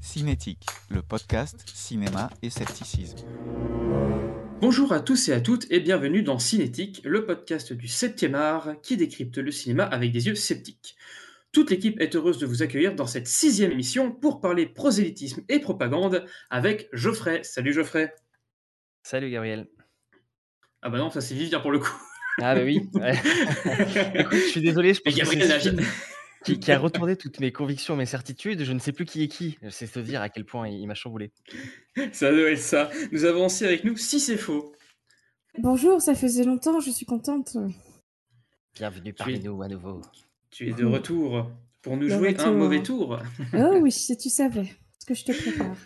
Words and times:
Cinétique, 0.00 0.66
le 0.90 1.02
podcast 1.02 1.62
cinéma 1.74 2.30
et 2.42 2.50
scepticisme. 2.50 3.18
Bonjour 4.60 4.92
à 4.92 5.00
tous 5.00 5.28
et 5.28 5.32
à 5.32 5.40
toutes 5.40 5.70
et 5.70 5.80
bienvenue 5.80 6.22
dans 6.22 6.38
Cinétique, 6.38 7.00
le 7.04 7.26
podcast 7.26 7.72
du 7.72 7.86
7e 7.86 8.34
art 8.34 8.80
qui 8.82 8.96
décrypte 8.96 9.38
le 9.38 9.50
cinéma 9.50 9.84
avec 9.84 10.12
des 10.12 10.26
yeux 10.26 10.34
sceptiques. 10.34 10.96
Toute 11.52 11.70
l'équipe 11.70 12.00
est 12.00 12.14
heureuse 12.14 12.38
de 12.38 12.46
vous 12.46 12.62
accueillir 12.62 12.94
dans 12.94 13.06
cette 13.06 13.26
sixième 13.26 13.72
émission 13.72 14.12
pour 14.12 14.40
parler 14.40 14.66
prosélytisme 14.66 15.42
et 15.48 15.58
propagande 15.58 16.24
avec 16.50 16.88
Geoffrey. 16.92 17.42
Salut 17.42 17.72
Geoffrey. 17.72 18.14
Salut 19.02 19.30
Gabriel. 19.30 19.68
Ah 20.82 20.90
bah 20.90 20.98
non, 20.98 21.10
ça 21.10 21.20
c'est 21.20 21.34
Vivien 21.34 21.60
pour 21.60 21.70
le 21.70 21.78
coup. 21.78 21.96
Ah 22.40 22.54
bah 22.54 22.62
oui. 22.64 22.88
Écoute, 24.14 24.38
je 24.38 24.48
suis 24.50 24.60
désolé, 24.60 24.94
je 24.94 25.00
pense 25.00 25.14
Mais 25.16 25.20
que 25.20 25.38
Gabriel 25.38 25.84
qui, 26.44 26.58
qui 26.60 26.72
a 26.72 26.78
retourné 26.78 27.16
toutes 27.16 27.40
mes 27.40 27.52
convictions, 27.52 27.96
mes 27.96 28.06
certitudes. 28.06 28.62
Je 28.64 28.72
ne 28.72 28.78
sais 28.78 28.92
plus 28.92 29.04
qui 29.04 29.22
est 29.22 29.28
qui. 29.28 29.58
C'est 29.70 29.90
te 29.90 29.98
dire 29.98 30.20
à 30.20 30.28
quel 30.28 30.44
point 30.44 30.68
il, 30.68 30.80
il 30.80 30.86
m'a 30.86 30.94
chamboulé. 30.94 31.32
Ça 32.12 32.30
doit 32.30 32.50
être 32.50 32.58
ça. 32.58 32.90
Nous 33.12 33.24
avons 33.24 33.46
aussi 33.46 33.64
avec 33.64 33.84
nous 33.84 33.96
si 33.96 34.20
c'est 34.20 34.36
faux. 34.36 34.72
Bonjour, 35.58 36.00
ça 36.00 36.14
faisait 36.14 36.44
longtemps, 36.44 36.78
je 36.80 36.90
suis 36.90 37.06
contente. 37.06 37.56
Bienvenue 38.74 39.10
es- 39.10 39.12
parmi 39.12 39.40
nous 39.40 39.60
à 39.62 39.68
nouveau. 39.68 40.00
Tu 40.50 40.68
es 40.68 40.72
de 40.72 40.84
retour 40.84 41.50
pour 41.82 41.96
nous 41.96 42.08
jouer 42.08 42.36
un 42.38 42.52
mauvais 42.52 42.82
tour. 42.82 43.18
Oh 43.54 43.78
oui, 43.80 43.90
si 43.92 44.16
tu 44.16 44.28
savais 44.30 44.72
ce 44.98 45.06
que 45.06 45.14
je 45.14 45.24
te 45.24 45.32
prépare. 45.32 45.76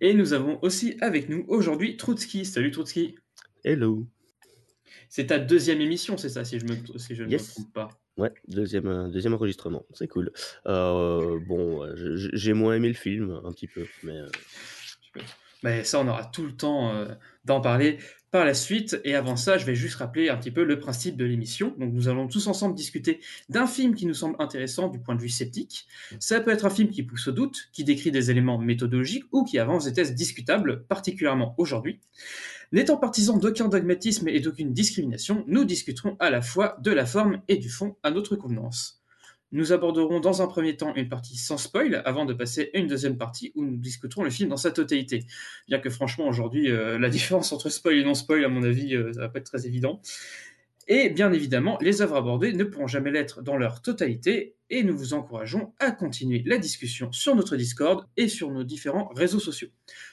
Et 0.00 0.14
nous 0.14 0.32
avons 0.32 0.58
aussi 0.62 0.96
avec 1.00 1.28
nous 1.28 1.44
aujourd'hui 1.48 1.96
Troutski. 1.96 2.44
Salut 2.44 2.70
Troutski. 2.70 3.16
Hello. 3.64 4.06
C'est 5.08 5.26
ta 5.26 5.38
deuxième 5.38 5.80
émission, 5.80 6.16
c'est 6.16 6.28
ça, 6.28 6.44
si 6.44 6.60
je, 6.60 6.64
me, 6.66 6.98
si 6.98 7.14
je 7.16 7.24
ne 7.24 7.30
Yes. 7.30 7.48
me 7.48 7.54
trompe 7.54 7.72
pas. 7.72 7.88
Ouais, 8.20 8.34
deuxième, 8.48 8.86
euh, 8.86 9.08
deuxième 9.08 9.32
enregistrement, 9.32 9.86
c'est 9.94 10.06
cool. 10.06 10.30
Euh, 10.66 11.40
bon, 11.48 11.90
j'ai 11.96 12.52
moins 12.52 12.74
aimé 12.74 12.88
le 12.88 12.94
film, 12.94 13.40
un 13.42 13.50
petit 13.50 13.66
peu, 13.66 13.86
mais 14.02 14.12
euh, 14.12 14.28
Mais 15.62 15.84
ça, 15.84 16.00
on 16.00 16.08
aura 16.08 16.24
tout 16.24 16.44
le 16.44 16.56
temps 16.56 16.94
euh, 16.94 17.06
d'en 17.44 17.60
parler 17.60 17.98
par 18.30 18.44
la 18.44 18.54
suite. 18.54 19.00
Et 19.04 19.14
avant 19.14 19.36
ça, 19.36 19.58
je 19.58 19.66
vais 19.66 19.74
juste 19.74 19.96
rappeler 19.96 20.28
un 20.28 20.36
petit 20.36 20.50
peu 20.50 20.64
le 20.64 20.78
principe 20.78 21.16
de 21.16 21.24
l'émission. 21.24 21.74
Donc, 21.78 21.92
nous 21.92 22.08
allons 22.08 22.28
tous 22.28 22.46
ensemble 22.46 22.74
discuter 22.74 23.20
d'un 23.48 23.66
film 23.66 23.94
qui 23.94 24.06
nous 24.06 24.14
semble 24.14 24.36
intéressant 24.38 24.88
du 24.88 25.00
point 25.00 25.14
de 25.14 25.20
vue 25.20 25.28
sceptique. 25.28 25.86
Ça 26.18 26.40
peut 26.40 26.50
être 26.50 26.64
un 26.64 26.70
film 26.70 26.90
qui 26.90 27.02
pousse 27.02 27.28
au 27.28 27.32
doute, 27.32 27.68
qui 27.72 27.84
décrit 27.84 28.10
des 28.10 28.30
éléments 28.30 28.58
méthodologiques 28.58 29.24
ou 29.32 29.44
qui 29.44 29.58
avance 29.58 29.84
des 29.84 29.92
thèses 29.92 30.14
discutables, 30.14 30.84
particulièrement 30.86 31.54
aujourd'hui. 31.58 32.00
N'étant 32.72 32.96
partisans 32.96 33.38
d'aucun 33.38 33.68
dogmatisme 33.68 34.28
et 34.28 34.38
d'aucune 34.38 34.72
discrimination, 34.72 35.44
nous 35.48 35.64
discuterons 35.64 36.16
à 36.20 36.30
la 36.30 36.40
fois 36.40 36.76
de 36.80 36.92
la 36.92 37.04
forme 37.04 37.42
et 37.48 37.56
du 37.56 37.68
fond 37.68 37.96
à 38.04 38.12
notre 38.12 38.36
convenance. 38.36 38.99
Nous 39.52 39.72
aborderons 39.72 40.20
dans 40.20 40.42
un 40.42 40.46
premier 40.46 40.76
temps 40.76 40.94
une 40.94 41.08
partie 41.08 41.36
sans 41.36 41.58
spoil, 41.58 42.02
avant 42.04 42.24
de 42.24 42.34
passer 42.34 42.70
à 42.74 42.78
une 42.78 42.86
deuxième 42.86 43.18
partie 43.18 43.52
où 43.54 43.64
nous 43.64 43.76
discuterons 43.76 44.22
le 44.22 44.30
film 44.30 44.48
dans 44.48 44.56
sa 44.56 44.70
totalité. 44.70 45.24
Bien 45.68 45.80
que 45.80 45.90
franchement, 45.90 46.28
aujourd'hui, 46.28 46.70
euh, 46.70 46.98
la 46.98 47.08
différence 47.08 47.52
entre 47.52 47.68
spoil 47.68 47.96
et 47.96 48.04
non 48.04 48.14
spoil, 48.14 48.44
à 48.44 48.48
mon 48.48 48.62
avis, 48.62 48.94
euh, 48.94 49.12
ça 49.12 49.20
va 49.20 49.28
pas 49.28 49.38
être 49.40 49.50
très 49.50 49.66
évident. 49.66 50.00
Et 50.86 51.08
bien 51.08 51.32
évidemment, 51.32 51.78
les 51.80 52.02
œuvres 52.02 52.16
abordées 52.16 52.52
ne 52.52 52.64
pourront 52.64 52.88
jamais 52.88 53.10
l'être 53.10 53.42
dans 53.42 53.56
leur 53.56 53.80
totalité, 53.82 54.56
et 54.70 54.82
nous 54.82 54.96
vous 54.96 55.14
encourageons 55.14 55.72
à 55.78 55.90
continuer 55.90 56.42
la 56.46 56.58
discussion 56.58 57.12
sur 57.12 57.34
notre 57.34 57.56
Discord 57.56 58.06
et 58.16 58.28
sur 58.28 58.50
nos 58.50 58.64
différents 58.64 59.08
réseaux 59.14 59.40
sociaux. 59.40 59.68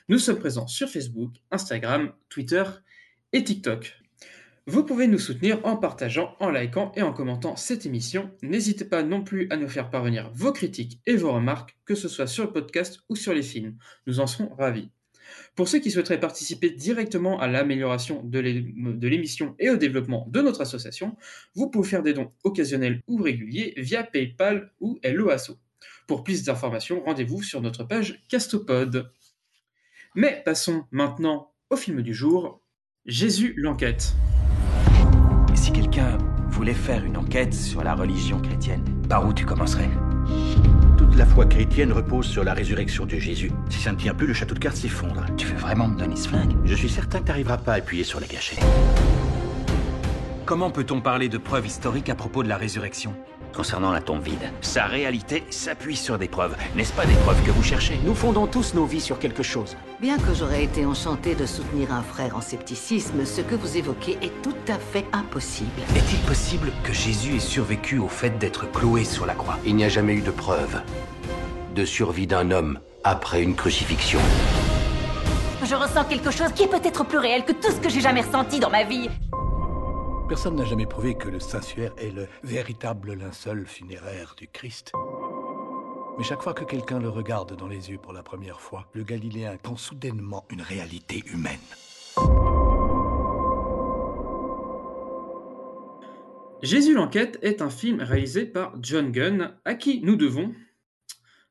Nous 0.08 0.20
sommes 0.20 0.40
présents 0.40 0.68
sur 0.68 0.90
Facebook, 0.90 1.34
Instagram, 1.52 2.12
Twitter 2.30 2.64
et 3.34 3.44
TikTok. 3.44 4.07
Vous 4.70 4.84
pouvez 4.84 5.08
nous 5.08 5.18
soutenir 5.18 5.66
en 5.66 5.78
partageant, 5.78 6.36
en 6.42 6.50
likant 6.50 6.92
et 6.98 7.02
en 7.02 7.14
commentant 7.14 7.56
cette 7.56 7.86
émission. 7.86 8.30
N'hésitez 8.42 8.84
pas 8.84 9.02
non 9.02 9.24
plus 9.24 9.48
à 9.50 9.56
nous 9.56 9.70
faire 9.70 9.90
parvenir 9.90 10.30
vos 10.34 10.52
critiques 10.52 11.00
et 11.06 11.16
vos 11.16 11.32
remarques, 11.32 11.78
que 11.86 11.96
ce 11.96 12.10
soit 12.10 12.28
sur 12.28 12.44
le 12.44 12.52
podcast 12.52 13.00
ou 13.08 13.16
sur 13.16 13.34
les 13.34 13.44
films. 13.44 13.78
Nous 14.08 14.20
en 14.20 14.28
serons 14.28 14.54
ravis. 14.56 14.90
Pour 15.56 15.70
ceux 15.70 15.80
qui 15.80 15.90
souhaiteraient 15.90 16.20
participer 16.20 16.70
directement 16.70 17.40
à 17.40 17.48
l'amélioration 17.48 18.22
de 18.24 18.40
l'é- 18.40 18.62
de 18.76 19.08
l'émission 19.08 19.56
et 19.58 19.70
au 19.70 19.78
développement 19.78 20.28
de 20.30 20.42
notre 20.42 20.60
association, 20.62 21.16
vous 21.56 21.70
pouvez 21.70 21.88
faire 21.88 22.04
des 22.04 22.14
dons 22.14 22.32
occasionnels 22.44 23.02
ou 23.08 23.22
réguliers 23.22 23.74
via 23.78 24.04
PayPal 24.04 24.74
ou 24.82 25.00
LOASO. 25.04 25.58
Pour 26.08 26.26
plus 26.26 26.44
d'informations, 26.44 27.02
rendez-vous 27.06 27.42
sur 27.42 27.62
notre 27.62 27.86
page 27.86 28.22
Castopod. 28.28 29.12
Mais 30.14 30.42
passons 30.44 30.84
maintenant 30.92 31.54
au 31.70 31.78
film 31.78 32.02
du 32.02 32.14
jour, 32.14 32.62
Jésus 33.06 33.54
l'enquête. 33.58 34.14
Si 35.68 35.74
quelqu'un 35.74 36.18
voulait 36.48 36.74
faire 36.74 37.04
une 37.04 37.18
enquête 37.18 37.54
sur 37.54 37.84
la 37.84 37.94
religion 37.94 38.40
chrétienne, 38.40 38.86
par 39.10 39.28
où 39.28 39.34
tu 39.34 39.46
commencerais? 39.46 39.90
Toute 40.98 41.14
la 41.18 41.26
foi 41.26 41.46
chrétienne 41.46 41.92
repose 41.92 42.26
sur 42.26 42.46
la 42.46 42.54
résurrection 42.54 43.06
de 43.06 43.18
Jésus. 43.18 43.52
Si 43.70 43.82
ça 43.82 43.92
ne 43.92 43.98
tient 43.98 44.14
plus, 44.14 44.28
le 44.28 44.34
château 44.34 44.54
de 44.54 44.60
cartes 44.60 44.78
s'effondre. 44.78 45.26
Tu 45.36 45.46
veux 45.46 45.58
vraiment 45.58 45.90
me 45.90 46.00
donner 46.00 46.16
ce 46.16 46.30
flingue? 46.30 46.56
Je 46.64 46.74
suis 46.74 46.88
certain 46.88 47.20
que 47.20 47.26
tu 47.26 47.32
n'arriveras 47.32 47.58
pas 47.58 47.74
à 47.74 47.76
appuyer 47.76 48.06
sur 48.06 48.22
la 48.22 48.28
gâchette. 48.28 48.64
Comment 50.46 50.72
peut-on 50.72 51.02
parler 51.02 51.28
de 51.28 51.38
preuves 51.38 51.68
historiques 51.68 52.10
à 52.10 52.16
propos 52.16 52.44
de 52.44 52.48
la 52.48 52.56
résurrection? 52.56 53.14
Concernant 53.58 53.92
la 53.92 54.02
tombe 54.02 54.22
vide, 54.22 54.52
Sa 54.62 54.86
réalité 54.86 55.44
s'appuie 55.50 55.96
sur 55.96 56.20
des 56.20 56.28
preuves. 56.28 56.56
N'est-ce 56.76 56.94
pas 56.94 57.08
des 57.08 57.16
preuves 57.16 57.42
que 57.44 57.50
vous 57.50 57.64
cherchez? 57.64 58.00
Nous 58.06 58.14
fondons 58.14 58.46
tous 58.46 58.76
nos 58.76 58.86
vies 58.86 59.02
sur 59.02 59.18
quelque 59.18 59.42
chose. 59.42 59.76
Bien 60.00 60.20
que 60.20 60.32
j'aurais 60.36 60.64
été 60.64 60.86
enchantée 60.86 61.34
de 61.34 61.48
soutenir 61.48 61.92
un 61.92 62.04
frère 62.04 62.38
en 62.38 62.42
scepticisme, 62.42 63.26
ce 63.26 63.42
que 63.42 63.56
vous 63.56 63.76
évoquez 63.76 64.20
est 64.22 64.44
tout 64.44 64.54
à 64.68 64.78
fait 64.78 65.06
impossible. 65.12 65.82
Est-il 65.96 66.20
possible 66.20 66.72
que 66.84 66.94
Jésus 66.94 67.38
ait 67.38 67.40
survécu 67.40 67.98
au 67.98 68.08
fait 68.08 68.38
d'être 68.38 68.72
cloué 68.72 69.04
sur 69.04 69.26
la 69.26 69.34
croix? 69.34 69.58
Il 69.66 69.76
n'y 69.76 69.86
a 69.86 69.90
jamais 69.90 70.14
eu 70.14 70.22
de 70.22 70.30
preuve 70.30 70.80
de 71.74 71.84
survie 71.84 72.28
d'un 72.28 72.52
homme 72.52 72.80
après 73.04 73.42
une 73.42 73.56
crucifixion. 73.56 74.20
Je 75.64 75.74
ressens 75.74 76.04
quelque 76.06 76.30
chose 76.30 76.52
qui 76.56 76.62
est 76.62 76.68
peut-être 76.68 77.04
plus 77.06 77.18
réel 77.18 77.44
que 77.44 77.54
tout 77.54 77.72
ce 77.72 77.80
que 77.80 77.90
j'ai 77.90 78.02
jamais 78.02 78.22
ressenti 78.22 78.60
dans 78.60 78.70
ma 78.70 78.84
vie. 78.84 79.10
Personne 80.28 80.58
n'a 80.58 80.66
jamais 80.66 80.86
prouvé 80.86 81.16
que 81.16 81.30
le 81.30 81.40
Saint-Suaire 81.40 81.94
est 81.98 82.12
le 82.12 82.28
véritable 82.44 83.14
linceul 83.14 83.66
funéraire 83.66 84.36
du 84.38 84.50
Christ. 84.50 84.92
Mais 86.18 86.26
chaque 86.26 86.42
fois 86.42 86.54
que 86.54 86.66
quelqu'un 86.66 87.00
le 87.00 87.08
regarde 87.08 87.56
dans 87.56 87.70
les 87.70 87.92
yeux 87.92 87.98
pour 87.98 88.12
la 88.12 88.24
première 88.24 88.60
fois, 88.60 88.90
le 88.94 89.04
Galiléen 89.04 89.56
tend 89.56 89.78
soudainement 89.78 90.44
une 90.50 90.62
réalité 90.62 91.24
humaine. 91.28 91.62
Jésus 96.62 96.94
l'enquête 96.94 97.40
est 97.42 97.62
un 97.62 97.70
film 97.70 98.02
réalisé 98.02 98.46
par 98.46 98.74
John 98.82 99.14
Gunn, 99.14 99.56
à 99.64 99.76
qui 99.76 100.02
nous 100.04 100.18
devons, 100.18 100.54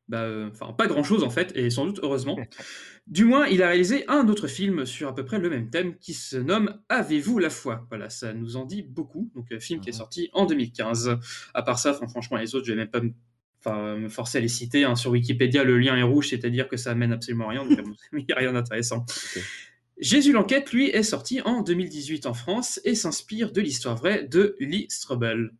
bah, 0.08 0.20
euh, 0.20 0.50
enfin 0.52 0.74
pas 0.74 0.86
grand 0.86 1.02
chose 1.02 1.24
en 1.24 1.30
fait, 1.30 1.56
et 1.56 1.70
sans 1.70 1.86
doute 1.86 2.00
heureusement. 2.02 2.36
Du 3.06 3.24
moins, 3.24 3.46
il 3.46 3.62
a 3.62 3.68
réalisé 3.68 4.04
un 4.08 4.28
autre 4.28 4.48
film 4.48 4.84
sur 4.84 5.08
à 5.08 5.14
peu 5.14 5.24
près 5.24 5.38
le 5.38 5.48
même 5.48 5.70
thème 5.70 5.96
qui 5.98 6.12
se 6.12 6.36
nomme 6.36 6.80
Avez-vous 6.88 7.38
la 7.38 7.50
foi? 7.50 7.86
Voilà, 7.88 8.10
ça 8.10 8.32
nous 8.32 8.56
en 8.56 8.64
dit 8.64 8.82
beaucoup. 8.82 9.30
Donc, 9.36 9.52
un 9.52 9.60
film 9.60 9.80
qui 9.80 9.90
est 9.90 9.92
sorti 9.92 10.28
en 10.32 10.44
2015. 10.44 11.16
À 11.54 11.62
part 11.62 11.78
ça, 11.78 11.94
franchement, 11.94 12.36
les 12.36 12.54
autres, 12.56 12.66
je 12.66 12.72
vais 12.72 12.78
même 12.78 12.90
pas 12.90 13.00
me, 13.00 13.12
enfin, 13.64 13.96
me 13.96 14.08
forcer 14.08 14.38
à 14.38 14.40
les 14.40 14.48
citer. 14.48 14.82
hein. 14.84 14.96
Sur 14.96 15.12
Wikipédia, 15.12 15.62
le 15.62 15.78
lien 15.78 15.96
est 15.96 16.02
rouge, 16.02 16.30
c'est-à-dire 16.30 16.66
que 16.66 16.76
ça 16.76 16.90
amène 16.90 17.12
absolument 17.12 17.46
à 17.46 17.50
rien. 17.50 17.64
Donc, 17.64 17.78
il 18.12 18.24
n'y 18.26 18.32
a 18.32 18.36
rien 18.36 18.52
d'intéressant. 18.52 19.06
Jésus 19.98 20.32
l'enquête, 20.32 20.72
lui, 20.72 20.88
est 20.90 21.04
sorti 21.04 21.40
en 21.42 21.62
2018 21.62 22.26
en 22.26 22.34
France 22.34 22.80
et 22.84 22.94
s'inspire 22.94 23.52
de 23.52 23.60
l'histoire 23.60 23.96
vraie 23.96 24.24
de 24.24 24.56
Lee 24.58 24.86
Strobel. 24.90 25.52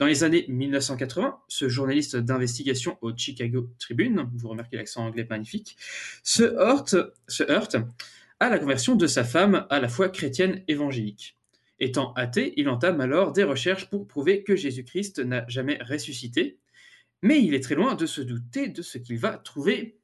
Dans 0.00 0.06
les 0.06 0.24
années 0.24 0.44
1980, 0.48 1.38
ce 1.46 1.68
journaliste 1.68 2.16
d'investigation 2.16 2.98
au 3.00 3.16
Chicago 3.16 3.70
Tribune, 3.78 4.28
vous 4.34 4.48
remarquez 4.48 4.76
l'accent 4.76 5.06
anglais 5.06 5.26
magnifique, 5.30 5.76
se 6.24 6.42
heurte, 6.42 6.96
à 8.40 8.48
la 8.48 8.58
conversion 8.58 8.96
de 8.96 9.06
sa 9.06 9.22
femme 9.22 9.66
à 9.70 9.78
la 9.78 9.88
foi 9.88 10.08
chrétienne 10.08 10.64
évangélique. 10.66 11.38
Étant 11.78 12.12
athée, 12.14 12.54
il 12.56 12.68
entame 12.68 13.00
alors 13.00 13.32
des 13.32 13.44
recherches 13.44 13.88
pour 13.88 14.08
prouver 14.08 14.42
que 14.42 14.56
Jésus-Christ 14.56 15.20
n'a 15.20 15.44
jamais 15.46 15.78
ressuscité, 15.82 16.58
mais 17.22 17.40
il 17.40 17.54
est 17.54 17.62
très 17.62 17.76
loin 17.76 17.94
de 17.94 18.06
se 18.06 18.20
douter 18.20 18.68
de 18.68 18.82
ce 18.82 18.98
qu'il 18.98 19.18
va 19.18 19.38
trouver 19.38 20.00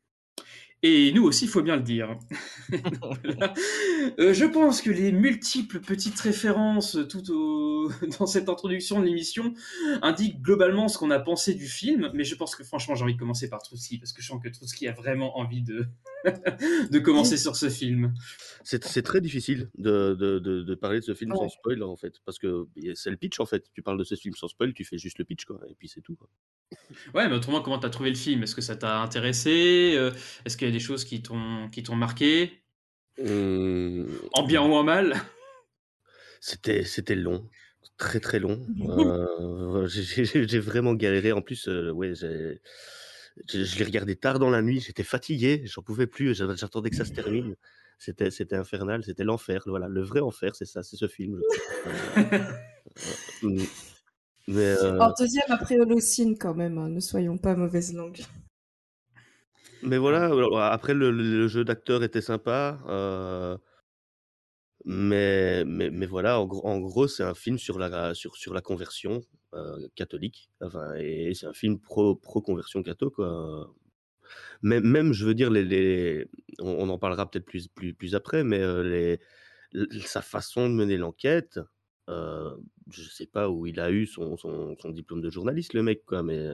et 0.83 1.13
nous 1.13 1.25
aussi, 1.25 1.45
il 1.45 1.51
faut 1.51 1.63
bien 1.63 1.77
le 1.77 1.83
dire. 1.83 2.17
Voilà. 2.69 3.55
Euh, 4.19 4.33
je 4.33 4.47
pense 4.47 4.81
que 4.81 4.91
les 4.91 5.13
multiples 5.13 5.81
petites 5.81 6.19
références 6.21 6.99
tout 7.09 7.31
au... 7.31 7.91
dans 8.19 8.27
cette 8.27 8.49
introduction 8.49 9.01
de 9.01 9.05
l'émission 9.05 9.55
indiquent 10.03 10.41
globalement 10.41 10.89
ce 10.89 10.97
qu'on 10.99 11.11
a 11.11 11.19
pensé 11.19 11.55
du 11.55 11.67
film, 11.67 12.11
mais 12.15 12.25
je 12.25 12.35
pense 12.35 12.57
que 12.57 12.65
franchement, 12.65 12.95
j'ai 12.95 13.05
envie 13.05 13.15
de 13.15 13.19
commencer 13.19 13.49
par 13.49 13.63
Trotsky, 13.63 13.99
parce 13.99 14.13
que 14.13 14.23
je 14.23 14.29
sens 14.29 14.43
que 14.43 14.49
Trotsky 14.49 14.89
a 14.89 14.93
vraiment 14.93 15.39
envie 15.39 15.63
de, 15.63 15.87
de 16.91 16.99
commencer 16.99 17.37
sur 17.37 17.57
ce 17.57 17.69
film. 17.69 18.15
C'est 18.65 19.03
très 19.03 19.21
difficile 19.21 19.71
de, 19.77 20.15
de, 20.15 20.39
de, 20.39 20.63
de 20.63 20.75
parler 20.75 21.01
de 21.01 21.05
ce 21.05 21.15
film 21.15 21.35
sans 21.35 21.49
spoil, 21.49 21.83
en 21.83 21.97
fait. 21.97 22.15
Parce 22.25 22.39
que 22.39 22.67
c'est 22.95 23.11
le 23.11 23.17
pitch, 23.17 23.39
en 23.41 23.47
fait. 23.47 23.67
Tu 23.75 23.83
parles 23.83 23.99
de 23.99 24.05
ce 24.05 24.15
film 24.15 24.35
sans 24.35 24.49
spoil, 24.49 24.73
tu 24.73 24.85
fais 24.85 24.99
juste 24.99 25.19
le 25.19 25.25
pitch, 25.25 25.45
quoi. 25.45 25.61
Et 25.69 25.75
puis 25.75 25.89
c'est 25.89 26.01
tout, 26.01 26.17
quoi. 26.17 26.29
Ouais, 27.15 27.29
mais 27.29 27.35
autrement, 27.35 27.61
comment 27.61 27.79
t'as 27.79 27.91
trouvé 27.91 28.11
le 28.11 28.17
film? 28.17 28.43
Est-ce 28.43 28.55
que 28.55 28.61
ça 28.61 28.77
t'a 28.77 29.01
intéressé? 29.01 29.95
Euh, 29.97 30.13
Est-ce 30.45 30.57
y 30.65 30.70
a 30.71 30.73
des 30.73 30.81
choses 30.81 31.05
qui 31.05 31.23
t'ont 31.23 31.69
qui 31.71 31.83
t'ont 31.83 31.97
marqué 31.97 32.63
Hum, 33.19 34.07
En 34.33 34.45
bien 34.47 34.63
ou 34.63 34.73
en 34.73 34.83
mal 34.83 35.15
C'était 36.41 36.85
c'était 36.85 37.15
long. 37.17 37.49
Très, 37.99 38.21
très 38.21 38.39
long. 38.39 38.67
Euh, 38.81 39.87
j'ai 39.87 40.59
vraiment 40.59 40.95
galéré. 40.95 41.33
En 41.33 41.43
plus, 41.43 41.69
euh, 41.69 41.91
ouais, 41.91 42.15
j'ai- 42.15 42.61
je, 43.49 43.65
je 43.65 43.79
l'ai 43.79 43.85
regardé 43.85 44.17
tard 44.17 44.39
dans 44.39 44.51
la 44.51 44.63
nuit. 44.63 44.81
J'étais 44.81 45.03
fatigué. 45.05 45.63
J'en 45.67 45.83
pouvais 45.83 46.07
plus. 46.07 46.35
j'a- 46.35 46.55
J'attendais 46.55 46.91
que 46.91 46.97
ça 46.97 47.05
se 47.05 47.13
termine. 47.13 47.57
C'était 47.99 48.31
c'était 48.31 48.57
infernal. 48.57 49.05
C'était 49.05 49.25
l'enfer. 49.25 49.63
Voilà, 49.67 49.89
le 49.89 50.03
vrai 50.03 50.21
enfer, 50.21 50.55
c'est 50.55 50.65
ça. 50.65 50.83
C'est 50.83 50.97
ce 50.97 51.09
film. 51.09 51.41
Euh, 53.43 53.49
hum. 53.49 53.57
Mais 54.49 54.75
euh, 54.83 54.99
En 54.99 55.13
deuxième 55.19 55.51
après 55.51 55.79
Holocene 55.79 56.37
quand 56.37 56.55
même, 56.55 56.77
hein, 56.79 56.89
ne 56.89 57.01
soyons 57.01 57.39
pas 57.39 57.55
mauvaise 57.55 57.95
langue. 57.95 58.21
Mais 59.83 59.99
voilà, 59.99 60.31
après 60.73 60.95
le, 60.95 61.49
jeu 61.49 61.65
d'acteur 61.65 62.03
était 62.03 62.21
sympa, 62.21 62.79
euh, 62.89 63.57
mais, 64.85 65.65
mais, 65.65 65.91
mais 65.91 66.07
voilà, 66.07 66.41
en, 66.41 66.47
gros- 66.47 67.09
c'est 67.09 67.23
un 67.23 67.35
film 67.35 67.59
sur 67.59 67.79
la, 67.79 68.15
sur, 68.15 68.55
la 68.55 68.61
conversion 68.61 69.23
euh, 69.55 69.89
catholique, 69.95 70.51
enfin, 70.61 70.95
et 70.97 71.33
c'est 71.35 71.47
un 71.47 71.53
film 71.53 71.79
pro, 71.79 72.15
pro-conversion 72.15 72.83
catho, 72.83 73.11
quoi. 73.11 73.73
Même, 74.63 75.13
je 75.13 75.25
veux 75.25 75.35
dire, 75.35 75.51
les, 75.51 76.27
on, 76.59 76.89
en 76.89 76.99
parlera 76.99 77.31
peut-être 77.31 77.47
plus, 77.47 77.69
plus, 77.69 77.95
plus 77.95 78.15
après, 78.15 78.45
mais 78.45 78.61
euh, 78.61 79.19
les, 79.73 80.01
sa 80.01 80.23
façon 80.23 80.69
de 80.69 80.75
mener 80.75 80.99
l'enquête, 80.99 81.59
euh, 82.09 82.55
je 82.91 83.03
sais 83.03 83.27
pas 83.27 83.49
où 83.49 83.67
il 83.67 83.81
a 83.81 83.91
eu 83.91 84.07
son, 84.07 84.37
son, 84.37 84.77
diplôme 84.91 85.23
de 85.23 85.31
journaliste, 85.31 85.73
le 85.75 85.83
mec, 85.83 86.05
quoi, 86.05 86.23
mais, 86.23 86.51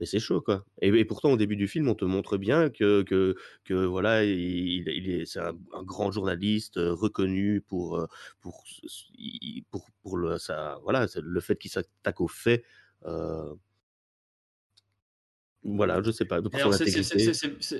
mais 0.00 0.06
c'est 0.06 0.18
chaud, 0.18 0.40
quoi. 0.40 0.64
Et, 0.82 1.04
pourtant, 1.04 1.32
au 1.32 1.36
début 1.36 1.56
du 1.56 1.68
film, 1.68 1.88
on 1.88 1.94
te 1.94 2.04
montre 2.04 2.36
bien 2.36 2.70
que, 2.70 3.02
que, 3.02 3.34
que 3.64 3.74
voilà, 3.74 4.24
il, 4.24 4.88
est, 4.88 5.26
c'est 5.26 5.40
un, 5.40 5.54
grand 5.84 6.10
journaliste 6.10 6.76
euh, 6.76 6.94
reconnu 6.94 7.60
pour, 7.62 7.96
euh, 7.98 8.06
pour, 8.40 8.64
pour, 10.02 10.16
le, 10.16 10.38
ça, 10.38 10.78
voilà, 10.82 11.06
le 11.22 11.40
fait 11.40 11.56
qu'il 11.56 11.70
s'attaque 11.70 12.20
aux 12.20 12.28
faits. 12.28 12.64
euh, 13.06 13.54
voilà, 15.74 16.00
je 16.04 16.10
sais 16.12 16.24
pas, 16.24 16.40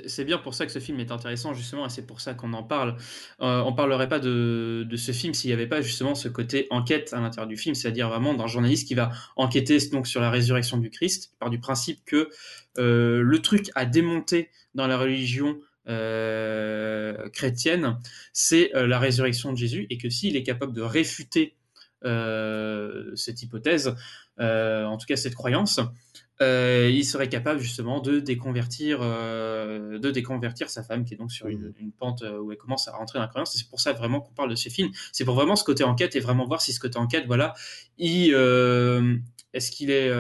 c'est- 0.09 0.25
bien 0.25 0.39
pour 0.39 0.55
ça 0.55 0.67
que 0.67 0.73
ce 0.73 0.79
film 0.81 0.99
est 0.99 1.13
intéressant, 1.13 1.55
justement, 1.55 1.87
et 1.87 1.89
c'est 1.89 2.07
pour 2.07 2.21
ça 2.21 2.35
qu'on 2.35 2.53
en 2.53 2.63
parle. 2.65 2.97
Euh, 3.41 3.61
on 3.65 3.73
parlerait 3.75 4.09
pas 4.09 4.19
de, 4.19 4.85
de 4.89 4.97
ce 4.97 5.13
film 5.13 5.35
s'il 5.35 5.51
n'y 5.51 5.55
avait 5.55 5.69
pas 5.69 5.83
justement 5.83 6.15
ce 6.15 6.29
côté 6.29 6.67
enquête 6.71 7.13
à 7.13 7.21
l'intérieur 7.21 7.47
du 7.47 7.57
film, 7.57 7.75
c'est-à-dire 7.75 8.09
vraiment 8.09 8.35
d'un 8.35 8.47
journaliste 8.49 8.89
qui 8.89 8.95
va 8.95 9.13
enquêter 9.37 9.79
donc 9.93 10.07
sur 10.07 10.21
la 10.21 10.31
résurrection 10.31 10.79
du 10.79 10.91
Christ, 10.91 11.33
par 11.39 11.49
du 11.51 11.61
principe 11.61 12.05
que 12.05 12.29
euh, 12.79 13.23
le 13.23 13.39
truc 13.41 13.71
à 13.75 13.87
démonter 13.87 14.51
dans 14.75 14.87
la 14.87 14.99
religion 14.99 15.59
euh, 15.89 17.29
chrétienne, 17.31 17.99
c'est 18.33 18.75
euh, 18.75 18.87
la 18.87 18.99
résurrection 18.99 19.53
de 19.53 19.57
Jésus, 19.59 19.87
et 19.91 19.99
que 19.99 20.11
s'il 20.11 20.37
est 20.37 20.43
capable 20.43 20.73
de 20.73 20.83
réfuter 20.83 21.55
cette 23.17 23.43
hypothèse, 23.43 23.95
en 24.39 24.97
tout 24.97 25.07
cas 25.07 25.17
cette 25.17 25.35
croyance, 25.35 25.81
euh, 26.43 26.91
il 26.93 27.05
serait 27.05 27.29
capable 27.29 27.61
justement 27.61 28.01
de 28.01 28.21
déconvertir, 28.21 28.99
euh, 29.01 29.99
de 29.99 30.11
déconvertir 30.11 30.69
sa 30.69 30.83
femme 30.83 31.05
qui 31.05 31.15
est 31.15 31.17
donc 31.17 31.33
sur 31.33 31.47
une, 31.49 31.73
une 31.79 31.93
pente 31.93 32.23
euh, 32.23 32.39
où 32.39 32.53
elle 32.53 32.59
commence 32.59 32.89
à 32.89 32.93
rentrer 32.93 33.19
dans 33.19 33.23
la 33.23 33.29
croyance. 33.29 33.57
C'est 33.57 33.69
pour 33.69 33.81
ça 33.81 33.93
vraiment 33.93 34.21
qu'on 34.21 34.35
parle 34.35 34.51
de 34.51 34.55
ce 34.55 34.69
film. 34.69 34.91
C'est 35.13 35.25
pour 35.25 35.35
vraiment 35.35 35.57
ce 35.57 35.65
côté 35.65 35.85
enquête 35.85 36.17
et 36.17 36.21
vraiment 36.21 36.47
voir 36.47 36.61
si 36.61 36.73
ce 36.73 36.81
côté 36.81 36.99
enquête, 36.99 37.25
voilà, 37.27 37.55
il, 37.99 38.33
euh, 38.35 39.17
est-ce 39.53 39.71
qu'il 39.71 39.91
est, 39.91 40.11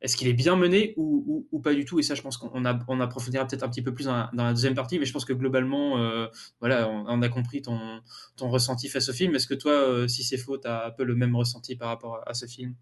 est-ce 0.00 0.16
qu'il 0.16 0.28
est 0.28 0.32
bien 0.34 0.56
mené 0.56 0.94
ou, 0.96 1.24
ou, 1.26 1.48
ou 1.52 1.60
pas 1.60 1.74
du 1.74 1.84
tout 1.84 1.98
Et 1.98 2.02
ça, 2.02 2.14
je 2.14 2.22
pense 2.22 2.38
qu'on 2.38 2.64
a, 2.64 2.78
on 2.88 3.00
approfondira 3.00 3.46
peut-être 3.46 3.62
un 3.62 3.68
petit 3.68 3.82
peu 3.82 3.92
plus 3.92 4.04
dans 4.04 4.16
la, 4.16 4.30
dans 4.32 4.44
la 4.44 4.52
deuxième 4.52 4.74
partie, 4.74 4.98
mais 4.98 5.04
je 5.04 5.12
pense 5.12 5.24
que 5.24 5.32
globalement, 5.34 5.98
euh, 5.98 6.26
voilà, 6.60 6.88
on, 6.88 7.04
on 7.06 7.22
a 7.22 7.28
compris 7.28 7.60
ton, 7.62 8.00
ton 8.36 8.48
ressenti 8.50 8.88
face 8.88 9.08
au 9.10 9.12
film. 9.12 9.34
Est-ce 9.34 9.46
que 9.46 9.54
toi, 9.54 9.72
euh, 9.72 10.08
si 10.08 10.24
c'est 10.24 10.38
faux, 10.38 10.58
tu 10.58 10.68
as 10.68 10.86
un 10.86 10.90
peu 10.90 11.04
le 11.04 11.14
même 11.14 11.36
ressenti 11.36 11.76
par 11.76 11.88
rapport 11.88 12.16
à, 12.16 12.30
à 12.30 12.34
ce 12.34 12.46
film? 12.46 12.74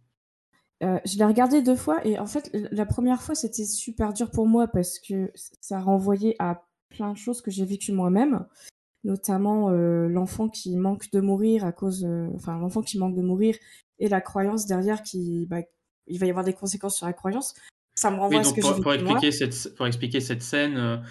Euh, 0.84 0.98
je 1.04 1.19
l'ai 1.19 1.25
regardé 1.25 1.60
deux 1.60 1.75
fois 1.75 2.06
et 2.06 2.19
en 2.19 2.26
fait, 2.26 2.50
la 2.52 2.86
première 2.86 3.20
fois, 3.20 3.34
c'était 3.34 3.64
super 3.64 4.12
dur 4.12 4.30
pour 4.30 4.46
moi 4.46 4.69
parce 4.69 5.00
que 5.00 5.32
ça 5.60 5.80
renvoyait 5.80 6.36
à 6.38 6.62
plein 6.88 7.12
de 7.12 7.19
choses 7.19 7.42
que 7.42 7.50
j'ai 7.50 7.64
vécues 7.64 7.90
moi-même, 7.92 8.46
notamment 9.02 9.70
euh, 9.70 10.06
l'enfant 10.06 10.48
qui 10.48 10.76
manque 10.76 11.10
de 11.10 11.20
mourir 11.20 11.64
à 11.64 11.72
cause, 11.72 12.04
euh, 12.04 12.28
enfin 12.34 12.58
l'enfant 12.58 12.82
qui 12.82 12.98
manque 12.98 13.16
de 13.16 13.22
mourir 13.22 13.56
et 13.98 14.08
la 14.08 14.20
croyance 14.20 14.66
derrière 14.66 15.02
qui, 15.02 15.46
bah, 15.46 15.62
il 16.06 16.19
va 16.20 16.26
y 16.26 16.30
avoir 16.30 16.44
des 16.44 16.52
conséquences 16.52 16.96
sur 16.96 17.06
la 17.06 17.12
croyance. 17.12 17.54
Ça 17.96 18.12
me 18.12 18.16
renvoie 18.16 18.38
Oui, 18.38 18.40
à 18.40 18.44
ce 18.44 18.54
que 18.54 18.60
pour, 18.60 18.70
vécu 18.70 18.82
pour 18.82 18.92
moi. 18.92 19.19
expliquer 19.19 19.32
cette, 19.32 19.75
pour 19.75 19.86
expliquer 19.88 20.20
cette 20.20 20.42
scène, 20.42 21.02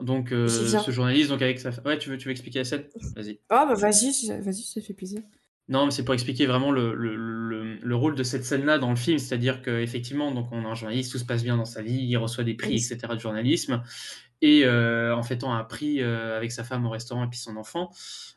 donc 0.00 0.28
ce 0.28 0.90
journaliste, 0.90 1.30
donc 1.30 1.40
avec 1.40 1.58
sa, 1.60 1.70
ouais, 1.86 1.96
tu 1.96 2.10
veux, 2.10 2.18
tu 2.18 2.26
veux 2.26 2.32
expliquer 2.32 2.58
la 2.58 2.64
scène? 2.66 2.84
Vas-y. 3.16 3.40
Ah 3.48 3.64
bah 3.66 3.74
vas-y, 3.74 4.12
vas-y, 4.42 4.62
ça 4.62 4.82
fait 4.82 4.92
plaisir. 4.92 5.22
Non, 5.68 5.86
mais 5.86 5.92
c'est 5.92 6.04
pour 6.04 6.12
expliquer 6.12 6.44
vraiment 6.44 6.70
le, 6.70 6.94
le, 6.94 7.16
le, 7.16 7.76
le 7.76 7.96
rôle 7.96 8.14
de 8.14 8.22
cette 8.22 8.44
scène-là 8.44 8.78
dans 8.78 8.90
le 8.90 8.96
film, 8.96 9.18
c'est-à-dire 9.18 9.62
qu'effectivement, 9.62 10.30
donc 10.30 10.48
on 10.52 10.62
a 10.66 10.68
un 10.68 10.74
journaliste, 10.74 11.12
tout 11.12 11.18
se 11.18 11.24
passe 11.24 11.42
bien 11.42 11.56
dans 11.56 11.64
sa 11.64 11.80
vie, 11.80 11.94
il 11.94 12.16
reçoit 12.18 12.44
des 12.44 12.52
prix, 12.54 12.68
Oui. 12.68 12.76
etc. 12.76 13.14
de 13.14 13.18
journalisme, 13.18 13.82
et 14.42 14.66
euh, 14.66 15.16
en 15.16 15.22
fêtant 15.22 15.54
un 15.54 15.64
prix 15.64 16.02
euh, 16.02 16.36
avec 16.36 16.52
sa 16.52 16.64
femme 16.64 16.84
au 16.84 16.90
restaurant 16.90 17.24
et 17.24 17.28
puis 17.28 17.38
son 17.38 17.56
enfant, 17.56 17.90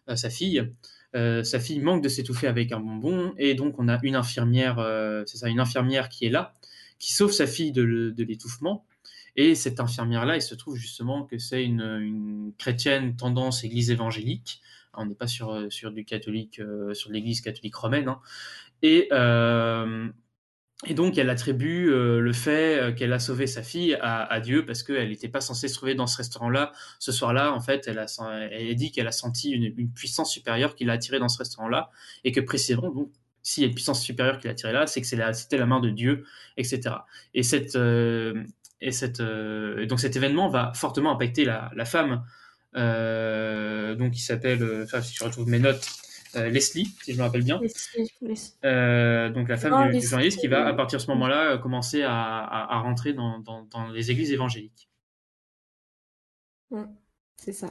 euh, 0.10 0.16
sa 0.16 0.30
fille, 0.30 0.72
euh, 1.18 1.44
sa 1.44 1.60
fille 1.60 1.80
manque 1.80 2.02
de 2.02 2.08
s'étouffer 2.08 2.48
avec 2.48 2.72
un 2.72 2.80
bonbon, 2.80 3.34
et 3.38 3.56
donc 3.56 3.78
on 3.78 3.90
a 3.90 4.00
une 4.04 4.16
infirmière, 4.16 4.78
c'est 5.26 5.38
ça, 5.38 5.50
une 5.50 5.60
infirmière 5.60 6.08
qui 6.08 6.26
est 6.28 6.30
là, 6.30 6.54
qui 6.98 7.12
sauve 7.12 7.34
sa 7.34 7.46
fille 7.46 7.74
de, 7.74 8.14
de 8.16 8.24
l'étouffement, 8.24 8.86
et 9.36 9.54
cette 9.54 9.82
infirmière-là, 9.82 10.38
il 10.38 10.42
se 10.42 10.56
trouve 10.56 10.78
justement 10.78 11.24
que 11.26 11.38
c'est 11.40 11.64
une, 11.64 11.82
une 11.82 12.54
chrétienne 12.58 13.18
tendance 13.18 13.66
église 13.66 13.92
évangélique. 13.92 14.62
On 14.98 15.06
n'est 15.06 15.16
pas 15.16 15.28
sur, 15.28 15.52
euh, 15.52 15.90
du 15.92 16.06
catholique, 16.06 16.60
euh, 16.60 16.94
sur 16.94 17.12
l'église 17.12 17.42
catholique 17.42 17.76
romaine. 17.76 18.10
hein. 18.10 18.20
Et, 18.82 19.08
euh, 19.12 20.08
et 20.86 20.94
donc, 20.94 21.18
elle 21.18 21.30
attribue 21.32 21.88
le 21.90 22.34
fait 22.34 22.94
qu'elle 22.96 23.12
a 23.12 23.18
sauvé 23.18 23.48
sa 23.48 23.64
fille 23.64 23.98
à, 24.00 24.40
Dieu 24.40 24.64
parce 24.64 24.84
qu'elle 24.84 25.10
n'était 25.10 25.28
pas 25.28 25.42
censée 25.42 25.68
se 25.68 25.74
trouver 25.74 25.96
dans 25.96 26.06
ce 26.06 26.18
restaurant-là. 26.18 26.72
Ce 27.00 27.12
soir-là, 27.12 27.52
en 27.52 27.60
fait, 27.60 27.88
elle 27.88 27.98
a, 27.98 28.74
dit 28.76 28.92
qu'elle 28.92 29.08
a 29.08 29.12
senti 29.12 29.50
une, 29.50 29.92
puissance 29.92 30.32
supérieure 30.32 30.76
qui 30.76 30.86
l'a 30.86 30.94
attirée 30.94 31.18
dans 31.18 31.30
ce 31.30 31.40
restaurant-là 31.40 31.90
et 32.24 32.32
que 32.32 32.42
précisément, 32.42 32.92
donc, 32.92 33.12
s'il 33.42 33.64
y 33.64 33.66
a 33.66 33.70
une 33.70 33.74
puissance 33.74 34.04
supérieure 34.04 34.38
qui 34.38 34.46
l'a 34.46 34.52
attirée 34.52 34.74
là, 34.74 34.86
c'est 34.86 35.02
que 35.02 35.08
c'était 35.08 35.58
la 35.58 35.66
main 35.66 35.80
de 35.80 35.90
Dieu, 35.90 36.26
etc. 36.58 36.98
Et 37.34 37.42
donc 39.88 40.00
cet 40.00 40.16
événement 40.16 40.50
va 40.50 40.72
fortement 40.76 41.12
impacter 41.12 41.46
la, 41.46 41.86
femme, 41.86 42.24
donc 42.74 44.12
qui 44.12 44.22
s'appelle, 44.22 44.62
euh, 44.64 44.84
enfin 44.84 45.02
si 45.02 45.16
je 45.16 45.24
retrouve 45.24 45.48
mes 45.50 45.60
notes, 45.60 45.88
euh, 46.36 46.50
Leslie, 46.50 46.86
si 47.04 47.14
je 47.14 47.18
me 47.18 47.24
rappelle 47.24 47.44
bien. 47.44 47.60
Leslie, 47.60 48.12
Leslie. 48.22 48.54
Euh, 48.66 49.30
donc 49.30 49.50
la 49.50 49.58
femme 49.58 49.72
Non, 49.72 49.92
du, 49.92 50.06
journaliste 50.06 50.40
qui 50.40 50.48
va 50.48 50.66
à 50.68 50.74
partir 50.74 51.00
de 51.00 51.04
ce 51.04 51.10
moment-là 51.12 51.54
euh, 51.54 51.58
commencer 51.58 52.04
à, 52.04 52.14
à- 52.14 52.76
à 52.76 52.80
rentrer 52.82 53.14
dans, 53.14 53.40
dans- 53.40 53.64
dans 53.64 53.88
les 53.88 54.12
églises 54.12 54.32
évangéliques. 54.32 54.90
C'est 57.38 57.54
ça. 57.54 57.68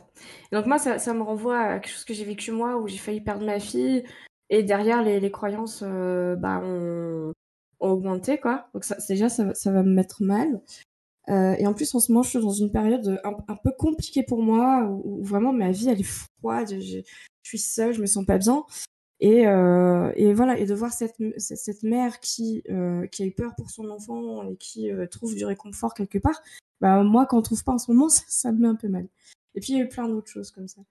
Et 0.51 0.57
donc 0.57 0.67
moi, 0.67 0.79
ça, 0.79 0.99
ça 0.99 1.13
me 1.13 1.23
renvoie 1.23 1.59
à 1.59 1.79
quelque 1.81 1.93
chose 1.93 2.05
que 2.05 2.15
j'ai 2.15 2.25
vécu 2.25 2.53
moi, 2.53 2.77
où 2.77 2.87
j'ai 2.87 2.99
failli 2.99 3.21
perdre 3.21 3.45
ma 3.45 3.59
fille, 3.59 4.05
et 4.49 4.63
derrière, 4.63 5.03
les, 5.03 5.19
les 5.21 5.31
croyances 5.31 5.83
euh, 5.85 6.37
bah, 6.37 6.61
ont, 6.63 7.33
ont 7.81 7.89
augmenté, 7.91 8.39
quoi. 8.39 8.69
Donc 8.75 8.85
ça, 8.85 8.97
déjà, 9.09 9.29
ça 9.29 9.45
va 9.73 9.83
me 9.83 9.93
mettre 9.93 10.23
mal. 10.23 10.61
Euh, 11.29 11.55
et 11.59 11.67
en 11.67 11.75
plus, 11.75 11.95
en 11.95 12.01
ce 12.01 12.13
moment, 12.13 12.23
je 12.23 12.31
suis 12.31 12.41
dans 12.41 12.51
une 12.51 12.71
période 12.71 13.21
un, 13.25 13.57
peu 13.57 13.73
compliquée 13.73 14.23
pour 14.23 14.43
moi, 14.43 14.85
où, 15.05 15.23
vraiment 15.25 15.53
ma 15.53 15.71
vie, 15.71 15.89
elle 15.89 16.01
est 16.01 16.03
froide, 16.03 16.81
je, 16.81 17.01
suis 17.43 17.59
seule, 17.59 17.93
je 17.93 18.01
me 18.01 18.07
sens 18.07 18.25
pas 18.25 18.39
bien. 18.39 18.65
Et, 19.21 19.47
euh, 19.47 20.13
et 20.15 20.35
voilà, 20.35 20.59
et 20.59 20.67
de 20.67 20.75
voir 20.75 20.93
cette, 20.93 21.17
cette 21.39 21.83
mère 21.83 22.21
qui, 22.21 22.63
euh, 22.69 23.07
qui 23.07 23.23
a 23.23 23.27
eu 23.27 23.33
peur 23.33 23.55
pour 23.57 23.71
son 23.71 23.89
enfant 23.89 24.43
et 24.45 24.57
qui 24.57 24.91
euh, 24.91 25.07
trouve 25.07 25.35
du 25.35 25.45
réconfort 25.47 25.95
quelque 25.95 26.19
part, 26.19 26.43
bah, 26.81 27.03
moi, 27.03 27.27
quand 27.27 27.39
on 27.39 27.43
trouve 27.43 27.65
pas 27.65 27.73
en 27.73 27.79
ce 27.79 27.91
moment, 27.91 28.09
ça, 28.11 28.23
ça 28.29 28.53
me 28.53 28.61
met 28.61 28.69
un 28.69 28.75
peu 28.75 28.89
mal. 28.89 29.09
Et 29.55 29.61
puis, 29.61 29.73
il 29.73 29.79
y 29.79 29.81
a 29.81 29.85
eu 29.85 29.89
plein 29.89 30.09
d'autres 30.09 30.31
choses 30.31 30.51
comme 30.51 30.69
ça. 30.69 30.83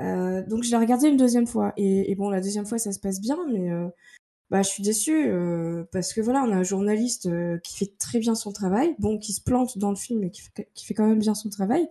Euh, 0.00 0.44
donc, 0.46 0.62
je 0.62 0.70
l'ai 0.70 0.76
regardé 0.76 1.08
une 1.08 1.16
deuxième 1.16 1.46
fois. 1.46 1.72
Et, 1.76 2.10
et 2.10 2.14
bon, 2.14 2.30
la 2.30 2.40
deuxième 2.40 2.66
fois, 2.66 2.78
ça 2.78 2.92
se 2.92 3.00
passe 3.00 3.20
bien, 3.20 3.38
mais 3.50 3.70
euh, 3.70 3.88
bah, 4.50 4.62
je 4.62 4.68
suis 4.68 4.82
déçue 4.82 5.28
euh, 5.28 5.84
parce 5.92 6.12
que 6.12 6.20
voilà, 6.20 6.42
on 6.42 6.50
a 6.50 6.56
un 6.56 6.62
journaliste 6.62 7.26
euh, 7.26 7.58
qui 7.58 7.76
fait 7.76 7.92
très 7.98 8.18
bien 8.18 8.34
son 8.34 8.52
travail, 8.52 8.94
bon, 8.98 9.18
qui 9.18 9.32
se 9.32 9.42
plante 9.42 9.76
dans 9.76 9.90
le 9.90 9.96
film, 9.96 10.20
mais 10.20 10.30
qui 10.30 10.40
fait, 10.40 10.70
qui 10.74 10.86
fait 10.86 10.94
quand 10.94 11.06
même 11.06 11.18
bien 11.18 11.34
son 11.34 11.50
travail, 11.50 11.88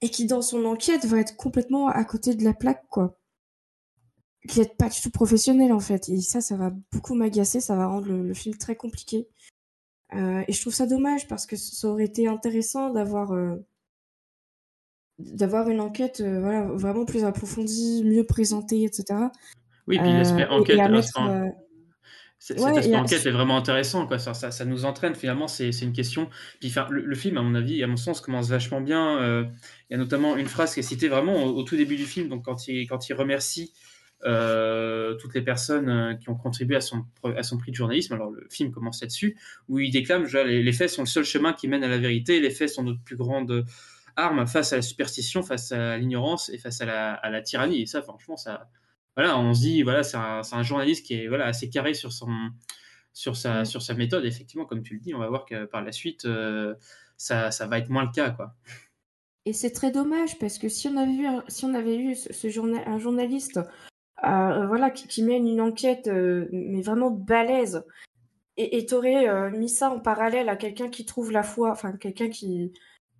et 0.00 0.08
qui, 0.08 0.26
dans 0.26 0.42
son 0.42 0.64
enquête, 0.64 1.04
va 1.04 1.20
être 1.20 1.36
complètement 1.36 1.88
à 1.88 2.04
côté 2.04 2.34
de 2.34 2.44
la 2.44 2.54
plaque, 2.54 2.86
quoi. 2.88 3.18
Qui 4.48 4.60
est 4.60 4.76
pas 4.76 4.88
du 4.88 5.00
tout 5.00 5.10
professionnel, 5.10 5.72
en 5.72 5.80
fait. 5.80 6.08
Et 6.08 6.20
ça, 6.20 6.40
ça 6.40 6.56
va 6.56 6.70
beaucoup 6.92 7.14
m'agacer, 7.14 7.60
ça 7.60 7.76
va 7.76 7.86
rendre 7.86 8.06
le, 8.08 8.22
le 8.22 8.34
film 8.34 8.56
très 8.56 8.76
compliqué. 8.76 9.28
Euh, 10.14 10.44
et 10.46 10.52
je 10.52 10.60
trouve 10.60 10.74
ça 10.74 10.86
dommage 10.86 11.26
parce 11.26 11.46
que 11.46 11.56
ça 11.56 11.88
aurait 11.88 12.04
été 12.04 12.28
intéressant 12.28 12.90
d'avoir 12.90 13.32
euh, 13.32 13.56
d'avoir 15.18 15.68
une 15.68 15.80
enquête, 15.80 16.20
voilà, 16.20 16.62
vraiment 16.62 17.04
plus 17.04 17.24
approfondie, 17.24 18.04
mieux 18.04 18.24
présentée 18.24 18.82
et 18.82 18.92
cetera. 18.92 19.32
Oui, 19.88 19.98
puis 19.98 20.12
l'aspect 20.12 20.46
enquête, 20.46 20.76
et 20.76 20.80
à 20.80 20.88
mettre, 20.88 21.18
heu 22.50 22.56
c 22.58 22.72
cet 22.82 22.94
ouais 22.94 22.94
enquête 22.94 23.26
est 23.26 23.30
vraiment 23.30 23.56
intéressant, 23.56 24.06
quoi. 24.06 24.18
Ça 24.18 24.34
ça 24.34 24.50
ça 24.50 24.64
nous 24.64 24.84
entraîne 24.84 25.14
finalement, 25.14 25.48
c'est 25.48 25.70
une 25.82 25.92
question 25.92 26.28
puis 26.60 26.68
enfin, 26.70 26.86
le 26.90 27.04
le 27.04 27.14
film, 27.16 27.36
à 27.38 27.42
mon 27.42 27.54
avis, 27.54 27.82
à 27.82 27.86
mon 27.86 27.96
sens, 27.96 28.20
commence 28.20 28.48
vachement 28.48 28.80
bien, 28.80 29.20
heu, 29.22 29.46
il 29.90 29.92
y 29.92 29.96
a 29.96 29.98
notamment 29.98 30.36
une 30.36 30.46
phrase 30.48 30.74
qui 30.74 30.80
est 30.80 30.82
citée 30.82 31.08
vraiment 31.08 31.44
au 31.44 31.56
au 31.56 31.62
tout 31.64 31.76
début 31.76 31.96
du 31.96 32.06
film, 32.06 32.28
donc 32.28 32.44
quand 32.44 32.68
il 32.68 32.86
quand 32.86 33.08
il 33.08 33.14
remercie, 33.14 33.72
heu, 34.26 35.16
toutes 35.20 35.34
les 35.34 35.42
personnes, 35.42 35.88
heu, 35.90 36.16
qui 36.20 36.28
ont 36.30 36.36
contribué 36.36 36.76
à 36.76 36.80
son 36.80 37.04
à 37.36 37.42
son 37.42 37.58
prix 37.58 37.70
de 37.72 37.76
journalisme. 37.76 38.14
Alors 38.14 38.30
le 38.30 38.46
film 38.50 38.70
commence 38.72 39.00
là-dessus, 39.02 39.36
où 39.68 39.78
il 39.80 39.90
déclame, 39.90 40.24
déjà: 40.24 40.44
«Les 40.44 40.62
les 40.62 40.72
faits 40.72 40.90
sont 40.90 41.02
le 41.02 41.06
seul 41.08 41.24
chemin 41.24 41.52
qui 41.52 41.68
mène 41.68 41.84
à 41.84 41.88
la 41.88 41.98
vérité, 41.98 42.40
les 42.40 42.50
faits 42.50 42.68
sont 42.70 42.82
notre 42.84 43.02
plus 43.02 43.16
grande 43.16 43.64
arme 44.16 44.46
face 44.46 44.72
à 44.72 44.76
la 44.76 44.82
superstition, 44.82 45.42
face 45.42 45.72
à 45.72 45.96
l'ignorance 45.98 46.48
et 46.50 46.58
face 46.58 46.80
à 46.80 46.86
la 46.86 47.14
à 47.14 47.30
la 47.30 47.42
tyrannie» 47.42 47.82
et 47.82 47.86
ça 47.86 48.02
franchement 48.02 48.36
ça 48.36 48.68
voilà, 49.16 49.38
on 49.38 49.54
se 49.54 49.60
dit, 49.60 49.82
voilà, 49.82 50.02
c'est 50.02 50.16
un 50.18 50.62
journaliste 50.62 51.06
qui 51.06 51.14
est, 51.14 51.28
voilà, 51.28 51.46
assez 51.46 51.70
carré 51.70 51.94
sur 51.94 52.12
son 52.12 52.28
sur 53.12 53.36
sa 53.36 53.64
sur 53.64 53.82
sa 53.82 53.94
méthode. 53.94 54.24
Effectivement, 54.26 54.66
comme 54.66 54.82
tu 54.82 54.94
le 54.94 55.00
dis, 55.00 55.14
on 55.14 55.18
va 55.18 55.28
voir 55.28 55.46
que 55.46 55.64
par 55.64 55.82
la 55.82 55.92
suite, 55.92 56.26
heu, 56.26 56.76
ça 57.16 57.50
ça 57.50 57.66
va 57.66 57.78
être 57.78 57.88
moins 57.88 58.04
le 58.04 58.12
cas, 58.12 58.30
quoi. 58.30 58.54
Et 59.44 59.52
c'est 59.52 59.70
très 59.70 59.90
dommage 59.92 60.38
parce 60.38 60.58
que 60.58 60.68
si 60.68 60.88
on 60.88 60.96
avait 60.96 61.12
eu 61.14 61.26
un 61.26 61.44
si 61.48 61.64
on 61.64 61.74
avait 61.74 61.96
eu 61.96 62.14
ce 62.14 62.32
ce 62.32 62.48
journa 62.48 62.80
un 62.88 62.98
journaliste, 62.98 63.58
heu, 64.24 64.66
voilà, 64.68 64.90
qui 64.90 65.08
qui 65.08 65.22
mène 65.22 65.46
une 65.48 65.60
enquête, 65.60 66.08
heu, 66.08 66.48
mais 66.52 66.82
vraiment 66.82 67.10
balèze 67.10 67.84
et 68.58 68.78
et 68.78 68.86
tu 68.86 68.94
aurais, 68.94 69.28
heu, 69.28 69.50
mis 69.52 69.68
ça 69.70 69.90
en 69.90 70.00
parallèle 70.00 70.48
à 70.50 70.56
quelqu'un 70.56 70.88
qui 70.90 71.06
trouve 71.06 71.32
la 71.32 71.42
foi, 71.44 71.70
enfin 71.72 71.92
quelqu'un 71.92 72.30
qui, 72.30 72.72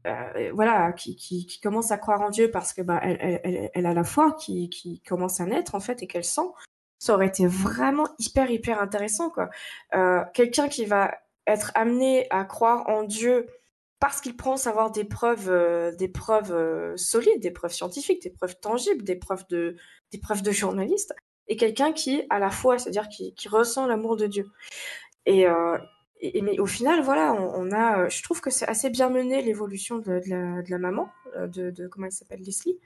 heu, 0.07 0.51
voilà, 0.53 0.93
qui 0.93 1.17
qui 1.17 1.61
commence 1.61 1.91
à 1.91 1.99
croire 1.99 2.21
en 2.23 2.31
Dieu 2.31 2.51
parce 2.51 2.73
que, 2.73 2.83
bah, 2.83 3.01
elle 3.03 3.87
a 3.87 3.95
la 3.95 4.05
foi 4.05 4.33
qui 4.33 4.71
qui 4.71 5.01
commence 5.03 5.41
à 5.41 5.47
naître 5.47 5.75
en 5.75 5.81
fait 5.81 6.03
et 6.03 6.07
qu'elle 6.07 6.25
sent. 6.25 6.49
Ça 6.99 7.15
aurait 7.15 7.27
été 7.29 7.47
vraiment 7.47 8.09
hyper, 8.19 8.51
hyper 8.51 8.81
intéressant, 8.81 9.31
quoi. 9.31 9.51
Heu, 9.95 10.23
quelqu'un 10.35 10.69
qui 10.69 10.87
va 10.87 11.15
être 11.47 11.73
amené 11.75 12.27
à 12.31 12.45
croire 12.45 12.89
en 12.89 13.05
Dieu 13.05 13.47
parce 14.01 14.21
qu'il 14.21 14.37
pense 14.37 14.67
avoir 14.67 14.91
des 14.91 15.05
preuves, 15.05 15.51
heu, 15.51 15.95
des 15.99 16.09
preuves, 16.09 16.97
solides, 16.97 17.41
des 17.41 17.51
preuves 17.51 17.73
scientifiques, 17.73 18.23
des 18.23 18.31
preuves 18.31 18.59
tangibles, 18.61 19.05
des 19.05 19.17
preuves 19.17 19.47
de 19.49 19.77
des 20.13 20.19
preuves 20.19 20.43
de 20.43 20.53
journaliste 20.53 21.15
et 21.49 21.57
quelqu'un 21.57 21.93
qui 21.93 22.23
a 22.31 22.39
la 22.39 22.51
foi, 22.51 22.79
c'est-à-dire 22.79 23.09
qui 23.09 23.35
qui 23.35 23.49
ressent 23.49 23.87
l'amour 23.87 24.17
de 24.17 24.27
Dieu 24.27 24.47
et 25.27 25.47
et 26.21 26.43
mais 26.43 26.59
au 26.59 26.67
final, 26.67 27.03
voilà, 27.03 27.35
on 27.35 27.71
a, 27.73 28.05
heu 28.07 28.11
je 28.11 28.23
trouve 28.23 28.41
que 28.41 28.51
c'est 28.51 28.67
assez 28.67 28.91
bien 28.91 29.11
mené 29.11 29.43
l'évolution 29.43 29.99
de 29.99 30.21
la 30.69 30.79
maman, 30.79 31.09
heu, 31.37 31.49
de 31.49 31.71
de 31.71 31.89
comment 31.89 32.07
elle 32.07 32.13
s'appelle? 32.13 32.41
Leslie. 32.43 32.79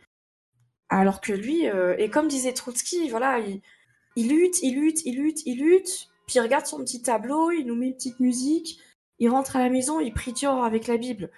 Alors 0.88 1.20
que 1.20 1.32
lui, 1.32 1.68
heu 1.68 1.94
et 2.00 2.10
comme 2.10 2.28
disait 2.28 2.52
Trotsky, 2.52 3.08
voilà, 3.10 3.38
il 3.38 3.62
il 4.16 4.28
lutte, 4.28 4.62
il 4.62 4.75
lutte, 4.75 5.04
il 5.06 5.16
lutte, 5.16 5.46
il 5.46 5.60
lutte, 5.60 6.10
puis 6.26 6.37
il 6.37 6.40
regarde 6.40 6.66
son 6.66 6.78
petit 6.78 7.02
tableau, 7.02 7.50
il 7.52 7.64
nous 7.66 7.76
met 7.76 7.88
une 7.88 7.94
petite 7.94 8.20
musique, 8.20 8.80
il 9.20 9.28
rentre 9.28 9.56
à 9.56 9.60
la 9.60 9.70
maison, 9.70 10.00
il 10.00 10.12
prie 10.12 10.32
Dieu 10.32 10.49
avec 10.49 10.88
la 10.88 10.96
Bible. 10.96 11.30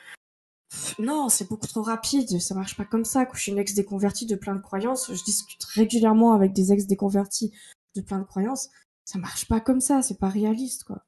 Non, 0.98 1.28
c'est 1.28 1.48
beaucoup 1.48 1.66
trop 1.66 1.82
rapide, 1.82 2.40
ça 2.40 2.54
marche 2.54 2.76
pas 2.76 2.86
comme 2.86 3.04
ça, 3.04 3.26
quoi. 3.26 3.36
Je 3.36 3.42
suis 3.42 3.52
une 3.52 3.58
ex-déconvertie 3.58 4.24
de 4.26 4.36
plein 4.36 4.54
de 4.54 4.62
croyances, 4.62 5.12
je 5.12 5.22
discute 5.22 5.62
régulièrement 5.64 6.32
avec 6.32 6.54
des 6.54 6.72
ex-déconvertis 6.72 7.52
de 7.94 8.00
plein 8.00 8.18
de 8.18 8.24
croyances. 8.24 8.70
Ça 9.04 9.18
marche 9.18 9.46
pas 9.48 9.60
comme 9.60 9.80
ça, 9.82 10.00
c'est 10.00 10.18
pas 10.18 10.28
réaliste, 10.28 10.84
quoi. 10.84 11.04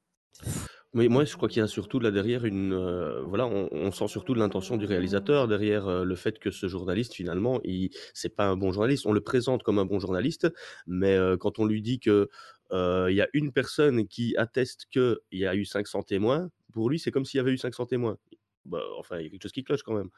Oui, 0.95 1.09
moi, 1.09 1.25
je 1.25 1.35
crois 1.37 1.49
qu'il 1.49 1.59
y 1.61 1.63
a 1.63 1.67
surtout 1.67 1.99
là 1.99 2.13
derrière 2.13 2.45
une, 2.45 2.73
heu, 2.73 3.23
voilà, 3.27 3.47
on 3.49 3.91
sent 3.91 4.07
surtout 4.07 4.35
l'intention 4.35 4.77
du 4.77 4.87
réalisateur 4.87 5.49
derrière, 5.49 5.89
heu, 5.89 6.05
le 6.05 6.15
fait 6.15 6.39
que 6.39 6.53
ce 6.53 6.69
journaliste 6.69 7.15
finalement, 7.15 7.61
il 7.65 7.91
c'est 8.15 8.29
pas 8.37 8.47
un 8.47 8.57
bon 8.57 8.71
journaliste. 8.73 9.05
On 9.07 9.13
le 9.13 9.21
présente 9.21 9.65
comme 9.65 9.81
un 9.81 9.85
bon 9.87 9.99
journaliste, 9.99 10.53
mais 10.87 11.17
heu, 11.17 11.37
quand 11.37 11.59
on 11.59 11.65
lui 11.67 11.83
dit 11.83 11.99
que, 11.99 12.29
il 12.73 13.15
y 13.15 13.21
a 13.21 13.29
une 13.35 13.53
personne 13.53 14.07
qui 14.09 14.37
atteste 14.37 14.87
qu'il 14.91 15.17
y 15.33 15.47
a 15.47 15.55
eu 15.57 15.65
500 15.65 16.03
témoins, 16.03 16.49
pour 16.73 16.89
lui, 16.91 16.99
c'est 17.01 17.11
comme 17.11 17.25
s'il 17.25 17.39
y 17.39 17.41
avait 17.41 17.53
eu 17.53 17.59
500 17.59 17.87
témoins. 17.87 18.17
Bah, 18.65 18.81
enfin, 18.99 19.19
il 19.19 19.25
y 19.25 19.27
a 19.27 19.31
quelque 19.31 19.43
chose 19.43 19.53
qui 19.53 19.65
cloche 19.65 19.83
quand 19.83 19.95
même. 19.95 20.11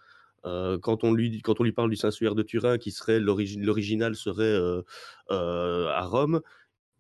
Quand 0.83 1.05
on 1.05 1.13
lui 1.13 1.43
quand 1.43 1.61
on 1.61 1.65
lui 1.65 1.73
parle 1.73 1.91
du 1.91 1.97
Saint-Suaire 1.97 2.35
de 2.37 2.43
Turin 2.45 2.79
qui 2.79 2.93
serait 2.93 3.19
l'origi 3.21 3.59
l'original 3.59 4.15
serait, 4.17 4.57
à 5.31 6.03
Rome, 6.07 6.41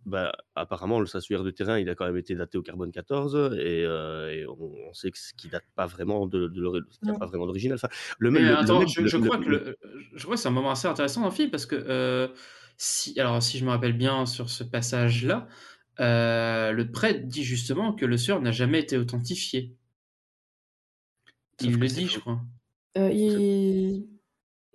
bah, 0.06 0.32
apparemment 0.54 1.00
le 1.00 1.06
Saint-Suaire 1.06 1.44
de 1.44 1.50
Turin, 1.50 1.78
il 1.78 1.88
a 1.90 1.94
quand 1.94 2.06
même 2.06 2.16
été 2.16 2.34
daté 2.34 2.58
au 2.58 2.62
carbone 2.62 2.92
14 2.92 3.36
et 3.58 3.82
et 3.82 4.46
on 4.48 4.56
on 4.88 4.92
sait 4.94 5.10
que 5.10 5.18
ce 5.18 5.34
qui 5.34 5.48
date 5.48 5.64
pas 5.74 5.86
vraiment 5.86 6.26
de 6.26 6.48
de 6.48 6.86
pas 7.18 7.26
vraiment 7.26 7.46
d'original. 7.46 7.76
Enfin, 7.76 7.88
le 8.18 8.30
le 8.30 8.54
attends, 8.56 8.86
je 8.86 9.00
le 9.02 9.06
je 9.06 9.16
le 9.16 9.18
crois 9.18 9.38
que 9.38 9.48
le 9.50 9.58
le, 9.58 9.68
heu, 9.68 9.76
je 10.14 10.22
crois 10.24 10.36
que 10.36 10.40
c'est 10.42 10.48
un 10.48 10.50
moment 10.52 10.70
assez 10.70 10.88
intéressant 10.88 11.20
dans 11.22 11.28
le 11.28 11.32
film 11.34 11.50
parce 11.50 11.66
que, 11.66 11.76
heu, 11.76 12.32
si 12.76 13.18
alors 13.20 13.42
si 13.42 13.58
je 13.58 13.64
me 13.64 13.70
rappelle 13.70 13.96
bien 13.96 14.26
sur 14.26 14.50
ce 14.50 14.64
passage-là, 14.64 15.48
heu, 16.00 16.72
le 16.72 16.90
prêtre 16.92 17.26
dit 17.26 17.44
justement 17.44 17.92
que 17.94 18.04
le 18.06 18.16
suaire 18.18 18.40
n'a 18.40 18.52
jamais 18.52 18.80
été 18.80 18.96
authentifié. 18.98 19.76
Il 21.60 21.78
le 21.78 21.90
dit, 21.90 22.08
je 22.08 22.18
crois. 22.20 22.40
Il 23.10 24.08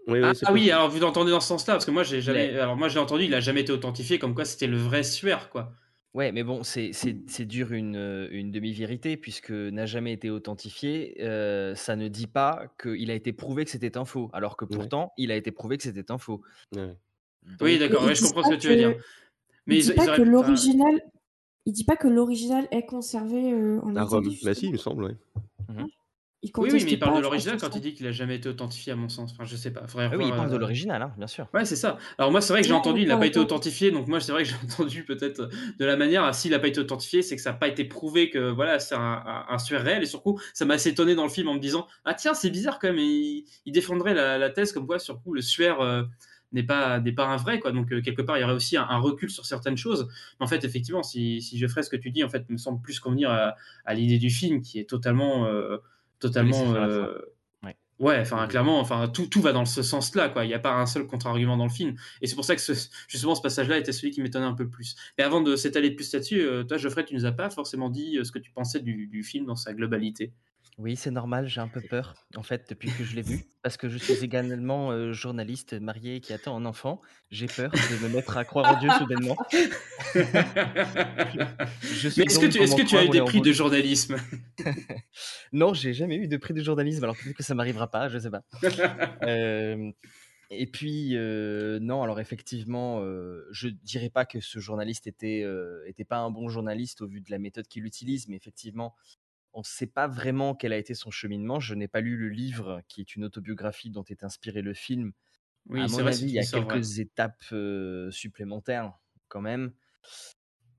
Oui, 0.08 0.20
oui, 0.22 0.36
c'est 0.36 0.46
Ah 0.46 0.54
oui, 0.54 0.72
alors 0.72 0.90
vous 0.90 1.00
l'entendez 1.00 1.32
dans 1.32 1.40
ce 1.40 1.48
sens-là, 1.48 1.74
parce 1.76 1.86
que 1.86 1.92
moi 1.92 2.04
j'ai 2.04 2.22
Mais 2.26 2.50
jamais 2.50 2.60
alors 2.60 2.76
moi 2.76 2.88
j'ai 2.90 3.00
entendu, 3.00 3.26
il 3.26 3.34
a 3.36 3.40
jamais 3.40 3.62
été 3.62 3.72
authentifié 3.72 4.20
comme 4.20 4.34
quoi 4.36 4.46
c'était 4.46 4.68
le 4.68 4.78
vrai 4.78 5.04
suaire, 5.04 5.50
quoi. 5.50 5.74
Ouais, 6.14 6.34
mais 6.34 6.44
bon, 6.44 6.62
c'est 6.64 6.92
c'est 6.92 7.22
c'est 7.26 7.46
dire 7.46 7.72
une, 7.72 7.96
heu, 7.96 8.28
une 8.34 8.52
demi-vérité 8.52 9.16
puisque 9.16 9.50
n'a 9.52 9.86
jamais 9.86 10.12
été 10.12 10.30
authentifié, 10.30 11.16
heu, 11.24 11.74
ça 11.74 11.96
ne 11.96 12.10
dit 12.10 12.28
pas 12.28 12.68
qu'il 12.82 13.10
a 13.10 13.14
été 13.14 13.32
prouvé 13.32 13.64
que 13.64 13.72
c'était 13.72 13.98
un 13.98 14.04
faux, 14.04 14.30
alors 14.34 14.58
que 14.58 14.66
Ouais. 14.70 14.92
pourtant 14.92 15.14
il 15.16 15.32
a 15.32 15.38
été 15.38 15.54
prouvé 15.54 15.78
que 15.78 15.84
c'était 15.84 16.12
un 16.12 16.18
faux. 16.18 16.42
Ouais. 16.76 16.98
Oui, 17.62 17.78
Donc 17.78 17.80
mais 17.80 17.80
d'accord, 17.80 18.04
ouais, 18.06 18.16
je 18.16 18.22
comprends 18.24 18.44
ce 18.44 18.50
que 18.50 18.56
tu 18.56 18.68
veux 18.70 18.76
dire. 18.76 18.94
que 18.94 19.04
il 19.70 19.72
Mais 19.72 19.80
ils 19.80 19.84
dit 19.84 19.94
ils 19.96 19.96
pas 19.96 20.08
que 20.10 20.22
l'original 20.24 20.94
il 21.66 21.74
dit 21.74 21.86
pas 21.86 21.98
que 21.98 22.08
l'original 22.10 22.68
est 22.72 22.86
conservé, 22.86 23.54
heu, 23.54 23.80
en 23.84 23.96
À 23.96 24.04
Italie 24.04 24.06
Rome. 24.06 24.38
Bah 24.42 24.54
si, 24.54 24.68
il 24.68 24.72
me 24.72 24.78
semble, 24.78 25.04
ouais. 25.04 25.18
Mmh 25.70 25.86
Ouais. 25.86 25.92
Il 26.44 26.52
Oui, 26.60 26.72
oui, 26.72 26.84
mais 26.84 26.94
il 26.94 27.00
parle 27.00 27.14
de 27.14 27.20
l'original 27.20 27.58
quand 27.60 27.76
il 27.76 27.82
dit 27.82 27.94
qu'il 27.94 28.06
a 28.08 28.12
jamais 28.12 28.36
été 28.36 28.50
authentifié 28.50 28.92
à 28.94 28.96
mon 28.96 29.10
sens. 29.10 29.32
Enfin, 29.32 29.46
je 29.46 29.56
sais 29.56 29.72
pas, 29.72 29.88
faudrait 29.88 30.12
Ah 30.12 30.18
oui, 30.18 30.28
il 30.28 30.36
parle 30.36 30.52
de 30.52 30.56
heu 30.56 30.58
l'original, 30.58 31.02
hein, 31.02 31.14
bien 31.18 31.26
sûr. 31.28 31.50
ouais, 31.54 31.66
c'est 31.66 31.76
ça. 31.76 31.98
Alors 32.18 32.32
moi, 32.32 32.42
c'est 32.42 32.54
vrai 32.54 32.62
que 32.62 32.68
j'ai 32.68 32.74
Ouais, 32.74 32.76
entendu, 32.76 33.02
il 33.02 33.12
a 33.12 33.18
d'accord, 33.18 33.20
pas 33.20 33.28
été 33.28 33.40
authentifié, 33.40 33.92
donc 33.92 34.08
moi, 34.08 34.22
c'est 34.22 34.32
vrai 34.32 34.44
que 34.44 34.50
j'ai 34.50 34.56
entendu 34.64 35.04
peut-être, 35.06 35.50
de 35.80 35.86
la 35.86 35.98
manière, 35.98 36.24
ah, 36.24 36.34
s'il 36.34 36.54
a 36.54 36.60
pas 36.60 36.68
été 36.70 36.80
authentifié, 36.80 37.22
c'est 37.24 37.36
que 37.36 37.42
ça 37.42 37.52
a 37.52 37.54
pas 37.54 37.68
été 37.68 37.86
prouvé 37.86 38.30
que, 38.30 38.52
voilà, 38.52 38.80
c'est 38.80 38.96
un 38.96 39.02
un 39.50 39.58
réel 39.80 40.04
et 40.04 40.06
surtout, 40.06 40.40
ça 40.54 40.66
m'a 40.66 40.76
assez 40.76 40.90
étonné 40.90 41.16
dans 41.16 41.24
le 41.24 41.30
film 41.30 41.50
en 41.50 41.54
me 41.56 41.60
disant: 41.60 41.88
«Ah 42.06 42.14
tiens, 42.14 42.34
c'est 42.34 42.50
bizarre 42.52 42.80
quand 42.80 42.88
même» 42.90 43.00
il 43.00 43.46
il 43.66 43.74
défendrait 43.74 44.14
la 44.14 44.38
la 44.38 44.50
thèse 44.50 44.72
comme 44.74 44.88
quoi, 44.88 45.00
sur 45.00 45.22
le 45.32 45.42
suaire, 45.42 45.82
heu, 45.82 46.08
n'est 46.52 46.64
pas 46.64 47.00
n'est 47.00 47.12
pas 47.14 47.26
un 47.28 47.38
vrai, 47.38 47.60
quoi. 47.60 47.72
Donc 47.72 47.92
heu, 47.92 48.02
quelque 48.02 48.22
part, 48.22 48.38
il 48.38 48.42
y 48.42 48.44
aurait 48.44 48.54
aussi 48.54 48.78
un 48.78 48.84
un 48.90 48.98
recul 49.00 49.30
sur 49.30 49.46
certaines 49.46 49.78
choses. 49.78 50.08
Mais 50.40 50.46
en 50.46 50.48
fait, 50.48 50.64
effectivement, 50.66 51.04
si 51.04 51.42
si 51.42 51.58
je 51.58 51.68
ferais 51.68 51.84
ce 51.84 51.90
que 51.90 51.96
tu 51.98 52.12
dis, 52.12 52.24
en 52.24 52.30
fait, 52.30 52.50
me 52.50 52.58
semble 52.58 52.82
plus 52.82 53.00
convenir 53.00 53.30
à 53.32 53.56
à 53.86 53.94
l'idée 53.94 54.18
du 54.20 54.30
film 54.30 54.62
qui 54.62 54.80
est 54.80 54.90
totalement, 54.90 55.48
totalement, 56.22 56.74
heu 56.76 57.34
Ouais. 57.64 57.76
ouais, 58.00 58.20
enfin, 58.22 58.48
clairement, 58.48 58.80
enfin, 58.82 59.08
tout 59.10 59.28
tout 59.28 59.42
va 59.42 59.54
dans 59.54 59.66
ce 59.66 59.84
sens-là, 59.84 60.30
quoi. 60.30 60.46
Il 60.46 60.52
y 60.52 60.56
a 60.56 60.60
pas 60.60 60.74
un 60.74 60.86
seul 60.88 61.08
contre-argument 61.08 61.58
dans 61.58 61.66
le 61.66 61.72
film 61.72 61.96
et 62.22 62.28
c'est 62.28 62.36
pour 62.36 62.46
ça 62.46 62.56
que 62.56 62.62
ce 62.62 62.74
justement, 63.08 63.36
ce 63.36 63.42
passage-là 63.44 63.78
était 63.80 63.92
celui 63.94 64.12
qui 64.12 64.22
m'étonnait 64.22 64.46
un 64.46 64.54
peu 64.56 64.70
plus. 64.70 64.96
Et 65.20 65.24
avant 65.24 65.42
de 65.42 65.56
s'étaler 65.58 65.92
plus 65.96 66.12
là-dessus, 66.14 66.42
heu, 66.42 66.66
toi, 66.68 66.78
Geoffrey, 66.78 67.06
tu 67.06 67.16
nous 67.16 67.26
as 67.26 67.34
pas 67.34 67.50
forcément 67.52 67.90
dit, 67.90 68.18
heu, 68.20 68.24
ce 68.26 68.32
que 68.34 68.40
tu 68.40 68.52
pensais 68.52 68.82
du 68.82 69.08
du 69.08 69.24
film 69.24 69.46
dans 69.46 69.56
sa 69.58 69.74
globalité? 69.74 70.34
Oui, 70.78 70.96
c'est 70.96 71.12
normal, 71.12 71.48
j'ai 71.48 71.62
un 71.62 71.68
peu 71.68 71.82
peur, 71.82 72.16
en 72.36 72.44
fait, 72.44 72.70
depuis 72.70 72.92
que 72.92 73.04
je 73.04 73.16
l'ai 73.16 73.22
vu, 73.22 73.46
parce 73.62 73.78
que 73.78 73.90
je 73.90 73.98
suis 73.98 74.24
également, 74.24 75.12
journaliste 75.14 75.74
marié 75.74 76.22
qui 76.22 76.34
attend 76.34 76.56
un 76.56 76.66
enfant. 76.66 77.02
J'ai 77.30 77.48
peur 77.48 77.72
de 77.72 78.04
me 78.04 78.14
mettre 78.14 78.38
à 78.38 78.46
croire 78.46 78.76
en 78.76 78.80
Dieu 78.80 78.90
soudainement. 78.98 79.38
Je 80.14 80.22
je 81.84 82.08
Mais 82.08 82.12
suis 82.12 82.22
est-ce 82.24 82.40
que 82.40 82.46
donc 82.46 82.54
tu 82.54 82.62
est-ce 82.62 82.76
que 82.76 82.82
tu 82.82 82.98
as 82.98 83.06
eu 83.06 83.10
des 83.10 83.22
prix 83.22 83.42
de 83.42 83.52
journalisme? 83.52 84.18
Non, 85.54 85.74
j'ai 85.74 85.94
jamais 85.94 86.16
eu 86.16 86.28
de 86.28 86.38
prix 86.38 86.54
de 86.54 86.64
journalisme, 86.64 87.04
alors 87.04 87.18
peut-être 87.18 87.36
que 87.36 87.44
ça 87.44 87.54
m'arrivera 87.54 87.92
pas, 87.92 88.08
je 88.08 88.20
sais 88.20 88.30
pas. 88.30 88.44
Et 90.54 90.68
puis, 90.68 91.16
non, 91.16 92.04
alors 92.04 92.20
effectivement, 92.20 93.02
heu, 93.02 93.48
je 93.52 93.70
dirais 93.70 94.10
pas 94.10 94.26
que 94.26 94.40
ce 94.40 94.60
journaliste 94.60 95.08
était, 95.08 95.46
était 95.86 96.06
pas 96.06 96.18
un 96.18 96.32
bon 96.32 96.50
journaliste 96.50 97.02
au 97.02 97.08
vu 97.08 97.22
de 97.22 97.32
la 97.32 97.40
méthode 97.40 97.68
qu'il 97.68 97.86
utilise, 97.86 98.28
mais 98.28 98.36
effectivement, 98.36 98.96
on 99.54 99.64
sait 99.64 99.88
pas 99.88 100.08
vraiment 100.08 100.56
quel 100.56 100.74
a 100.74 100.78
été 100.78 100.94
son 100.94 101.12
cheminement. 101.12 101.60
Je 101.60 101.76
n'ai 101.76 101.88
pas 101.88 102.02
lu 102.02 102.18
le 102.18 102.30
livre 102.30 102.82
qui 102.88 103.02
est 103.02 103.16
une 103.16 103.26
autobiographie 103.26 103.90
dont 103.90 104.04
est 104.06 104.24
inspiré 104.24 104.62
le 104.62 104.74
film. 104.74 105.12
À 105.70 105.74
Oui, 105.74 105.90
c'est 105.90 106.02
mon 106.02 106.08
avis, 106.08 106.26
il 106.26 106.32
y 106.32 106.40
a 106.40 106.46
quelques 106.46 107.00
étapes, 107.00 107.44
supplémentaires 108.12 108.94
quand 109.28 109.42
même 109.42 109.74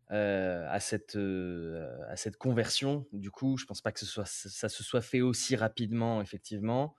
à 0.08 0.80
cette, 0.80 1.16
à 1.16 2.16
cette 2.16 2.36
conversion. 2.36 3.06
Du 3.12 3.30
coup, 3.30 3.56
je 3.56 3.64
pense 3.64 3.80
pas 3.80 3.92
que 3.92 4.00
ce 4.00 4.06
soit 4.06 4.24
ç 4.26 4.48
ça 4.48 4.68
se 4.68 4.82
soit 4.82 5.00
fait 5.00 5.20
aussi 5.20 5.56
rapidement, 5.56 6.20
effectivement. 6.20 6.94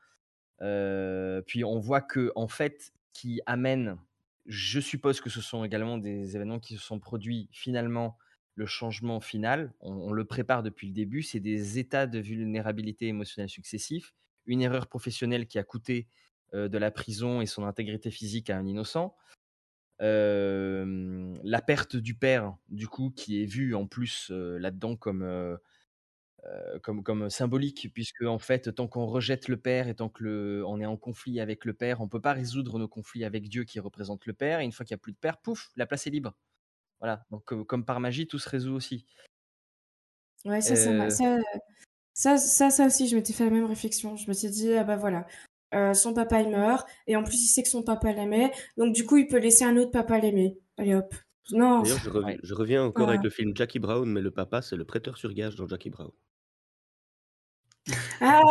Puis 0.59 1.63
on 1.63 1.79
voit 1.79 2.01
qu'en 2.01 2.47
fait, 2.47 2.93
qui 3.13 3.41
amène 3.45 3.97
je 4.45 4.79
suppose 4.79 5.21
que 5.21 5.29
ce 5.29 5.41
sont 5.41 5.63
également 5.63 5.97
des 5.97 6.35
événements 6.35 6.59
qui 6.59 6.75
se 6.75 6.81
sont 6.81 6.99
produits 6.99 7.49
finalement, 7.51 8.17
le 8.55 8.65
changement 8.65 9.19
final, 9.19 9.73
on 9.79 10.11
le 10.11 10.25
prépare 10.25 10.63
depuis 10.63 10.87
le 10.87 10.93
début, 10.93 11.23
c'est 11.23 11.39
des 11.39 11.79
états 11.79 12.07
de 12.07 12.19
vulnérabilité 12.19 13.07
émotionnelle 13.07 13.49
successifs, 13.49 14.13
une 14.45 14.61
erreur 14.61 14.87
professionnelle 14.87 15.47
qui 15.47 15.57
a 15.57 15.63
coûté, 15.63 16.07
euh, 16.53 16.67
de 16.67 16.77
la 16.77 16.91
prison 16.91 17.41
et 17.41 17.47
son 17.47 17.63
intégrité 17.63 18.11
physique 18.11 18.49
à 18.51 18.57
un 18.57 18.65
innocent. 18.65 19.15
Euh, 20.01 21.35
la 21.43 21.61
perte 21.61 21.95
du 21.95 22.13
père, 22.13 22.55
du 22.69 22.87
coup, 22.87 23.11
qui 23.15 23.41
est 23.41 23.45
vue 23.45 23.73
en 23.73 23.87
plus 23.87 24.29
euh, 24.31 24.59
là-dedans 24.59 24.95
comme, 24.95 25.57
comme, 26.83 27.03
comme 27.03 27.29
symbolique, 27.29 27.89
puisque 27.93 28.23
en 28.23 28.37
fait, 28.37 28.75
tant 28.75 28.87
qu'on 28.87 29.05
rejette 29.05 29.47
le 29.47 29.57
père 29.57 29.87
et 29.87 29.95
tant 29.95 30.09
que 30.09 30.23
le, 30.23 30.63
on 30.67 30.79
est 30.79 30.85
en 30.85 30.97
conflit 30.97 31.39
avec 31.39 31.65
le 31.65 31.73
père, 31.73 32.01
on 32.01 32.07
peut 32.07 32.21
pas 32.21 32.33
résoudre 32.33 32.77
nos 32.77 32.87
conflits 32.87 33.23
avec 33.23 33.49
Dieu 33.49 33.63
qui 33.63 33.79
représente 33.79 34.25
le 34.27 34.33
père. 34.33 34.59
Et 34.59 34.65
une 34.65 34.71
fois 34.71 34.85
qu'il 34.85 34.93
n'y 34.93 34.99
a 34.99 35.03
plus 35.03 35.13
de 35.13 35.17
père, 35.17 35.37
pouf, 35.39 35.71
la 35.75 35.87
place 35.87 36.05
est 36.05 36.11
libre. 36.11 36.35
Voilà. 37.03 37.25
Donc, 37.31 37.51
euh, 37.51 37.63
comme 37.65 37.83
par 37.83 37.99
magie, 37.99 38.25
tout 38.27 38.39
se 38.39 38.49
résout 38.49 38.73
aussi. 38.73 39.05
Ouais, 40.45 40.61
ça, 40.61 40.75
ça, 40.77 40.89
Euh, 40.89 41.09
ça, 41.09 41.37
ça, 42.13 42.37
ça, 42.37 42.69
ça 42.69 42.85
aussi, 42.87 43.07
je 43.09 43.15
m'étais 43.17 43.33
fait 43.33 43.43
la 43.43 43.49
même 43.51 43.65
réflexion. 43.65 44.15
Je 44.15 44.27
me 44.29 44.33
suis 44.33 44.49
dit, 44.49 44.73
ah 44.73 44.85
bah 44.85 44.95
voilà, 44.95 45.27
euh, 45.73 45.93
son 45.93 46.13
papa 46.13 46.39
il 46.41 46.49
meurt, 46.49 46.87
et 47.07 47.15
en 47.17 47.23
plus 47.23 47.43
il 47.43 47.47
sait 47.47 47.61
que 47.63 47.67
son 47.69 47.83
papa 47.83 48.11
l'aimait, 48.13 48.51
donc 48.77 48.93
du 48.95 49.05
coup 49.05 49.17
il 49.17 49.27
peut 49.27 49.37
laisser 49.39 49.65
un 49.65 49.75
autre 49.77 49.91
papa 49.91 50.17
l'aimer. 50.19 50.57
Allez 50.77 50.95
hop. 50.95 51.13
Non. 51.51 51.81
D'ailleurs, 51.81 51.99
je, 51.99 52.09
rev- 52.09 52.23
Ouais. 52.25 52.39
je 52.41 52.53
reviens 52.53 52.83
encore 52.85 53.05
Voilà. 53.05 53.19
avec 53.19 53.23
le 53.23 53.29
film 53.29 53.51
Jackie 53.55 53.79
Brown, 53.79 54.09
mais 54.09 54.21
le 54.21 54.31
papa, 54.31 54.61
c'est 54.61 54.77
le 54.77 54.85
prêteur 54.85 55.17
sur 55.17 55.33
gage 55.33 55.55
dans 55.55 55.67
Jackie 55.67 55.89
Brown. 55.89 56.11
Ah 58.21 58.41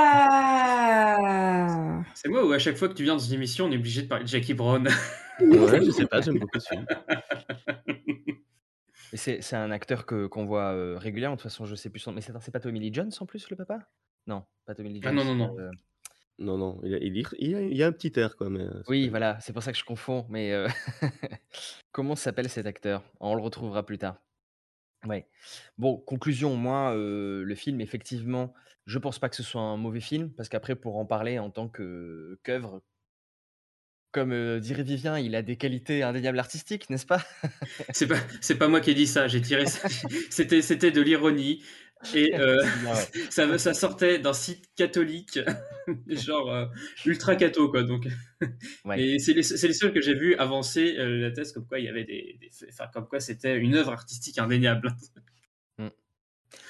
C'est 2.15 2.29
moi 2.29 2.45
ou 2.47 2.53
à 2.53 2.59
chaque 2.59 2.77
fois 2.77 2.89
que 2.89 2.95
tu 2.95 3.03
viens 3.05 3.15
dans 3.15 3.19
une 3.19 3.35
émission, 3.35 3.67
on 3.67 3.73
est 3.73 3.77
obligé 3.77 4.03
de 4.03 4.09
parler 4.09 4.25
de 4.25 4.29
Jackie 4.29 4.55
Brown 4.55 4.87
Ouais, 5.41 5.85
je 5.85 5.91
sais 5.91 6.07
pas, 6.07 6.21
j'aime 6.21 6.39
beaucoup 6.39 6.61
ce 6.61 6.69
film. 6.69 6.87
C'est 9.15 9.43
c'est 9.43 9.57
un 9.57 9.71
acteur 9.71 10.07
que 10.07 10.27
qu'on 10.27 10.45
voit 10.47 10.73
euh, 10.73 10.97
régulièrement. 10.99 11.37
De 11.37 11.41
toute 11.43 11.51
façon, 11.51 11.67
je 11.67 11.75
sais 11.75 11.91
plus 11.91 12.01
son. 12.01 12.13
Mais 12.13 12.21
c'est 12.23 12.33
c'est 12.41 12.51
pas 12.51 12.61
Tommy 12.61 12.81
Lee 12.81 12.93
Jones 12.95 13.11
en 13.21 13.27
plus, 13.27 13.49
le 13.51 13.57
papa? 13.57 13.81
Non, 14.27 14.45
pas 14.65 14.75
Tommy 14.75 14.91
Lee 14.93 15.01
Ah 15.05 15.09
Jones. 15.09 15.17
non, 15.17 15.25
non, 15.25 15.35
non. 15.35 15.59
euh, 15.59 15.71
Non, 16.39 16.57
non, 16.59 16.81
il, 16.85 16.95
a- 16.95 16.99
il, 16.99 17.17
y- 17.17 17.25
il 17.39 17.51
y 17.51 17.55
a, 17.55 17.61
il 17.61 17.77
y 17.77 17.83
a 17.83 17.87
un 17.89 17.93
petit 17.93 18.13
air, 18.19 18.37
quoi, 18.37 18.49
mais... 18.49 18.61
euh, 18.63 18.71
c'est 18.85 18.91
Oui, 18.91 19.05
pas- 19.07 19.11
voilà, 19.11 19.41
c'est 19.41 19.53
pour 19.53 19.63
ça 19.63 19.73
que 19.73 19.79
je 19.79 19.85
confonds. 19.85 20.27
Mais 20.31 20.53
euh, 20.53 20.67
comment 21.93 22.17
s'appelle 22.17 22.49
cet 22.49 22.67
acteur? 22.67 23.03
On 23.21 23.35
le 23.35 23.43
retrouvera 23.43 23.85
plus 23.85 23.99
tard. 23.99 24.17
Ouais. 25.07 25.27
Bon, 25.77 25.99
conclusion, 25.99 26.57
moi, 26.57 26.95
euh, 26.95 27.43
le 27.45 27.55
film, 27.55 27.81
effectivement, 27.81 28.55
je 28.87 28.99
pense 28.99 29.19
pas 29.19 29.29
que 29.29 29.37
ce 29.37 29.43
soit 29.43 29.61
un 29.61 29.77
mauvais 29.77 30.01
film, 30.01 30.31
parce 30.33 30.49
qu'après, 30.49 30.75
pour 30.77 30.97
en 30.99 31.07
parler 31.07 31.39
en 31.39 31.51
tant 31.51 31.69
que 31.69 32.39
qu'œuvre, 32.43 32.83
comme 34.11 34.33
euh, 34.33 34.61
dirait 34.61 34.83
Vivien, 34.83 35.19
il 35.19 35.35
a 35.35 35.43
des 35.43 35.57
qualités 35.57 36.03
indéniables 36.03 36.39
artistiques, 36.39 36.91
n'est-ce 36.91 37.07
pas? 37.07 37.25
C'est 37.93 38.07
pas, 38.07 38.19
c'est 38.41 38.57
pas 38.57 38.69
moi 38.69 38.81
qui 38.81 38.91
ai 38.91 38.95
dit 38.95 39.07
ça, 39.07 39.27
j'ai 39.29 39.41
tiré 39.41 39.67
ça. 39.67 39.89
C'était, 40.31 40.63
c'était 40.63 40.91
de 40.91 41.01
l'ironie. 41.01 41.63
Et 42.15 42.35
euh, 42.39 42.57
C'est 42.63 42.81
bien, 42.81 42.93
ouais. 42.95 43.09
ça, 43.31 43.59
ça 43.59 43.75
sortait 43.75 44.19
d'un 44.19 44.33
site 44.33 44.67
catholique, 44.77 45.39
genre 46.09 46.51
euh, 46.53 46.67
ultra 47.07 47.37
catho, 47.37 47.71
quoi. 47.71 47.85
Donc, 47.85 48.07
Ouais. 48.85 49.01
et 49.01 49.19
c'est 49.21 49.33
les, 49.35 49.43
les 49.43 49.73
seuls 49.73 49.93
que 49.93 50.01
j'ai 50.01 50.15
vu 50.15 50.35
avancer 50.35 50.97
euh, 50.99 51.19
la 51.21 51.31
thèse 51.31 51.53
comme 51.53 51.65
quoi 51.67 51.79
il 51.79 51.85
y 51.85 51.89
avait 51.89 52.05
des, 52.05 52.39
comme 52.93 53.07
quoi 53.07 53.21
c'était 53.21 53.57
une 53.57 53.77
œuvre 53.77 53.93
artistique 53.93 54.39
indéniable. 54.39 54.91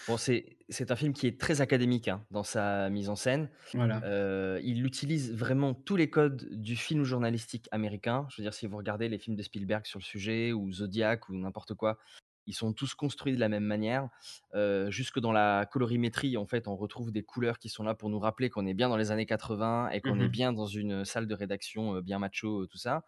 Bon, 0.09 0.17
c'est 0.17 0.57
c'est 0.69 0.91
un 0.91 0.97
film 0.97 1.13
qui 1.13 1.27
est 1.27 1.39
très 1.41 1.61
académique 1.61 2.09
hein, 2.09 2.25
dans 2.31 2.43
sa 2.43 2.89
mise 2.91 3.09
en 3.09 3.17
scène. 3.17 3.51
Voilà. 3.75 4.03
Euh, 4.05 4.61
il 4.65 4.85
utilise 4.85 5.33
vraiment 5.33 5.75
tous 5.75 5.97
les 5.97 6.11
codes 6.11 6.49
du 6.51 6.77
film 6.77 7.05
journalistique 7.05 7.69
américain. 7.73 8.27
Je 8.31 8.37
veux 8.41 8.45
dire, 8.45 8.55
si 8.55 8.67
vous 8.67 8.77
regardez 8.77 9.09
les 9.09 9.19
films 9.19 9.37
de 9.37 9.43
Spielberg 9.43 9.87
sur 9.87 9.99
le 9.99 10.05
sujet, 10.05 10.53
ou 10.53 10.73
Zodiac, 10.73 11.29
ou 11.29 11.35
n'importe 11.37 11.75
quoi, 11.75 11.99
ils 12.47 12.55
sont 12.55 12.73
tous 12.73 12.95
construits 12.95 13.35
de 13.35 13.39
la 13.39 13.49
même 13.49 13.65
manière. 13.65 14.09
Euh, 14.55 14.91
jusque 14.91 15.21
dans 15.21 15.31
la 15.31 15.67
colorimétrie, 15.71 16.37
en 16.37 16.47
fait, 16.47 16.67
on 16.67 16.75
retrouve 16.77 17.13
des 17.13 17.23
couleurs 17.23 17.59
qui 17.59 17.69
sont 17.69 17.85
là 17.85 17.95
pour 17.95 18.09
nous 18.11 18.19
rappeler 18.19 18.51
qu'on 18.51 18.67
est 18.67 18.75
bien 18.75 18.89
dans 18.89 18.97
les 18.97 19.11
années 19.13 19.27
80 19.27 19.91
et 19.91 20.01
qu'on 20.01 20.19
est 20.21 20.25
Mhm. 20.25 20.29
bien 20.29 20.53
dans 20.53 20.67
une 20.67 21.05
salle 21.05 21.29
de 21.29 21.35
rédaction 21.35 21.97
euh, 21.97 22.01
bien 22.03 22.19
macho, 22.19 22.63
euh, 22.63 22.67
tout 22.67 22.79
ça. 22.79 23.05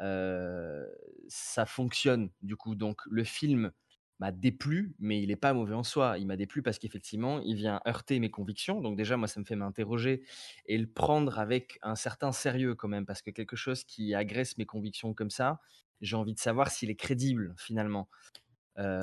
Euh, 0.00 0.86
ça 1.28 1.66
fonctionne, 1.66 2.30
du 2.42 2.56
coup. 2.56 2.74
Donc, 2.74 3.00
le 3.06 3.24
film 3.24 3.72
m'a 4.20 4.32
déplu, 4.32 4.94
mais 4.98 5.20
il 5.22 5.28
n'est 5.28 5.36
pas 5.36 5.52
mauvais 5.52 5.74
en 5.74 5.82
soi. 5.82 6.18
Il 6.18 6.26
m'a 6.26 6.36
déplu 6.36 6.62
parce 6.62 6.78
qu'effectivement, 6.78 7.40
il 7.40 7.56
vient 7.56 7.80
heurter 7.86 8.20
mes 8.20 8.30
convictions. 8.30 8.80
Donc 8.80 8.96
déjà, 8.96 9.16
moi, 9.16 9.28
ça 9.28 9.40
me 9.40 9.44
fait 9.44 9.56
m'interroger 9.56 10.22
et 10.66 10.78
le 10.78 10.86
prendre 10.86 11.38
avec 11.38 11.78
un 11.82 11.96
certain 11.96 12.32
sérieux 12.32 12.74
quand 12.74 12.88
même, 12.88 13.06
parce 13.06 13.22
que 13.22 13.30
quelque 13.30 13.56
chose 13.56 13.84
qui 13.84 14.14
agresse 14.14 14.56
mes 14.58 14.66
convictions 14.66 15.14
comme 15.14 15.30
ça, 15.30 15.60
j'ai 16.00 16.16
envie 16.16 16.34
de 16.34 16.40
savoir 16.40 16.70
s'il 16.70 16.90
est 16.90 16.96
crédible 16.96 17.54
finalement. 17.58 18.08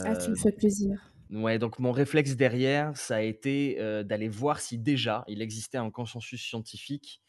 Ah, 0.03 0.15
tu 0.15 0.29
Euh, 0.29 0.31
me 0.31 0.35
fais 0.35 0.51
plaisir. 0.51 1.11
Ouais, 1.29 1.59
donc 1.59 1.79
mon 1.79 1.93
réflexe 1.93 2.35
derrière, 2.35 2.95
ça 2.97 3.15
a 3.17 3.21
été 3.21 3.79
euh, 3.79 4.03
d'aller 4.03 4.27
voir 4.27 4.59
si 4.59 4.77
déjà 4.77 5.23
il 5.27 5.41
existait 5.41 5.77
un 5.77 5.89
consensus 5.89 6.41
scientifique 6.41 7.21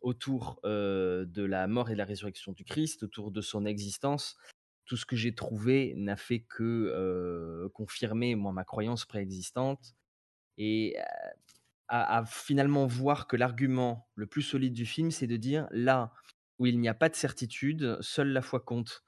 autour 0.00 0.60
euh, 0.64 1.26
de 1.26 1.42
la 1.44 1.66
mort 1.68 1.90
et 1.90 1.94
de 1.94 1.98
la 1.98 2.04
résurrection 2.06 2.52
du 2.52 2.64
Christ, 2.64 3.02
autour 3.04 3.30
de 3.32 3.40
son 3.42 3.66
existence. 3.66 4.36
Tout 4.84 4.96
ce 4.96 5.06
que 5.06 5.16
j'ai 5.16 5.34
trouvé 5.34 5.94
n'a 5.96 6.16
fait 6.16 6.40
que 6.40 7.68
confirmer 7.74 8.34
moi 8.34 8.52
ma 8.52 8.64
croyance 8.64 9.04
préexistante 9.06 9.94
et 10.58 10.96
à, 11.88 12.24
finalement 12.26 12.86
voir 12.86 13.26
que 13.26 13.36
l'argument 13.36 14.08
le 14.14 14.26
plus 14.26 14.42
solide 14.42 14.72
du 14.72 14.86
film, 14.86 15.10
c'est 15.10 15.26
de 15.26 15.36
dire 15.36 15.68
là 15.70 16.12
où 16.58 16.66
il 16.66 16.80
n'y 16.80 16.88
a 16.88 16.94
pas 16.94 17.08
de 17.08 17.14
certitude, 17.14 17.98
seule 18.00 18.28
la 18.28 18.42
foi 18.42 18.60
compte. 18.60 19.04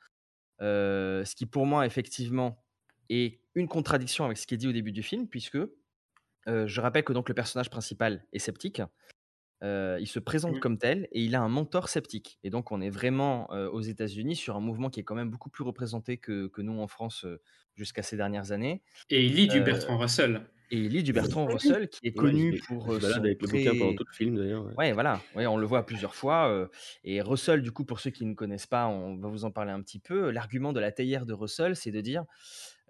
Ce 0.60 1.34
qui 1.34 1.46
pour 1.46 1.66
moi 1.66 1.86
effectivement 1.86 2.64
est 3.08 3.40
une 3.54 3.68
contradiction 3.68 4.24
avec 4.24 4.38
ce 4.38 4.46
qui 4.46 4.54
est 4.54 4.58
dit 4.58 4.68
au 4.68 4.72
début 4.72 4.92
du 4.92 5.02
film, 5.02 5.28
puisque 5.28 5.58
je 6.46 6.80
rappelle 6.80 7.04
que 7.04 7.12
donc 7.12 7.28
le 7.28 7.34
personnage 7.34 7.70
principal 7.70 8.26
est 8.32 8.38
sceptique. 8.38 8.82
Euh, 9.62 9.98
il 10.00 10.06
se 10.08 10.18
présente 10.18 10.58
Mhm. 10.58 10.60
comme 10.60 10.78
tel 10.78 11.08
et 11.12 11.22
il 11.22 11.34
a 11.34 11.40
un 11.40 11.48
mentor 11.48 11.88
sceptique. 11.88 12.38
Et 12.42 12.50
donc 12.50 12.72
on 12.72 12.80
est 12.80 12.90
vraiment 12.90 13.50
euh, 13.52 13.68
aux 13.70 13.80
États-Unis 13.80 14.36
sur 14.36 14.56
un 14.56 14.60
mouvement 14.60 14.90
qui 14.90 15.00
est 15.00 15.04
quand 15.04 15.14
même 15.14 15.30
beaucoup 15.30 15.48
plus 15.50 15.64
représenté 15.64 16.18
que, 16.18 16.48
que 16.48 16.60
nous 16.62 16.78
en 16.80 16.86
France 16.88 17.24
euh, 17.24 17.40
jusqu'à 17.74 18.02
ces 18.02 18.16
dernières 18.16 18.52
années. 18.52 18.82
Et 19.08 19.24
il 19.24 19.34
lit 19.34 19.48
du 19.48 19.62
Euh, 19.62 19.62
Bertrand 19.62 19.96
Russell. 19.96 20.42
Et 20.70 20.78
il 20.78 20.88
lit 20.92 21.02
du 21.02 21.12
Bertrand. 21.14 21.46
Russell, 21.48 21.88
qui 21.88 22.06
est 22.08 22.14
Ouais, 22.14 22.26
connu 22.26 22.52
il, 22.52 22.60
il 22.60 22.60
pour 22.66 22.92
se 22.92 22.94
euh, 22.94 23.00
balade 23.00 23.24
avec 23.26 23.42
le 23.42 23.48
bouquin 23.48 23.74
pendant 23.76 23.94
tout 23.94 24.04
le 24.08 24.14
film, 24.14 24.36
d'ailleurs. 24.36 24.66
ouais. 24.66 24.74
Ouais, 24.76 24.92
voilà. 24.92 25.28
Ouais, 25.34 25.46
on 25.46 25.56
le 25.56 25.66
voit 25.66 25.86
plusieurs 25.86 26.16
fois. 26.16 26.48
euh, 26.50 26.66
et 27.04 27.20
Russell, 27.22 27.62
du 27.62 27.70
coup, 27.70 27.84
pour 27.84 28.00
ceux 28.00 28.10
qui 28.10 28.26
ne 28.26 28.34
connaissent 28.34 28.66
pas, 28.66 28.88
on 28.88 29.16
va 29.18 29.28
vous 29.28 29.44
en 29.44 29.52
parler 29.52 29.70
un 29.70 29.80
petit 29.82 30.00
peu. 30.00 30.30
L'argument 30.30 30.72
de 30.72 30.80
la 30.80 30.90
théière 30.90 31.26
de 31.26 31.32
Russell, 31.32 31.76
c'est 31.76 31.92
de 31.92 32.00
dire 32.00 32.24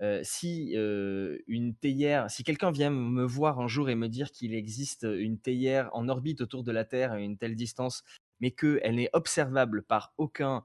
euh, 0.03 0.21
si 0.25 0.77
euh, 0.77 1.39
une 1.47 1.75
théière, 1.75 2.29
si 2.29 2.43
quelqu'un 2.43 2.73
vient 2.73 2.91
me 2.91 3.25
voir 3.25 3.61
un 3.61 3.69
jour 3.69 3.89
et 3.89 3.95
me 3.95 4.09
dire 4.09 4.33
qu'il 4.33 4.55
existe 4.55 5.05
une 5.05 5.39
théière 5.39 5.89
en 5.93 6.09
orbite 6.09 6.41
autour 6.41 6.65
de 6.65 6.73
la 6.73 6.85
Terre 6.85 7.13
à 7.13 7.21
une 7.21 7.39
telle 7.39 7.55
distance, 7.55 8.03
mais 8.41 8.51
qu'elle 8.51 8.97
n'est 8.97 9.11
observable 9.13 9.83
par 9.83 10.13
aucun 10.19 10.65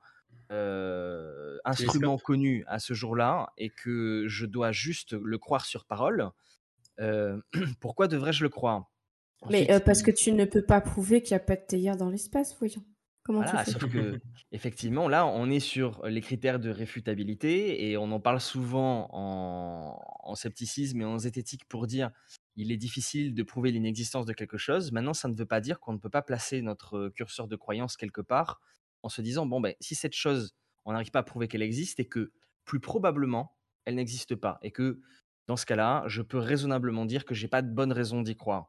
euh, 0.51 1.57
instrument 1.63 2.17
connu 2.17 2.63
à 2.67 2.79
ce 2.79 2.95
jour-là 2.95 3.53
et 3.57 3.69
que 3.69 4.25
je 4.27 4.47
dois 4.47 4.71
juste 4.71 5.13
le 5.13 5.37
croire 5.37 5.65
sur 5.65 5.85
parole, 5.85 6.31
pourquoi 7.79 8.07
devrais-je 8.09 8.43
le 8.43 8.49
croire? 8.49 8.91
Mais 9.49 9.67
parce 9.85 10.01
que 10.01 10.11
tu 10.11 10.33
ne 10.33 10.43
peux 10.43 10.65
pas 10.65 10.81
prouver 10.81 11.21
qu'il 11.21 11.33
n'y 11.35 11.41
a 11.41 11.45
pas 11.45 11.55
de 11.55 11.65
théière 11.65 11.95
dans 11.95 12.09
l'espace, 12.09 12.57
voyons. 12.59 12.83
Comment 13.23 13.41
Voilà, 13.41 13.63
tu 13.63 13.71
fais 13.71 13.79
sauf 13.79 13.91
que 13.91 14.19
effectivement, 14.51 15.08
là, 15.08 15.25
on 15.27 15.49
est 15.49 15.60
sur 15.60 16.05
les 16.08 16.21
critères 16.21 16.60
de 16.60 16.69
réfutabilité 16.69 17.89
et 17.89 17.97
on 17.97 18.12
en 18.12 18.19
parle 18.19 18.39
souvent 18.39 19.10
en, 19.12 19.99
en 20.23 20.36
scepticisme 20.36 21.01
et 21.01 21.05
en 21.05 21.17
zététique 21.17 21.65
pour 21.67 21.86
dire 21.88 22.12
il 22.55 22.71
est 22.71 22.77
difficile 22.77 23.34
de 23.34 23.43
prouver 23.43 23.71
l'inexistence 23.71 24.25
de 24.25 24.34
quelque 24.34 24.58
chose. 24.58 24.91
Maintenant, 24.91 25.13
ça 25.13 25.27
ne 25.27 25.36
veut 25.36 25.45
pas 25.45 25.62
dire 25.62 25.79
qu'on 25.79 25.93
ne 25.93 25.97
peut 25.97 26.10
pas 26.10 26.21
placer 26.21 26.62
notre 26.62 27.10
curseur 27.10 27.47
de 27.47 27.55
croyance 27.55 27.95
quelque 27.95 28.21
part 28.21 28.60
en 29.03 29.10
se 29.10 29.21
disant 29.21 29.45
bon 29.45 29.62
ben 29.62 29.73
si 29.79 29.95
cette 29.95 30.15
chose, 30.15 30.55
on 30.86 30.91
n'arrive 30.91 31.12
pas 31.12 31.19
à 31.19 31.23
prouver 31.23 31.47
qu'elle 31.47 31.62
existe 31.62 31.99
et 31.99 32.08
que 32.08 32.32
plus 32.65 32.79
probablement 32.79 33.55
elle 33.86 33.95
n'existe 33.95 34.36
pas 34.36 34.60
et 34.62 34.71
que 34.71 34.99
dans 35.47 35.55
ce 35.55 35.65
cas-là, 35.65 36.03
je 36.08 36.21
peux 36.21 36.38
raisonnablement 36.38 37.05
dire 37.05 37.25
que 37.25 37.34
j'ai 37.34 37.47
pas 37.47 37.62
de 37.62 37.71
bonne 37.71 37.91
raison 37.91 38.21
d'y 38.21 38.36
croire. 38.36 38.67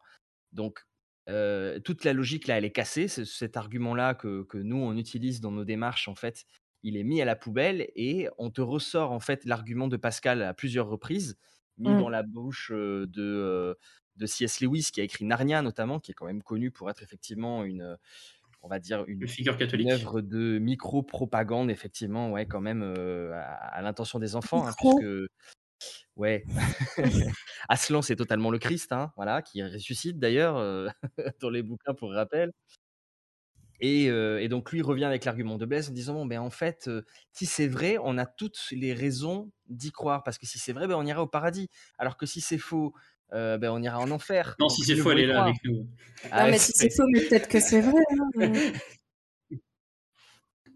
Donc 0.52 0.86
euh, 1.30 1.78
toute 1.80 2.04
la 2.04 2.12
logique 2.12 2.46
là, 2.48 2.58
elle 2.58 2.64
est 2.64 2.72
cassée. 2.72 3.08
Ce- 3.08 3.24
cet 3.24 3.56
argument-là 3.56 4.14
que, 4.14 4.42
que 4.44 4.58
nous 4.58 4.76
on 4.76 4.96
utilise 4.96 5.40
dans 5.40 5.52
nos 5.52 5.64
démarches, 5.64 6.08
en 6.08 6.14
fait, 6.14 6.44
il 6.82 6.96
est 6.96 7.04
mis 7.04 7.22
à 7.22 7.24
la 7.24 7.36
poubelle 7.36 7.88
et 7.96 8.28
on 8.38 8.50
te 8.50 8.60
ressort 8.60 9.12
en 9.12 9.20
fait 9.20 9.44
l'argument 9.44 9.88
de 9.88 9.96
Pascal 9.96 10.42
à 10.42 10.54
plusieurs 10.54 10.88
reprises, 10.88 11.38
mis 11.78 11.88
Mm. 11.90 11.98
dans 11.98 12.08
la 12.08 12.22
bouche 12.22 12.70
de, 12.72 13.76
de 14.16 14.26
C.S. 14.26 14.60
Lewis 14.60 14.88
qui 14.92 15.00
a 15.00 15.04
écrit 15.04 15.24
Narnia 15.24 15.62
notamment, 15.62 16.00
qui 16.00 16.10
est 16.10 16.14
quand 16.14 16.26
même 16.26 16.42
connu 16.42 16.70
pour 16.70 16.90
être 16.90 17.02
effectivement 17.02 17.64
une, 17.64 17.96
on 18.62 18.68
va 18.68 18.78
dire 18.78 19.04
une, 19.08 19.22
Une 19.22 19.28
figure 19.28 19.54
une 19.54 19.58
catholique. 19.58 19.90
œuvre 19.90 20.20
de 20.20 20.58
micro-propagande, 20.58 21.70
effectivement, 21.70 22.30
ouais, 22.32 22.46
quand 22.46 22.60
même 22.60 22.82
euh, 22.82 23.32
à, 23.34 23.42
à 23.78 23.82
l'intention 23.82 24.18
des 24.18 24.36
enfants, 24.36 24.66
hein, 24.66 24.70
Micro. 24.70 24.98
puisque 24.98 25.30
Ouais. 26.16 26.44
Aslan, 27.68 28.02
c'est 28.02 28.16
totalement 28.16 28.50
le 28.50 28.58
Christ, 28.58 28.92
hein, 28.92 29.12
voilà, 29.16 29.42
qui 29.42 29.62
ressuscite 29.62 30.18
d'ailleurs 30.18 30.56
euh, 30.58 30.88
dans 31.40 31.50
les 31.50 31.62
bouquins 31.62 31.94
pour 31.94 32.12
rappel. 32.12 32.52
Et, 33.82 34.10
euh, 34.10 34.42
et 34.42 34.48
donc 34.48 34.72
lui 34.72 34.82
revient 34.82 35.06
avec 35.06 35.24
l'argument 35.24 35.56
de 35.56 35.64
Blaise 35.64 35.88
en 35.88 35.92
disant 35.92 36.12
bon 36.12 36.26
ben 36.26 36.38
en 36.40 36.50
fait 36.50 36.86
euh, 36.88 37.02
si 37.32 37.46
c'est 37.46 37.66
vrai 37.66 37.96
on 38.02 38.18
a 38.18 38.26
toutes 38.26 38.60
les 38.72 38.92
raisons 38.92 39.50
d'y 39.68 39.90
croire 39.90 40.22
parce 40.22 40.36
que 40.36 40.44
si 40.44 40.58
c'est 40.58 40.74
vrai 40.74 40.86
ben 40.86 40.96
on 40.96 41.06
ira 41.06 41.22
au 41.22 41.26
paradis 41.26 41.70
alors 41.96 42.18
que 42.18 42.26
si 42.26 42.42
c'est 42.42 42.58
faux 42.58 42.92
euh, 43.32 43.56
ben 43.56 43.70
on 43.70 43.80
ira 43.82 43.98
en 43.98 44.10
enfer 44.10 44.54
Non, 44.58 44.66
donc 44.66 44.76
si 44.76 44.84
c'est 44.84 44.96
faux, 44.96 45.12
elle 45.12 45.20
est 45.20 45.26
là 45.26 45.44
avec 45.44 45.56
nous. 45.64 45.88
Ah 46.30 46.44
Non, 46.44 46.50
mais 46.50 46.58
si 46.58 46.72
c'est 46.74 46.94
faux, 46.94 47.06
mais 47.10 47.20
peut-être 47.22 47.48
que 47.48 47.58
c'est 47.60 47.80
vrai. 47.80 48.02
hein. 48.40 48.52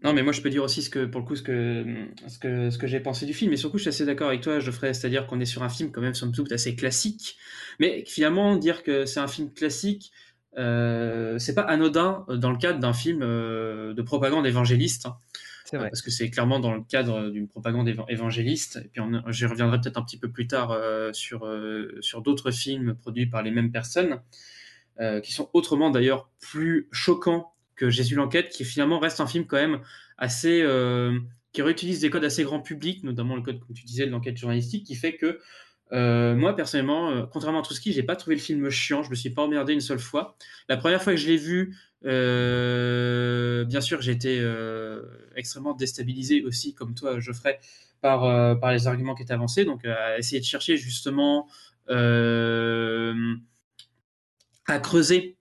Non, 0.05 0.13
mais 0.13 0.21
moi 0.21 0.31
je 0.33 0.41
peux 0.41 0.51
dire 0.51 0.63
aussi 0.63 0.83
ce 0.83 0.89
que, 0.91 1.05
pour 1.05 1.19
le 1.21 1.25
coup, 1.25 1.35
ce 1.35 1.41
que, 1.41 1.83
ce 2.27 2.37
que, 2.37 2.69
ce 2.69 2.77
que 2.77 2.85
j'ai 2.85 2.99
pensé 2.99 3.25
du 3.25 3.33
film. 3.33 3.51
Et 3.53 3.57
surtout, 3.57 3.77
je 3.77 3.83
suis 3.83 3.89
assez 3.89 4.05
d'accord 4.05 4.27
avec 4.27 4.41
toi, 4.41 4.59
Geoffrey. 4.59 4.93
C'est-à-dire 4.93 5.25
qu'on 5.25 5.39
est 5.39 5.45
sur 5.45 5.63
un 5.63 5.69
film, 5.69 5.91
quand 5.91 6.01
même, 6.01 6.13
somme 6.13 6.31
toute, 6.31 6.51
assez 6.51 6.75
classique. 6.75 7.37
Mais 7.79 8.03
finalement, 8.05 8.55
dire 8.55 8.83
que 8.83 9.05
c'est 9.05 9.19
un 9.19 9.27
film 9.27 9.51
classique, 9.51 10.11
euh, 10.57 11.39
c'est 11.39 11.55
pas 11.55 11.63
anodin 11.63 12.23
dans 12.29 12.51
le 12.51 12.57
cadre 12.57 12.79
d'un 12.79 12.93
film 12.93 13.21
euh, 13.23 13.95
de 13.95 14.01
propagande 14.03 14.45
évangéliste. 14.45 15.07
hein. 15.07 15.17
C'est 15.65 15.77
vrai. 15.77 15.89
Parce 15.89 16.03
que 16.03 16.11
c'est 16.11 16.29
clairement 16.29 16.59
dans 16.59 16.75
le 16.75 16.83
cadre 16.83 17.31
d'une 17.31 17.47
propagande 17.47 17.89
éva- 17.89 18.05
évangéliste. 18.07 18.79
Et 18.85 18.89
puis 18.89 19.01
j'y 19.29 19.45
reviendrai 19.47 19.81
peut-être 19.81 19.97
un 19.97 20.03
petit 20.03 20.19
peu 20.19 20.29
plus 20.29 20.45
tard 20.45 20.69
euh, 20.69 21.11
sur, 21.13 21.47
euh, 21.47 21.97
sur 22.01 22.21
d'autres 22.21 22.51
films 22.51 22.93
produits 22.93 23.25
par 23.25 23.41
les 23.41 23.49
mêmes 23.49 23.71
personnes, 23.71 24.21
qui 25.23 25.33
sont 25.33 25.49
autrement 25.53 25.89
d'ailleurs 25.89 26.29
plus 26.39 26.87
choquants 26.91 27.54
que 27.75 27.89
Jésus 27.89 28.15
l'enquête, 28.15 28.49
qui 28.49 28.65
finalement 28.65 28.99
reste 28.99 29.19
un 29.19 29.27
film 29.27 29.45
quand 29.45 29.57
même 29.57 29.81
assez... 30.17 30.61
euh, 30.61 31.19
qui 31.55 31.61
réutilise 31.61 32.01
des 32.01 32.09
codes 32.09 32.25
assez 32.25 32.43
grand 32.43 32.59
public, 32.59 33.03
notamment 33.03 33.35
le 33.35 33.41
code, 33.41 33.59
comme 33.59 33.73
tu 33.73 33.85
disais, 33.85 34.05
de 34.05 34.11
l'enquête 34.11 34.35
journalistique, 34.35 34.85
qui 34.85 34.95
fait 34.95 35.15
que 35.15 35.39
euh, 35.93 36.35
moi, 36.35 36.55
personnellement, 36.55 37.11
euh, 37.11 37.25
contrairement 37.31 37.59
à 37.59 37.61
Trotsky, 37.61 37.93
j'ai 37.93 38.03
pas 38.03 38.17
trouvé 38.17 38.35
le 38.35 38.41
film 38.41 38.69
chiant. 38.69 39.03
Je 39.03 39.09
me 39.09 39.15
suis 39.15 39.29
pas 39.29 39.43
emmerdé 39.43 39.73
une 39.73 39.81
seule 39.81 39.99
fois. 39.99 40.35
La 40.67 40.77
première 40.77 41.01
fois 41.01 41.13
que 41.13 41.19
je 41.19 41.27
l'ai 41.27 41.37
vu, 41.37 41.77
bien 42.03 43.81
sûr, 43.81 44.01
euh, 44.25 45.01
extrêmement 45.35 45.73
déstabilisé 45.73 46.43
aussi, 46.43 46.73
comme 46.73 46.93
toi, 46.93 47.19
Geoffrey, 47.19 47.59
par, 48.01 48.59
par 48.59 48.73
les 48.73 48.87
arguments 48.87 49.15
qui 49.15 49.23
étaient 49.23 49.33
avancés. 49.33 49.63
Donc, 49.63 49.85
à 49.85 50.17
essayer 50.17 50.41
de 50.41 50.45
chercher 50.45 50.75
justement 50.75 51.47
à 51.87 53.13
creuser 54.79 55.37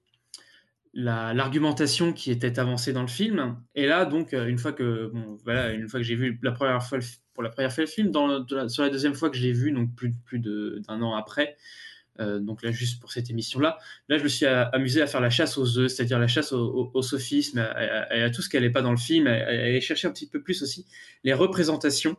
la- 0.94 1.34
l'argumentation 1.34 2.12
qui 2.12 2.30
était 2.30 2.58
avancée 2.58 2.92
dans 2.92 3.02
le 3.02 3.08
film. 3.08 3.56
Et 3.74 3.86
là, 3.86 4.04
donc, 4.04 4.32
euh, 4.32 4.46
une 4.46 4.58
fois 4.58 4.72
que, 4.72 5.10
bon, 5.12 5.36
voilà, 5.44 5.72
une 5.72 5.88
fois 5.88 6.00
que 6.00 6.04
j'ai 6.06 6.14
vu 6.16 6.38
la 6.42 6.52
première 6.52 6.82
fois 6.82 6.98
pour 7.34 7.42
la 7.42 7.50
première 7.50 7.72
fois 7.72 7.82
le 7.82 7.88
film, 7.88 8.10
dans 8.12 8.46
sur 8.68 8.84
la 8.84 8.90
deuxième 8.90 9.14
fois 9.14 9.28
que 9.28 9.36
je 9.36 9.42
l'ai 9.42 9.52
vu, 9.52 9.72
donc 9.72 9.94
plus, 9.96 10.12
plus 10.24 10.38
d'un 10.38 11.02
an 11.02 11.14
après, 11.16 11.56
euh, 12.20 12.38
donc 12.38 12.62
là, 12.62 12.70
juste 12.70 13.00
pour 13.00 13.10
cette 13.10 13.28
émission-là, 13.28 13.76
là, 14.08 14.18
je 14.18 14.22
me 14.22 14.28
suis 14.28 14.46
amusé 14.46 15.02
à 15.02 15.08
faire 15.08 15.20
la 15.20 15.30
chasse 15.30 15.58
aux 15.58 15.78
œufs, 15.78 15.90
c'est-à-dire 15.90 16.20
la 16.20 16.28
chasse 16.28 16.52
au, 16.52 16.92
au- 16.94 17.02
sophisme, 17.02 17.58
à, 17.58 18.30
tout 18.30 18.40
ce 18.40 18.48
qui 18.48 18.54
n'allait 18.56 18.70
pas 18.70 18.82
dans 18.82 18.92
le 18.92 18.96
film, 18.96 19.26
à, 19.26 19.32
à 19.32 19.48
aller 19.48 19.80
chercher 19.80 20.06
un 20.06 20.12
petit 20.12 20.28
peu 20.28 20.40
plus 20.40 20.62
aussi 20.62 20.86
les 21.24 21.34
représentations 21.34 22.16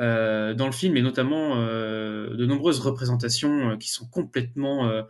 euh, 0.00 0.52
dans 0.52 0.66
le 0.66 0.72
film, 0.72 0.98
et 0.98 1.02
notamment 1.02 1.56
de 1.56 2.44
nombreuses 2.44 2.80
représentations 2.80 3.78
qui 3.78 3.90
sont 3.90 4.06
complètement 4.06 5.02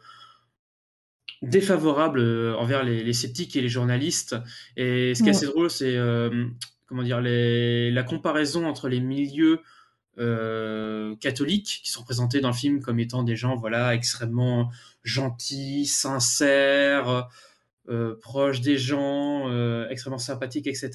défavorables 1.43 2.21
euh, 2.21 2.57
envers 2.57 2.85
les, 2.85 3.03
les 3.03 3.13
sceptiques 3.13 3.57
et 3.57 3.61
les 3.61 3.69
journalistes. 3.69 4.37
Et 4.77 5.15
ce 5.15 5.23
qui 5.23 5.29
est 5.29 5.33
assez 5.33 5.47
drôle, 5.47 5.71
c'est 5.71 5.97
euh, 5.97 6.47
comment 6.87 7.03
dire 7.03 7.21
les, 7.21 7.91
la 7.91 8.03
comparaison 8.03 8.67
entre 8.67 8.89
les 8.89 9.01
milieux 9.01 9.61
euh, 10.19 11.17
catholiques 11.17 11.81
qui 11.83 11.91
sont 11.91 12.05
présentés 12.05 12.41
dans 12.41 12.51
le 12.51 12.55
film 12.55 12.81
comme 12.83 13.01
étant 13.01 13.23
des 13.23 13.35
gens 13.35 13.57
voilà 13.57 13.95
extrêmement 13.95 14.71
gentils, 15.05 15.87
sincères, 15.87 17.29
euh, 17.89 18.15
proches 18.21 18.61
des 18.61 18.79
gens, 18.79 19.49
euh, 19.51 19.89
extrêmement 19.89 20.19
sympathiques, 20.19 20.67
etc. 20.67 20.91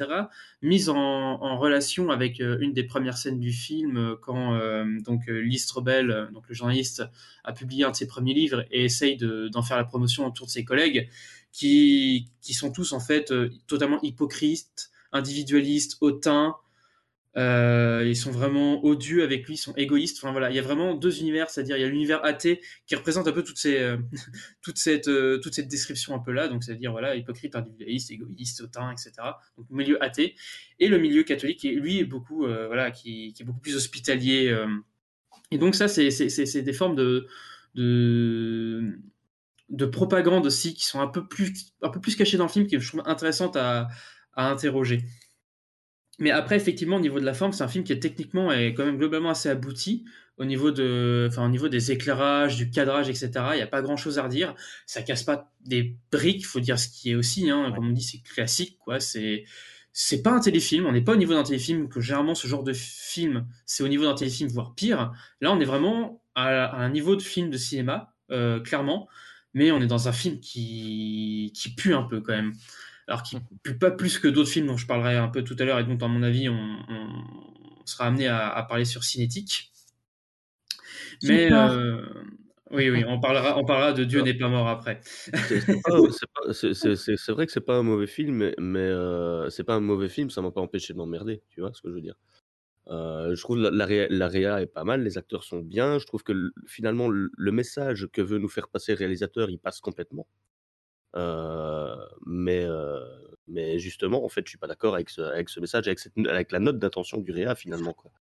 Mise 0.62 0.90
en, 0.90 0.96
en 0.98 1.58
relation 1.58 2.10
avec 2.12 2.40
euh, 2.40 2.58
une 2.62 2.74
des 2.74 2.84
premières 2.84 3.18
scènes 3.18 3.40
du 3.40 3.52
film 3.52 3.98
euh, 3.98 4.16
quand 4.22 4.58
donc 5.06 5.28
Lee 5.28 5.60
Strobel, 5.60 6.30
donc 6.34 6.48
le 6.48 6.56
journaliste, 6.56 7.04
a 7.44 7.54
publié 7.54 7.84
un 7.84 7.92
de 7.92 7.96
ses 7.96 8.08
premiers 8.08 8.34
livres 8.34 8.66
et 8.72 8.86
essaye 8.86 9.18
de- 9.18 9.48
d'en 9.50 9.62
faire 9.62 9.78
la 9.78 9.84
promotion 9.84 10.26
autour 10.26 10.46
de 10.48 10.52
ses 10.52 10.64
collègues 10.66 11.10
qui, 11.52 12.30
qui 12.42 12.54
sont 12.54 12.72
tous 12.72 12.94
en 12.94 13.00
fait 13.00 13.34
totalement 13.68 14.00
hypocrites, 14.02 14.90
individualistes, 15.12 15.98
hautains. 16.02 16.56
Euh, 17.38 18.04
ils 18.06 18.16
sont 18.16 18.32
vraiment 18.32 18.84
odieux 18.84 19.22
avec 19.22 19.46
lui, 19.46 19.54
ils 19.54 19.60
sont 19.60 19.74
égoïstes. 19.76 20.18
Enfin 20.18 20.32
voilà, 20.32 20.50
il 20.50 20.56
y 20.56 20.60
a 20.60 20.64
vraiment 20.64 20.96
deux 20.96 21.20
univers, 21.20 21.50
c'est-à-dire 21.50 21.78
il 21.78 21.82
y 21.82 21.84
a 21.84 21.88
l'univers 21.88 22.26
athée 22.26 22.62
qui 22.88 22.96
représente 22.96 23.28
un 23.28 23.32
peu 23.32 23.44
toutes 23.44 23.60
ces, 23.60 23.78
euh, 23.78 23.98
toute 24.64 24.78
cette, 24.80 25.08
euh, 25.08 25.38
toute 25.38 25.54
cette 25.54 25.68
description 25.68 26.16
un 26.16 26.20
peu 26.20 26.32
là, 26.32 26.48
donc 26.48 26.64
c'est-à-dire 26.64 26.92
voilà, 26.92 27.16
hypocrite, 27.16 27.56
individualiste, 27.56 28.10
égoïste, 28.10 28.62
hautain, 28.62 28.92
etc. 28.92 29.12
Donc 29.56 29.68
milieu 29.70 30.04
athée 30.04 30.36
et 30.80 30.88
le 30.88 30.98
milieu 30.98 31.24
catholique 31.24 31.60
qui 31.60 31.70
lui 31.72 32.00
est 32.00 32.06
beaucoup 32.06 32.46
euh, 32.46 32.66
voilà, 32.66 32.90
qui, 32.90 33.36
est 33.40 33.44
beaucoup 33.44 33.60
plus 33.60 33.76
hospitalier. 33.76 34.56
et 35.52 35.58
donc 35.60 35.76
ça, 35.76 35.88
c'est 35.88 36.62
des 36.62 36.74
formes 36.74 36.96
de, 36.96 37.28
de 37.76 39.00
de 39.70 39.86
propagande 39.86 40.46
aussi 40.46 40.74
qui 40.74 40.86
sont 40.86 41.02
un 41.02 41.08
peu 41.08 41.28
plus 41.28 41.74
un 41.82 41.90
peu 41.90 42.00
plus 42.00 42.16
cachées 42.16 42.38
dans 42.38 42.46
le 42.46 42.50
film, 42.50 42.66
qui 42.68 42.80
je 42.80 42.88
trouve 42.88 43.04
intéressantes 43.06 43.58
à, 43.58 43.90
à 44.34 44.50
interroger. 44.50 45.04
Mais 46.20 46.32
après, 46.32 46.56
effectivement, 46.56 46.96
au 46.98 47.00
niveau 47.00 47.20
de 47.20 47.26
la 47.26 47.34
forme, 47.34 47.52
c'est 47.52 47.64
un 47.64 47.68
film 47.68 47.84
qui 47.84 47.94
est 47.94 48.00
techniquement 48.00 48.52
et 48.52 48.74
quand 48.74 48.86
même 48.86 48.98
globalement 48.98 49.30
assez 49.30 49.50
abouti 49.50 50.06
au 50.38 50.46
niveau 50.46 50.72
de, 50.72 51.28
enfin, 51.30 51.46
au 51.46 51.50
niveau 51.50 51.68
des 51.68 51.92
éclairages, 51.92 52.58
du 52.58 52.70
cadrage, 52.70 53.10
etc. 53.10 53.32
Il 53.54 53.58
n'y 53.58 53.62
a 53.62 53.68
pas 53.68 53.82
grand 53.82 53.98
chose 53.98 54.20
à 54.20 54.24
redire. 54.24 54.56
Ça 54.86 55.02
casse 55.02 55.24
pas 55.24 55.52
des 55.66 55.98
briques, 56.12 56.46
faut 56.46 56.60
dire 56.60 56.78
ce 56.80 56.90
qui 56.90 57.12
est 57.12 57.16
aussi, 57.16 57.50
hein. 57.50 57.72
Comme 57.76 57.90
on 57.90 57.92
dit, 57.92 58.04
c'est 58.04 58.22
classique, 58.22 58.78
quoi. 58.80 59.00
C'est, 59.00 59.46
c'est 59.94 60.22
pas 60.22 60.32
un 60.32 60.40
téléfilm. 60.40 60.86
On 60.86 60.92
n'est 60.92 61.02
pas 61.02 61.14
au 61.14 61.18
niveau 61.18 61.34
d'un 61.34 61.44
téléfilm 61.44 61.90
que 61.90 62.02
généralement 62.02 62.36
ce 62.36 62.48
genre 62.48 62.64
de 62.64 62.74
film, 62.74 63.48
c'est 63.66 63.84
au 63.84 63.88
niveau 63.88 64.04
d'un 64.04 64.14
téléfilm, 64.14 64.50
voire 64.50 64.76
pire. 64.76 65.12
Là, 65.42 65.52
on 65.52 65.60
est 65.60 65.66
vraiment 65.66 66.22
à, 66.36 66.66
à 66.66 66.78
un 66.78 66.90
niveau 66.90 67.16
de 67.16 67.22
film 67.22 67.50
de 67.50 67.58
cinéma, 67.58 68.14
euh, 68.32 68.60
clairement. 68.60 69.08
Mais 69.54 69.72
on 69.72 69.82
est 69.82 69.88
dans 69.88 70.08
un 70.08 70.12
film 70.12 70.40
qui, 70.40 71.52
qui 71.56 71.74
pue 71.74 71.96
un 71.96 72.04
peu 72.04 72.22
quand 72.22 72.34
même 72.34 72.54
alors 73.08 73.24
qui 73.24 73.38
pue 73.64 73.78
pas 73.78 73.92
plus 73.92 74.20
que 74.20 74.28
d'autres 74.28 74.50
films 74.50 74.68
dont 74.68 74.78
je 74.78 74.88
parlerai 74.88 75.18
un 75.18 75.30
peu 75.30 75.44
tout 75.44 75.56
à 75.60 75.64
l'heure 75.66 75.80
et 75.80 75.84
dont, 75.86 75.98
à 76.04 76.08
mon 76.10 76.24
avis, 76.24 76.50
on, 76.50 76.78
on 76.90 77.86
sera 77.86 78.06
amené 78.08 78.28
à, 78.28 78.50
à 78.50 78.64
parler 78.64 78.86
sur 78.86 79.04
Cinétique. 79.04 79.72
Mais 81.24 81.50
euh, 81.52 82.02
oui, 82.72 82.90
oui, 82.90 83.04
on 83.08 83.20
parlera, 83.20 83.58
on 83.58 83.66
parlera 83.66 83.94
de 83.94 84.04
Dieu 84.04 84.22
n'est 84.22 84.34
pas 84.34 84.50
mort 84.50 84.68
après. 84.68 85.02
C'est 86.52 87.32
vrai 87.32 87.46
que 87.46 87.52
c'est 87.52 87.62
pas 87.66 87.76
un 87.78 87.84
mauvais 87.84 88.08
film, 88.08 88.52
mais, 88.58 88.80
euh, 88.80 89.50
c'est 89.50 89.64
pas 89.64 89.76
un 89.76 89.80
mauvais 89.80 90.10
film, 90.10 90.30
ça 90.30 90.42
m'a 90.42 90.52
pas 90.52 90.62
empêché 90.62 90.94
de 90.94 90.98
m'emmerder, 90.98 91.42
tu 91.50 91.62
vois 91.62 91.72
ce 91.74 91.82
que 91.82 91.90
je 91.90 91.94
veux 91.94 92.02
dire. 92.02 92.16
Euh, 92.90 93.36
je 93.36 93.42
trouve 93.42 93.58
la, 93.60 93.72
la, 93.72 93.86
réa- 93.86 94.08
la 94.10 94.28
réa 94.30 94.62
est 94.62 94.68
pas 94.68 94.84
mal, 94.86 95.04
les 95.04 95.18
acteurs 95.18 95.44
sont 95.44 95.60
bien, 95.60 96.00
je 96.00 96.06
trouve 96.08 96.24
que 96.24 96.34
le- 96.34 96.54
finalement 96.68 97.10
le, 97.10 97.32
le 97.38 97.52
message 97.52 98.08
que 98.14 98.22
veut 98.22 98.40
nous 98.40 98.50
faire 98.50 98.70
passer 98.70 98.94
le 98.94 99.00
réalisateur, 99.00 99.50
il 99.50 99.60
passe 99.60 99.82
complètement. 99.82 100.28
Euh, 101.16 101.96
mais, 102.26 102.64
euh, 102.64 103.00
mais 103.48 103.80
justement, 103.80 104.24
en 104.26 104.30
fait, 104.30 104.42
je 104.46 104.50
suis 104.50 104.58
pas 104.58 104.68
d'accord 104.68 104.94
avec 104.94 105.10
ce, 105.10 105.22
avec 105.22 105.50
ce 105.50 105.60
message, 105.60 105.88
avec, 105.88 106.00
cette, 106.00 106.18
avec 106.28 106.52
la 106.52 106.60
note 106.60 106.80
d'intention 106.80 107.18
du 107.18 107.32
réa 107.32 107.56
finalement. 107.56 107.94
Quoi. 107.94 108.12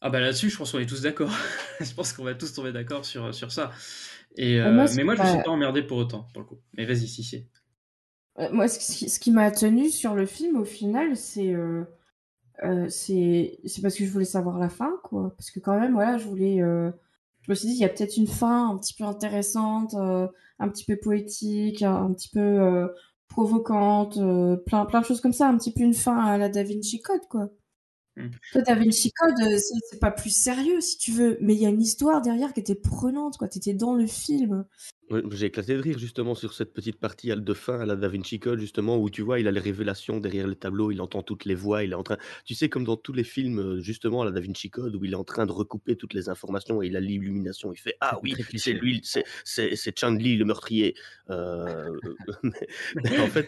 Ah 0.00 0.10
bah 0.10 0.18
là-dessus, 0.18 0.50
je 0.50 0.58
pense 0.58 0.72
qu'on 0.72 0.80
est 0.80 0.86
tous 0.86 1.02
d'accord. 1.02 1.30
je 1.80 1.94
pense 1.94 2.12
qu'on 2.12 2.24
va 2.24 2.34
tous 2.34 2.52
tomber 2.52 2.72
d'accord 2.72 3.04
sur, 3.04 3.32
sur 3.32 3.52
ça. 3.52 3.70
Et, 4.36 4.60
Euh, 4.60 4.72
moi, 4.72 4.90
euh, 4.90 4.94
mais 4.96 5.04
moi, 5.04 5.14
je 5.14 5.22
me 5.22 5.26
suis 5.28 5.42
pas 5.42 5.50
emmerdé 5.50 5.82
pour 5.82 5.98
autant, 5.98 6.26
pour 6.32 6.42
le 6.42 6.48
coup. 6.48 6.58
Mais 6.74 6.84
vas-y, 6.84 7.06
si, 7.06 7.22
si. 7.22 7.46
Euh, 8.38 8.48
Moi, 8.52 8.66
ce 8.66 8.78
qui, 8.78 9.08
ce 9.08 9.20
qui 9.20 9.30
m'a 9.30 9.50
tenu 9.50 9.90
sur 9.90 10.14
le 10.14 10.26
film, 10.26 10.56
au 10.56 10.64
final, 10.64 11.16
c'est 11.16 11.54
euh, 11.54 11.84
euh, 12.64 12.88
c'est 12.88 13.60
c'est 13.64 13.82
parce 13.82 13.94
que 13.94 14.04
je 14.04 14.10
voulais 14.10 14.24
savoir 14.24 14.58
la 14.58 14.68
fin, 14.68 14.92
quoi. 15.04 15.32
Parce 15.36 15.50
que 15.50 15.60
quand 15.60 15.78
même, 15.78 15.92
voilà, 15.92 16.18
je 16.18 16.24
voulais... 16.26 16.60
je 17.42 17.50
me 17.50 17.54
suis 17.54 17.68
dit, 17.68 17.74
il 17.74 17.80
y 17.80 17.84
a 17.84 17.88
peut-être 17.88 18.16
une 18.16 18.26
fin 18.26 18.70
un 18.70 18.78
petit 18.78 18.94
peu 18.94 19.04
intéressante, 19.04 19.94
euh, 19.94 20.28
un 20.58 20.68
petit 20.68 20.84
peu 20.84 20.96
poétique, 20.96 21.82
un, 21.82 22.04
un 22.04 22.12
petit 22.12 22.28
peu 22.28 22.40
euh, 22.40 22.88
provocante, 23.28 24.16
euh, 24.18 24.56
plein, 24.56 24.86
plein 24.86 25.00
de 25.00 25.06
choses 25.06 25.20
comme 25.20 25.32
ça, 25.32 25.48
un 25.48 25.56
petit 25.58 25.72
peu 25.72 25.82
une 25.82 25.94
fin 25.94 26.18
à 26.18 26.38
la 26.38 26.48
Da 26.48 26.62
Vinci 26.62 27.00
Code, 27.02 27.26
quoi. 27.28 27.48
Mm. 28.16 28.28
Toi, 28.52 28.62
Da 28.62 28.74
Vinci 28.74 29.12
Code, 29.12 29.58
c'est 29.58 29.98
pas 30.00 30.12
plus 30.12 30.34
sérieux, 30.34 30.80
si 30.80 30.98
tu 30.98 31.10
veux, 31.10 31.36
mais 31.40 31.54
il 31.54 31.60
y 31.60 31.66
a 31.66 31.70
une 31.70 31.82
histoire 31.82 32.22
derrière 32.22 32.52
qui 32.52 32.60
était 32.60 32.76
prenante, 32.76 33.38
quoi. 33.38 33.48
T'étais 33.48 33.74
dans 33.74 33.94
le 33.94 34.06
film. 34.06 34.64
Ouais, 35.12 35.22
J'ai 35.32 35.46
éclaté 35.46 35.76
de 35.76 35.82
rire 35.82 35.98
justement 35.98 36.34
sur 36.34 36.54
cette 36.54 36.72
petite 36.72 36.98
partie 36.98 37.30
à- 37.30 37.36
de 37.36 37.54
fin 37.54 37.78
à 37.80 37.84
la 37.86 37.96
Da 37.96 38.08
Vinci 38.08 38.40
Code, 38.40 38.58
justement, 38.60 38.96
où 38.98 39.10
tu 39.10 39.20
vois, 39.22 39.38
il 39.40 39.46
a 39.46 39.50
les 39.50 39.60
révélations 39.60 40.18
derrière 40.20 40.46
les 40.46 40.56
tableaux, 40.56 40.90
il 40.90 41.00
entend 41.02 41.22
toutes 41.22 41.44
les 41.44 41.54
voix, 41.54 41.84
il 41.84 41.92
est 41.92 41.94
en 41.94 42.02
train. 42.02 42.16
Tu 42.46 42.54
sais, 42.54 42.68
comme 42.70 42.84
dans 42.84 42.96
tous 42.96 43.12
les 43.12 43.24
films, 43.24 43.58
euh, 43.58 43.80
justement, 43.80 44.22
à 44.22 44.24
la 44.24 44.30
Da 44.30 44.40
Vinci 44.40 44.70
Code, 44.70 44.96
où 44.96 45.04
il 45.04 45.12
est 45.12 45.16
en 45.16 45.24
train 45.24 45.44
de 45.44 45.52
recouper 45.52 45.96
toutes 45.96 46.14
les 46.14 46.28
informations 46.30 46.82
et 46.82 46.86
il 46.86 46.96
a 46.96 47.00
l'illumination, 47.00 47.72
il 47.72 47.78
fait 47.78 47.94
Ah 48.00 48.18
oui, 48.22 48.32
très 48.32 48.42
c'est 48.42 48.48
cliché. 48.48 48.72
lui, 48.74 49.00
c'est- 49.04 49.24
c'est 49.44 49.76
c'est 49.76 49.98
Chan 49.98 50.12
Li, 50.14 50.36
le 50.36 50.44
meurtrier. 50.46 50.94
Euh, 51.30 51.90
mais, 52.42 52.52
mais 53.04 53.18
en 53.18 53.28
fait, 53.28 53.46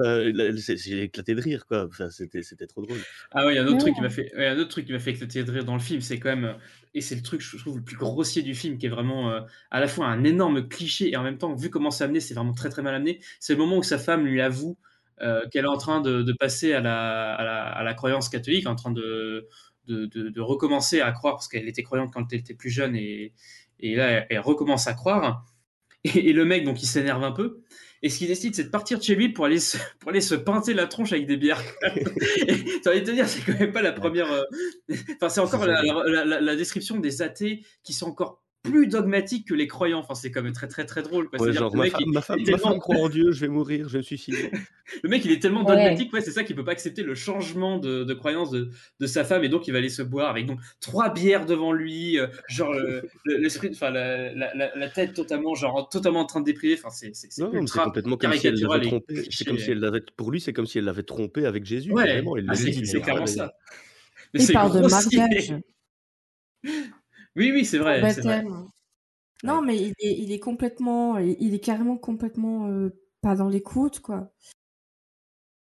euh, 0.00 0.56
c'est- 0.56 0.76
j'ai 0.78 1.02
éclaté 1.02 1.34
de 1.34 1.40
rire, 1.42 1.66
quoi. 1.66 1.86
Enfin, 1.86 2.10
C'était 2.10 2.42
c'était 2.42 2.66
trop 2.66 2.82
drôle. 2.82 2.98
Ah 3.32 3.46
oui, 3.46 3.52
il 3.52 3.56
y 3.56 3.58
a 3.58 3.62
un 3.62 3.66
autre 3.66 3.74
Ouais. 3.74 3.78
truc 3.78 3.94
qui 3.96 4.00
m'a 4.02 4.10
fait, 4.10 4.32
ouais, 4.36 4.46
un 4.46 4.58
autre 4.58 4.70
truc 4.70 4.86
qui 4.86 4.92
m'a 4.92 4.98
fait 4.98 5.10
éclater 5.12 5.44
de 5.44 5.50
rire 5.50 5.64
dans 5.64 5.74
le 5.74 5.80
film, 5.80 6.00
c'est 6.00 6.18
quand 6.18 6.30
même, 6.30 6.44
euh, 6.44 6.54
et 6.94 7.00
c'est 7.00 7.14
le 7.14 7.22
truc 7.22 7.40
je 7.40 7.56
trouve 7.56 7.76
le 7.78 7.84
plus 7.84 7.96
grossier 7.96 8.42
du 8.42 8.54
film, 8.54 8.78
qui 8.78 8.86
est 8.86 8.90
vraiment 8.90 9.30
euh, 9.30 9.40
à 9.70 9.80
la 9.80 9.88
fois 9.88 10.06
un 10.06 10.24
énorme 10.24 10.68
cliché 10.68 11.10
et 11.10 11.16
en 11.16 11.22
même 11.22 11.38
temps, 11.38 11.54
vu 11.54 11.70
comment 11.70 11.90
c'est 11.90 12.04
amené, 12.04 12.20
c'est 12.20 12.34
vraiment 12.34 12.52
très 12.52 12.68
très 12.68 12.82
mal 12.82 12.94
amené. 12.94 13.20
C'est 13.40 13.54
le 13.54 13.58
moment 13.58 13.78
où 13.78 13.82
sa 13.82 13.98
femme 13.98 14.26
lui 14.26 14.40
avoue 14.40 14.76
euh, 15.20 15.48
qu'elle 15.50 15.64
est 15.64 15.68
en 15.68 15.76
train 15.76 16.00
de, 16.00 16.32
passer 16.38 16.72
à 16.72 16.80
la, 16.80 17.34
à, 17.34 17.82
la, 17.82 17.94
croyance 17.94 18.28
catholique, 18.28 18.66
en 18.66 18.74
train 18.74 18.90
de, 18.90 19.48
de, 19.86 20.40
recommencer 20.40 21.00
à 21.00 21.12
croire, 21.12 21.34
parce 21.34 21.48
qu'elle 21.48 21.68
était 21.68 21.82
croyante 21.82 22.12
quand 22.12 22.32
elle 22.32 22.40
était 22.40 22.54
plus 22.54 22.70
jeune, 22.70 22.96
et, 22.96 23.32
et 23.80 23.94
là, 23.94 24.26
elle, 24.28 24.40
recommence 24.40 24.86
à 24.86 24.94
croire. 24.94 25.46
Et 26.04 26.32
le 26.32 26.44
mec, 26.44 26.64
donc, 26.64 26.82
il 26.82 26.86
s'énerve 26.86 27.22
un 27.22 27.32
peu. 27.32 27.62
Et 28.04 28.08
ce 28.10 28.18
qu'il 28.18 28.26
décide, 28.28 28.54
c'est 28.54 28.64
de 28.64 28.68
partir 28.68 28.98
de 28.98 29.02
chez 29.04 29.14
lui 29.14 29.28
pour 29.28 29.44
aller 29.44 29.60
se, 29.60 29.76
pour 30.00 30.10
aller 30.10 30.20
se 30.20 30.34
pinter 30.34 30.74
la 30.74 30.86
tronche 30.86 31.12
avec 31.12 31.26
des 31.26 31.36
bières. 31.36 31.62
tu 31.82 32.88
envie 32.88 33.00
de 33.00 33.06
te 33.06 33.10
dire, 33.12 33.28
c'est 33.28 33.40
quand 33.44 33.58
même 33.58 33.72
pas 33.72 33.82
la 33.82 33.92
première. 33.92 34.30
euh, 34.32 34.42
Enfin, 35.16 35.28
c'est 35.28 35.40
encore 35.40 35.64
la, 35.66 35.82
la- 35.82 36.24
la- 36.24 36.40
la 36.40 36.56
description 36.56 36.98
des 36.98 37.22
athées 37.22 37.64
qui 37.84 37.92
sont 37.92 38.06
encore 38.06 38.41
plus 38.62 38.86
dogmatiques 38.86 39.48
que 39.48 39.54
les 39.54 39.66
croyants. 39.66 39.98
Enfin, 39.98 40.14
c'est 40.14 40.30
quand 40.30 40.42
même 40.42 40.52
très, 40.52 40.68
très, 40.68 40.84
très 40.86 41.02
drôle. 41.02 41.28
Quoi. 41.28 41.40
Ouais, 41.40 41.46
C'est-à-dire 41.46 41.60
genre, 41.62 41.76
ma 41.76 41.82
mec, 41.84 41.92
femme, 41.92 42.02
il- 42.06 42.12
ma 42.12 42.20
femme, 42.22 42.38
ma 42.38 42.44
tellement- 42.44 42.58
femme 42.70 42.78
croit 42.78 42.96
en 42.96 43.08
Dieu, 43.08 43.32
je 43.32 43.40
vais 43.40 43.48
mourir, 43.48 43.88
je 43.88 43.98
me 43.98 44.02
suis 44.02 44.18
suicidé. 44.18 44.50
Le 45.02 45.08
mec, 45.08 45.24
il 45.24 45.32
est 45.32 45.40
tellement 45.40 45.64
Ouais. 45.64 45.74
dogmatique, 45.74 46.12
ouais, 46.12 46.20
c'est 46.20 46.30
ça 46.30 46.44
qu'il 46.44 46.54
peut 46.54 46.64
pas 46.64 46.72
accepter 46.72 47.02
le 47.02 47.14
changement 47.14 47.78
de, 47.78 48.04
de 48.04 48.14
croyance 48.14 48.50
de, 48.50 48.70
de 49.00 49.06
sa 49.06 49.24
femme, 49.24 49.42
et 49.42 49.48
donc 49.48 49.66
il 49.66 49.72
va 49.72 49.78
aller 49.78 49.88
se 49.88 50.02
boire 50.02 50.30
avec 50.30 50.46
donc 50.46 50.60
trois 50.80 51.12
bières 51.12 51.46
devant 51.46 51.72
lui, 51.72 52.18
euh, 52.18 52.26
genre 52.48 52.72
euh, 52.72 53.00
le- 53.24 53.36
l'esprit, 53.38 53.70
enfin 53.72 53.90
la, 53.90 54.32
la, 54.34 54.54
la, 54.54 54.76
la 54.76 54.88
tête 54.88 55.14
totalement, 55.14 55.54
genre 55.54 55.88
totalement 55.88 56.20
en 56.20 56.26
train 56.26 56.40
de 56.40 56.44
déprimer. 56.46 56.74
Enfin, 56.74 56.90
c'est 56.90 57.12
complètement 57.72 58.16
comme 58.16 58.32
si 58.34 58.46
elle 58.46 58.54
caricatural 58.54 58.78
l'avait 58.78 58.88
trompé. 58.90 59.28
C'est 59.30 59.44
comme 59.44 59.58
si 59.58 59.70
elle 59.70 59.80
l'avait, 59.80 60.02
pour 60.16 60.30
lui, 60.30 60.40
c'est 60.40 60.52
comme 60.52 60.66
si 60.66 60.78
elle 60.78 60.84
l'avait 60.84 61.02
trompé 61.02 61.46
avec 61.46 61.64
Jésus. 61.64 61.90
Ouais, 61.92 62.22
ah, 62.48 62.54
c'est 62.54 63.00
clairement 63.00 63.22
ah, 63.22 63.26
ça. 63.26 63.52
Mais 64.34 64.40
Il 64.40 64.46
c'est 64.46 64.52
parle 64.52 64.80
de 64.82 64.88
mariage. 64.88 65.54
Oui, 67.36 67.50
oui, 67.52 67.64
c'est 67.64 67.78
vrai. 67.78 68.00
Non, 69.44 69.60
mais 69.62 69.76
il 69.76 69.92
est, 69.98 70.18
il 70.20 70.32
est 70.32 70.38
complètement, 70.38 71.18
il 71.18 71.54
est 71.54 71.60
carrément 71.60 71.96
complètement 71.96 72.68
euh, 72.68 72.90
pas 73.22 73.34
dans 73.34 73.48
l'écoute, 73.48 74.00
quoi. 74.00 74.32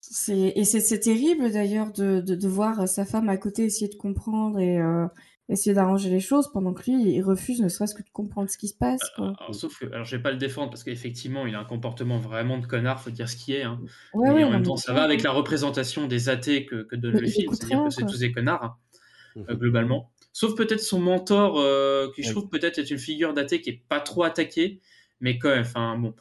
C'est, 0.01 0.53
et 0.55 0.65
c'est, 0.65 0.81
c'est 0.81 0.99
terrible 0.99 1.49
d'ailleurs 1.51 1.91
de, 1.91 2.19
de, 2.19 2.35
de 2.35 2.47
voir 2.47 2.87
sa 2.87 3.05
femme 3.05 3.29
à 3.29 3.37
côté 3.37 3.63
essayer 3.63 3.87
de 3.87 3.95
comprendre 3.95 4.59
et 4.59 4.77
euh, 4.77 5.07
essayer 5.47 5.73
d'arranger 5.73 6.09
les 6.09 6.19
choses 6.19 6.51
pendant 6.51 6.73
que 6.73 6.83
lui, 6.91 7.01
il 7.15 7.21
refuse 7.21 7.61
ne 7.61 7.69
serait-ce 7.69 7.95
que 7.95 8.03
de 8.03 8.09
comprendre 8.11 8.49
ce 8.49 8.57
qui 8.57 8.67
se 8.67 8.75
passe, 8.75 8.99
quoi. 9.15 9.33
Alors, 9.39 9.55
sauf 9.55 9.79
que, 9.79 9.85
alors 9.93 10.03
je 10.03 10.17
vais 10.17 10.21
pas 10.21 10.31
le 10.31 10.37
défendre 10.37 10.69
parce 10.71 10.83
qu'effectivement, 10.83 11.47
il 11.47 11.55
a 11.55 11.59
un 11.59 11.63
comportement 11.63 12.19
vraiment 12.19 12.57
de 12.57 12.65
connard, 12.65 13.01
faut 13.01 13.11
dire 13.11 13.29
ce 13.29 13.37
qui 13.37 13.53
est. 13.53 13.63
Hein. 13.63 13.79
Ouais, 14.13 14.27
mais 14.29 14.35
ouais, 14.35 14.43
en 14.43 14.51
même 14.51 14.63
temps, 14.63 14.75
ça 14.75 14.93
va 14.93 15.03
avec 15.03 15.23
la 15.23 15.31
représentation 15.31 16.05
des 16.07 16.27
athées 16.27 16.65
que, 16.65 16.83
que 16.83 16.95
donne 16.97 17.13
le 17.13 17.25
il 17.25 17.31
film, 17.31 17.53
c'est-à-dire 17.53 17.83
que 17.85 17.89
c'est 17.91 18.05
tous 18.05 18.19
des 18.19 18.31
connards, 18.31 18.63
hein, 18.63 18.75
Mhm. 19.35 19.45
euh, 19.49 19.55
globalement. 19.55 20.11
Sauf 20.33 20.55
peut-être 20.55 20.81
son 20.81 20.99
mentor, 20.99 21.59
euh, 21.59 22.11
qui 22.15 22.23
je 22.23 22.29
Oui. 22.29 22.33
trouve 22.33 22.49
peut-être 22.49 22.79
est 22.79 22.89
une 22.89 22.97
figure 22.97 23.33
d'athée 23.35 23.61
qui 23.61 23.69
est 23.69 23.83
pas 23.87 23.99
trop 23.99 24.23
attaquée, 24.23 24.81
mais 25.21 25.37
quand 25.37 25.49
même, 25.49 25.61
enfin 25.61 25.95
bon. 25.97 26.15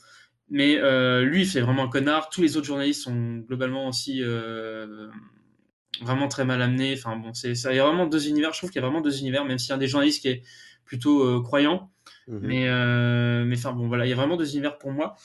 Mais 0.51 0.77
euh, 0.77 1.23
lui, 1.23 1.47
c'est 1.47 1.63
vraiment 1.63 1.85
un 1.85 1.89
connard. 1.89 2.29
Tous 2.29 2.43
les 2.43 2.59
autres 2.59 2.67
journalistes 2.67 3.03
sont 3.03 3.39
globalement 3.39 3.89
aussi 3.89 4.23
euh, 4.23 5.09
vraiment 6.03 6.29
très 6.29 6.45
mal 6.45 6.61
amenés. 6.61 6.93
Enfin 6.95 7.17
bon, 7.17 7.33
c'est 7.33 7.55
ça. 7.55 7.73
Il 7.73 7.77
y 7.77 7.81
a 7.81 7.87
vraiment 7.87 8.07
deux 8.07 8.29
univers. 8.29 8.53
Je 8.53 8.59
trouve 8.59 8.71
qu'il 8.71 8.83
y 8.83 8.85
a 8.85 8.87
vraiment 8.87 9.01
deux 9.01 9.19
univers, 9.21 9.47
même 9.47 9.59
s'il 9.59 9.71
y 9.71 9.73
a 9.73 9.77
un 9.77 9.79
des 9.79 9.89
journalistes 9.89 10.21
qui 10.21 10.29
est 10.29 10.43
plutôt 10.85 11.41
croyant. 11.43 11.91
Mhm. 12.29 12.41
Mais 12.43 13.45
mais 13.47 13.57
enfin 13.57 13.73
bon, 13.73 13.89
voilà, 13.89 14.05
il 14.05 14.11
y 14.11 14.13
a 14.13 14.17
vraiment 14.17 14.37
deux 14.37 14.53
univers 14.53 14.77
pour 14.77 14.93
moi. 14.93 15.17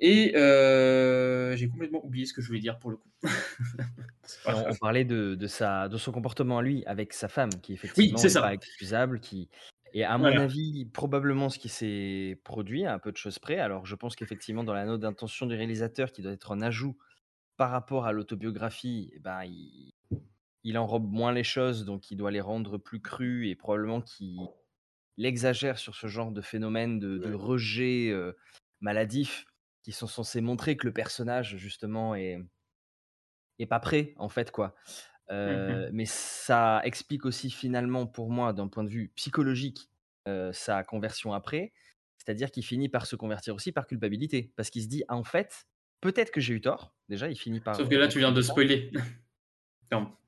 Et 0.00 0.34
euh, 0.36 1.54
j'ai 1.56 1.68
complètement 1.68 2.04
oublié 2.04 2.24
ce 2.24 2.32
que 2.32 2.40
je 2.40 2.46
voulais 2.46 2.60
dire 2.60 2.78
pour 2.78 2.90
le 2.90 2.96
coup. 2.96 3.10
On, 4.46 4.74
parlait 4.76 5.04
de, 5.04 5.34
de, 5.34 5.46
sa, 5.46 5.88
de 5.88 5.98
son 5.98 6.12
comportement 6.12 6.58
à 6.58 6.62
lui 6.62 6.84
avec 6.86 7.12
sa 7.12 7.28
femme, 7.28 7.50
qui 7.62 7.74
effectivement 7.74 8.20
n'est 8.20 8.28
ça. 8.28 8.40
pas 8.40 8.54
excusable, 8.54 9.20
qui 9.20 9.48
et 9.92 10.04
à 10.04 10.16
mon 10.18 10.26
avis, 10.26 10.84
probablement 10.84 11.48
ce 11.48 11.58
qui 11.58 11.68
s'est 11.68 12.40
produit 12.44 12.84
à 12.84 12.94
un 12.94 12.98
peu 12.98 13.10
de 13.10 13.16
choses 13.16 13.38
près. 13.38 13.58
Alors, 13.58 13.86
je 13.86 13.96
pense 13.96 14.14
qu'effectivement, 14.14 14.62
dans 14.62 14.72
la 14.72 14.84
note 14.84 15.00
d'intention 15.00 15.46
du 15.46 15.54
réalisateur, 15.56 16.12
qui 16.12 16.22
doit 16.22 16.32
être 16.32 16.52
un 16.52 16.62
ajout 16.62 16.96
par 17.56 17.70
rapport 17.70 18.06
à 18.06 18.12
l'autobiographie, 18.12 19.10
eh 19.14 19.18
ben, 19.18 19.42
il, 19.44 19.92
il 20.62 20.78
enrobe 20.78 21.10
moins 21.10 21.32
les 21.32 21.44
choses, 21.44 21.84
donc 21.84 22.10
il 22.10 22.16
doit 22.16 22.30
les 22.30 22.40
rendre 22.40 22.78
plus 22.78 23.00
crues 23.00 23.48
et 23.48 23.56
probablement 23.56 24.00
qu'il 24.00 24.38
il 25.16 25.26
exagère 25.26 25.76
sur 25.78 25.96
ce 25.96 26.06
genre 26.06 26.30
de 26.32 26.40
phénomène 26.40 26.98
de, 26.98 27.18
de 27.18 27.34
rejet 27.34 28.08
euh, 28.10 28.32
maladif 28.80 29.44
qui 29.82 29.92
sont 29.92 30.06
censés 30.06 30.40
montrer 30.40 30.76
que 30.76 30.86
le 30.86 30.92
personnage, 30.92 31.56
justement, 31.56 32.14
est, 32.14 32.38
est 33.58 33.66
pas 33.66 33.80
prêt, 33.80 34.14
en 34.16 34.28
fait, 34.28 34.50
quoi. 34.50 34.74
Euh, 35.30 35.88
Mais 35.92 36.06
ça 36.06 36.80
explique 36.84 37.24
aussi, 37.24 37.50
finalement, 37.50 38.06
pour 38.06 38.30
moi, 38.30 38.52
d'un 38.52 38.68
point 38.68 38.84
de 38.84 38.88
vue 38.88 39.12
psychologique, 39.14 39.90
euh, 40.28 40.52
sa 40.52 40.84
conversion 40.84 41.32
après. 41.32 41.72
C'est-à-dire 42.18 42.50
qu'il 42.50 42.64
finit 42.64 42.88
par 42.88 43.06
se 43.06 43.16
convertir 43.16 43.54
aussi 43.54 43.72
par 43.72 43.86
culpabilité. 43.86 44.52
Parce 44.56 44.70
qu'il 44.70 44.82
se 44.82 44.88
dit, 44.88 45.02
ah, 45.08 45.16
en 45.16 45.24
fait, 45.24 45.66
peut-être 46.00 46.30
que 46.30 46.40
j'ai 46.40 46.54
eu 46.54 46.60
tort. 46.60 46.94
Déjà, 47.08 47.28
il 47.28 47.36
finit 47.36 47.60
par. 47.60 47.76
Sauf 47.76 47.88
que 47.88 47.94
là, 47.94 48.08
tu 48.08 48.18
viens 48.18 48.32
de 48.32 48.42
spoiler. 48.42 48.90
non. 49.90 50.12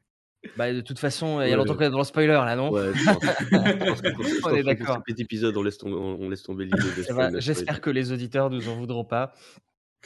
Bah, 0.57 0.72
de 0.72 0.81
toute 0.81 0.98
façon, 0.98 1.40
il 1.40 1.48
y 1.48 1.52
a 1.52 1.57
longtemps 1.57 1.74
qu'on 1.74 1.85
est 1.85 1.90
dans 1.90 1.98
le 1.98 2.05
spoiler, 2.05 2.33
là, 2.33 2.57
non? 2.57 2.70
Ouais, 2.70 2.90
je 2.94 3.05
pense. 3.05 3.22
Je 3.22 3.85
pense 3.87 4.00
que 4.00 4.12
pour, 4.14 4.24
je 4.24 4.37
On 4.38 4.40
pense 4.40 4.52
est 4.52 4.62
pour 4.62 4.64
d'accord. 4.64 5.02
cet 5.07 5.20
épisode, 5.20 5.57
on 5.57 5.62
laisse 5.62 5.78
tomber, 5.78 5.94
on, 5.94 6.28
laisse 6.28 6.42
tomber 6.42 6.64
l'idée 6.64 6.88
de 6.96 7.02
Ça 7.02 7.14
va. 7.14 7.38
J'espère 7.38 7.81
que 7.81 7.90
les 7.90 8.12
auditeurs 8.12 8.50
nous 8.50 8.68
en 8.68 8.74
voudront 8.74 9.05
pas. 9.05 9.33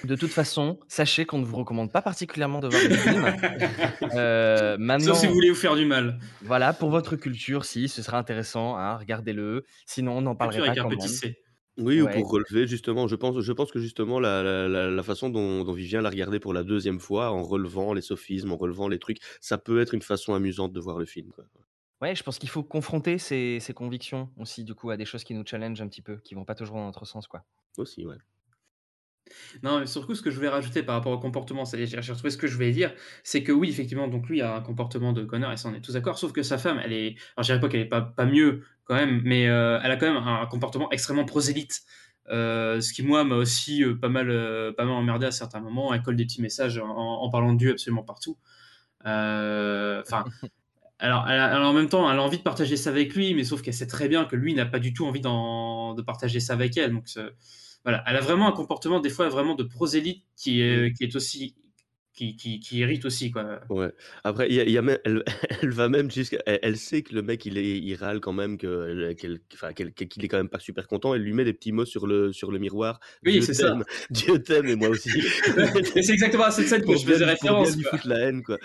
De 0.04 0.14
toute 0.14 0.30
façon, 0.30 0.78
sachez 0.88 1.24
qu'on 1.24 1.38
ne 1.38 1.46
vous 1.46 1.56
recommande 1.56 1.90
pas 1.90 2.02
particulièrement 2.02 2.60
de 2.60 2.68
voir 2.68 2.82
le 2.82 2.94
film. 2.96 3.24
Euh, 4.14 4.76
maintenant, 4.78 5.14
Sauf 5.14 5.18
si 5.18 5.26
vous 5.26 5.32
voulez 5.32 5.50
vous 5.50 5.56
faire 5.56 5.74
du 5.74 5.84
mal. 5.84 6.18
Voilà, 6.42 6.72
pour 6.72 6.90
votre 6.90 7.16
culture, 7.16 7.64
si, 7.64 7.88
ce 7.88 8.02
sera 8.02 8.18
intéressant, 8.18 8.76
hein, 8.76 8.96
regardez-le. 8.96 9.64
Sinon, 9.86 10.18
on 10.18 10.20
n'en 10.22 10.36
parlerait 10.36 10.58
Culture 10.58 10.74
pas 10.74 10.88
avec 10.88 10.94
un 10.94 10.96
quand 10.96 11.02
petit 11.02 11.26
même. 11.26 11.32
C. 11.32 11.45
Oui, 11.78 12.00
ou 12.00 12.08
Ouais. 12.08 12.08
pour 12.08 12.30
relever 12.30 12.66
justement, 12.66 13.06
je 13.06 13.16
pense, 13.16 13.38
je 13.40 13.52
pense 13.52 13.70
que 13.70 13.78
justement 13.78 14.18
la, 14.18 14.42
la, 14.42 14.66
la, 14.68 14.90
la 14.90 15.02
façon 15.02 15.28
dont, 15.30 15.62
dont 15.64 15.72
Vivien 15.74 16.00
l'a 16.00 16.08
regardé 16.10 16.40
pour 16.40 16.54
la 16.54 16.62
deuxième 16.64 17.00
fois, 17.00 17.30
en 17.32 17.42
relevant 17.42 17.92
les 17.92 18.00
sophismes, 18.02 18.52
en 18.52 18.56
relevant 18.56 18.88
les 18.88 18.98
trucs, 18.98 19.18
ça 19.40 19.58
peut 19.58 19.80
être 19.80 19.92
une 19.94 20.02
façon 20.02 20.32
amusante 20.34 20.72
de 20.72 20.80
voir 20.80 20.98
le 20.98 21.04
film. 21.06 21.30
Quoi. 21.32 21.44
Ouais, 22.00 22.14
je 22.14 22.22
pense 22.22 22.38
qu'il 22.38 22.48
faut 22.48 22.62
confronter 22.64 23.18
ses, 23.18 23.58
ses 23.60 23.72
convictions 23.74 24.30
aussi, 24.38 24.64
du 24.64 24.74
coup, 24.74 24.88
à 24.90 24.96
des 24.96 25.04
choses 25.06 25.24
qui 25.24 25.34
nous 25.34 25.44
challengent 25.46 25.80
un 25.82 25.88
petit 25.88 26.00
peu, 26.02 26.18
qui 26.18 26.34
vont 26.34 26.44
pas 26.46 26.54
toujours 26.54 26.76
dans 26.76 26.86
notre 26.86 27.04
sens, 27.06 27.26
quoi. 27.26 27.44
Aussi, 27.78 28.04
ouais. 28.06 28.18
Non, 29.62 29.80
mais 29.80 29.86
surtout, 29.86 30.14
ce 30.14 30.22
que 30.22 30.30
je 30.30 30.36
voulais 30.36 30.48
rajouter 30.48 30.82
par 30.82 30.94
rapport 30.96 31.12
au 31.12 31.18
comportement, 31.18 31.64
c'est 31.64 31.78
j'ai 31.86 32.00
j'ai 32.02 32.12
retrouvé 32.12 32.30
ce 32.30 32.36
que 32.38 32.46
je 32.46 32.54
voulais 32.54 32.70
dire, 32.72 32.94
c'est 33.24 33.42
que 33.42 33.52
oui, 33.52 33.68
effectivement, 33.68 34.08
donc 34.08 34.28
lui 34.28 34.40
a 34.42 34.54
un 34.54 34.60
comportement 34.60 35.12
de 35.12 35.24
connard 35.24 35.52
et 35.52 35.56
ça 35.56 35.68
on 35.68 35.74
est 35.74 35.80
tous 35.80 35.92
d'accord, 35.94 36.18
sauf 36.18 36.32
que 36.32 36.42
sa 36.42 36.58
femme, 36.58 36.80
elle 36.82 36.92
est, 36.92 37.16
alors 37.36 37.42
je 37.44 37.52
dirais 37.52 37.60
pas 37.60 37.68
qu'elle 37.68 37.80
est 37.80 37.84
pas, 37.88 38.00
pas 38.02 38.26
mieux 38.26 38.62
quand 38.86 38.94
même, 38.94 39.20
mais 39.24 39.48
euh, 39.48 39.78
elle 39.82 39.90
a 39.90 39.96
quand 39.96 40.12
même 40.12 40.22
un, 40.22 40.46
comportement 40.46 40.90
extrêmement 40.90 41.24
prosélyte. 41.24 41.82
Euh, 42.30 42.80
ce 42.80 42.92
qui 42.92 43.02
moi 43.04 43.22
m'a 43.24 43.36
aussi 43.36 43.84
euh, 43.84 43.94
pas 43.94 44.08
mal 44.08 44.26
pas 44.76 44.84
mal 44.84 44.94
emmerdé 44.94 45.26
à 45.26 45.30
certains 45.32 45.60
moments. 45.60 45.92
Elle 45.94 46.02
colle 46.02 46.16
des 46.16 46.24
petits 46.24 46.42
messages 46.42 46.78
en, 46.78 46.88
en 46.88 47.30
parlant 47.30 47.52
de 47.52 47.58
Dieu 47.58 47.72
absolument 47.72 48.02
partout. 48.04 48.38
Enfin, 49.04 50.24
alors, 50.98 51.28
elle 51.28 51.38
a- 51.40 51.54
alors, 51.56 51.70
en 51.70 51.74
même 51.74 51.88
temps, 51.88 52.10
elle 52.10 52.18
a 52.18 52.22
envie 52.22 52.38
de 52.38 52.42
partager 52.42 52.76
ça 52.76 52.90
avec 52.90 53.14
lui, 53.14 53.34
mais 53.34 53.44
sauf 53.44 53.62
qu'elle 53.62 53.74
sait 53.74 53.86
très 53.86 54.08
bien 54.08 54.24
que 54.24 54.36
lui 54.36 54.54
n'a 54.54 54.66
pas 54.66 54.78
du 54.80 54.92
tout 54.94 55.06
envie 55.06 55.20
de 55.20 56.02
partager 56.02 56.40
ça 56.40 56.54
avec 56.54 56.76
elle. 56.76 56.92
Donc 56.92 57.06
voilà, 57.84 58.02
elle 58.06 58.16
a 58.16 58.20
vraiment 58.20 58.48
un 58.48 58.52
comportement 58.52 59.00
des 59.00 59.10
fois 59.10 59.28
vraiment 59.28 59.54
de 59.54 59.62
prosélyte 59.62 60.24
qui 60.36 60.60
est, 60.62 60.92
qui 60.96 61.04
est 61.04 61.14
aussi 61.16 61.54
qui, 62.16 62.34
qui, 62.34 62.58
qui 62.58 62.78
irrite 62.78 63.04
aussi 63.04 63.30
quoi. 63.30 63.60
Ouais. 63.70 63.92
Après, 64.24 64.48
il 64.48 64.54
y 64.56 64.60
a, 64.60 64.64
y 64.64 64.76
a 64.78 64.82
même, 64.82 64.98
elle, 65.04 65.22
elle 65.62 65.70
va 65.70 65.88
même 65.88 66.10
jusqu'à, 66.10 66.38
elle, 66.46 66.58
elle 66.62 66.76
sait 66.76 67.02
que 67.02 67.14
le 67.14 67.22
mec 67.22 67.46
il 67.46 67.56
est, 67.58 67.78
il 67.78 67.94
râle 67.94 68.18
quand 68.20 68.32
même, 68.32 68.58
que, 68.58 69.12
qu'elle, 69.12 69.38
enfin, 69.54 69.72
qu'elle- 69.72 69.92
qu'il 69.92 70.24
est 70.24 70.28
quand 70.28 70.38
même 70.38 70.48
pas 70.48 70.58
super 70.58 70.88
content. 70.88 71.14
Elle 71.14 71.22
lui 71.22 71.32
met 71.34 71.44
des 71.44 71.52
petits 71.52 71.70
mots 71.72 71.84
sur 71.84 72.06
le, 72.08 72.32
sur 72.32 72.50
le 72.50 72.58
miroir. 72.58 72.98
Oui, 73.24 73.32
Dieu 73.34 73.42
c'est 73.42 73.54
ça. 73.54 73.68
t'aime, 73.68 73.84
Dieu 74.10 74.42
t'aime 74.42 74.66
et 74.66 74.74
moi 74.76 74.88
aussi. 74.88 75.10
C'est 75.94 76.10
exactement 76.12 76.44
à 76.44 76.50
cette 76.50 76.66
scène 76.66 76.80
que 76.80 76.86
Pour 76.86 76.96
je 76.96 77.06
faisais 77.06 77.24
bien- 77.24 77.34
pour 77.36 77.50
bien 77.50 77.62
référence. 77.62 77.76
lui 77.76 78.08
la 78.10 78.18
haine, 78.18 78.42
quoi. 78.42 78.58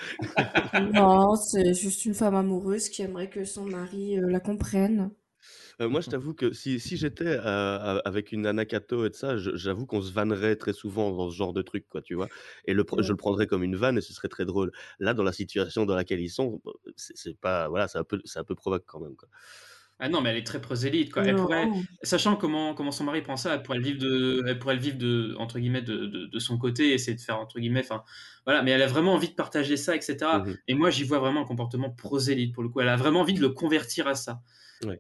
Non, 0.94 1.36
c'est 1.36 1.74
juste 1.74 2.06
une 2.06 2.14
femme 2.14 2.36
amoureuse 2.36 2.90
qui 2.90 3.02
aimerait 3.02 3.30
que 3.30 3.44
son 3.44 3.66
mari 3.66 4.18
euh, 4.18 4.30
la 4.30 4.40
comprenne. 4.40 5.12
Euh, 5.80 5.90
moi, 5.90 6.02
je 6.02 6.10
t'avoue 6.10 6.34
que 6.34 6.54
si, 6.54 6.80
si 6.80 6.98
j'étais 6.98 7.26
euh, 7.28 8.00
avec 8.06 8.32
une 8.32 8.46
Anakato 8.46 9.06
et 9.06 9.10
de 9.10 9.16
ça, 9.16 9.38
je- 9.38 9.56
j'avoue 9.56 9.86
qu'on 9.86 10.02
se 10.02 10.12
vannerait 10.12 10.56
très 10.56 10.74
souvent 10.74 11.12
dans 11.12 11.30
ce 11.30 11.36
genre 11.36 11.54
de 11.54 11.62
truc, 11.62 11.88
quoi, 11.90 12.02
tu 12.02 12.16
vois? 12.16 12.30
Et 12.66 12.74
le, 12.74 12.84
je 13.00 13.12
le 13.12 13.18
prendrais 13.18 13.48
comme 13.48 13.64
une 13.64 13.76
vanne 13.76 13.98
et 13.98 14.02
ce 14.02 14.14
serait 14.14 14.28
très 14.30 14.46
drôle. 14.46 14.72
Là, 15.00 15.14
dans 15.14 15.24
la 15.24 15.32
situation 15.34 15.86
dans 15.86 15.96
laquelle 15.96 16.20
ils 16.22 16.30
sont, 16.30 16.62
c'est 16.96 17.16
c'est 17.18 17.38
pas, 17.40 17.68
voilà, 17.70 17.88
c'est 17.88 17.98
un 18.00 18.04
peu, 18.04 18.22
c'est 18.26 18.40
un 18.40 18.44
peu 18.44 18.56
provoque 18.56 18.84
quand 18.86 19.00
même, 19.00 19.16
quoi. 19.16 19.30
Ah 20.00 20.10
non, 20.10 20.22
mais 20.22 20.32
elle 20.32 20.38
est 20.38 20.44
très 20.44 20.60
prosélyte 20.62 21.12
quoi. 21.14 21.24
Elle 21.28 21.36
Non. 21.36 21.36
pourrait, 21.36 21.70
sachant 22.02 22.36
comment 22.36 22.74
comment 22.74 22.92
son 22.92 23.04
mari 23.04 23.22
prend 23.22 23.38
ça, 23.38 23.54
elle 23.54 23.62
pourrait 23.62 23.78
le 23.78 23.84
vivre 23.84 24.00
de, 24.00 24.44
elle 24.48 24.58
pourrait 24.58 24.74
le 24.76 24.82
vivre 24.82 24.98
de 24.98 25.36
entre 25.38 25.60
guillemets 25.60 25.84
de, 25.84 26.08
de, 26.08 26.26
de 26.26 26.40
son 26.40 26.58
côté, 26.58 26.94
essayer 26.94 27.16
de 27.16 27.22
faire 27.22 27.38
entre 27.40 27.60
guillemets, 27.60 27.82
enfin 27.82 28.04
voilà. 28.46 28.64
Mais 28.64 28.72
elle 28.72 28.82
a 28.82 28.88
vraiment 28.88 29.14
envie 29.14 29.30
de 29.30 29.36
partager 29.36 29.78
ça, 29.78 29.96
etc. 29.96 30.44
Mhm. 30.44 30.62
Et 30.68 30.74
moi, 30.74 30.90
j'y 30.90 31.04
vois 31.04 31.20
vraiment 31.20 31.42
un 31.42 31.46
comportement 31.46 31.92
prosélyte 31.92 32.52
pour 32.54 32.64
le 32.64 32.70
coup. 32.70 32.80
Elle 32.82 32.90
a 32.90 32.96
vraiment 32.98 33.22
envie 33.22 33.36
de 33.36 33.42
le 33.42 33.50
convertir 33.50 34.08
à 34.08 34.16
ça. 34.16 34.42
Ouais. 34.86 35.00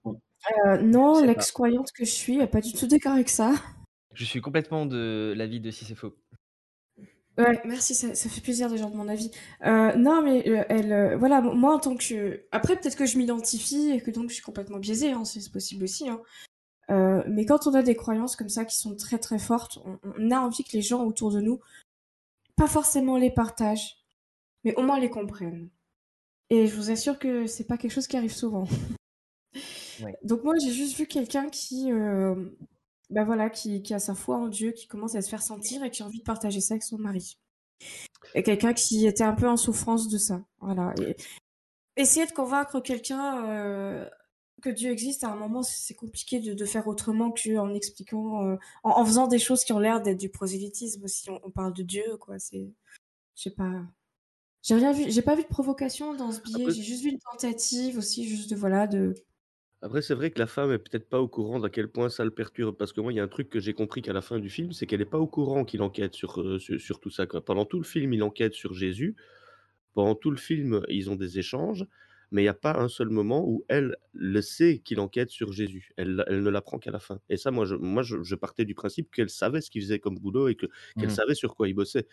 Euh, 0.65 0.81
non, 0.81 1.23
l'ex-croyante 1.23 1.91
que 1.91 2.05
je 2.05 2.11
suis 2.11 2.39
est 2.39 2.47
pas 2.47 2.61
du 2.61 2.73
tout 2.73 2.87
d'accord 2.87 3.13
avec 3.13 3.29
ça. 3.29 3.53
Je 4.13 4.25
suis 4.25 4.41
complètement 4.41 4.85
de 4.85 5.33
l'avis 5.35 5.59
de 5.59 5.71
si 5.71 5.85
c'est 5.85 5.95
faux. 5.95 6.13
Ouais, 7.37 7.61
merci, 7.63 7.95
ça, 7.95 8.13
ça 8.13 8.29
fait 8.29 8.41
plaisir 8.41 8.69
déjà 8.69 8.85
de 8.85 8.95
mon 8.95 9.07
avis. 9.07 9.31
Euh, 9.65 9.95
non, 9.95 10.21
mais 10.21 10.47
euh, 10.49 10.63
elle, 10.67 10.91
euh, 10.91 11.17
voilà, 11.17 11.39
moi 11.41 11.75
en 11.75 11.79
tant 11.79 11.95
que, 11.95 12.45
après 12.51 12.75
peut-être 12.75 12.97
que 12.97 13.05
je 13.05 13.17
m'identifie 13.17 13.91
et 13.91 14.01
que 14.01 14.11
donc 14.11 14.29
je 14.29 14.35
suis 14.35 14.43
complètement 14.43 14.79
biaisée, 14.79 15.11
hein, 15.11 15.23
c'est 15.23 15.39
c'est 15.39 15.51
possible 15.51 15.85
aussi. 15.85 16.09
Hein. 16.09 16.21
Euh, 16.89 17.23
mais 17.27 17.45
quand 17.45 17.67
on 17.67 17.73
a 17.73 17.83
des 17.83 17.95
croyances 17.95 18.35
comme 18.35 18.49
ça 18.49 18.65
qui 18.65 18.75
sont 18.75 18.95
très 18.97 19.17
très 19.17 19.39
fortes, 19.39 19.79
on, 19.85 19.97
on 20.19 20.31
a 20.31 20.39
envie 20.39 20.65
que 20.65 20.73
les 20.73 20.81
gens 20.81 21.05
autour 21.05 21.31
de 21.31 21.39
nous, 21.39 21.61
pas 22.57 22.67
forcément 22.67 23.17
les 23.17 23.31
partagent, 23.31 23.97
mais 24.65 24.75
au 24.75 24.81
moins 24.81 24.99
les 24.99 25.09
comprennent. 25.09 25.69
Et 26.49 26.67
je 26.67 26.75
vous 26.75 26.91
assure 26.91 27.17
que 27.17 27.47
c'est 27.47 27.63
pas 27.63 27.77
quelque 27.77 27.93
chose 27.93 28.07
qui 28.07 28.17
arrive 28.17 28.33
souvent. 28.33 28.67
Ouais. 30.03 30.17
Donc 30.23 30.43
moi 30.43 30.55
j'ai 30.61 30.71
juste 30.71 30.97
vu 30.97 31.05
quelqu'un 31.05 31.49
qui, 31.49 31.91
euh, 31.91 32.35
bah 33.09 33.23
voilà, 33.23 33.49
qui, 33.49 33.81
qui 33.83 33.93
a 33.93 33.99
sa 33.99 34.15
foi 34.15 34.37
en 34.37 34.47
Dieu, 34.47 34.71
qui 34.71 34.87
commence 34.87 35.15
à 35.15 35.21
se 35.21 35.29
faire 35.29 35.41
sentir 35.43 35.83
et 35.83 35.91
qui 35.91 36.03
a 36.03 36.05
envie 36.05 36.19
de 36.19 36.23
partager 36.23 36.61
ça 36.61 36.75
avec 36.75 36.83
son 36.83 36.97
mari. 36.97 37.37
Et 38.35 38.43
quelqu'un 38.43 38.73
qui 38.73 39.05
était 39.07 39.23
un 39.23 39.33
peu 39.33 39.47
en 39.47 39.57
souffrance 39.57 40.07
de 40.07 40.17
ça. 40.17 40.43
Voilà. 40.59 40.93
Et 41.01 41.15
essayer 41.97 42.25
de 42.25 42.31
convaincre 42.31 42.79
quelqu'un 42.79 43.45
euh, 43.47 44.07
que 44.61 44.69
Dieu 44.69 44.91
existe 44.91 45.23
à 45.23 45.29
un 45.31 45.35
moment, 45.35 45.63
c'est 45.63 45.95
compliqué 45.95 46.39
de, 46.39 46.53
de 46.53 46.65
faire 46.65 46.87
autrement 46.87 47.31
qu'en 47.31 47.73
expliquant, 47.73 48.45
euh, 48.45 48.57
en, 48.83 48.91
en 48.91 49.05
faisant 49.05 49.27
des 49.27 49.39
choses 49.39 49.63
qui 49.63 49.73
ont 49.73 49.79
l'air 49.79 50.01
d'être 50.01 50.19
du 50.19 50.29
prosélytisme. 50.29 51.07
Si 51.07 51.29
on, 51.31 51.39
on 51.43 51.49
parle 51.49 51.73
de 51.73 51.81
Dieu, 51.83 52.03
quoi, 52.19 52.37
c'est, 52.37 52.69
je 53.35 53.41
sais 53.41 53.49
pas. 53.51 53.71
J'ai 54.61 54.75
rien 54.75 54.91
vu, 54.93 55.05
j'ai 55.09 55.23
pas 55.23 55.33
vu 55.35 55.41
de 55.41 55.47
provocation 55.47 56.13
dans 56.13 56.31
ce 56.31 56.39
billet. 56.41 56.61
Après- 56.65 56.75
J'ai 56.75 56.83
juste 56.83 57.01
vu 57.03 57.09
une 57.09 57.19
tentative 57.19 57.97
aussi, 57.97 58.27
juste 58.27 58.51
de 58.51 58.55
voilà, 58.55 58.85
de. 58.85 59.15
Après, 59.83 60.03
c'est 60.03 60.13
vrai 60.13 60.29
que 60.29 60.37
la 60.37 60.45
femme 60.45 60.71
est 60.71 60.77
peut-être 60.77 61.09
pas 61.09 61.19
au 61.19 61.27
courant 61.27 61.59
d'à 61.59 61.69
quel 61.69 61.87
point 61.87 62.09
ça 62.09 62.23
le 62.23 62.29
perturbe. 62.31 62.77
Parce 62.77 62.93
que 62.93 63.01
moi, 63.01 63.11
il 63.11 63.15
y 63.15 63.19
a 63.19 63.23
un 63.23 63.27
truc 63.27 63.49
que 63.49 63.59
j'ai 63.59 63.73
compris 63.73 64.03
qu'à 64.03 64.13
la 64.13 64.21
fin 64.21 64.37
du 64.39 64.49
film, 64.49 64.71
c'est 64.73 64.85
qu'elle 64.85 65.01
est 65.01 65.05
pas 65.05 65.17
au 65.17 65.25
courant 65.27 65.65
qu'il 65.65 65.81
enquête 65.81 66.13
sur, 66.13 66.39
euh, 66.39 66.59
sur, 66.59 66.99
tout 66.99 67.09
ça. 67.09 67.25
Pendant 67.25 67.65
tout 67.65 67.79
le 67.79 67.83
film, 67.83 68.13
il 68.13 68.21
enquête 68.21 68.53
sur 68.53 68.73
Jésus. 68.73 69.15
Pendant 69.93 70.13
tout 70.15 70.29
le 70.29 70.37
film, 70.37 70.81
ils 70.87 71.09
ont 71.09 71.15
des 71.15 71.39
échanges. 71.39 71.87
Mais 72.31 72.41
il 72.41 72.45
n'y 72.45 72.49
a 72.49 72.53
pas 72.53 72.77
un 72.79 72.87
seul 72.87 73.09
moment 73.09 73.43
où 73.45 73.65
elle 73.67 73.97
le 74.13 74.41
sait 74.41 74.79
qu'il 74.79 74.99
enquête 75.01 75.29
sur 75.31 75.51
Jésus. 75.51 75.91
Elle, 75.97 76.23
elle 76.27 76.43
ne 76.43 76.49
l'apprend 76.49 76.79
qu'à 76.79 76.91
la 76.91 76.99
fin. 76.99 77.19
Et 77.29 77.35
ça, 77.37 77.51
moi, 77.51 77.65
je, 77.65 77.75
moi, 77.75 78.03
je, 78.03 78.23
je 78.23 78.35
partais 78.35 78.63
du 78.65 78.73
principe 78.73 79.11
qu'elle 79.13 79.29
savait 79.29 79.59
ce 79.61 79.69
qu'il 79.69 79.81
faisait 79.81 79.99
comme 79.99 80.17
boulot 80.17 80.47
et 80.47 80.55
que, 80.55 80.67
qu'elle 80.97 81.09
Mhm. 81.09 81.15
savait 81.15 81.35
sur 81.35 81.55
quoi 81.55 81.67
il 81.67 81.73
bossait. 81.73 82.07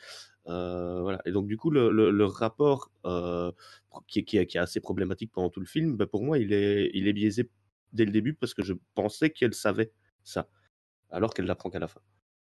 Euh, 0.49 1.01
voilà. 1.03 1.21
Et 1.27 1.33
donc, 1.33 1.47
du 1.49 1.57
coup, 1.57 1.71
le, 1.71 1.91
le, 1.91 2.11
le 2.11 2.25
rapport 2.27 2.91
euh, 3.07 3.53
qui, 4.09 4.21
est- 4.21 4.25
qui, 4.25 4.39
est- 4.39 4.47
qui 4.47 4.57
est 4.59 4.61
assez 4.61 4.81
problématique 4.81 5.33
pendant 5.33 5.51
tout 5.51 5.61
le 5.61 5.67
film, 5.67 5.97
ben, 5.97 6.07
pour 6.07 6.25
moi, 6.25 6.39
il 6.39 6.53
est, 6.53 6.91
il 6.95 7.09
est 7.09 7.13
biaisé 7.13 7.51
dès 7.93 8.05
le 8.05 8.13
début 8.13 8.35
parce 8.35 8.55
que 8.55 8.63
je 8.63 8.75
pensais 8.95 9.31
qu'elle 9.31 9.55
savait 9.55 9.93
ça, 10.25 10.49
alors 11.11 11.35
qu'elle 11.35 11.47
l'apprend 11.47 11.71
qu'à 11.71 11.79
la 11.81 11.89
fin. 11.89 12.01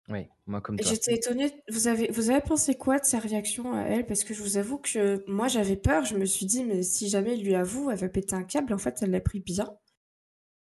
Oui, 0.08 0.26
moi 0.46 0.60
comme 0.62 0.76
Et 0.78 0.82
toi. 0.82 0.90
J'étais 0.92 1.14
étonnée. 1.14 1.52
Vous 1.70 1.86
avez, 1.86 2.10
vous 2.10 2.30
avez 2.30 2.40
pensé 2.40 2.74
quoi 2.74 2.98
de 2.98 3.04
sa 3.04 3.18
réaction 3.18 3.74
à 3.74 3.82
elle? 3.82 4.06
Parce 4.06 4.24
que 4.24 4.32
je 4.34 4.42
vous 4.42 4.56
avoue 4.56 4.78
que 4.78 5.22
moi 5.30 5.48
j'avais 5.48 5.76
peur. 5.76 6.04
Je 6.04 6.16
me 6.16 6.24
suis 6.24 6.46
dit, 6.46 6.64
mais 6.64 6.82
si 6.82 7.08
jamais 7.08 7.36
il 7.36 7.44
lui 7.44 7.54
avoue, 7.54 7.90
elle 7.90 7.98
va 7.98 8.08
péter 8.08 8.34
un 8.34 8.42
câble. 8.44 8.72
En 8.72 8.78
fait, 8.78 8.98
elle 9.02 9.10
l'a 9.10 9.20
pris 9.20 9.40
bien. 9.40 9.68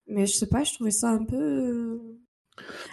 Mais 0.07 0.27
je 0.27 0.33
sais 0.35 0.49
pas, 0.49 0.65
je 0.65 0.73
trouvais 0.75 0.91
ça 0.91 1.09
un 1.11 1.25
peu. 1.25 1.37
euh, 1.37 2.19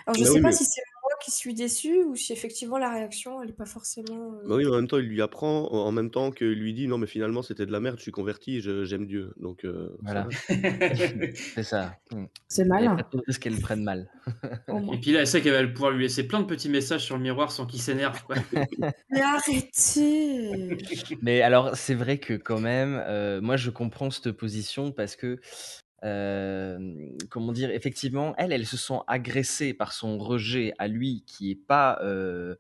Alors 0.06 0.16
je 0.16 0.22
Bah 0.24 0.26
sais 0.30 0.32
oui, 0.36 0.42
pas 0.42 0.50
mais- 0.50 0.56
si 0.56 0.66
c'est 0.66 0.82
qui 1.24 1.32
suis 1.32 1.54
déçue 1.54 2.04
ou 2.04 2.16
si 2.16 2.34
effectivement 2.34 2.78
la 2.78 2.90
réaction 2.92 3.42
elle 3.42 3.50
est 3.50 3.54
pas 3.54 3.66
forcément. 3.66 4.34
euh, 4.44 4.48
Bah 4.48 4.56
oui, 4.56 4.64
mais 4.66 4.72
en 4.72 4.76
même 4.76 4.88
temps, 4.88 4.98
il 4.98 5.06
lui 5.06 5.22
apprend, 5.22 5.72
en 5.72 5.86
en 5.88 5.92
même 5.92 6.10
temps 6.12 6.32
qu'il 6.32 6.48
lui 6.54 6.74
dit 6.74 6.88
non, 6.88 6.98
mais 6.98 7.08
finalement, 7.08 7.42
c'était 7.42 7.66
de 7.66 7.72
la 7.72 7.80
merde, 7.80 7.98
je 7.98 8.04
suis 8.04 8.12
converti, 8.12 8.62
je- 8.62 8.84
j'aime 8.86 9.06
Dieu. 9.06 9.34
Donc, 9.38 9.64
euh, 9.66 9.90
ça 9.90 9.98
Voilà. 10.02 10.22
va. 10.24 10.30
C'est 11.56 11.64
ça. 11.64 11.96
Mm. 12.12 12.26
C'est 12.48 12.62
Il 12.64 12.68
y 12.68 12.72
a 12.72 12.74
malin. 12.74 12.96
pas 12.96 13.10
de 13.18 13.24
risque 13.28 13.42
qu'elle 13.42 13.54
le 13.56 13.60
prenne 13.62 13.84
mal. 13.84 14.10
Au 14.68 14.80
moins. 14.80 14.96
Et 14.96 15.00
puis 15.00 15.12
là, 15.12 15.20
elle 15.22 15.28
sait 15.28 15.42
qu'elle 15.42 15.54
va 15.66 15.72
pouvoir 15.72 15.92
lui 15.92 16.04
laisser 16.04 16.28
plein 16.28 16.40
de 16.42 16.46
petits 16.46 16.70
messages 16.70 17.04
sur 17.06 17.18
le 17.18 17.24
miroir 17.24 17.52
sans 17.52 17.66
qu'il 17.66 17.82
s'énerve. 17.82 18.24
quoi. 18.24 18.36
Mais 19.10 19.22
arrêtez! 19.22 20.78
Mais 21.22 21.42
alors, 21.42 21.76
c'est 21.76 21.96
vrai 21.96 22.18
que 22.18 22.34
quand 22.34 22.60
même, 22.60 23.02
euh, 23.08 23.42
moi, 23.42 23.58
je 23.58 23.70
comprends 23.70 24.10
cette 24.12 24.32
position 24.32 24.92
parce 24.92 25.16
que, 25.16 25.40
euh, 26.04 26.96
comment 27.30 27.52
dire, 27.52 27.72
effectivement, 27.72 28.36
elles, 28.38 28.52
elles 28.52 28.66
se 28.68 28.78
sont 28.78 29.04
agressées 29.08 29.74
par 29.74 29.94
son 29.94 30.18
rejet 30.18 30.74
à 30.80 30.88
lui 30.88 31.24
qui 31.28 31.52
est 31.52 31.56
pas, 31.56 32.00
euh, 32.04 32.56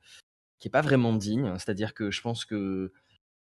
qui 0.59 0.67
est 0.67 0.71
pas 0.71 0.81
vraiment 0.81 1.13
digne. 1.15 1.53
C'est-à-dire 1.57 1.93
que 1.93 2.11
je 2.11 2.21
pense 2.21 2.45
que 2.45 2.91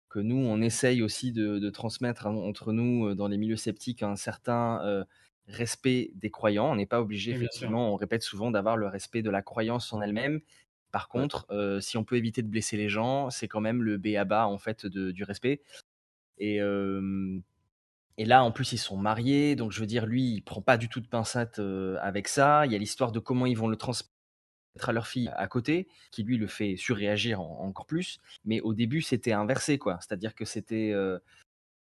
que 0.09 0.19
nous, 0.19 0.37
on 0.37 0.61
essaye 0.61 1.01
aussi 1.03 1.31
de, 1.33 1.59
de 1.59 1.69
transmettre 1.69 2.27
en- 2.27 2.35
entre 2.47 2.71
nous, 2.73 3.07
euh, 3.07 3.15
dans 3.15 3.27
les 3.27 3.37
milieux 3.37 3.57
sceptiques, 3.57 4.03
un 4.03 4.15
certain 4.15 4.81
euh, 4.85 5.03
respect 5.47 6.11
des 6.15 6.31
croyants. 6.31 6.71
On 6.71 6.75
n'est 6.77 6.85
pas 6.85 7.01
obligé, 7.01 7.31
effectivement, 7.31 7.93
on 7.93 7.97
répète 7.97 8.23
souvent 8.23 8.51
d'avoir 8.51 8.77
le 8.77 8.87
respect 8.87 9.21
de 9.21 9.29
la 9.29 9.41
croyance 9.41 9.91
en 9.93 10.01
elle-même. 10.01 10.41
Par 10.91 11.09
contre, 11.09 11.45
si 11.81 11.97
on 11.97 12.03
peut 12.05 12.15
éviter 12.17 12.41
de 12.41 12.47
blesser 12.47 12.77
les 12.77 12.89
gens, 12.89 13.29
c'est 13.29 13.47
quand 13.49 13.61
même 13.61 13.83
le 13.83 13.97
béaba 13.97 14.47
en 14.47 14.57
fait 14.57 14.85
de- 14.85 15.11
du 15.11 15.23
respect. 15.25 15.61
Et, 16.39 16.61
et 18.17 18.25
là, 18.25 18.43
en 18.43 18.51
plus, 18.51 18.71
ils 18.73 18.77
sont 18.79 18.97
mariés, 18.97 19.55
donc 19.55 19.71
je 19.71 19.79
veux 19.79 19.85
dire, 19.87 20.05
lui, 20.07 20.23
il 20.35 20.41
prend 20.41 20.61
pas 20.61 20.77
du 20.77 20.89
tout 20.89 21.01
de 21.01 21.07
pincettes 21.07 21.59
euh, 21.59 21.97
avec 22.01 22.27
ça. 22.27 22.65
Il 22.65 22.71
y 22.71 22.75
a 22.75 22.79
l'histoire 22.79 23.11
de 23.11 23.19
comment 23.19 23.45
ils 23.45 23.57
vont 23.57 23.67
le 23.67 23.75
transmettre 23.77 24.09
à 24.89 24.93
leur 24.93 25.07
fille 25.07 25.29
à 25.35 25.47
côté, 25.47 25.87
qui 26.11 26.23
lui 26.23 26.37
le 26.37 26.47
fait 26.47 26.77
surréagir 26.77 27.41
en- 27.41 27.61
encore 27.65 27.87
plus. 27.87 28.19
Mais 28.45 28.61
au 28.61 28.73
début, 28.73 29.01
c'était 29.01 29.33
inversé, 29.33 29.77
quoi. 29.79 29.97
C'est-à-dire 30.01 30.35
que 30.35 30.45
c'était 30.45 30.91
euh, 30.93 31.19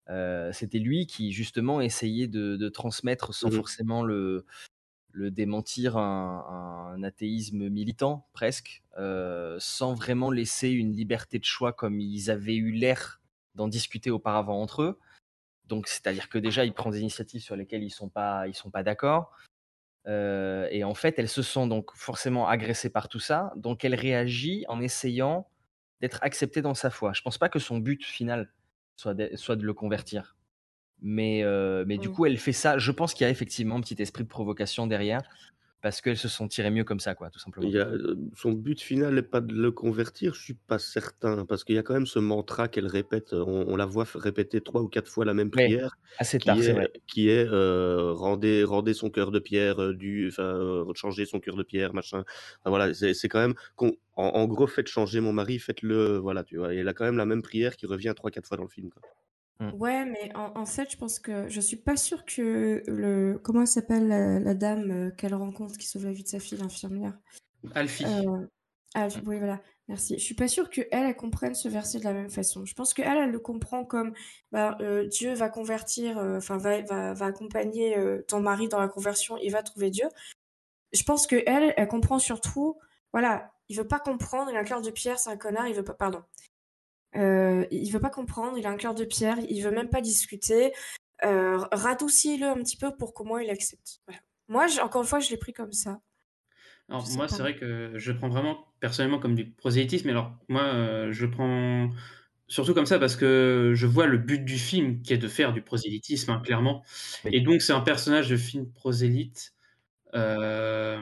euh, 0.10 0.52
c'était 0.54 0.80
lui 0.80 1.08
qui 1.08 1.32
justement 1.32 1.82
essayait 1.82 2.28
de, 2.28 2.58
de 2.58 2.69
transmettre 2.69 3.34
sans 3.34 3.50
Mhm. 3.50 3.52
forcément 3.52 4.04
le, 4.04 4.46
le 5.12 5.32
démentir 5.32 5.98
un, 5.98 6.93
un 6.96 7.04
athéisme 7.04 7.69
militant 7.69 8.28
presque, 8.34 8.84
euh, 8.98 9.58
sans 9.60 9.93
vraiment 9.93 10.32
laisser 10.32 10.69
une 10.69 10.91
liberté 10.93 11.39
de 11.39 11.46
choix 11.46 11.74
comme 11.74 12.00
ils 12.00 12.32
avaient 12.32 12.56
eu 12.56 12.72
l'air 12.72 13.22
d'en 13.56 13.67
discuter 13.67 14.10
auparavant 14.12 14.62
entre 14.62 14.82
eux. 14.84 15.00
Donc 15.67 15.88
c'est-à-dire 15.88 16.30
que 16.30 16.38
déjà 16.38 16.65
il 16.65 16.73
prend 16.73 16.89
des 16.89 16.99
initiatives 16.99 17.41
sur 17.41 17.56
lesquelles 17.56 17.84
ils 17.84 17.89
sont 17.89 18.10
pas 18.10 18.47
ils 18.47 18.54
sont 18.54 18.69
pas 18.69 18.84
d'accord. 18.84 19.32
Euh, 20.08 20.67
et 20.71 20.84
en 20.84 20.93
fait, 20.93 21.15
elle 21.17 21.30
se 21.30 21.41
sent 21.41 21.67
donc 21.67 21.91
forcément 21.95 22.47
agressée 22.47 22.89
par 22.89 23.08
tout 23.08 23.19
ça, 23.19 23.54
donc 23.56 23.86
elle 23.86 23.95
réagit 23.95 24.65
en 24.67 24.82
essayant 24.82 25.47
d'être 26.02 26.19
acceptée 26.21 26.62
dans 26.62 26.73
sa 26.73 26.89
foi. 26.89 27.13
Je 27.13 27.21
pense 27.21 27.38
pas 27.38 27.49
que 27.49 27.60
son 27.60 27.78
but 27.78 28.04
final 28.04 28.52
soit 28.97 29.13
de, 29.13 29.30
soit 29.36 29.56
de 29.56 29.63
le 29.63 29.73
convertir. 29.73 30.36
Mais, 31.02 31.43
euh, 31.43 31.84
mais 31.88 31.97
du 31.97 32.10
coup, 32.10 32.26
elle 32.26 32.38
fait 32.38 32.54
ça. 32.54 32.78
Je 32.78 32.91
pense 32.91 33.13
qu'il 33.13 33.26
y 33.26 33.28
a 33.28 33.30
effectivement 33.30 33.76
un 33.76 33.82
petit 33.82 34.02
esprit 34.02 34.23
de 34.23 34.30
provocation 34.30 34.88
derrière, 34.88 35.21
parce 35.84 36.00
qu'elle 36.00 36.17
se 36.17 36.30
sentirait 36.30 36.72
mieux 36.72 36.86
comme 36.86 37.02
ça, 37.02 37.13
quoi, 37.13 37.30
tout 37.30 37.39
simplement. 37.39 37.67
Il 37.67 37.74
y 37.74 37.78
a, 37.78 37.88
euh, 37.88 38.15
son 38.38 38.54
but 38.54 38.80
final 38.80 39.15
n'est 39.15 39.22
pas 39.22 39.41
de 39.41 39.54
le 39.54 39.69
convertir, 39.69 40.34
je 40.34 40.41
suis 40.41 40.54
pas 40.54 40.80
certain, 40.80 41.46
parce 41.46 41.65
qu'il 41.65 41.76
y 41.76 41.78
a 41.78 41.84
quand 41.84 41.93
même 41.93 42.08
ce 42.08 42.19
mantra 42.19 42.69
qu'elle 42.69 42.88
répète, 42.88 43.34
on, 43.34 43.65
on 43.67 43.76
la 43.76 43.86
voit 43.86 44.08
répéter 44.15 44.62
trois 44.62 44.82
ou 44.82 44.88
quatre 44.88 45.12
fois 45.12 45.26
la 45.26 45.34
même 45.34 45.52
prière, 45.52 45.98
assez 46.17 46.39
qui 46.39 46.46
tard, 46.46 46.58
est, 46.58 46.72
vrai. 46.72 46.89
qui 47.06 47.28
est 47.28 47.46
euh, 47.46 48.13
rendez, 48.13 48.63
rendez 48.63 48.93
son 48.93 49.10
cœur 49.10 49.30
de 49.32 49.39
pierre, 49.39 49.82
euh, 49.82 49.93
du, 49.93 50.30
enfin, 50.30 50.43
euh, 50.43 50.86
changer 50.96 51.26
son 51.26 51.41
cœur 51.41 51.58
de 51.58 51.63
pierre, 51.63 51.93
machin. 51.93 52.24
Enfin, 52.62 52.69
voilà, 52.69 52.93
c'est 52.93 53.28
quand 53.28 53.41
même, 53.41 53.56
en, 53.78 53.91
en 54.15 54.46
gros, 54.46 54.67
faites 54.67 54.88
changer 54.88 55.19
mon 55.19 55.34
mari, 55.34 55.60
faites-le, 55.60 56.17
voilà, 56.17 56.46
tu 56.46 56.56
vois. 56.60 56.74
Et 56.74 56.78
elle 56.78 56.88
a 56.88 56.93
quand 56.93 57.04
même 57.04 57.17
la 57.17 57.26
même 57.26 57.41
prière 57.41 57.76
qui 57.76 57.88
revient 57.88 58.13
trois, 58.15 58.32
quatre 58.32 58.48
fois 58.48 58.56
dans 58.56 58.63
le 58.63 58.69
film. 58.69 58.89
Quoi. 58.89 59.02
Ouais, 59.60 60.06
mais 60.06 60.36
en, 60.36 60.52
en 60.58 60.66
fait, 60.66 60.92
je 60.92 60.98
pense 60.98 61.20
que 61.20 61.48
je 61.48 61.62
suis 61.62 61.78
pas 61.78 61.96
sûre 61.96 62.26
que 62.26 62.84
le 62.88 63.39
comment 63.42 63.62
elle 63.62 63.68
s'appelle 63.68 64.08
la, 64.08 64.39
la 64.39 64.54
dame 64.54 64.92
euh, 64.92 65.12
qu'elle 65.12 65.36
rencontre 65.36 65.78
qui 65.78 65.88
sauve 65.88 66.06
la 66.06 66.12
vie 66.12 66.24
de 66.24 66.28
sa 66.28 66.39
fille, 66.39 66.58
l'infirmière? 66.58 67.18
Alfie. 67.74 68.06
Euh, 68.06 68.46
Alfie, 68.94 69.22
oui, 69.26 69.38
voilà, 69.38 69.62
merci. 69.88 70.18
Je 70.18 70.24
suis 70.24 70.36
pas 70.36 70.48
sûre 70.48 70.70
que 70.70 70.82
elle, 70.92 71.16
comprenne 71.16 71.56
ce 71.56 71.70
verset 71.70 72.00
de 72.00 72.04
la 72.04 72.13
même 72.13 72.30
façon. 72.30 72.66
Je 72.66 72.74
pense 72.74 72.94
que 72.94 73.02
elle, 73.02 73.32
le 73.32 73.39
comprend 73.39 73.86
comme 73.86 74.13
bah, 74.52 74.78
euh, 74.82 75.08
Dieu 75.08 75.34
va 75.34 75.50
convertir, 75.50 76.18
euh, 76.18 76.38
enfin 76.38 76.58
va, 76.58 76.82
va, 76.82 77.13
va 77.13 77.26
accompagner 77.26 77.96
ton 78.28 78.42
mari 78.42 78.68
dans 78.68 78.80
la 78.80 78.88
conversion, 78.88 79.38
il 79.38 79.52
va 79.52 79.63
trouver 79.63 79.89
Dieu. 79.89 80.08
Je 80.92 81.04
pense 81.04 81.26
que 81.26 81.42
elle, 81.48 81.74
elle 81.76 81.88
comprend 81.88 82.20
surtout, 82.20 82.78
voilà, 83.13 83.52
il 83.70 83.78
veut 83.78 83.88
pas 83.88 84.00
comprendre, 84.00 84.52
il 84.52 84.58
a 84.58 84.60
un 84.60 84.63
cœur 84.63 84.82
de 84.82 84.92
pierre, 84.92 85.20
c'est 85.20 85.30
un 85.30 85.38
connard, 85.38 85.68
il 85.68 85.76
veut 85.76 85.84
pas, 85.84 85.94
pardon. 85.94 86.22
Euh, 87.15 87.65
il 87.71 87.89
veut 87.91 87.99
pas 87.99 88.10
comprendre, 88.10 88.58
il 88.58 88.65
a 88.65 88.69
un 88.69 88.78
cœur 88.78 88.95
de 88.95 89.06
pierre, 89.06 89.38
il 89.49 89.62
veut 89.62 89.71
même 89.71 89.89
pas 89.89 90.02
discuter. 90.02 90.73
Euh, 91.23 91.58
radoucis-le 91.71 92.47
un 92.47 92.56
petit 92.56 92.78
peu 92.78 92.95
pour 92.95 93.13
qu'au 93.13 93.23
moins 93.23 93.41
il 93.41 93.49
accepte. 93.49 93.99
Voilà. 94.08 94.21
Moi, 94.47 94.67
je- 94.67 94.80
encore 94.82 95.02
une 95.04 95.08
fois, 95.08 95.19
je 95.19 95.30
l'ai 95.30 95.38
pris 95.38 95.54
comme 95.54 95.71
ça. 95.71 96.02
Alors, 96.89 97.08
moi, 97.15 97.28
c'est 97.30 97.39
vrai 97.39 97.56
que 97.56 97.93
je 97.95 98.12
le 98.12 98.17
prends 98.17 98.28
vraiment 98.30 98.67
personnellement 98.82 99.19
comme 99.19 99.36
du 99.36 99.49
prosélytisme. 99.49 100.08
Mais 100.08 100.12
alors, 100.12 100.36
moi, 100.49 100.63
euh, 100.63 101.12
je 101.13 101.26
le 101.26 101.32
prends 101.32 101.89
surtout 102.47 102.73
comme 102.73 102.86
ça 102.86 102.99
parce 102.99 103.15
que 103.15 103.71
je 103.73 103.88
vois 103.88 104.06
le 104.06 104.17
but 104.17 104.43
du 104.43 104.58
film 104.58 105.02
qui 105.02 105.13
est 105.13 105.17
de 105.17 105.30
faire 105.30 105.54
du 105.54 105.62
prosélytisme, 105.62 106.30
hein, 106.32 106.41
clairement. 106.43 106.84
Et 107.26 107.39
donc, 107.39 107.62
c'est 107.62 107.73
un 107.73 107.80
personnage 107.82 108.30
de 108.30 108.36
film 108.36 108.69
prosélyte. 108.71 109.54
Euh, 110.13 110.99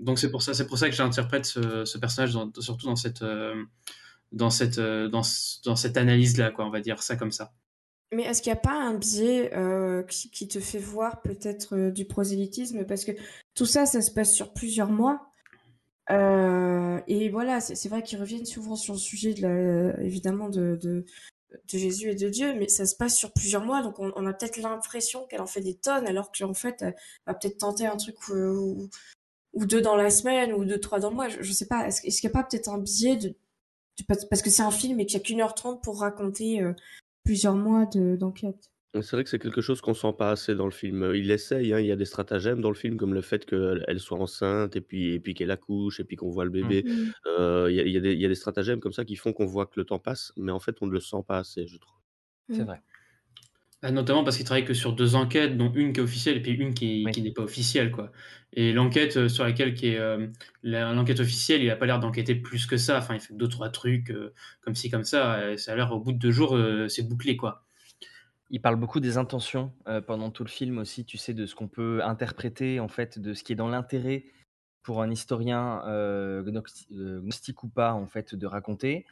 donc, 0.00 0.18
c'est 0.18 0.30
pour 0.30 0.42
ça, 0.42 0.54
c'est 0.54 0.66
pour 0.66 0.78
ça 0.78 0.88
que 0.88 0.94
j'interprète 0.94 1.44
ce, 1.44 1.84
ce 1.84 1.98
personnage 1.98 2.32
dans- 2.32 2.50
surtout 2.60 2.86
dans 2.86 2.96
cette, 2.96 3.22
euh, 3.22 3.64
dans 4.32 4.50
cette, 4.50 4.78
euh, 4.78 5.08
dans, 5.08 5.22
dans 5.64 5.76
cette 5.76 5.96
analyse-là, 5.96 6.50
quoi. 6.50 6.66
On 6.66 6.70
va 6.70 6.80
dire 6.80 7.02
ça 7.02 7.16
comme 7.16 7.32
ça. 7.32 7.52
Mais 8.12 8.22
est-ce 8.22 8.40
qu'il 8.40 8.52
n'y 8.52 8.58
a 8.58 8.60
pas 8.60 8.74
un 8.74 8.94
biais 8.94 9.52
euh, 9.54 10.02
qui, 10.04 10.46
te 10.46 10.60
fait 10.60 10.78
voir 10.78 11.22
peut-être 11.22 11.76
euh, 11.76 11.90
du 11.90 12.04
prosélytisme? 12.04 12.84
Parce 12.84 13.04
que 13.04 13.12
tout 13.54 13.66
ça, 13.66 13.84
ça 13.84 14.00
se 14.00 14.10
passe 14.12 14.32
sur 14.32 14.52
plusieurs 14.52 14.90
mois. 14.90 15.28
Et 16.08 17.28
voilà, 17.30 17.60
c'est 17.60 17.88
vrai 17.88 18.02
qu'ils 18.02 18.20
reviennent 18.20 18.46
souvent 18.46 18.76
sur 18.76 18.94
le 18.94 19.00
sujet 19.00 19.34
de 19.34 19.42
la, 19.42 20.00
évidemment 20.00 20.48
de, 20.48 20.78
de, 20.80 21.04
Jésus 21.66 22.10
et 22.10 22.14
de 22.14 22.28
Dieu, 22.28 22.54
mais 22.54 22.68
ça 22.68 22.86
se 22.86 22.94
passe 22.94 23.16
sur 23.16 23.32
plusieurs 23.32 23.64
mois, 23.64 23.82
donc 23.82 23.98
on, 23.98 24.26
a 24.26 24.32
peut-être 24.32 24.58
l'impression 24.58 25.26
qu'elle 25.26 25.40
en 25.40 25.46
fait 25.46 25.62
des 25.62 25.74
tonnes, 25.74 26.06
alors 26.06 26.30
qu'en 26.30 26.54
fait, 26.54 26.76
elle 26.80 26.94
va 27.26 27.34
peut-être 27.34 27.58
tenter 27.58 27.86
un 27.86 27.96
truc 27.96 28.16
ou, 28.28 28.88
deux 29.54 29.80
dans 29.80 29.96
la 29.96 30.10
semaine, 30.10 30.52
ou 30.52 30.64
deux, 30.64 30.78
trois 30.78 31.00
dans 31.00 31.10
le 31.10 31.16
mois, 31.16 31.28
je, 31.28 31.42
je 31.42 31.52
sais 31.52 31.66
pas. 31.66 31.88
Est-ce 31.88 32.02
qu'il 32.02 32.28
n'y 32.28 32.36
a 32.36 32.40
pas 32.40 32.44
peut-être 32.44 32.68
un 32.68 32.78
biais 32.78 33.16
de- 33.16 33.34
parce 34.08 34.42
que 34.42 34.50
c'est 34.50 34.62
un 34.62 34.70
film 34.70 35.00
et 35.00 35.06
qu'il 35.06 35.18
n'y 35.18 35.22
a 35.22 35.26
qu'une 35.26 35.40
heure 35.40 35.54
trente 35.54 35.82
pour 35.82 36.00
raconter 36.00 36.62
euh, 36.62 36.72
plusieurs 37.24 37.56
mois 37.56 37.86
de- 37.86 38.16
d'enquête? 38.16 38.70
C'est 38.94 39.10
vrai 39.12 39.24
que 39.24 39.30
c'est 39.30 39.38
quelque 39.38 39.60
chose 39.60 39.82
qu'on 39.82 39.92
sent 39.92 40.14
pas 40.16 40.30
assez 40.30 40.54
dans 40.54 40.64
le 40.64 40.70
film. 40.70 41.12
Il 41.14 41.30
essaye, 41.30 41.74
hein, 41.74 41.80
il 41.80 41.86
y 41.86 41.92
a 41.92 41.96
des 41.96 42.06
stratagèmes 42.06 42.62
dans 42.62 42.70
le 42.70 42.74
film, 42.74 42.96
comme 42.96 43.12
le 43.12 43.20
fait 43.20 43.44
qu'elle 43.44 43.84
elle 43.88 44.00
soit 44.00 44.18
enceinte 44.18 44.74
et 44.74 44.80
puis 44.80 45.12
et 45.12 45.20
puis 45.20 45.34
qu'elle 45.34 45.50
accouche 45.50 46.00
et 46.00 46.04
puis 46.04 46.16
qu'on 46.16 46.30
voit 46.30 46.44
le 46.46 46.50
bébé. 46.50 46.86
Mmh. 46.86 47.12
Heu, 47.26 47.66
il 47.70 47.76
y 47.76 47.80
a 47.80 47.84
y 47.86 47.96
a 47.98 48.00
des 48.00 48.12
il 48.14 48.20
y 48.20 48.24
a 48.24 48.28
des 48.28 48.34
stratagèmes 48.34 48.80
comme 48.80 48.92
ça 48.94 49.04
qui 49.04 49.16
font 49.16 49.34
qu'on 49.34 49.44
voit 49.44 49.66
que 49.66 49.78
le 49.78 49.84
temps 49.84 49.98
passe, 49.98 50.32
mais 50.36 50.50
en 50.52 50.60
fait, 50.60 50.76
on 50.80 50.86
ne 50.86 50.92
le 50.92 51.00
sent 51.00 51.22
pas 51.28 51.38
assez, 51.38 51.66
je 51.66 51.76
trouve. 51.76 51.96
C'est 52.50 52.62
Mmh. 52.62 52.64
vrai. 52.64 52.82
Bah, 53.82 53.90
notamment 53.90 54.24
parce 54.24 54.36
qu'il 54.36 54.46
travaille 54.46 54.64
que 54.64 54.72
sur 54.72 54.94
2 54.94 55.16
enquêtes, 55.16 55.56
dont 55.58 55.70
une 55.74 55.92
qui 55.92 56.00
est 56.00 56.02
officielle 56.02 56.38
et 56.38 56.40
puis 56.42 56.52
une 56.52 56.72
qui 56.72 57.04
Oui. 57.04 57.12
qui 57.12 57.20
n'est 57.20 57.32
pas 57.32 57.42
officielle, 57.42 57.90
quoi. 57.90 58.10
Et 58.54 58.72
l'enquête, 58.72 59.18
heu, 59.18 59.28
sur 59.28 59.44
laquelle 59.44 59.74
qui 59.74 59.88
est, 59.88 60.00
la 60.62 60.92
l'enquête 60.94 61.20
officielle, 61.20 61.62
il 61.62 61.70
a 61.70 61.76
pas 61.76 61.84
l'air 61.84 62.00
d'enquêter 62.00 62.34
plus 62.36 62.64
que 62.66 62.78
ça. 62.78 62.96
Enfin, 62.98 63.14
il 63.14 63.20
fait 63.20 63.34
2-3 63.34 63.68
trucs, 63.68 64.10
heu, 64.10 64.32
comme 64.62 64.74
ci, 64.74 64.88
comme 64.88 65.04
ça, 65.04 65.52
et 65.52 65.58
ça 65.58 65.72
a 65.72 65.76
l'air 65.76 65.92
au 65.92 66.00
bout 66.00 66.12
de 66.12 66.18
2 66.18 66.30
jours, 66.30 66.56
c'est 66.88 67.02
bouclé, 67.06 67.36
quoi. 67.36 67.66
Il 68.50 68.60
parle 68.62 68.76
beaucoup 68.76 69.00
des 69.00 69.18
intentions, 69.18 69.74
pendant 70.06 70.30
tout 70.30 70.44
le 70.44 70.50
film 70.50 70.78
aussi, 70.78 71.04
tu 71.06 71.18
sais, 71.18 71.34
de 71.34 71.46
ce 71.46 71.54
qu'on 71.56 71.68
peut 71.68 72.02
interpréter, 72.04 72.80
en 72.80 72.88
fait, 72.88 73.18
de 73.18 73.34
ce 73.34 73.44
qui 73.44 73.52
est 73.52 73.56
dans 73.56 73.68
l'intérêt 73.68 74.24
pour 74.82 75.02
un 75.02 75.10
historien, 75.10 75.82
gnostique 76.44 77.64
ou 77.64 77.68
pas, 77.70 77.94
en 77.94 78.06
fait, 78.06 78.34
de 78.34 78.46
raconter. 78.46 79.06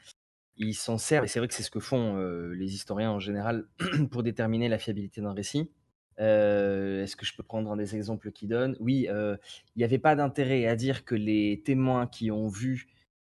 Il 0.57 0.75
s'en 0.75 0.99
sert 0.99 1.25
et 1.25 1.29
c'est 1.29 1.39
vrai 1.39 1.49
que 1.49 1.55
c'est 1.55 1.63
ce 1.63 1.71
que 1.71 1.81
font, 1.81 2.17
les 2.53 2.75
historiens 2.75 3.11
en 3.11 3.19
général 3.19 3.67
pour 4.11 4.23
déterminer 4.23 4.69
la 4.69 4.79
fiabilité 4.79 5.21
d'un 5.21 5.33
récit. 5.33 5.71
Est-ce 6.19 7.17
que 7.17 7.27
je 7.27 7.35
peux 7.35 7.43
prendre 7.43 7.71
un 7.73 7.77
des 7.77 7.97
exemples 7.97 8.31
qu'il 8.31 8.49
donne? 8.49 8.77
Oui, 8.79 9.09
il 9.09 9.81
y 9.81 9.85
avait 9.85 9.99
pas 9.99 10.15
d'intérêt 10.15 10.67
à 10.67 10.77
dire 10.77 11.05
que 11.05 11.15
les 11.15 11.63
témoins 11.65 12.07
qui 12.07 12.31
ont 12.31 12.49
vu, 12.49 12.87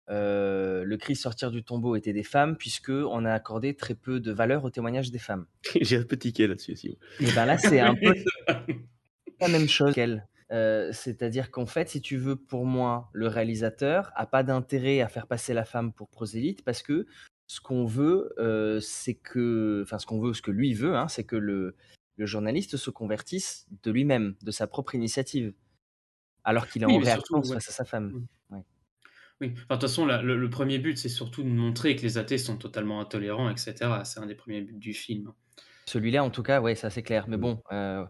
le 0.08 0.96
Christ 0.96 1.22
sortir 1.22 1.50
du 1.50 1.64
tombeau 1.64 1.96
étaient 1.96 2.12
des 2.12 2.22
femmes, 2.22 2.56
puisqu'on 2.56 3.24
a 3.24 3.32
accordé 3.32 3.74
très 3.74 3.94
peu 3.94 4.20
de 4.20 4.30
valeur 4.32 4.64
au 4.64 4.70
témoignage 4.70 5.10
des 5.10 5.18
femmes. 5.18 5.46
J'ai 5.80 5.96
un 5.96 6.04
peu 6.04 6.16
tiqué 6.16 6.46
là-dessus 6.46 6.72
aussi. 6.72 6.98
Et 7.20 7.32
ben 7.34 7.44
là, 7.44 7.58
c'est 7.58 7.80
un 7.80 7.94
peu 7.94 8.14
la 9.40 9.48
même 9.48 9.68
chose 9.68 9.94
qu'elle. 9.94 10.26
C'est-à-dire 10.51 11.51
qu'en 11.51 11.66
fait, 11.66 11.88
si 11.88 12.01
tu 12.01 12.16
veux, 12.16 12.36
pour 12.36 12.66
moi, 12.66 13.11
le 13.12 13.28
réalisateur 13.28 14.12
a 14.14 14.26
pas 14.26 14.42
d'intérêt 14.42 15.01
à 15.01 15.09
faire 15.09 15.26
passer 15.26 15.55
la 15.55 15.64
femme 15.64 15.92
pour 15.92 16.09
prosélyte 16.09 16.64
parce 16.64 16.82
que 16.82 17.07
ce 17.49 17.61
qu'on 17.61 17.84
veut, 17.84 18.34
c'est 18.80 19.14
que 19.14 19.82
enfin 19.84 19.99
ce 19.99 20.07
qu'on 20.07 20.20
veut, 20.20 20.34
ce 20.34 20.42
que 20.42 20.51
lui 20.51 20.74
veut, 20.74 20.97
hein, 20.97 21.09
c'est 21.09 21.24
que 21.24 21.36
le 21.36 21.76
le 22.18 22.24
journaliste 22.26 22.78
se 22.78 22.90
convertisse 22.90 23.66
de 23.82 23.90
lui-même, 23.90 24.36
de 24.42 24.51
sa 24.51 24.66
propre 24.66 24.94
initiative. 24.94 25.53
Alors 26.44 26.68
qu'il 26.68 26.82
est 26.82 26.86
Oui, 26.86 26.94
en 26.94 26.99
réaction 26.99 27.42
face 27.42 27.68
à 27.68 27.72
sa 27.72 27.84
femme. 27.84 28.14
Mmh. 28.51 28.61
Oui, 29.40 29.53
enfin, 29.55 29.64
de 29.68 29.68
toute 29.68 29.82
façon, 29.82 30.07
la 30.07 30.22
le 30.22 30.36
le 30.36 30.49
1er 30.49 30.78
but, 30.78 30.97
c'est 30.97 31.11
surtout 31.11 31.42
de 31.42 31.49
montrer 31.49 31.94
que 31.97 32.03
les 32.03 32.16
athées 32.18 32.38
sont 32.38 32.57
totalement 32.57 33.01
intolérants 33.01 33.51
et 33.51 33.57
cetera. 33.59 34.05
C'est 34.05 34.20
un 34.20 34.26
des 34.26 34.34
premiers 34.34 34.62
buts 34.62 34.78
du 34.78 34.94
film. 34.94 35.32
Celui-là, 35.88 36.24
en 36.24 36.30
tout 36.30 36.42
cas, 36.42 36.61
ouais, 36.61 36.74
ça 36.74 36.90
c'est 36.90 37.03
clair. 37.03 37.26
Mais 37.28 37.36
bon, 37.36 37.62
heu, 37.72 38.05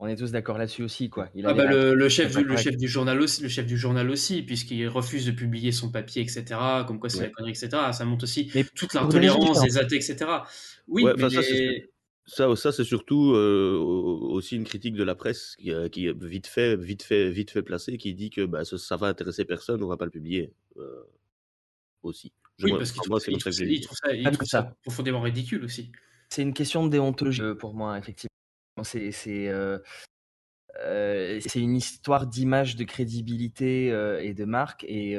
on 0.00 0.06
est 0.08 0.16
tous 0.16 0.32
d'accord 0.32 0.58
là-dessus 0.58 0.82
aussi, 0.82 1.10
quoi. 1.10 1.30
Il 1.34 1.46
a 1.46 1.50
Ah 1.50 1.52
bah, 1.52 1.66
le 1.66 2.08
chef 2.08 2.32
du 2.32 2.42
le 2.44 2.56
correctes. 2.56 2.56
chef 2.56 2.74
du 2.76 2.88
journal 2.88 3.20
aussi 3.20 3.42
le 3.42 3.48
chef 3.50 3.66
du 3.66 3.76
journal 3.76 4.08
aussi, 4.10 4.42
puisqu'il 4.42 4.88
refuse 4.88 5.26
de 5.26 5.30
publier 5.32 5.72
son 5.72 5.90
papier 5.92 6.22
et 6.22 6.28
cetera, 6.28 6.84
comme 6.86 6.98
quoi 6.98 7.10
c'est 7.10 7.22
la 7.24 7.28
connerie 7.30 7.50
et 7.52 7.54
cetera. 7.54 7.92
Ça 7.92 8.06
montre 8.06 8.24
aussi 8.24 8.50
Mais 8.54 8.64
toute 8.74 8.94
l'intolérance 8.94 9.60
des 9.60 9.76
athées 9.76 9.96
et 9.96 10.00
cetera. 10.00 10.46
Oui, 10.86 11.02
Ouais, 11.02 11.14
mais 11.16 11.28
ça 11.28 11.42
ça 12.26 12.54
ça 12.56 12.72
c'est 12.72 12.84
surtout, 12.84 13.16
au 13.34 14.30
aussi 14.32 14.56
une 14.56 14.64
critique 14.64 14.94
de 14.94 15.02
la 15.04 15.14
presse 15.14 15.56
qui, 15.58 15.70
heu, 15.72 15.88
qui 15.88 16.06
est 16.06 16.14
vite 16.24 16.46
fait 16.46 16.76
vite 16.76 17.02
fait 17.02 17.30
vite 17.30 17.50
fait 17.50 17.62
placée, 17.62 17.98
qui 17.98 18.14
dit 18.14 18.30
que, 18.30 18.46
bah, 18.46 18.64
ça 18.64 18.78
ça 18.78 18.96
va 18.96 19.08
intéresser 19.08 19.44
personne, 19.44 19.82
on 19.82 19.88
va 19.88 19.96
pas 19.96 20.04
le 20.06 20.10
publier, 20.12 20.52
heu, 20.78 21.06
aussi. 22.02 22.32
Je 22.58 22.66
oui, 22.66 22.76
parce 22.76 22.92
qu'il 22.92 23.02
trouve 23.02 23.10
trouve 23.20 23.40
trouve 23.80 23.96
ça 24.02 24.12
il 24.14 24.30
trouve 24.30 24.46
ça 24.48 24.62
profondément 24.82 25.20
ridicule 25.20 25.64
aussi. 25.64 25.92
C'est 26.30 26.42
une 26.42 26.54
question 26.54 26.84
de 26.84 26.90
déontologie, 26.90 27.42
pour 27.58 27.74
moi, 27.74 27.98
effectivement. 27.98 28.28
C'est 28.82 29.12
c'est, 29.12 29.48
heu 29.48 29.82
heu, 30.84 31.40
c'est 31.40 31.60
une 31.60 31.76
histoire 31.76 32.26
d'image, 32.26 32.76
de 32.76 32.84
crédibilité, 32.84 33.90
heu, 33.92 34.20
et 34.22 34.34
de 34.34 34.44
marque 34.44 34.84
et 34.88 35.16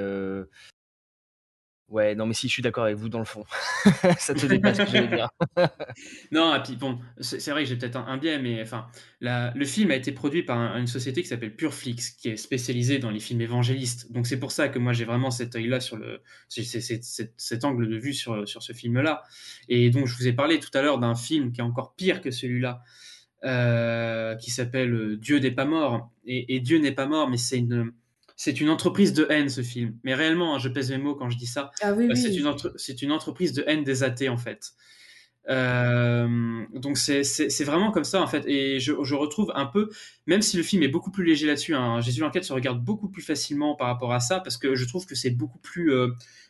ouais, 1.90 2.16
non, 2.16 2.26
mais 2.26 2.34
si, 2.34 2.48
je 2.48 2.54
suis 2.54 2.62
d'accord 2.62 2.86
avec 2.86 2.98
vous 2.98 3.10
dans 3.10 3.20
le 3.20 3.26
fond. 3.26 3.46
Ça 4.20 4.34
te 4.34 4.46
dépasse 4.46 4.78
ce 4.78 4.84
que 4.84 5.16
dire. 5.16 5.30
Non 6.32 6.56
et 6.56 6.62
puis 6.62 6.76
bon, 6.76 7.00
c'est 7.20 7.50
vrai 7.52 7.64
que 7.64 7.70
j'ai 7.70 7.78
peut-être 7.78 7.98
un 7.98 8.18
biais, 8.18 8.40
mais 8.40 8.62
enfin, 8.62 8.88
la 9.22 9.54
le 9.56 9.66
film 9.66 9.92
a 9.92 9.96
été 9.96 10.12
produit 10.12 10.44
par 10.44 10.58
un 10.58 10.78
une 10.78 10.88
société 10.88 11.22
qui 11.22 11.28
s'appelle 11.28 11.56
Pureflix, 11.56 12.12
qui 12.12 12.30
est 12.30 12.36
spécialisée 12.38 13.00
dans 13.00 13.12
les 13.12 13.20
films 13.20 13.42
évangélistes. 13.42 14.12
Donc 14.12 14.28
c'est 14.28 14.40
pour 14.40 14.52
ça 14.52 14.68
que 14.68 14.80
moi 14.80 14.92
j'ai 14.94 15.06
vraiment 15.06 15.32
cet 15.32 15.56
œil-là 15.56 15.80
sur 15.80 15.96
le 15.98 16.22
cet 16.50 17.04
cet 17.38 17.64
angle 17.64 17.88
de 17.88 17.98
vue 17.98 18.14
sur, 18.14 18.48
sur 18.48 18.62
ce 18.62 18.74
film-là. 18.74 19.24
Et 19.70 19.90
donc 19.90 20.08
je 20.08 20.16
vous 20.18 20.28
ai 20.28 20.34
parlé 20.34 20.60
tout 20.60 20.72
à 20.74 20.82
l'heure 20.82 21.00
d'un 21.00 21.16
film 21.16 21.52
qui 21.52 21.62
est 21.62 21.64
encore 21.64 21.96
pire 21.96 22.22
que 22.22 22.32
celui-là, 22.32 22.82
heu, 23.46 24.36
qui 24.42 24.52
s'appelle, 24.52 24.94
heu, 24.94 25.18
Dieu 25.18 25.40
n'est 25.40 25.52
pas 25.52 25.66
mort. 25.66 26.12
Et 26.26 26.56
et 26.56 26.60
Dieu 26.60 26.78
n'est 26.80 26.92
pas 26.94 27.06
mort, 27.08 27.30
mais 27.30 27.38
c'est 27.38 27.58
une 27.60 27.92
c'est 28.38 28.60
une 28.60 28.70
entreprise 28.70 29.14
de 29.14 29.26
haine 29.30 29.50
ce 29.50 29.62
film. 29.62 29.98
Mais 30.04 30.14
réellement, 30.16 30.56
hein, 30.56 30.60
je 30.60 30.70
pèse 30.70 30.92
mes 30.92 30.98
mots 30.98 31.16
quand 31.16 31.30
je 31.30 31.38
dis 31.38 31.48
ça. 31.48 31.72
Ah 31.82 31.94
oui, 31.94 32.08
Heu, 32.12 32.16
c'est 32.16 32.36
une 32.38 32.48
entre 32.48 32.74
c'est 32.78 33.02
une 33.02 33.12
entreprise 33.12 33.54
de 33.54 33.64
haine 33.68 33.84
des 33.84 34.04
athées, 34.04 34.30
en 34.30 34.38
fait. 34.38 34.72
Hem, 35.48 36.68
donc 36.74 36.98
c'est 36.98 37.64
vraiment 37.64 37.92
comme 37.92 38.04
ça, 38.04 38.20
en 38.20 38.26
fait 38.28 38.48
et 38.48 38.80
je 38.80 38.94
je 39.04 39.14
retrouve 39.14 39.52
un 39.54 39.68
peu 39.68 39.90
même 40.26 40.42
si 40.42 40.58
le 40.58 40.64
film 40.64 40.82
est 40.82 40.88
beaucoup 40.88 41.12
plus 41.12 41.24
léger 41.24 41.46
là-dessus, 41.46 41.76
hein, 41.76 42.02
Jésus 42.02 42.22
l'enquête 42.22 42.44
se 42.46 42.52
regarde 42.54 42.84
beaucoup 42.84 43.10
plus 43.10 43.22
facilement 43.22 43.76
par 43.76 43.86
rapport 43.88 44.12
à 44.12 44.20
ça, 44.20 44.40
parce 44.40 44.58
que 44.58 44.74
je 44.74 44.86
trouve 44.86 45.06
que 45.06 45.14
c'est 45.14 45.30
beaucoup 45.30 45.60
plus, 45.60 45.92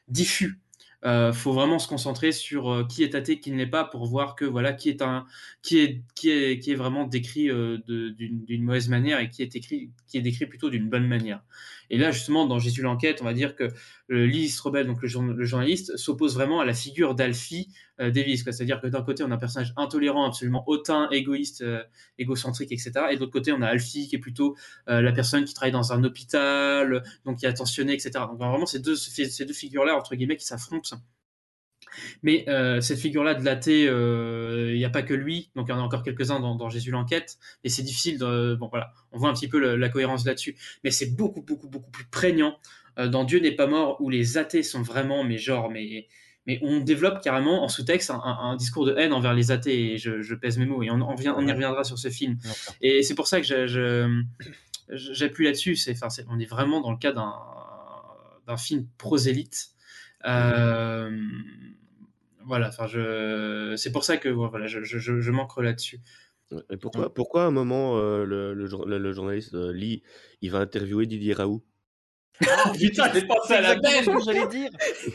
diffus. 0.08 0.60
Heu, 1.06 1.32
faut 1.34 1.54
vraiment 1.54 1.80
se 1.80 1.88
concentrer 1.88 2.32
sur, 2.32 2.72
heu, 2.72 2.88
qui 2.88 3.04
est 3.04 3.16
athée, 3.16 3.40
qui 3.40 3.52
ne 3.52 3.58
l'est 3.58 3.68
pas, 3.68 3.84
pour 3.86 4.06
voir 4.08 4.36
que 4.36 4.46
voilà, 4.46 4.74
qui 4.74 4.90
est 4.90 5.02
un 5.02 5.26
qui 5.62 5.80
est 5.80 6.04
qui 6.60 6.72
est 6.72 6.76
vraiment 6.76 7.06
décrit, 7.06 7.46
d'une 7.50 8.44
d'une 8.46 8.64
mauvaise 8.64 8.90
manière 8.90 9.20
et 9.20 9.30
qui 9.30 9.42
est 9.44 9.56
écrit 9.56 9.92
qui 10.08 10.18
est 10.18 10.22
décrit 10.22 10.46
plutôt 10.48 10.70
d'une 10.70 10.90
bonne 10.90 11.08
manière. 11.08 11.42
Et 11.90 11.98
là, 11.98 12.12
justement, 12.12 12.46
dans 12.46 12.60
Jésus 12.60 12.82
l'enquête, 12.82 13.20
on 13.22 13.26
va 13.26 13.34
dire 13.34 13.56
que, 13.56 13.66
heu, 14.12 14.26
Lee 14.26 14.50
Strobel, 14.50 14.88
donc 14.88 15.02
le 15.02 15.08
journa 15.08 15.34
le 15.34 15.46
journaliste, 15.46 15.98
s'oppose 15.98 16.34
vraiment 16.36 16.60
à 16.62 16.66
la 16.66 16.74
figure 16.74 17.16
d'Alfie, 17.16 17.70
heu, 18.02 18.12
Davis. 18.12 18.44
C'est-à-dire 18.44 18.82
que 18.82 18.88
d'un 18.88 19.02
côté, 19.04 19.24
on 19.24 19.32
a 19.32 19.36
un 19.36 19.38
personnage 19.38 19.74
intolérant, 19.78 20.26
absolument 20.28 20.64
hautain, 20.68 21.08
égoïste, 21.12 21.62
heu, 21.62 21.84
égocentrique 22.18 22.72
et 22.72 22.78
cetera 22.78 23.12
et 23.12 23.16
de 23.16 23.20
l'autre 23.22 23.32
côté, 23.32 23.52
on 23.52 23.62
a 23.62 23.68
Alfie 23.68 24.08
qui 24.08 24.16
est 24.16 24.20
plutôt, 24.20 24.56
heu, 24.90 25.02
la 25.02 25.12
personne 25.12 25.46
qui 25.46 25.54
travaille 25.54 25.72
dans 25.72 25.94
un 25.94 26.04
hôpital, 26.04 27.04
donc 27.26 27.38
qui 27.40 27.46
est 27.46 27.50
attentionné 27.50 27.94
et 27.96 28.00
cetera. 28.00 28.28
Donc 28.28 28.38
vraiment 28.38 28.66
ces 28.66 28.80
2 28.80 28.96
ces 28.96 29.46
2 29.46 29.54
figures-là, 29.54 29.96
entre 29.98 30.16
guillemets, 30.16 30.38
qui 30.38 30.46
s'affrontent. 30.46 30.98
Mais 32.24 32.46
heu, 32.48 32.82
cette 32.82 33.00
figure-là 33.00 33.34
de 33.36 33.44
l'athée, 33.44 33.88
heu, 33.88 34.72
il 34.74 34.80
y 34.80 34.86
a 34.86 34.90
pas 34.90 35.04
que 35.04 35.14
lui, 35.14 35.50
donc 35.56 35.68
il 35.68 35.72
y 35.72 35.74
en 35.74 35.80
a 35.80 35.82
encore 35.82 36.04
quelques-uns 36.04 36.40
dans 36.40 36.56
dans 36.56 36.70
Jésus 36.70 36.92
l'enquête. 36.92 37.38
Et 37.64 37.70
c'est 37.70 37.84
difficile 37.84 38.18
de 38.18 38.56
bon 38.56 38.68
voilà, 38.70 38.92
on 39.12 39.18
voit 39.18 39.30
un 39.30 39.34
petit 39.34 39.48
peu 39.48 39.60
le 39.60 39.76
la 39.76 39.90
cohérence 39.90 40.26
là-dessus. 40.26 40.56
Mais 40.84 40.92
c'est 40.92 41.16
beaucoup, 41.16 41.42
beaucoup, 41.42 41.68
beaucoup 41.70 41.92
plus 41.92 42.06
prégnant, 42.06 42.58
heu, 43.00 43.08
dans 43.10 43.24
Dieu 43.24 43.40
n'est 43.40 43.56
pas 43.56 43.68
mort 43.68 44.02
où 44.02 44.10
les 44.10 44.38
athées 44.38 44.64
sont 44.64 44.82
vraiment 44.82 45.24
mais 45.24 45.38
genre 45.38 45.70
mais 45.72 46.08
mais 46.48 46.60
on 46.62 46.80
développe 46.80 47.22
carrément 47.24 47.64
en 47.64 47.68
sous-texte 47.70 48.12
un 48.12 48.22
un 48.24 48.38
un 48.52 48.56
discours 48.56 48.86
de 48.86 48.96
haine 48.96 49.14
envers 49.14 49.34
les 49.34 49.52
athées. 49.52 49.94
Et 49.94 49.98
je 49.98 50.22
je 50.22 50.36
pèse 50.36 50.58
mes 50.58 50.66
mots 50.66 50.84
et 50.84 50.92
on 50.92 51.00
y 51.00 51.52
reviendra 51.52 51.84
sur 51.84 51.98
ce 51.98 52.10
film. 52.10 52.38
Et 52.82 53.02
c'est 53.04 53.16
pour 53.16 53.28
ça 53.28 53.42
que 53.42 53.48
je 53.48 53.66
je, 53.68 54.22
j 54.94 55.10
j'appuie 55.14 55.46
là-dessus, 55.46 55.76
c'est 55.76 55.92
enfin 55.94 56.08
on 56.30 56.40
est 56.40 56.46
vraiment 56.50 56.82
dans 56.82 56.92
le 56.92 56.98
cas 56.98 57.12
d'un 57.14 57.34
d'un 58.48 58.58
film 58.58 58.86
prosélyte. 58.98 59.70
Voilà, 62.46 62.70
enfin 62.70 62.88
je 62.88 63.76
c'est 63.78 63.92
pour 63.92 64.04
ça 64.04 64.18
que 64.18 64.30
voilà, 64.30 64.68
je 64.68 64.84
je 64.84 65.00
je 65.00 65.20
je 65.22 65.32
m'ancre 65.32 65.62
là-dessus. 65.62 66.02
Et 66.70 66.78
pourquoi 66.78 67.12
pourquoi 67.14 67.44
à 67.44 67.48
un 67.48 67.52
moment, 67.52 67.98
heu, 67.98 68.24
le 68.24 68.54
le 68.54 68.68
jour 68.68 68.86
le 68.86 68.98
le 69.00 69.14
journaliste, 69.14 69.54
heu, 69.56 69.72
Lee, 69.72 70.04
il 70.42 70.52
va 70.52 70.60
interviewer 70.60 71.08
Didier 71.08 71.34
Raoult? 71.34 71.64
Ah 72.48 72.72
putain, 72.80 73.12
j'ai 73.14 73.22
pensé 73.26 73.54
à 73.56 73.62
la 73.62 73.76
belle! 73.76 74.06
j'allais 74.26 74.46
dire. 74.46 74.70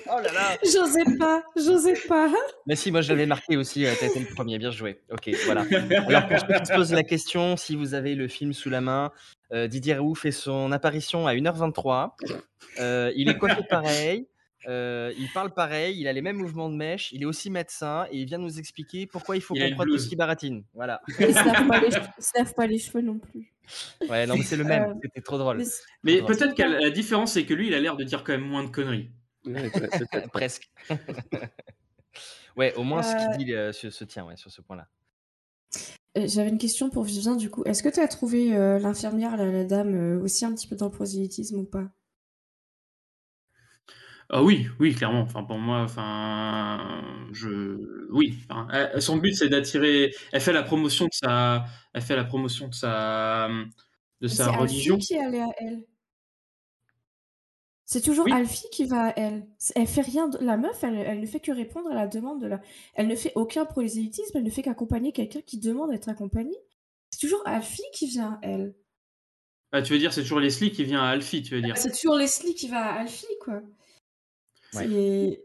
Oh 0.06 0.20
là 0.20 0.32
là! 0.32 0.58
J'osais 0.64 1.04
pas, 1.18 1.42
j'osais 1.56 1.96
pas. 1.96 2.30
Mais 2.66 2.76
si, 2.76 2.90
moi 2.92 3.00
je 3.02 3.10
l'avais 3.10 3.26
marqué 3.26 3.56
aussi, 3.56 3.86
heu, 3.86 3.96
tu 3.96 4.04
as 4.04 4.08
été 4.08 4.20
le 4.20 4.26
1er, 4.26 4.58
bien 4.58 4.70
joué. 4.70 5.02
OK, 5.10 5.30
voilà. 5.42 5.68
Alors 6.06 6.26
pour 6.28 6.38
ceux 6.40 6.54
qui 6.54 6.66
se 6.66 6.72
posent 6.72 6.92
la 6.92 7.04
question, 7.04 7.56
si 7.56 7.76
vous 7.76 7.94
avez 7.94 8.14
le 8.14 8.28
film 8.28 8.52
sous 8.52 8.70
la 8.70 8.80
main, 8.80 9.12
heu, 9.52 9.68
Didier 9.68 9.94
Raoult 9.94 10.14
fait 10.16 10.32
son 10.32 10.72
apparition 10.72 11.26
à 11.26 11.34
1:23. 11.34 12.18
Heu, 12.80 13.12
il 13.16 13.28
est 13.28 13.36
coiffé 13.36 13.62
pareil, 13.70 14.28
il 14.66 15.28
parle 15.32 15.52
pareil, 15.52 15.98
il 16.00 16.06
a 16.08 16.12
les 16.12 16.22
mêmes 16.22 16.36
mouvements 16.36 16.68
de 16.68 16.76
mèche, 16.76 17.12
il 17.12 17.22
est 17.22 17.26
aussi 17.26 17.50
médecin 17.50 18.06
et 18.10 18.18
il 18.18 18.26
vient 18.26 18.38
nous 18.38 18.58
expliquer 18.58 19.06
pourquoi 19.06 19.36
il 19.36 19.42
faut 19.42 19.54
qu'on 19.54 19.70
croie 19.72 19.86
tout 19.86 19.98
ce 19.98 20.08
qui 20.08 20.16
baratine. 20.16 20.64
Voilà. 20.74 21.00
Il 21.20 21.34
se 21.34 21.44
lave 21.44 21.66
pas 21.66 21.80
les 21.80 21.90
cheveux 21.90 22.06
il 22.18 22.24
se 22.24 22.30
lave 22.38 22.54
pas 22.54 22.66
les 22.66 22.78
cheveux 22.78 23.00
non 23.02 23.18
plus. 23.18 23.52
Ouais, 24.08 24.26
non 24.26 24.36
mais 24.36 24.42
c'est 24.42 24.56
le 24.56 24.64
même, 24.64 24.90
Heu, 24.90 24.94
c'était 25.02 25.20
trop 25.20 25.38
drôle. 25.38 25.62
mais 26.02 26.22
peut-être 26.22 26.54
que 26.54 26.62
la 26.62 26.90
différence, 26.90 27.32
c'est 27.32 27.46
que 27.46 27.54
lui, 27.54 27.68
il 27.68 27.74
a 27.74 27.80
l'air 27.80 27.96
de 27.96 28.04
dire 28.04 28.24
quand 28.24 28.32
même 28.32 28.46
moins 28.46 28.64
de 28.64 28.70
conneries. 28.70 29.10
Ouais. 29.46 29.70
Presque. 30.32 30.70
Ouais, 32.56 32.74
au 32.74 32.82
moins 32.82 33.02
ce 33.02 33.14
qu'il 33.14 33.46
dit, 33.46 33.52
heu, 33.54 33.72
se 33.72 33.90
se 33.90 34.04
tient, 34.04 34.26
ouais, 34.26 34.36
sur 34.36 34.50
ce 34.50 34.60
point-là. 34.60 34.88
J'avais 36.16 36.48
une 36.50 36.58
question 36.58 36.90
pour 36.90 37.04
Vivien 37.04 37.36
du 37.36 37.48
coup. 37.48 37.62
Est-ce 37.64 37.82
que 37.84 37.88
tu 37.88 38.00
as 38.00 38.08
trouvé, 38.08 38.50
l'infirmière, 38.80 39.36
la 39.36 39.64
dame, 39.64 40.20
aussi 40.20 40.44
un 40.44 40.52
petit 40.52 40.66
peu 40.66 40.74
dans 40.74 40.86
le 40.86 40.90
prosélytisme 40.90 41.60
ou 41.60 41.64
pas? 41.64 41.88
Ah 44.32 44.42
oui, 44.44 44.68
oui, 44.78 44.94
clairement. 44.94 45.22
Enfin, 45.22 45.42
pour 45.42 45.58
moi, 45.58 45.82
enfin, 45.82 47.02
je, 47.32 48.06
oui. 48.12 48.38
Enfin, 48.48 48.68
elle- 48.72 49.02
son 49.02 49.16
but, 49.16 49.34
c'est 49.34 49.48
d'attirer. 49.48 50.14
Elle 50.32 50.40
fait 50.40 50.52
la 50.52 50.62
promotion 50.62 51.06
de 51.06 51.12
sa, 51.12 51.64
elle 51.92 52.02
fait 52.02 52.14
la 52.16 52.24
promotion 52.24 52.68
de 52.68 52.74
sa, 52.74 53.48
de 53.48 53.64
Mais 54.20 54.28
sa 54.28 54.34
c'est 54.44 54.50
Alfie 54.50 54.58
religion. 54.60 54.98
qui 54.98 55.18
allait 55.18 55.40
à 55.42 55.48
elle. 55.58 55.84
C'est 57.84 58.02
toujours 58.02 58.26
Oui. 58.26 58.32
Alfie 58.32 58.68
qui 58.70 58.84
va 58.84 59.08
à 59.08 59.12
elle. 59.16 59.46
C'est- 59.58 59.72
Elle 59.76 59.88
fait 59.88 60.00
rien. 60.02 60.28
de- 60.28 60.38
La 60.38 60.56
meuf, 60.56 60.84
elle, 60.84 60.94
elle 60.94 61.20
ne 61.20 61.26
fait 61.26 61.40
que 61.40 61.50
répondre 61.50 61.90
à 61.90 61.94
la 61.94 62.06
demande 62.06 62.40
de 62.40 62.46
la. 62.46 62.60
Elle 62.94 63.08
ne 63.08 63.16
fait 63.16 63.32
aucun 63.34 63.64
prosélytisme. 63.64 64.38
Elle 64.38 64.44
ne 64.44 64.50
fait 64.50 64.62
qu'accompagner 64.62 65.10
quelqu'un 65.10 65.40
qui 65.40 65.58
demande 65.58 65.90
d'être 65.90 66.08
accompagné. 66.08 66.54
C'est 67.10 67.18
toujours 67.26 67.42
Alfie 67.46 67.82
qui 67.92 68.06
vient 68.06 68.38
à 68.42 68.46
elle. 68.46 68.74
Ah, 69.72 69.82
tu 69.82 69.92
veux 69.92 69.98
dire, 69.98 70.12
c'est 70.12 70.22
toujours 70.22 70.38
Leslie 70.38 70.70
qui 70.70 70.84
vient 70.84 71.00
à 71.02 71.08
Alfie, 71.08 71.42
tu 71.42 71.54
veux 71.56 71.62
dire. 71.62 71.76
C'est 71.76 71.90
toujours 71.90 72.16
Leslie 72.16 72.54
qui 72.54 72.68
va 72.68 72.84
à 72.92 73.00
Alfie, 73.00 73.26
quoi. 73.40 73.60
C'est- 74.72 75.42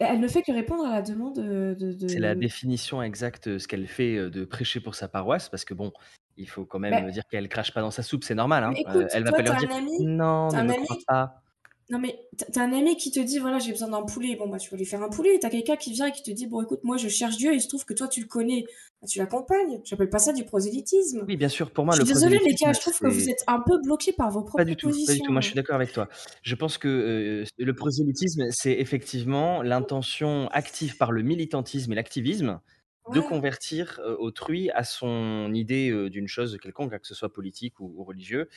Elle 0.00 0.18
ne 0.20 0.26
fait 0.28 0.42
que 0.42 0.50
répondre 0.52 0.84
à 0.84 0.90
la 0.90 1.02
demande 1.02 1.36
de. 1.36 1.76
de- 1.78 2.08
C'est 2.08 2.18
la 2.18 2.34
définition 2.34 3.00
exacte, 3.02 3.46
euh, 3.46 3.58
ce 3.60 3.68
qu'elle 3.68 3.86
fait 3.86 4.16
euh, 4.16 4.28
de 4.30 4.44
prêcher 4.44 4.80
pour 4.80 4.94
sa 4.96 5.06
paroisse, 5.08 5.48
parce 5.48 5.64
que 5.64 5.72
bon, 5.72 5.92
il 6.36 6.48
faut 6.48 6.64
quand 6.64 6.80
même 6.80 7.04
Bah- 7.04 7.10
dire 7.12 7.22
qu'elle 7.30 7.48
crache 7.48 7.72
pas 7.72 7.80
dans 7.80 7.92
sa 7.92 8.02
soupe, 8.02 8.24
c'est 8.24 8.34
normal. 8.34 8.64
Hein. 8.64 8.72
Euh, 8.72 8.80
écoute, 8.80 9.06
elle 9.12 9.22
va 9.22 9.30
toi, 9.30 9.36
pas 9.38 9.42
leur 9.44 9.56
dire 9.56 9.70
ami, 9.72 10.04
non, 10.04 10.48
ne 10.48 10.62
me 10.62 10.72
ami 10.74 10.84
crois 10.84 10.96
pas. 11.06 11.42
Non 11.90 11.98
mais 11.98 12.18
t'as 12.52 12.62
un 12.64 12.72
ami 12.72 12.96
qui 12.96 13.10
te 13.10 13.20
dit 13.20 13.38
voilà 13.38 13.58
j'ai 13.58 13.70
besoin 13.72 13.88
d'un 13.88 14.02
poulet 14.02 14.36
bon 14.36 14.48
bah 14.48 14.58
tu 14.58 14.70
vas 14.70 14.76
lui 14.78 14.86
faire 14.86 15.02
un 15.02 15.10
poulet 15.10 15.38
t'as 15.38 15.50
quelqu'un 15.50 15.76
qui 15.76 15.92
vient 15.92 16.06
et 16.06 16.12
qui 16.12 16.22
te 16.22 16.30
dit 16.30 16.46
bon 16.46 16.62
écoute 16.62 16.80
moi 16.82 16.96
je 16.96 17.08
cherche 17.08 17.36
Dieu 17.36 17.52
et 17.52 17.56
il 17.56 17.60
se 17.60 17.68
trouve 17.68 17.84
que 17.84 17.92
toi 17.92 18.08
tu 18.08 18.20
le 18.20 18.26
connais 18.26 18.64
Bah, 19.02 19.06
tu 19.06 19.18
l'accompagnes 19.18 19.80
j'appelle 19.84 20.08
pas 20.08 20.18
ça 20.18 20.32
du 20.32 20.44
prosélytisme 20.44 21.24
Oui, 21.28 21.36
bien 21.36 21.48
sûr, 21.48 21.70
pour 21.70 21.84
moi, 21.84 21.94
je 21.94 22.00
le 22.00 22.06
suis 22.06 22.14
désolée 22.14 22.36
les 22.36 22.54
prosélytisme, 22.54 22.66
gars 22.66 22.72
je 22.72 22.80
trouve 22.80 22.98
que 22.98 23.08
vous 23.08 23.28
êtes 23.28 23.44
un 23.46 23.60
peu 23.60 23.78
bloqués 23.82 24.12
par 24.12 24.30
vos 24.30 24.42
propres 24.42 24.56
Pas 24.56 24.64
du 24.64 24.76
tout, 24.76 24.90
pas 25.06 25.12
du 25.14 25.20
tout. 25.20 25.32
Moi, 25.32 25.40
je 25.40 25.46
suis 25.46 25.54
d'accord 25.54 25.74
avec 25.76 25.92
toi. 25.92 26.08
Je 26.42 26.54
pense 26.54 26.78
que 26.78 26.88
euh, 26.88 27.44
le 27.58 27.74
prosélytisme, 27.74 28.44
c'est 28.50 28.72
effectivement 28.72 29.62
l'intention 29.62 30.48
active 30.48 30.96
par 30.96 31.12
le 31.12 31.22
militantisme 31.22 31.92
et 31.92 31.94
l'activisme 31.96 32.60
de 33.08 33.20
Ouais. 33.20 33.26
convertir 33.28 34.00
euh, 34.02 34.16
autrui 34.18 34.70
à 34.70 34.82
son 34.84 35.52
idée 35.52 35.90
euh, 35.90 36.08
d'une 36.08 36.26
chose 36.28 36.56
quelconque, 36.62 36.98
que 36.98 37.06
ce 37.06 37.14
soit 37.14 37.32
politique 37.32 37.78
ou, 37.80 37.92
ou 37.96 38.04
religieux. 38.04 38.48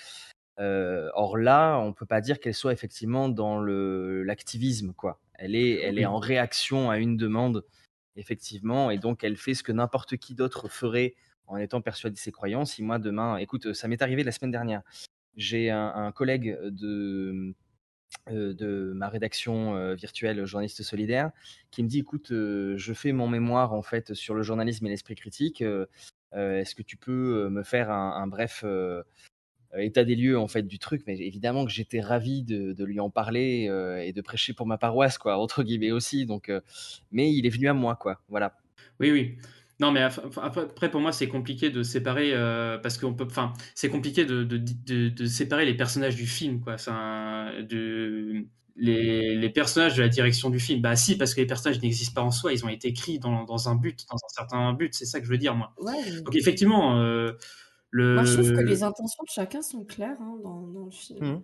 Euh, 0.60 1.10
or 1.14 1.38
là, 1.38 1.78
on 1.78 1.94
peut 1.94 2.06
pas 2.06 2.22
dire 2.22 2.40
qu'elle 2.40 2.54
soit 2.54 2.74
effectivement 2.74 3.30
dans 3.30 3.60
le 3.60 4.24
l'activisme, 4.24 4.94
quoi. 4.94 5.20
Elle 5.36 5.56
est, 5.56 5.82
elle 5.82 6.00
est 6.00 6.06
en 6.06 6.18
réaction 6.18 6.90
à 6.90 6.98
une 6.98 7.16
demande, 7.16 7.64
effectivement, 8.16 8.90
et 8.90 8.98
donc 8.98 9.24
elle 9.24 9.38
fait 9.38 9.54
ce 9.54 9.62
que 9.64 9.72
n'importe 9.72 10.18
qui 10.18 10.34
d'autre 10.34 10.68
ferait 10.68 11.16
en 11.46 11.58
étant 11.58 11.82
persuadé 11.82 12.16
de 12.16 12.20
ses 12.20 12.32
croyances. 12.32 12.74
Si 12.74 12.84
moi 12.84 12.98
demain, 13.00 13.38
écoute, 13.38 13.74
ça 13.74 13.88
m'est 13.88 14.02
arrivé 14.02 14.24
la 14.24 14.32
semaine 14.32 14.52
dernière. 14.52 14.82
J'ai 15.36 15.70
un, 15.70 15.94
un 15.94 16.12
collègue 16.12 16.58
de 16.64 17.54
euh, 18.30 18.54
de 18.54 18.94
ma 18.96 19.10
rédaction 19.10 19.76
euh, 19.76 19.94
virtuelle 19.94 20.46
journaliste 20.46 20.82
solidaire 20.82 21.32
qui 21.72 21.84
me 21.84 21.88
dit 21.90 22.00
écoute 22.00 22.30
je 22.30 22.94
fais 22.94 23.12
mon 23.12 23.28
mémoire 23.28 23.74
en 23.74 23.82
fait 23.82 24.14
sur 24.14 24.34
le 24.34 24.44
journalisme 24.44 24.86
et 24.86 24.90
l'esprit 24.90 25.16
critique 25.16 25.62
euh, 25.62 25.86
est-ce 26.34 26.74
que 26.76 26.84
tu 26.84 26.98
peux 26.98 27.50
me 27.50 27.64
faire 27.64 27.90
un, 27.90 28.22
un 28.22 28.28
bref 28.28 28.64
état 29.78 30.04
des 30.04 30.16
lieux 30.16 30.38
en 30.40 30.48
fait 30.48 30.64
du 30.64 30.80
truc 30.80 31.04
mais 31.08 31.18
évidemment 31.20 31.66
que 31.66 31.72
j'étais 31.72 32.00
ravi 32.02 32.44
de, 32.44 32.74
de 32.74 32.86
lui 32.86 33.00
en 33.00 33.10
parler 33.10 33.68
euh, 33.70 33.98
et 34.02 34.14
de 34.14 34.22
prêcher 34.22 34.54
pour 34.54 34.68
ma 34.68 34.78
paroisse 34.78 35.18
quoi 35.18 35.38
entre 35.38 35.64
guillemets 35.64 35.92
aussi 35.92 36.26
donc 36.26 36.50
euh, 36.50 36.62
mais 37.12 37.32
il 37.34 37.46
est 37.46 37.50
venu 37.50 37.68
à 37.68 37.74
moi 37.74 37.96
quoi 37.96 38.22
voilà 38.30 38.58
Oui, 39.00 39.12
oui. 39.12 39.38
Non, 39.80 39.92
mais 39.92 40.02
après, 40.02 40.90
pour 40.90 41.02
moi, 41.02 41.12
c'est 41.12 41.28
compliqué 41.28 41.70
de 41.70 41.84
séparer 41.84 42.32
euh, 42.34 42.80
parce 42.80 42.98
qu'on 42.98 43.14
peut. 43.14 43.26
Enfin, 43.30 43.54
c'est 43.76 43.90
compliqué 43.90 44.26
de, 44.26 44.44
de, 44.44 44.58
de, 44.58 45.10
de 45.10 45.26
séparer 45.26 45.66
les 45.66 45.76
personnages 45.76 46.16
du 46.16 46.26
film, 46.26 46.62
quoi. 46.62 46.78
Un- 46.88 47.62
de, 47.64 48.46
les, 48.76 49.36
les 49.36 49.50
personnages 49.50 49.96
de 49.96 50.02
la 50.02 50.10
direction 50.10 50.50
du 50.50 50.60
film. 50.60 50.82
Bah, 50.82 50.96
si, 50.96 51.16
parce 51.18 51.36
que 51.36 51.42
les 51.42 51.48
personnages 51.48 51.82
n'existent 51.82 52.14
pas 52.22 52.26
en 52.26 52.32
soi. 52.32 52.54
Ils 52.54 52.66
ont 52.66 52.70
été 52.70 52.88
écrits 52.88 53.20
dans, 53.20 53.44
dans 53.44 53.70
un 53.70 53.76
but, 53.76 54.04
dans 54.10 54.16
un 54.16 54.30
certain 54.30 54.74
but. 54.74 54.94
C'est 54.96 55.06
ça 55.06 55.20
que 55.20 55.26
je 55.28 55.32
veux 55.32 55.38
dire, 55.38 55.56
moi. 55.56 55.74
Ouais, 55.78 55.94
Donc, 56.26 56.36
effectivement, 56.36 57.00
euh, 57.00 57.34
le. 57.92 58.16
moi 58.16 58.24
je 58.24 58.34
trouve 58.34 58.52
que 58.52 58.62
les 58.70 58.84
intentions 58.84 59.24
de 59.24 59.30
chacun 59.30 59.62
sont 59.62 59.84
claires 59.86 60.18
hein, 60.20 60.38
dans, 60.44 60.62
dans 60.68 60.86
le 60.86 60.92
film 60.92 61.26
Mmh. 61.26 61.44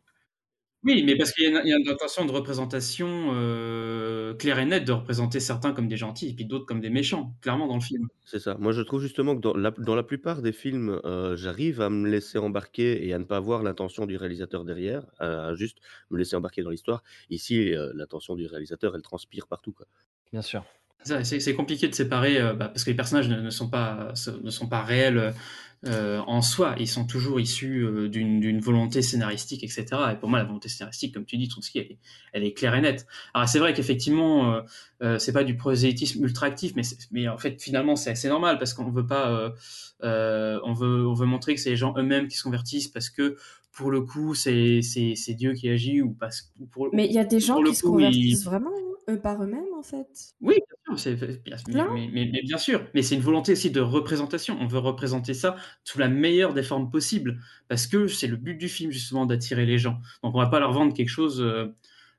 Oui, 0.85 1.01
mais 1.05 1.15
parce 1.15 1.31
qu'il 1.31 1.45
y 1.45 1.47
a 1.47 1.49
une, 1.49 1.61
il 1.65 1.69
y 1.69 1.73
a 1.73 1.77
une 1.77 1.87
intention 1.87 2.25
de 2.25 2.31
représentation 2.33 3.29
euh, 3.33 4.33
claire 4.33 4.59
et 4.59 4.65
nette 4.65 4.83
de 4.83 4.91
représenter 4.91 5.39
certains 5.39 5.71
comme 5.71 5.87
des 5.87 5.95
gentils 5.95 6.27
et 6.29 6.33
puis 6.33 6.43
d'autres 6.43 6.65
comme 6.65 6.81
des 6.81 6.89
méchants, 6.89 7.35
clairement 7.41 7.67
dans 7.67 7.75
le 7.75 7.81
film. 7.81 8.09
C'est 8.25 8.39
ça. 8.39 8.55
Moi, 8.59 8.73
je 8.73 8.81
trouve 8.81 9.01
justement 9.01 9.33
que 9.35 9.39
dans 9.41 9.53
la, 9.53 9.71
dans 9.71 9.95
la 9.95 10.03
plupart 10.03 10.41
des 10.41 10.51
films, 10.51 10.99
euh, 11.05 11.37
j'arrive 11.37 11.79
à 11.79 11.89
me 11.89 12.09
laisser 12.09 12.37
embarquer 12.37 13.07
et 13.07 13.13
à 13.13 13.19
ne 13.19 13.23
pas 13.23 13.39
voir 13.39 13.63
l'intention 13.63 14.05
du 14.05 14.17
réalisateur 14.17 14.65
derrière, 14.65 15.05
à 15.19 15.55
juste 15.55 15.77
me 16.09 16.17
laisser 16.17 16.35
embarquer 16.35 16.63
dans 16.63 16.69
l'histoire. 16.69 17.01
Ici, 17.29 17.73
euh, 17.73 17.93
l'intention 17.95 18.35
du 18.35 18.45
réalisateur, 18.45 18.93
elle 18.93 19.01
transpire 19.03 19.47
partout. 19.47 19.71
Quoi. 19.71 19.85
bien 20.33 20.41
sûr 20.41 20.65
C'est 21.23 21.53
compliqué 21.55 21.87
de 21.87 21.95
séparer 21.95 22.39
euh, 22.41 22.53
bah, 22.53 22.67
parce 22.69 22.83
que 22.83 22.89
les 22.89 22.95
personnages 22.95 23.27
ne, 23.29 23.39
ne 23.39 23.49
sont 23.49 23.69
pas 23.69 24.13
se- 24.15 24.31
ne 24.31 24.49
sont 24.49 24.67
pas 24.67 24.81
réels 24.83 25.33
euh, 25.85 26.19
en 26.27 26.41
soi. 26.41 26.75
Ils 26.79 26.87
sont 26.87 27.05
toujours 27.05 27.39
issus 27.39 27.83
euh, 27.85 28.07
d'une 28.09 28.59
volonté 28.59 29.01
scénaristique, 29.01 29.63
etc. 29.63 29.85
Et 30.11 30.15
pour 30.15 30.29
moi, 30.29 30.39
la 30.39 30.45
volonté 30.45 30.69
scénaristique, 30.69 31.13
comme 31.13 31.25
tu 31.25 31.37
dis, 31.37 31.47
Trotsky, 31.47 31.79
elle 31.79 31.85
est, 31.91 31.97
elle 32.33 32.43
est 32.43 32.53
claire 32.53 32.75
et 32.75 32.81
nette. 32.81 33.05
Alors 33.33 33.47
c'est 33.49 33.59
vrai 33.59 33.73
qu'effectivement, 33.73 34.53
euh, 34.53 34.61
euh, 35.01 35.19
c'est 35.19 35.33
pas 35.33 35.43
du 35.43 35.55
prosélytisme 35.57 36.23
ultra 36.23 36.47
actif, 36.47 36.73
mais 36.75 36.83
mais 37.11 37.27
en 37.27 37.37
fait 37.37 37.61
finalement 37.61 37.95
c'est 37.95 38.11
assez 38.11 38.29
normal 38.29 38.57
parce 38.57 38.73
qu'on 38.73 38.89
veut 38.89 39.05
pas, 39.07 39.29
euh, 39.31 39.49
euh, 40.03 40.59
on 40.63 40.73
veut 40.73 41.07
on 41.07 41.13
veut 41.13 41.25
montrer 41.25 41.55
que 41.55 41.61
c'est 41.61 41.69
les 41.71 41.75
gens 41.75 41.93
eux-mêmes 41.97 42.27
qui 42.27 42.37
se 42.37 42.43
convertissent 42.43 42.87
parce 42.87 43.09
que 43.09 43.35
pour 43.71 43.91
le 43.91 44.01
coup 44.01 44.35
c'est 44.35 44.81
Dieu 45.29 45.53
qui 45.53 45.69
agit 45.69 46.01
ou 46.01 46.11
parce 46.13 46.41
que 46.43 46.63
pour 46.71 46.89
mais 46.93 47.05
il 47.07 47.11
y 47.13 47.19
a 47.19 47.25
des 47.25 47.39
gens 47.39 47.55
qui 47.61 47.75
se 47.75 47.83
convertissent 47.83 48.41
ils- 48.41 48.45
vraiment 48.45 48.69
hein, 48.69 48.92
eux 49.09 49.19
par 49.19 49.41
eux-mêmes 49.43 49.73
en 49.77 49.83
fait? 49.83 50.07
Oui, 50.41 50.55
bien 50.87 50.97
sûr, 50.97 50.99
c'est- 50.99 51.43
bien- 51.43 51.57
mais, 51.67 51.73
Plein. 51.73 51.93
mais- 51.93 52.09
mais- 52.11 52.29
mais 52.31 52.41
bien 52.41 52.57
sûr, 52.57 52.85
mais 52.93 53.01
c'est 53.01 53.15
une 53.15 53.21
volonté 53.21 53.53
aussi 53.53 53.71
de 53.71 53.79
représentation. 53.81 54.57
On 54.59 54.67
veut 54.67 54.79
représenter 54.79 55.33
ça 55.33 55.55
sous 55.83 55.99
la 55.99 56.07
meilleure 56.09 56.53
des 56.53 56.63
formes 56.63 56.89
possibles, 56.91 57.39
parce 57.67 57.87
que 57.87 58.07
c'est 58.07 58.27
le 58.27 58.37
but 58.37 58.55
du 58.55 58.69
film 58.69 58.91
justement 58.91 59.25
d'attirer 59.25 59.65
les 59.65 59.77
gens. 59.77 59.99
Donc 60.23 60.35
on 60.35 60.39
va 60.39 60.47
pas 60.47 60.59
leur 60.59 60.71
vendre 60.73 60.93
quelque 60.93 61.09
chose 61.09 61.41
euh, 61.41 61.75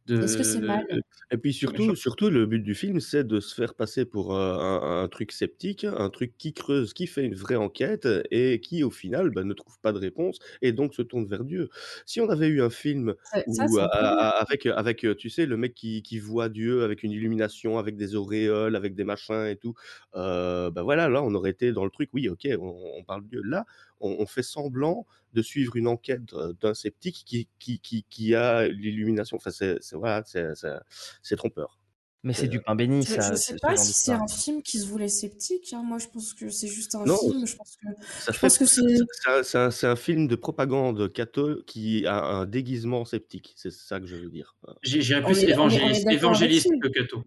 de. 0.07 0.23
Est-ce 0.23 0.37
que 0.37 0.43
c'est 0.43 0.61
mal? 0.61 0.85
Et 1.31 1.37
puis 1.39 1.53
surtout, 1.53 1.97
surtout, 1.97 2.31
le 2.31 2.47
but 2.47 2.61
du 2.61 2.75
film, 2.75 3.01
c'est 3.01 3.25
de 3.25 3.41
se 3.41 3.55
faire 3.55 3.75
passer 3.75 4.05
pour 4.05 4.35
euh, 4.37 4.55
un, 4.59 5.03
un 5.03 5.09
truc 5.09 5.33
sceptique, 5.33 5.85
un 5.85 6.11
truc 6.11 6.35
qui 6.39 6.53
creuse, 6.53 6.93
qui 6.93 7.07
fait 7.07 7.25
une 7.25 7.35
vraie 7.35 7.57
enquête 7.57 8.07
et 8.31 8.61
qui, 8.61 8.85
au 8.85 8.91
final, 8.91 9.31
bah, 9.31 9.43
ne 9.45 9.53
trouve 9.55 9.79
pas 9.81 9.93
de 9.93 9.99
réponse 9.99 10.39
et 10.63 10.73
donc 10.73 10.95
se 10.95 11.03
tourne 11.03 11.27
vers 11.27 11.45
Dieu. 11.45 11.71
Si 12.07 12.21
on 12.21 12.29
avait 12.29 12.49
eu 12.49 12.63
un 12.63 12.71
film 12.71 13.15
où, 13.47 13.79
ça, 13.79 13.87
avec, 13.87 14.67
avec, 14.67 15.05
euh, 15.05 15.15
tu 15.15 15.31
sais, 15.31 15.47
le 15.47 15.57
mec 15.57 15.75
qui, 15.75 16.03
qui 16.03 16.19
voit 16.19 16.49
Dieu 16.49 16.85
avec 16.85 17.03
une 17.03 17.11
illumination, 17.13 17.79
avec 17.79 17.97
des 17.97 18.15
auréoles, 18.15 18.77
avec 18.77 18.95
des 18.95 19.05
machins 19.05 19.47
et 19.47 19.57
tout, 19.57 19.75
euh, 20.15 20.71
bah 20.71 20.83
voilà, 20.83 21.09
là, 21.09 21.23
on 21.23 21.35
aurait 21.35 21.51
été 21.51 21.73
dans 21.73 21.85
le 21.85 21.91
truc, 21.91 22.11
oui, 22.13 22.29
ok, 22.29 22.47
on, 22.61 22.75
on 22.99 23.05
parle 23.05 23.25
de 23.25 23.29
Dieu. 23.29 23.43
Là, 23.45 23.65
on, 24.05 24.17
on 24.21 24.27
fait 24.27 24.43
semblant 24.43 25.07
de 25.33 25.43
suivre 25.43 25.75
une 25.77 25.89
enquête 25.89 26.33
euh, 26.35 26.53
d'un 26.61 26.75
sceptique 26.75 27.25
qui, 27.27 27.49
qui, 27.59 27.81
qui, 27.81 28.05
qui 28.09 28.35
a 28.35 28.69
l'illumination. 28.69 29.37
Enfin, 29.37 29.51
c'est 29.51 29.79
c'est- 29.81 29.97
voilà, 29.97 30.23
c'est- 30.27 30.55
c'est- 30.55 30.79
c'est 31.23 31.37
trompeur. 31.37 31.79
mais 32.27 32.33
c'est 32.33 32.49
du 32.49 32.59
pain 32.63 32.75
béni 32.75 33.03
Je, 33.03 33.09
ça 33.15 33.33
je 33.33 33.37
ce- 33.37 33.43
sais 33.53 33.57
pas 33.61 33.77
si 33.77 33.93
c'est 33.93 34.13
un 34.13 34.27
film 34.27 34.63
qui 34.63 34.79
se 34.79 34.87
voulait 34.87 35.09
sceptique. 35.09 35.75
hein. 35.75 35.83
Moi, 35.85 35.99
je 35.99 36.07
pense 36.09 36.33
que 36.33 36.49
c'est 36.49 36.69
juste 36.69 36.95
un 36.95 37.05
Non, 37.05 37.19
film. 37.19 37.47
Je 37.47 37.55
pense 37.57 37.77
que, 37.77 37.87
Ça 38.23 38.33
je 38.33 38.39
pense 38.39 38.57
que 38.59 38.65
c'est 38.65 38.81
un, 39.27 39.43
c'est 39.43 39.59
un- 39.59 39.71
c'est 39.71 39.87
un 39.87 39.97
film 39.97 40.27
de 40.27 40.35
propagande 40.37 41.13
catho 41.13 41.63
qui 41.67 42.07
a 42.07 42.25
un 42.25 42.47
déguisement 42.47 43.05
sceptique. 43.05 43.53
C'est 43.57 43.71
ça 43.73 44.01
que 44.01 44.07
je 44.07 44.17
veux 44.17 44.31
dire. 44.31 44.57
Euh, 44.69 44.73
J'ai- 44.83 45.01
on 45.17 45.29
est 45.35 45.43
évangéliste, 45.51 46.07
évangéliste 46.11 46.69
que 46.81 46.89
catho. 46.89 47.25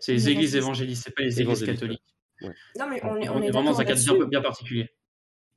C'est 0.00 0.14
les 0.14 0.28
églises 0.30 0.56
évangéliste. 0.56 0.56
évangélistes, 0.56 1.02
c'est 1.04 1.14
pas 1.14 1.22
les 1.22 1.40
églises 1.40 1.64
catholiques. 1.64 2.02
ouais. 2.42 2.54
Non, 2.78 2.88
mais 2.88 3.00
On, 3.04 3.08
on 3.10 3.16
est, 3.18 3.28
on 3.28 3.34
on 3.36 3.42
est 3.42 3.46
est 3.46 3.50
vraiment 3.52 3.70
dans 3.72 3.80
un 3.80 3.84
cadre 3.84 4.24
bien 4.24 4.40
particulier. 4.40 4.88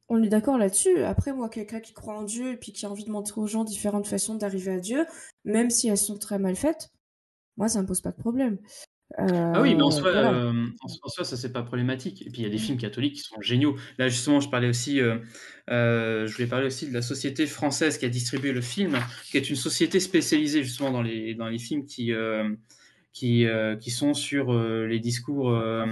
On 0.09 0.21
est 0.21 0.29
d'accord 0.29 0.57
là-dessus. 0.57 0.99
Après, 1.03 1.33
moi, 1.33 1.49
quelqu'un 1.49 1.79
qui 1.79 1.93
croit 1.93 2.17
en 2.17 2.23
Dieu 2.23 2.51
et 2.51 2.57
puis 2.57 2.71
qui 2.73 2.85
a 2.85 2.89
envie 2.89 3.05
de 3.05 3.11
montrer 3.11 3.39
aux 3.41 3.47
gens 3.47 3.63
différentes 3.63 4.07
façons 4.07 4.35
d'arriver 4.35 4.71
à 4.71 4.79
Dieu, 4.79 5.05
même 5.45 5.69
si 5.69 5.87
elles 5.87 5.97
sont 5.97 6.17
très 6.17 6.39
mal 6.39 6.55
faites, 6.55 6.89
moi, 7.57 7.69
ça 7.69 7.81
me 7.81 7.87
pose 7.87 8.01
pas 8.01 8.11
de 8.11 8.17
problème. 8.17 8.57
Ah 9.17 9.61
oui, 9.61 9.75
mais 9.75 9.83
en 9.83 9.87
Euh, 9.87 9.91
soi, 9.91 10.11
voilà. 10.11 10.33
euh, 10.33 10.51
en, 10.81 10.87
en 11.03 11.09
soi, 11.09 11.23
ça 11.23 11.37
c'est 11.37 11.53
pas 11.53 11.61
problématique. 11.63 12.21
Et 12.25 12.29
puis 12.31 12.41
il 12.41 12.43
y 12.43 12.47
a 12.47 12.49
des 12.49 12.57
films 12.57 12.77
catholiques 12.79 13.15
qui 13.15 13.21
sont 13.21 13.39
géniaux. 13.41 13.77
Là 13.99 14.09
justement, 14.09 14.39
je 14.39 14.49
parlais 14.49 14.67
aussi, 14.67 14.99
euh, 14.99 15.17
euh, 15.69 16.25
je 16.25 16.33
voulais 16.35 16.47
parler 16.47 16.65
aussi 16.67 16.87
de 16.89 16.93
la 16.93 17.03
société 17.03 17.45
française 17.45 17.97
qui 17.99 18.05
a 18.05 18.09
distribué 18.09 18.51
le 18.51 18.61
film, 18.61 18.97
qui 19.29 19.37
est 19.37 19.49
une 19.49 19.55
société 19.55 19.99
spécialisée 19.99 20.63
justement 20.63 20.91
dans 20.91 21.03
les 21.03 21.35
dans 21.35 21.47
les 21.47 21.59
films 21.59 21.85
qui 21.85 22.11
euh, 22.11 22.49
qui 23.11 23.45
euh, 23.45 23.75
qui 23.75 23.91
sont 23.91 24.15
sur 24.15 24.51
euh, 24.51 24.87
les 24.87 24.99
discours 24.99 25.51
euh, 25.51 25.85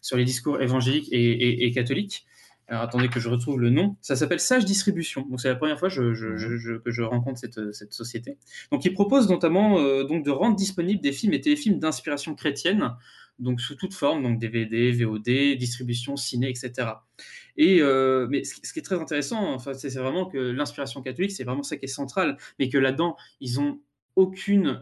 sur 0.00 0.16
les 0.16 0.24
discours 0.24 0.62
évangéliques 0.62 1.08
et, 1.12 1.32
et- 1.32 1.66
et 1.66 1.70
catholiques. 1.72 2.24
Alors 2.72 2.84
attendez 2.84 3.08
que 3.08 3.20
je 3.20 3.28
retrouve 3.28 3.60
le 3.60 3.68
nom. 3.68 3.96
Ça 4.00 4.16
s'appelle 4.16 4.40
Sage 4.40 4.64
Distribution. 4.64 5.26
Donc 5.28 5.42
c'est 5.42 5.48
la 5.48 5.56
première 5.56 5.78
fois 5.78 5.90
je- 5.90 6.14
je- 6.14 6.38
je- 6.38 6.56
je- 6.56 6.76
que 6.78 6.90
je 6.90 7.02
rencontre 7.02 7.38
cette, 7.38 7.74
cette 7.74 7.92
société. 7.92 8.38
Donc 8.70 8.86
ils 8.86 8.94
proposent 8.94 9.28
notamment 9.28 9.78
euh, 9.78 10.04
donc 10.04 10.24
de 10.24 10.30
rendre 10.30 10.56
disponibles 10.56 11.02
des 11.02 11.12
films 11.12 11.34
et 11.34 11.40
téléfilms 11.42 11.78
d'inspiration 11.78 12.34
chrétienne, 12.34 12.92
donc 13.38 13.60
sous 13.60 13.74
toute 13.74 13.92
forme, 13.92 14.22
donc 14.22 14.38
DVD, 14.38 14.90
VOD, 14.90 15.54
distribution, 15.58 16.16
ciné, 16.16 16.48
etc. 16.48 16.88
Et 17.58 17.82
euh, 17.82 18.26
mais 18.30 18.42
ce 18.42 18.54
qui, 18.54 18.62
ce 18.66 18.72
qui 18.72 18.78
est 18.78 18.82
très 18.82 18.98
intéressant, 18.98 19.52
enfin, 19.52 19.74
c'est 19.74 19.90
c'est 19.90 19.98
vraiment 20.00 20.24
que 20.24 20.38
l'inspiration 20.38 21.02
catholique, 21.02 21.32
c'est 21.32 21.44
vraiment 21.44 21.62
ça 21.62 21.76
qui 21.76 21.84
est 21.84 21.88
central, 21.88 22.38
mais 22.58 22.70
que 22.70 22.78
là-dedans, 22.78 23.16
ils 23.42 23.60
ont 23.60 23.80
aucune. 24.16 24.80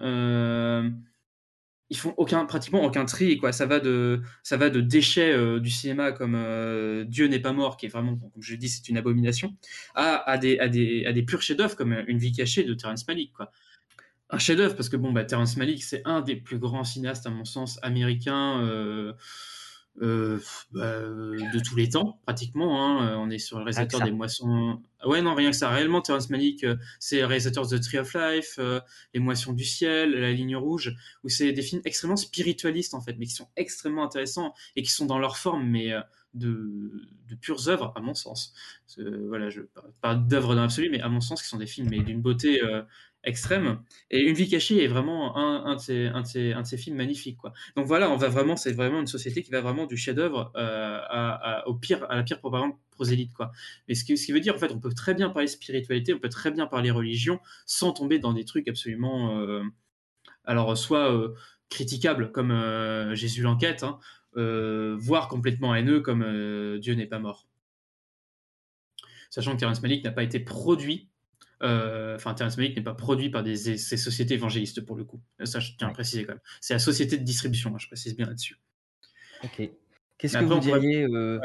Ils 1.91 1.97
font 1.99 2.15
aucun, 2.17 2.45
pratiquement 2.47 2.85
aucun 2.85 3.05
tri, 3.05 3.37
quoi. 3.37 3.53
Ça 3.53 3.67
va 3.67 3.81
de, 3.81 4.23
ça 4.43 4.57
va 4.57 4.71
de 4.71 4.81
déchets 4.81 5.33
euh, 5.33 5.59
du 5.61 5.71
cinéma 5.71 6.13
comme 6.13 6.35
euh, 6.37 7.05
Dieu 7.05 7.27
n'est 7.27 7.41
pas 7.41 7.53
mort, 7.53 7.77
qui 7.77 7.87
est 7.87 7.89
vraiment, 7.89 8.17
comme 8.17 8.31
je 8.41 8.53
l'ai 8.53 8.59
dit, 8.59 8.69
c'est 8.69 8.89
une 8.89 8.97
abomination, 8.97 9.57
à, 9.95 10.31
à 10.31 10.39
des, 10.39 10.59
à 10.61 10.69
des, 10.69 11.05
à 11.07 11.13
des 11.13 11.23
purs 11.23 11.43
chefs-d'œuvre 11.43 11.77
comme 11.77 11.93
Une 12.07 12.19
vie 12.19 12.33
cachée 12.33 12.65
de 12.65 12.75
Terrence 12.75 13.07
Malick, 13.09 13.33
quoi. 13.33 13.51
Un 14.31 14.39
chef-d'œuvre 14.39 14.77
parce 14.77 14.89
que 14.89 14.97
bon, 14.97 15.13
bah, 15.13 15.25
Terrence 15.25 15.57
Malick, 15.57 15.83
c'est 15.83 16.03
un 16.05 16.21
des 16.21 16.37
plus 16.37 16.59
grands 16.59 16.85
cinéastes, 16.85 17.27
à 17.27 17.31
mon 17.31 17.45
sens, 17.45 17.79
américains. 17.83 18.63
euh, 18.63 19.13
euh, 20.03 20.39
bah, 20.73 20.85
euh, 20.85 21.37
de 21.53 21.61
tous 21.61 21.77
les 21.77 21.89
temps, 21.91 22.21
pratiquement. 22.25 22.83
hein. 22.83 23.09
Euh, 23.11 23.17
On 23.17 23.29
est 23.31 23.39
sur 23.39 23.59
le 23.59 23.65
réalisateur 23.65 24.01
des 24.03 24.13
moissons. 24.13 24.81
Ouais, 25.05 25.21
non, 25.23 25.35
rien 25.35 25.51
que 25.51 25.57
ça. 25.57 25.69
Réellement, 25.71 26.01
Terrence 26.01 26.31
Malick, 26.31 26.65
c'est 26.99 27.21
le 27.21 27.27
réalisateur 27.27 27.67
de 27.67 27.77
The 27.79 27.83
Tree 27.83 27.99
of 27.99 28.15
Life, 28.15 28.57
euh, 28.59 28.81
Les 29.15 29.21
Moissons 29.21 29.53
du 29.53 29.65
Ciel, 29.65 30.13
La 30.13 30.33
Ligne 30.33 30.57
Rouge, 30.57 30.95
où 31.25 31.29
c'est 31.29 31.53
des 31.53 31.63
films 31.63 31.83
extrêmement 31.85 32.17
spiritualistes, 32.17 32.95
en 32.95 33.01
fait, 33.01 33.17
mais 33.19 33.27
qui 33.27 33.35
sont 33.35 33.49
extrêmement 33.57 34.05
intéressants 34.05 34.55
et 34.77 34.83
qui 34.83 34.91
sont 34.93 35.07
dans 35.07 35.19
leur 35.19 35.37
forme, 35.37 35.67
mais 35.67 35.93
euh, 35.93 36.01
de, 36.35 36.93
de 37.29 37.35
pures 37.35 37.69
œuvres, 37.69 37.93
à 37.97 38.01
mon 38.01 38.15
sens. 38.15 38.55
Voilà, 38.97 39.51
je 39.51 39.63
parle 39.63 39.93
pas 40.01 40.15
d'œuvres 40.15 40.55
dans 40.55 40.61
l'absolu, 40.63 40.89
mais 40.91 41.01
à 41.01 41.09
mon 41.09 41.21
sens, 41.21 41.43
qui 41.43 41.49
sont 41.49 41.59
des 41.59 41.67
films 41.67 41.89
mais 41.91 42.01
d'une 42.01 42.21
beauté 42.21 42.61
extrême. 43.25 43.83
Et 44.11 44.21
Une 44.21 44.35
vie 44.35 44.49
cachée 44.49 44.83
est 44.83 44.89
vraiment 44.89 45.37
un, 45.37 45.65
un, 45.65 45.75
de 45.77 45.81
ces, 45.81 46.07
un, 46.53 46.59
un 46.59 46.65
films 46.65 46.97
magnifiques, 46.97 47.37
quoi. 47.37 47.53
Donc 47.77 47.87
voilà, 47.87 48.11
on 48.11 48.17
va 48.17 48.29
vraiment, 48.29 48.57
c'est 48.57 48.73
vraiment 48.73 49.01
une 49.01 49.07
société 49.07 49.43
qui 49.43 49.51
va 49.51 49.61
vraiment 49.61 49.87
du 49.87 49.97
chef-d'œuvre 49.97 50.53
euh, 50.57 50.99
à, 51.09 51.67
au 51.67 51.75
pire, 51.75 52.07
à 52.11 52.17
la 52.17 52.23
pire 52.23 52.39
propagande 52.39 52.73
prosélyte, 52.91 53.33
quoi. 53.33 53.53
Mais 53.89 53.95
ce 53.95 54.05
qui, 54.05 54.33
veut 54.33 54.41
dire, 54.41 54.55
en 54.55 54.59
fait, 54.59 54.73
on 54.73 54.81
peut 54.81 54.93
très 54.93 55.15
bien 55.15 55.31
parler 55.31 55.49
spiritualité, 55.49 56.15
on 56.15 56.19
peut 56.19 56.29
très 56.29 56.51
bien 56.51 56.67
parler 56.67 56.91
religion, 56.91 57.41
sans 57.67 57.93
tomber 57.93 58.19
dans 58.19 58.33
des 58.33 58.45
trucs 58.45 58.69
absolument, 58.69 59.39
euh, 59.39 59.63
alors 60.45 60.77
soit 60.77 61.13
euh, 61.13 61.35
critiquables 61.69 62.33
comme 62.33 62.53
Jésus 63.15 63.43
l'enquête, 63.43 63.85
hein, 63.85 63.99
voire 64.35 65.29
complètement 65.29 65.75
haineux 65.75 66.01
comme 66.01 66.79
Dieu 66.81 66.95
n'est 66.95 67.07
pas 67.07 67.19
mort. 67.19 67.47
Sachant 69.29 69.55
que 69.55 69.61
Terrence 69.61 69.81
Malick 69.83 70.03
n'a 70.03 70.11
pas 70.11 70.25
été 70.25 70.41
produit 70.41 71.10
enfin, 71.63 72.35
Terrence 72.35 72.57
Malick 72.57 72.77
n'est 72.77 72.83
pas 72.83 72.95
produit 72.95 73.31
par 73.31 73.43
des, 73.43 73.57
ces 73.57 73.97
sociétés 73.97 74.35
évangélistes 74.35 74.81
pour 74.81 74.97
le 74.97 75.05
coup. 75.05 75.21
Ça, 75.45 75.61
je 75.61 75.73
tiens 75.79 75.89
à 75.89 75.93
préciser 75.93 76.25
quand 76.25 76.33
même. 76.33 76.41
C'est 76.61 76.75
la 76.75 76.79
société 76.81 77.17
de 77.19 77.23
distribution, 77.25 77.75
hein, 77.75 77.79
je 77.79 77.87
précise 77.87 78.17
bien 78.17 78.27
là-dessus. 78.27 78.57
Ok. 79.45 79.71
Qu'est-ce 80.19 80.39
que 80.39 80.45
vous 80.45 80.53
on 80.53 80.61
pourrait- 80.61 80.81
diriez 80.81 81.05
euh, 81.05 81.39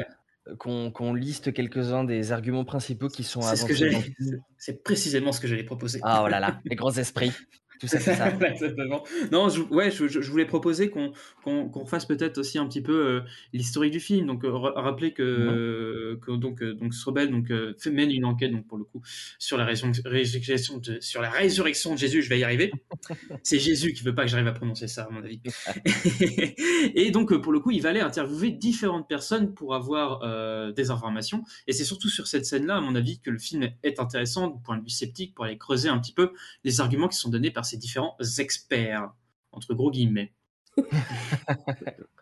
Ouais. 0.47 0.55
qu'on 0.57 1.13
liste 1.13 1.53
quelques-uns 1.53 2.03
des 2.03 2.31
arguments 2.31 2.65
principaux 2.65 3.07
qui 3.07 3.23
sont 3.23 3.41
C'est 3.41 3.55
ce 3.55 3.65
que 3.65 3.83
avancés 3.83 4.13
C'est 4.57 4.83
précisément 4.83 5.31
ce 5.31 5.39
que 5.39 5.47
j'allais 5.47 5.63
proposer. 5.63 5.99
Ah 6.03 6.21
oh 6.23 6.27
là 6.27 6.39
là, 6.39 6.59
les 6.65 6.75
grands 6.75 6.91
esprits. 6.97 7.31
Tout 7.79 7.87
ça, 7.87 7.97
tout 7.97 8.03
ça. 8.13 8.29
Exactement. 8.47 9.03
Non, 9.31 9.49
je, 9.49 9.61
ouais, 9.61 9.91
je, 9.91 10.31
voulais 10.31 10.45
proposer 10.45 10.89
qu'on 10.89 11.11
qu'on 11.43 11.69
qu'on 11.69 11.81
refasse 11.83 12.05
peut-être 12.05 12.37
aussi 12.37 12.57
un 12.57 12.67
petit 12.67 12.81
peu 12.81 12.93
euh, 12.93 13.21
l'historique 13.53 13.91
du 13.91 13.99
film. 13.99 14.27
Donc, 14.27 14.43
euh, 14.43 14.51
ra- 14.51 14.73
rappeler 14.81 15.13
que, 15.13 16.17
que 16.21 16.31
donc, 16.31 16.61
euh, 16.61 16.73
donc 16.73 16.93
Strobel 16.93 17.29
donc, 17.31 17.51
euh, 17.51 17.73
mène 17.91 18.11
une 18.11 18.25
enquête 18.25 18.51
donc, 18.51 18.67
pour 18.67 18.77
le 18.77 18.83
coup 18.83 19.01
sur 19.39 19.57
la, 19.57 19.65
résur- 19.65 19.91
résurrection 20.05 20.77
de, 20.77 20.99
sur 21.01 21.21
la 21.21 21.29
résurrection 21.29 21.93
de 21.93 21.99
Jésus. 21.99 22.21
Je 22.21 22.29
vais 22.29 22.39
y 22.39 22.43
arriver. 22.43 22.71
C'est 23.43 23.59
Jésus 23.59 23.93
qui 23.93 24.03
veut 24.03 24.15
pas 24.15 24.23
que 24.23 24.29
j'arrive 24.29 24.47
à 24.47 24.53
prononcer 24.53 24.87
ça, 24.87 25.03
à 25.03 25.09
mon 25.09 25.23
avis. 25.23 25.41
et 26.95 27.11
donc, 27.11 27.31
euh, 27.31 27.39
pour 27.41 27.51
le 27.51 27.59
coup, 27.59 27.71
il 27.71 27.81
va 27.81 27.89
aller 27.89 27.99
interviewer 27.99 28.51
différentes 28.51 29.07
personnes 29.07 29.53
pour 29.53 29.75
avoir 29.75 30.21
euh, 30.23 30.71
des 30.71 30.91
informations. 30.91 31.43
Et 31.67 31.73
c'est 31.73 31.83
surtout 31.83 32.09
sur 32.09 32.27
cette 32.27 32.45
scène-là, 32.45 32.77
à 32.77 32.81
mon 32.81 32.95
avis, 32.95 33.19
que 33.19 33.29
le 33.29 33.39
film 33.39 33.69
est 33.83 33.99
intéressant 33.99 34.47
du 34.47 34.61
point 34.61 34.77
de 34.77 34.83
vue 34.83 34.89
sceptique 34.89 35.33
pour 35.35 35.45
aller 35.45 35.57
creuser 35.57 35.89
un 35.89 35.99
petit 35.99 36.13
peu 36.13 36.31
les 36.63 36.81
arguments 36.81 37.07
qui 37.07 37.17
sont 37.17 37.29
donnés 37.29 37.51
par 37.51 37.64
ces 37.65 37.77
différents 37.77 38.17
experts, 38.37 39.11
entre 39.51 39.73
gros 39.73 39.91
guillemets. 39.91 40.33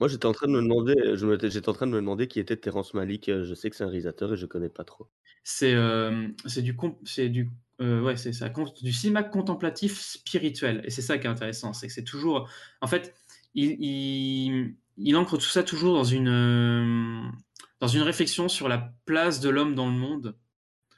Moi, 0.00 0.08
j'étais 0.08 0.26
en 0.26 0.32
train 0.32 0.48
de 0.48 0.52
me 0.52 0.60
demander, 0.62 0.94
j'étais 1.50 1.68
en 1.68 1.72
train 1.72 1.86
de 1.86 1.92
me 1.92 1.98
demander 1.98 2.26
qui 2.26 2.40
était 2.40 2.56
Terrence 2.56 2.94
Malick. 2.94 3.28
Euh, 3.28 3.44
Je 3.44 3.54
sais 3.54 3.70
que 3.70 3.76
c'est 3.76 3.84
un 3.84 3.88
réalisateur 3.88 4.32
et 4.32 4.36
je 4.36 4.46
connais 4.46 4.68
pas 4.68 4.84
trop. 4.84 5.08
C'est 5.44 5.74
euh, 5.74 6.28
c'est 6.46 6.62
du, 6.62 6.76
c'est 7.04 7.28
du, 7.28 7.50
euh, 7.80 8.02
ouais, 8.02 8.16
c'est 8.16 8.32
ça, 8.32 8.48
du 8.48 8.92
cinéma 8.92 9.22
contemplatif 9.22 10.00
spirituel. 10.00 10.82
Et 10.84 10.90
c'est 10.90 11.02
ça 11.02 11.18
qui 11.18 11.26
est 11.26 11.30
intéressant, 11.30 11.72
c'est 11.72 11.86
que 11.86 11.92
c'est 11.92 12.04
toujours, 12.04 12.48
en 12.80 12.86
fait, 12.86 13.14
il, 13.54 13.76
il, 13.80 14.74
il 14.96 15.16
ancre 15.16 15.36
tout 15.36 15.44
ça 15.44 15.62
toujours 15.62 15.94
dans 15.94 16.04
une, 16.04 16.28
euh, 16.28 17.28
dans 17.80 17.88
une 17.88 18.02
réflexion 18.02 18.48
sur 18.48 18.68
la 18.68 18.94
place 19.06 19.40
de 19.40 19.48
l'homme 19.48 19.74
dans 19.74 19.86
le 19.86 19.96
monde. 19.96 20.36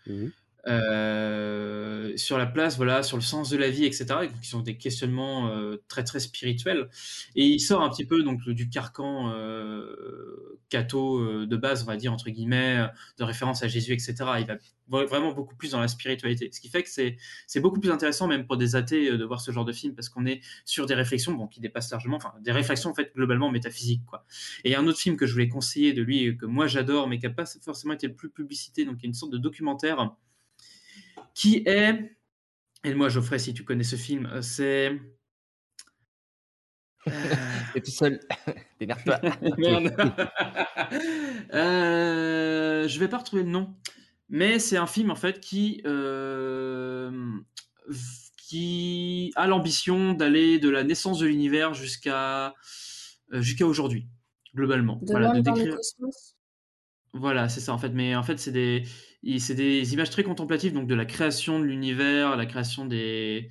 Mhm. 0.07 0.33
Euh, 0.67 2.17
sur 2.17 2.39
la 2.39 2.47
place, 2.47 2.77
voilà, 2.77 3.03
sur 3.03 3.17
le 3.17 3.23
sens 3.23 3.51
de 3.51 3.57
la 3.57 3.71
vie, 3.71 3.85
etc., 3.85 4.29
qui 4.43 4.49
sont 4.49 4.61
des 4.61 4.77
questionnements 4.77 5.49
euh, 5.49 5.83
très 5.89 6.03
très 6.05 6.21
spirituels. 6.21 6.89
Et 7.37 7.45
il 7.47 7.61
sort 7.61 7.83
un 7.83 7.91
petit 7.91 8.05
peu 8.05 8.23
donc 8.23 8.43
du 8.49 8.69
carcan 8.69 9.31
euh, 9.35 10.59
catho 10.69 11.21
euh, 11.21 11.47
de 11.47 11.57
base, 11.57 11.83
on 11.83 11.87
va 11.87 11.97
dire 11.97 12.13
entre 12.13 12.31
guillemets, 12.31 12.87
de 13.19 13.25
référence 13.25 13.63
à 13.63 13.69
Jésus, 13.69 13.93
etc. 13.93 14.31
Il 14.41 14.47
va 14.47 14.57
vra- 14.91 15.07
vraiment 15.07 15.33
beaucoup 15.33 15.55
plus 15.55 15.71
dans 15.73 15.81
la 15.81 15.89
spiritualité, 15.89 16.51
ce 16.53 16.61
qui 16.61 16.69
fait 16.69 16.83
que 16.83 16.91
c'est 16.91 17.17
c'est 17.47 17.61
beaucoup 17.61 17.81
plus 17.81 17.91
intéressant 17.91 18.27
même 18.27 18.47
pour 18.47 18.57
des 18.57 18.77
athées 18.77 19.17
de 19.17 19.25
voir 19.25 19.41
ce 19.41 19.51
genre 19.53 19.65
de 19.65 19.73
film 19.73 19.95
parce 19.95 20.09
qu'on 20.09 20.27
est 20.27 20.41
sur 20.65 20.87
des 20.87 20.95
réflexions 20.95 21.33
bon, 21.33 21.47
qui 21.47 21.61
dépassent 21.61 21.91
largement, 21.91 22.17
enfin 22.17 22.33
des 22.41 22.53
réflexions 22.53 22.91
en 22.91 22.95
fait 22.95 23.13
globalement 23.15 23.51
métaphysiques 23.51 24.05
quoi. 24.07 24.25
Et 24.65 24.71
il 24.71 24.73
y 24.73 24.75
a 24.75 24.81
un 24.81 24.87
autre 24.87 24.99
film 24.99 25.17
que 25.17 25.27
je 25.27 25.33
voulais 25.33 25.49
conseiller 25.49 25.93
de 25.93 26.03
lui 26.03 26.37
que 26.37 26.47
moi 26.47 26.67
j'adore 26.67 27.09
mais 27.09 27.19
qui 27.19 27.27
n'a 27.27 27.33
pas 27.33 27.45
forcément 27.63 27.95
été 27.95 28.07
le 28.09 28.15
plus 28.15 28.31
publicité, 28.31 28.85
donc 28.85 28.97
il 29.01 29.03
y 29.05 29.07
a 29.07 29.09
une 29.09 29.15
sorte 29.15 29.33
de 29.33 29.39
documentaire 29.39 30.01
qui 31.37 31.63
est, 31.67 32.17
et 32.83 32.95
moi 32.95 33.11
Geoffrey, 33.11 33.39
si 33.39 33.53
tu 33.53 33.63
connais 33.63 33.85
ce 33.85 33.97
film, 33.97 34.25
euh, 34.33 34.41
c'est... 34.41 34.99
T'es 37.75 37.81
tout 37.83 37.91
seul. 37.91 38.19
Démerde-toi. 38.81 39.21
Merde. 39.59 39.95
Euh, 41.55 42.89
je 42.89 42.99
vais 42.99 43.09
pas 43.09 43.19
retrouver 43.19 43.43
le 43.45 43.51
nom, 43.51 43.77
mais 44.29 44.59
c'est 44.59 44.77
un 44.77 44.87
film 44.87 45.11
en 45.11 45.15
fait 45.15 45.39
qui, 45.41 45.83
euh, 45.87 47.13
qui 48.37 49.33
a 49.37 49.47
l'ambition 49.47 50.15
d'aller 50.15 50.59
de 50.59 50.69
la 50.69 50.83
naissance 50.85 51.19
de 51.21 51.27
l'univers 51.27 51.75
jusqu'à 51.75 52.55
euh, 53.33 53.41
jusqu'à 53.41 53.67
aujourd'hui, 53.67 54.09
globalement. 54.55 54.97
De 55.03 55.11
Voilà, 55.13 55.33
de 55.33 55.41
dans 55.43 55.55
le 55.55 55.59
décrire- 55.63 55.77
cosmos. 55.77 56.37
voilà, 57.13 57.49
c'est 57.49 57.61
ça 57.61 57.73
en 57.73 57.79
fait. 57.79 57.91
Mais 57.91 58.17
en 58.17 58.23
fait, 58.25 58.39
c'est 58.39 58.53
des, 58.53 58.83
c'est 59.39 59.55
des 59.55 59.93
images 59.93 60.11
très 60.11 60.23
contemplatives, 60.23 60.73
donc 60.73 60.87
de 60.87 60.95
la 60.95 61.05
création 61.05 61.59
de 61.59 61.65
l'univers, 61.65 62.37
la 62.37 62.47
création 62.47 62.85
des, 62.85 63.51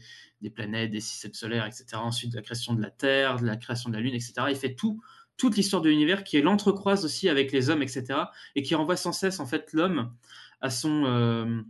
planètes, 0.54 0.92
des 0.92 1.02
systèmes 1.02 1.34
solaires, 1.34 1.66
etc. 1.66 1.86
Ensuite, 1.96 2.32
de 2.32 2.38
la 2.38 2.42
création 2.42 2.74
de 2.74 2.82
la 2.82 2.92
Terre, 2.92 3.38
de 3.38 3.46
la 3.46 3.58
création 3.58 3.90
de 3.90 3.96
la 3.96 4.02
Lune, 4.02 4.14
etc. 4.14 4.34
Il 4.50 4.56
fait 4.56 4.76
tout, 4.76 5.02
toute 5.38 5.58
l'histoire 5.58 5.82
de 5.82 5.90
l'univers 5.90 6.24
qui 6.24 6.38
est 6.38 6.42
l'entrecroise 6.42 7.04
aussi 7.04 7.30
avec 7.30 7.52
les 7.52 7.70
hommes, 7.70 7.82
etc. 7.82 8.20
Et 8.56 8.64
qui 8.64 8.76
renvoie 8.76 8.96
sans 8.96 9.12
cesse 9.12 9.40
en 9.40 9.46
fait 9.46 9.74
l'homme 9.74 10.14
à 10.62 10.70
son, 10.70 11.06
euh, 11.06 11.62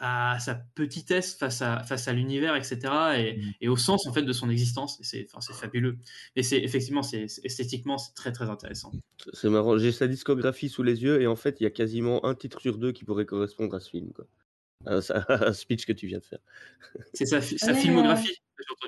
à 0.00 0.38
sa 0.40 0.54
petitesse 0.54 1.34
face 1.34 1.60
à, 1.62 1.82
face 1.84 2.08
à 2.08 2.12
l'univers, 2.12 2.56
etc. 2.56 2.78
Et, 3.18 3.40
et 3.60 3.68
au 3.68 3.76
sens 3.76 4.06
en 4.06 4.12
fait 4.12 4.22
de 4.22 4.32
son 4.32 4.48
existence. 4.50 4.98
C'est, 5.02 5.26
enfin, 5.34 5.52
fabuleux. 5.54 5.98
Et 6.36 6.42
c'est 6.42 6.58
effectivement, 6.62 7.02
c'est 7.02 7.26
esthétiquement, 7.44 7.98
c'est 7.98 8.14
très 8.14 8.32
très 8.32 8.48
intéressant. 8.48 8.92
C'est 9.32 9.50
marrant, 9.50 9.76
j'ai 9.78 9.92
sa 9.92 10.06
discographie 10.08 10.68
sous 10.68 10.82
les 10.82 11.02
yeux 11.02 11.20
et 11.20 11.26
en 11.26 11.36
fait, 11.36 11.60
il 11.60 11.64
y 11.64 11.66
a 11.66 11.70
quasiment 11.70 12.24
un 12.24 12.34
titre 12.34 12.60
sur 12.60 12.78
deux 12.78 12.92
qui 12.92 13.04
pourrait 13.04 13.26
correspondre 13.26 13.74
à 13.74 13.80
ce 13.80 13.90
film. 13.90 14.12
Quoi. 14.12 14.26
À, 14.86 15.00
ça- 15.02 15.18
à 15.28 15.48
un 15.48 15.52
speech 15.52 15.84
que 15.86 15.92
tu 15.92 16.06
viens 16.06 16.18
de 16.18 16.24
faire. 16.24 16.40
C'est 17.12 17.26
sa, 17.26 17.40
fi- 17.40 17.58
sa 17.58 17.72
Ouais. 17.72 17.78
filmographie. 17.78 18.36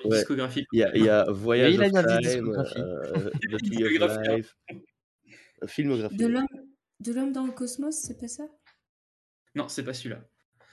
Ouais. 0.05 0.18
discographie. 0.18 0.64
Il 0.72 0.78
y 0.78 0.84
a, 0.84 0.96
il 0.96 1.05
y 1.05 1.09
a 1.09 1.24
Voyage 1.30 1.74
il 1.74 1.82
a 1.82 1.86
of 1.86 1.92
Time, 2.07 2.18
discographie. 2.20 2.78
euh, 2.78 3.30
The 3.50 3.62
Tree 3.62 3.98
of 4.02 4.11
hein. 4.12 4.36
Life, 4.36 4.57
filmographie. 5.66 6.16
De 6.16 6.26
l'homme 6.26 6.46
de 7.00 7.12
l'homme 7.12 7.32
dans 7.32 7.44
le 7.44 7.52
cosmos, 7.52 7.94
c'est 7.96 8.18
pas 8.18 8.28
ça? 8.28 8.44
Non, 9.55 9.68
c'est 9.68 9.84
pas 9.84 9.92
celui-là. 9.94 10.24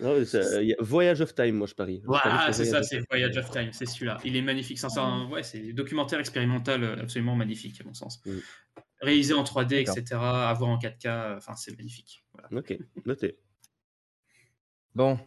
Non, 0.01 0.17
mais 0.17 0.25
ça- 0.25 0.61
il 0.61 0.69
y 0.69 0.73
a 0.73 0.77
Voyage 0.79 1.21
of 1.21 1.33
Time, 1.35 1.55
moi 1.55 1.67
je 1.67 1.75
parie. 1.75 2.01
Voilà, 2.05 2.51
c'est 2.51 2.65
ça, 2.65 2.79
Voyage 2.79 2.81
of 2.81 2.87
c'est 2.89 2.95
Time. 2.97 3.05
Voyage 3.09 3.37
of 3.37 3.51
Time, 3.51 3.69
c'est 3.71 3.85
celui-là. 3.85 4.17
Il 4.25 4.35
est 4.35 4.41
magnifique. 4.41 4.79
C'est 4.79 4.97
un, 4.97 5.29
ouais, 5.29 5.43
c'est 5.43 5.59
un 5.59 5.73
documentaire 5.73 6.19
expérimental 6.19 6.83
euh, 6.83 6.95
absolument 6.99 7.35
magnifique, 7.35 7.79
à 7.81 7.83
mon 7.83 7.93
sens. 7.93 8.21
Mm. 8.25 8.37
Réalisé 9.01 9.33
en 9.33 9.43
3D, 9.43 9.83
D'accord. 9.83 9.97
etc. 9.97 10.19
À 10.21 10.53
voir 10.53 10.69
en 10.69 10.77
4K, 10.77 11.05
euh, 11.05 11.37
enfin, 11.37 11.55
c'est 11.55 11.75
magnifique. 11.77 12.23
Voilà. 12.33 12.49
Ok, 12.59 12.77
noté. 13.05 13.37
Bon, 14.93 15.19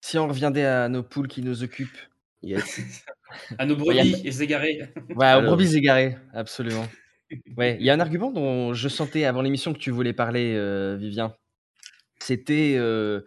si 0.00 0.18
on 0.18 0.26
reviendait 0.28 0.64
à 0.64 0.88
nos 0.88 1.02
poules 1.02 1.28
qui 1.28 1.42
nous 1.42 1.62
occupent. 1.62 1.98
Yes. 2.42 2.80
À 3.58 3.66
nos 3.66 3.74
brebis 3.74 4.22
et 4.24 4.42
égarés. 4.42 4.78
Ouais, 5.16 5.34
aux 5.34 5.42
brebis 5.42 5.76
égarées, 5.76 6.16
absolument. 6.32 6.86
Ouais, 7.56 7.76
il 7.80 7.84
y 7.84 7.90
a 7.90 7.94
un 7.94 8.00
argument 8.00 8.30
dont 8.30 8.74
je 8.74 8.88
sentais 8.88 9.24
avant 9.24 9.42
l'émission 9.42 9.72
que 9.72 9.78
tu 9.78 9.90
voulais 9.90 10.12
parler, 10.12 10.54
euh, 10.54 10.96
Vivien. 10.96 11.34
C'était 12.20 12.76
euh, 12.78 13.22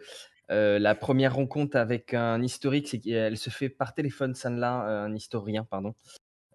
euh, 0.50 0.78
la 0.78 0.94
première 0.94 1.34
rencontre 1.34 1.76
avec 1.76 2.14
un 2.14 2.42
historique, 2.42 2.88
c'est 2.88 2.98
qu'elle 3.00 3.36
se 3.36 3.50
fait 3.50 3.68
par 3.68 3.94
téléphone, 3.94 4.34
Sanla, 4.34 4.86
euh, 4.88 5.04
un 5.04 5.14
historien, 5.14 5.64
pardon, 5.64 5.94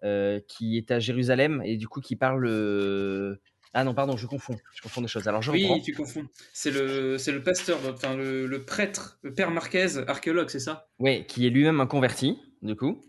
euh, 0.02 0.40
qui 0.48 0.76
est 0.76 0.90
à 0.90 0.98
Jérusalem 0.98 1.62
et 1.64 1.76
du 1.76 1.88
coup 1.88 2.00
qui 2.00 2.16
parle 2.16 2.46
euh, 2.46 3.36
Ah 3.72 3.84
non, 3.84 3.94
pardon, 3.94 4.16
je 4.16 4.26
confonds. 4.26 4.56
Je 4.74 4.82
confonds 4.82 5.00
des 5.02 5.08
choses. 5.08 5.26
Alors 5.28 5.42
je 5.42 5.50
Oui, 5.50 5.62
reprends. 5.64 5.80
tu 5.80 5.92
confonds. 5.94 6.26
C'est 6.52 6.70
le, 6.70 7.18
c'est 7.18 7.32
le 7.32 7.42
pasteur, 7.42 7.78
enfin 7.88 8.16
le, 8.16 8.46
le 8.46 8.64
prêtre, 8.64 9.18
le 9.22 9.32
père 9.32 9.50
Marquez, 9.50 9.98
archéologue, 10.06 10.48
c'est 10.50 10.60
ça? 10.60 10.88
Oui, 10.98 11.24
qui 11.26 11.46
est 11.46 11.50
lui-même 11.50 11.80
un 11.80 11.86
converti, 11.86 12.38
du 12.62 12.76
coup, 12.76 13.00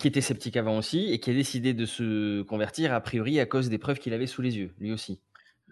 qui 0.00 0.08
était 0.08 0.20
sceptique 0.20 0.56
avant 0.56 0.78
aussi, 0.78 1.12
et 1.12 1.20
qui 1.20 1.30
a 1.30 1.34
décidé 1.34 1.74
de 1.74 1.84
se 1.86 2.42
convertir, 2.42 2.94
a 2.94 3.00
priori, 3.00 3.38
à 3.40 3.46
cause 3.46 3.68
des 3.68 3.78
preuves 3.78 3.98
qu'il 3.98 4.14
avait 4.14 4.26
sous 4.26 4.42
les 4.42 4.56
yeux, 4.56 4.72
lui 4.78 4.92
aussi. 4.92 5.20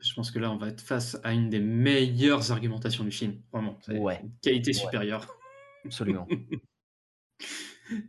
Je 0.01 0.14
pense 0.14 0.30
que 0.30 0.38
là, 0.38 0.51
on 0.51 0.57
va 0.57 0.68
être 0.68 0.80
face 0.80 1.18
à 1.24 1.32
une 1.32 1.51
des 1.51 1.61
meilleures 1.61 2.53
argumentations 2.53 3.05
du 3.05 3.11
film. 3.11 3.40
Vraiment. 3.53 3.78
C'est 3.82 3.98
Ouais. 3.98 4.20
une 4.22 4.32
qualité 4.42 4.70
Ouais. 4.70 4.76
supérieure. 4.78 5.26
Absolument. 5.84 6.26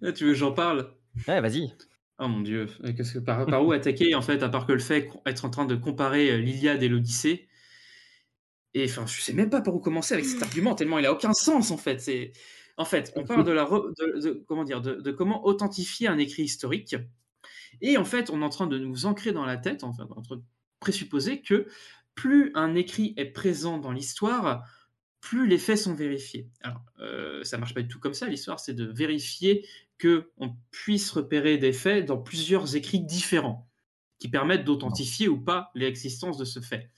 Ah, 0.03 0.11
tu 0.11 0.25
veux 0.25 0.31
que 0.31 0.37
j'en 0.37 0.51
parle? 0.51 0.93
Ouais, 1.27 1.41
vas-y. 1.41 1.73
Oh 2.19 2.27
mon 2.27 2.41
dieu, 2.41 2.67
que 2.83 3.19
par, 3.19 3.45
par 3.47 3.65
où 3.65 3.71
attaquer 3.71 4.13
en 4.13 4.21
fait, 4.21 4.43
à 4.43 4.49
part 4.49 4.67
que 4.67 4.73
le 4.73 4.79
fait 4.79 5.09
d'être 5.25 5.43
en 5.45 5.49
train 5.49 5.65
de 5.65 5.75
comparer 5.75 6.31
euh, 6.31 6.37
l'Iliade 6.37 6.83
et 6.83 6.87
l'Odyssée? 6.87 7.47
Et 8.73 8.85
enfin, 8.85 9.05
je 9.05 9.19
sais 9.19 9.33
même 9.33 9.49
pas 9.49 9.61
par 9.61 9.75
où 9.75 9.79
commencer 9.79 10.13
avec 10.13 10.25
cet 10.25 10.41
argument, 10.43 10.75
tellement 10.75 10.99
il 10.99 11.05
a 11.05 11.11
aucun 11.11 11.33
sens 11.33 11.71
en 11.71 11.77
fait. 11.77 11.99
C'est 11.99 12.31
en 12.77 12.85
fait, 12.85 13.11
on 13.15 13.23
parle 13.25 13.43
de 13.43 13.51
la 13.51 13.65
re- 13.65 13.91
de, 13.99 14.19
de- 14.21 14.45
comment 14.47 14.63
dire 14.63 14.81
de, 14.81 14.95
de 14.95 15.11
comment 15.11 15.45
authentifier 15.45 16.07
un 16.07 16.17
écrit 16.17 16.43
historique. 16.43 16.95
Et 17.81 17.97
en 17.97 18.05
fait, 18.05 18.29
on 18.29 18.41
est 18.41 18.45
en 18.45 18.49
train 18.49 18.67
de 18.67 18.77
nous 18.77 19.05
ancrer 19.05 19.31
dans 19.33 19.45
la 19.45 19.57
tête, 19.57 19.83
enfin, 19.83 20.07
en 20.15 20.21
train 20.21 20.37
de 20.37 20.43
présupposer 20.81 21.41
que 21.41 21.67
plus 22.15 22.51
un 22.55 22.75
écrit 22.75 23.13
est 23.15 23.25
présent 23.25 23.77
dans 23.77 23.93
l'histoire, 23.93 24.65
plus 25.21 25.47
les 25.47 25.57
faits 25.57 25.77
sont 25.77 25.93
vérifiés. 25.93 26.49
Alors, 26.61 26.83
euh, 26.99 27.43
ça 27.43 27.57
marche 27.57 27.73
pas 27.73 27.81
du 27.81 27.87
tout 27.87 27.99
comme 27.99 28.13
ça. 28.13 28.27
L'histoire, 28.27 28.59
c'est 28.59 28.73
de 28.73 28.85
vérifier 28.85 29.65
que 29.97 30.31
on 30.37 30.55
puisse 30.71 31.09
repérer 31.11 31.57
des 31.57 31.71
faits 31.73 32.05
dans 32.05 32.17
plusieurs 32.17 32.75
écrits 32.75 32.99
différents, 32.99 33.69
qui 34.19 34.27
permettent 34.29 34.65
d'authentifier 34.65 35.27
ou 35.29 35.39
pas 35.39 35.71
l'existence 35.75 36.37
de 36.37 36.45
ce 36.45 36.59
fait. 36.59 36.89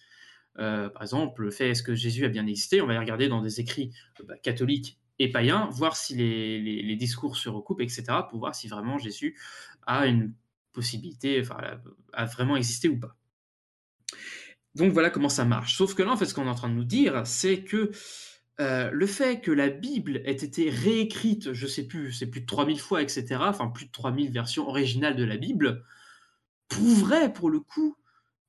Euh, 0.59 0.89
par 0.89 1.01
exemple, 1.01 1.43
le 1.43 1.51
fait 1.51 1.69
est-ce 1.69 1.83
que 1.83 1.95
Jésus 1.95 2.25
a 2.25 2.29
bien 2.29 2.47
existé? 2.47 2.81
On 2.81 2.85
va 2.85 2.93
aller 2.93 2.99
regarder 2.99 3.27
dans 3.27 3.41
des 3.41 3.59
écrits 3.59 3.91
euh, 4.19 4.23
bah, 4.25 4.37
catholiques 4.37 4.99
et 5.19 5.31
païens, 5.31 5.69
voir 5.71 5.95
si 5.95 6.15
les, 6.15 6.59
les- 6.61 6.95
discours 6.95 7.37
se 7.37 7.49
recoupent, 7.49 7.81
etc., 7.81 8.03
pour 8.29 8.39
voir 8.39 8.55
si 8.55 8.67
vraiment 8.67 8.97
Jésus 8.97 9.39
a 9.85 10.07
une 10.07 10.33
possibilité, 10.71 11.39
enfin, 11.41 11.57
a 12.13 12.25
vraiment 12.25 12.55
existé 12.55 12.89
ou 12.89 12.99
pas. 12.99 13.15
Donc 14.75 14.91
voilà 14.91 15.09
comment 15.09 15.29
ça 15.29 15.45
marche. 15.45 15.77
Sauf 15.77 15.93
que 15.93 16.03
là, 16.03 16.11
en 16.11 16.17
fait, 16.17 16.25
ce 16.25 16.33
qu'on 16.33 16.45
est 16.45 16.49
en 16.49 16.55
train 16.55 16.69
de 16.69 16.73
nous 16.73 16.83
dire, 16.83 17.25
c'est 17.25 17.63
que 17.63 17.91
euh, 18.59 18.89
le 18.91 19.07
fait 19.07 19.41
que 19.41 19.51
la 19.51 19.69
Bible 19.69 20.21
ait 20.25 20.31
été 20.31 20.69
réécrite, 20.69 21.53
je 21.53 21.67
sais 21.67 21.87
plus, 21.87 22.11
c'est 22.11 22.27
plus 22.27 22.41
de 22.41 22.45
3000 22.45 22.79
fois, 22.79 23.01
etc., 23.01 23.37
enfin 23.39 23.67
plus 23.67 23.85
de 23.85 23.91
3000 23.91 24.31
versions 24.31 24.67
originales 24.67 25.15
de 25.15 25.23
la 25.23 25.37
Bible, 25.37 25.83
prouverait 26.69 27.33
pour 27.33 27.49
le 27.49 27.59
coup 27.59 27.95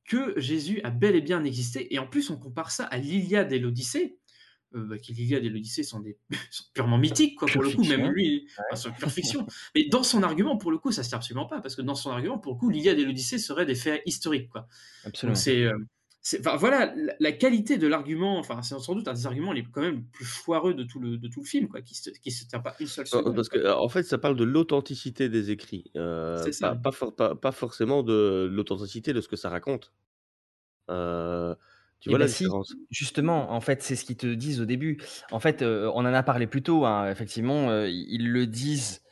que 0.06 0.38
Jésus 0.38 0.80
a 0.84 0.90
bel 0.90 1.14
et 1.14 1.22
bien 1.22 1.44
existé. 1.44 1.92
Et 1.94 1.98
en 1.98 2.06
plus, 2.06 2.30
on 2.30 2.36
compare 2.36 2.70
ça 2.70 2.84
à 2.84 2.98
l'Iliade 2.98 3.52
et 3.52 3.58
l'Odyssée, 3.58 4.18
euh, 4.74 4.84
bah, 4.86 4.96
l'Iliade 5.08 5.44
et 5.44 5.48
l'Odyssée 5.48 5.82
sont, 5.82 6.00
des, 6.00 6.18
sont 6.50 6.64
purement 6.74 6.98
mythiques, 6.98 7.38
quoi, 7.38 7.48
pour 7.48 7.62
Pure 7.62 7.70
le 7.70 7.76
coup, 7.76 7.84
même 7.84 8.06
lui, 8.10 8.46
enfin, 8.70 8.76
c'est 8.76 8.92
pure 8.94 9.10
fiction. 9.10 9.46
Mais 9.74 9.84
dans 9.88 10.02
son 10.02 10.22
argument, 10.22 10.56
pour 10.56 10.70
le 10.70 10.78
coup, 10.78 10.92
ça 10.92 11.02
ne 11.02 11.06
sert 11.06 11.16
absolument 11.18 11.46
pas, 11.46 11.60
parce 11.60 11.76
que 11.76 11.82
dans 11.82 11.94
son 11.94 12.10
argument, 12.10 12.38
pour 12.38 12.52
le 12.54 12.58
coup, 12.58 12.70
l'Iliade 12.70 12.98
et 12.98 13.04
l'Odyssée 13.04 13.38
seraient 13.38 13.66
des 13.66 13.74
faits 13.74 14.02
historiques, 14.06 14.48
quoi. 14.50 14.66
Absolument. 15.04 15.34
C'est, 15.34 15.64
euh, 15.64 15.76
c'est- 16.22 16.40
enfin, 16.40 16.56
voilà 16.56 16.94
la, 16.96 17.14
la 17.20 17.32
qualité 17.32 17.76
de 17.76 17.86
l'argument. 17.86 18.38
Enfin, 18.38 18.62
c'est 18.62 18.78
sans 18.78 18.94
doute 18.94 19.06
un 19.08 19.12
des 19.12 19.26
arguments 19.26 19.52
les 19.52 19.62
quand 19.62 19.82
même 19.82 19.96
les 19.96 20.02
plus 20.12 20.24
foireux 20.24 20.72
de 20.72 20.82
tout 20.82 20.98
le 20.98 21.18
de 21.18 21.28
tout 21.28 21.40
le 21.40 21.46
film, 21.46 21.68
quoi, 21.68 21.82
qui 21.82 21.94
se, 21.94 22.08
qui 22.10 22.30
se 22.30 22.46
tient 22.46 22.60
pas 22.60 22.74
une 22.80 22.86
seule 22.86 23.04
Non, 23.12 23.18
seconde. 23.18 23.36
Parce 23.36 23.50
que, 23.50 23.70
en 23.70 23.88
fait, 23.90 24.04
ça 24.04 24.16
parle 24.16 24.34
de 24.36 24.44
l'authenticité 24.44 25.28
des 25.28 25.50
écrits, 25.50 25.90
euh, 25.96 26.42
C'est 26.42 26.52
ça. 26.52 26.70
pas, 26.70 26.76
pas, 26.76 26.92
for- 26.92 27.14
pas- 27.14 27.34
pas 27.34 27.52
forcément 27.52 28.02
de 28.02 28.48
l'authenticité 28.50 29.12
de 29.12 29.20
ce 29.20 29.28
que 29.28 29.36
ça 29.36 29.50
raconte. 29.50 29.92
Euh, 30.90 31.54
tu 32.04 32.10
Eh 32.10 32.16
vois 32.16 32.18
ben 32.18 32.26
la 32.26 32.28
si, 32.28 32.52
différence? 32.52 32.76
justement, 32.90 33.50
en 33.52 33.60
fait, 33.60 33.82
c'est 33.82 33.96
ce 33.96 34.04
qu'ils 34.04 34.16
te 34.18 34.26
disent 34.26 34.60
au 34.60 34.66
début. 34.66 35.00
En 35.30 35.40
fait, 35.40 35.62
euh, 35.62 35.90
on 35.94 36.00
en 36.00 36.04
a 36.06 36.22
parlé 36.22 36.46
plus 36.46 36.62
tôt, 36.62 36.84
hein, 36.84 37.10
effectivement, 37.10 37.70
euh, 37.70 37.88
ils 37.88 38.30
le 38.30 38.46
disent 38.46 39.02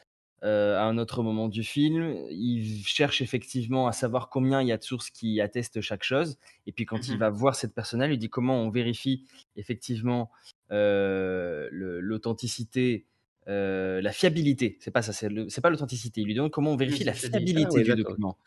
euh, 0.45 0.76
à 0.78 0.82
un 0.84 0.99
autre 0.99 1.22
moment 1.22 1.49
du 1.49 1.64
film. 1.64 2.14
Ils 2.30 2.84
cherchent 2.86 3.22
effectivement 3.22 3.86
à 3.86 3.93
savoir 3.93 4.28
combien 4.30 4.61
il 4.62 4.68
y 4.68 4.72
a 4.72 4.76
de 4.78 4.82
sources 4.84 5.11
qui 5.11 5.40
attestent 5.40 5.80
chaque 5.80 6.03
chose. 6.05 6.38
Et 6.66 6.72
puis 6.72 6.84
quand 6.86 7.09
il 7.09 7.16
Mhm. 7.16 7.18
va 7.18 7.30
voir 7.30 7.55
cette 7.57 7.74
personne-là, 7.74 8.07
il 8.07 8.11
lui 8.11 8.18
dit 8.18 8.28
comment 8.30 8.57
on 8.62 8.70
vérifie 8.70 9.26
effectivement 9.57 10.30
le- 10.70 12.01
l'authenticité. 12.01 13.07
Euh, 13.49 14.01
la 14.01 14.12
fiabilité, 14.12 14.76
c'est 14.80 14.90
pas 14.90 15.03
ça, 15.03 15.12
c'est 15.12 15.61
pas 15.61 15.70
l'authenticité. 15.70 16.20
Il 16.20 16.26
lui 16.26 16.34
demande 16.34 16.51
comment 16.53 16.72
on 16.72 16.76
vérifie 16.76 17.05
la 17.05 17.12
fiabilité. 17.12 17.64
Ah 17.68 17.72
ouais, 17.74 17.82
du 17.82 17.95
document. 18.03 18.38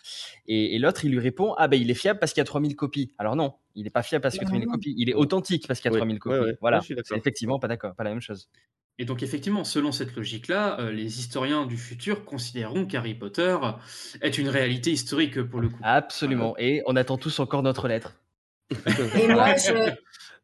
Et, 0.48 0.76
et 0.76 0.80
l'autre, 0.80 1.04
il 1.06 1.12
lui 1.12 1.20
répond 1.20 1.54
Ah, 1.58 1.68
ben 1.68 1.80
il 1.80 1.92
est 1.92 1.96
fiable 1.96 2.20
parce 2.20 2.32
qu'il 2.34 2.40
y 2.40 2.44
a 2.44 2.46
3000 2.46 2.76
copies. 2.76 3.12
Alors 3.18 3.36
non, 3.36 3.56
il 3.76 3.84
n'est 3.84 3.90
pas 3.90 4.04
fiable 4.04 4.22
parce 4.24 4.36
qu'il 4.36 4.44
y 4.44 4.46
a 4.46 4.50
Bah 4.50 4.52
3000 4.52 4.68
non. 4.68 4.74
copies. 4.74 4.96
Il 4.98 5.10
est 5.10 5.14
authentique 5.14 5.68
parce 5.68 5.80
qu'il 5.82 5.90
y 5.92 5.94
a 5.94 5.94
Oui, 5.94 6.00
3000 6.00 6.16
ouais, 6.16 6.20
copies. 6.20 6.36
ouais, 6.40 6.46
ouais, 6.46 6.58
Voilà, 6.62 6.82
c'est 6.82 7.18
effectivement 7.18 7.60
pas 7.60 7.68
d'accord, 7.68 7.94
pas 7.96 8.04
la 8.04 8.12
même 8.12 8.22
chose. 8.22 8.48
Et 8.98 9.04
donc 9.04 9.22
effectivement, 9.24 9.66
selon 9.66 9.92
cette 9.92 10.16
logique-là, 10.16 10.80
euh, 10.80 10.92
les 10.92 11.20
historiens 11.20 11.66
du 11.66 11.76
futur 11.76 12.24
considéreront 12.24 12.86
qu'Harry 12.86 13.14
Potter 13.14 13.58
est 14.22 14.38
une 14.38 14.48
réalité 14.48 14.92
historique 14.92 15.42
pour 15.44 15.60
le 15.60 15.68
coup. 15.68 15.80
Absolument. 15.84 16.56
Et 16.58 16.82
on 16.86 16.96
attend 16.96 17.18
tous 17.18 17.40
encore 17.40 17.62
notre 17.64 17.90
lettre. 17.90 18.16
Et 19.20 19.28
moi, 19.28 19.54
je, 19.58 19.92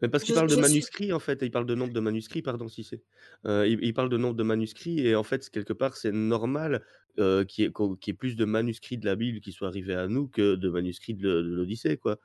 Mais 0.02 0.10
parce 0.10 0.24
qu'il 0.24 0.34
je, 0.34 0.40
parle 0.40 0.50
de 0.50 0.56
je 0.56 0.62
suis. 0.62 0.70
manuscrits, 0.70 1.14
en 1.14 1.20
fait, 1.20 1.44
et 1.44 1.46
il 1.46 1.52
parle 1.52 1.66
de 1.68 1.76
nombre 1.76 1.94
de 1.94 2.00
manuscrits, 2.00 2.42
pardon, 2.42 2.68
si 2.68 2.84
c'est. 2.84 3.04
Euh, 3.46 3.68
il, 3.68 3.80
il 3.84 3.94
parle 3.94 4.10
de 4.10 4.18
nombre 4.18 4.36
de 4.36 4.44
manuscrits, 4.44 5.00
et 5.06 5.16
en 5.16 5.24
fait, 5.24 5.50
quelque 5.50 5.74
part, 5.74 5.96
c'est 5.96 6.12
normal 6.12 6.84
euh, 7.20 7.44
qu'il 7.44 7.64
y, 7.64 7.68
ait 7.68 7.72
qu'on- 7.72 7.96
qu'il 7.96 8.12
y 8.12 8.14
ait 8.14 8.18
plus 8.18 8.36
de 8.36 8.46
manuscrits 8.46 8.98
de 8.98 9.06
la 9.06 9.16
Bible 9.16 9.42
qui 9.42 9.52
soient 9.52 9.68
arrivés 9.68 9.94
à 9.96 10.08
nous 10.08 10.28
que 10.28 10.56
de 10.56 10.70
manuscrits 10.70 11.14
de, 11.14 11.28
l'O- 11.30 11.44
de 11.44 11.56
l'Odyssée, 11.56 11.98
quoi. 11.98 12.20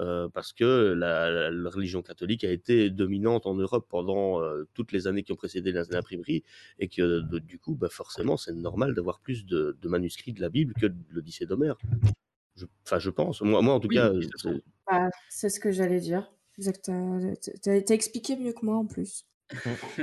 Euh, 0.00 0.28
parce 0.30 0.52
que 0.54 0.64
la, 0.94 1.30
la- 1.30 1.50
la 1.50 1.70
religion 1.70 2.02
catholique 2.02 2.44
a 2.44 2.50
été 2.50 2.88
dominante 2.90 3.46
en 3.46 3.54
Europe 3.54 3.86
pendant 3.90 4.42
euh, 4.42 4.64
toutes 4.74 4.90
les 4.92 5.06
années 5.06 5.22
qui 5.22 5.32
ont 5.32 5.36
précédé 5.36 5.70
l'im- 5.70 5.84
l'imprimerie, 5.90 6.42
et 6.78 6.88
que 6.88 7.20
de- 7.20 7.38
du 7.38 7.58
coup, 7.58 7.74
bah, 7.76 7.88
forcément, 7.90 8.36
c'est 8.36 8.52
normal 8.54 8.94
d'avoir 8.94 9.20
plus 9.20 9.44
de, 9.46 9.76
de 9.80 9.88
manuscrits 9.88 10.32
de 10.32 10.40
la 10.40 10.48
Bible 10.48 10.74
que 10.74 10.86
de 10.86 10.96
l'Odyssée 11.10 11.46
d'Homère. 11.46 11.76
Je- 12.56 12.66
Enfin, 12.84 12.98
je 12.98 13.10
pense. 13.10 13.40
Moi, 13.42 13.62
moi 13.62 13.74
en 13.74 13.80
tout 13.80 13.88
Oui, 13.88 13.94
cas, 13.96 14.10
de 14.10 14.16
euh, 14.18 14.20
toute 14.22 14.32
façon. 14.32 14.54
c'est- 14.54 14.62
Bah, 14.90 15.08
c'est 15.30 15.48
ce 15.50 15.60
que 15.60 15.70
j'allais 15.72 16.00
dire. 16.00 16.30
Exact. 16.58 16.90
T'as 17.62 17.94
expliqué 17.94 18.36
mieux 18.36 18.52
que 18.52 18.64
moi 18.64 18.76
en 18.76 18.86
plus. 18.86 19.26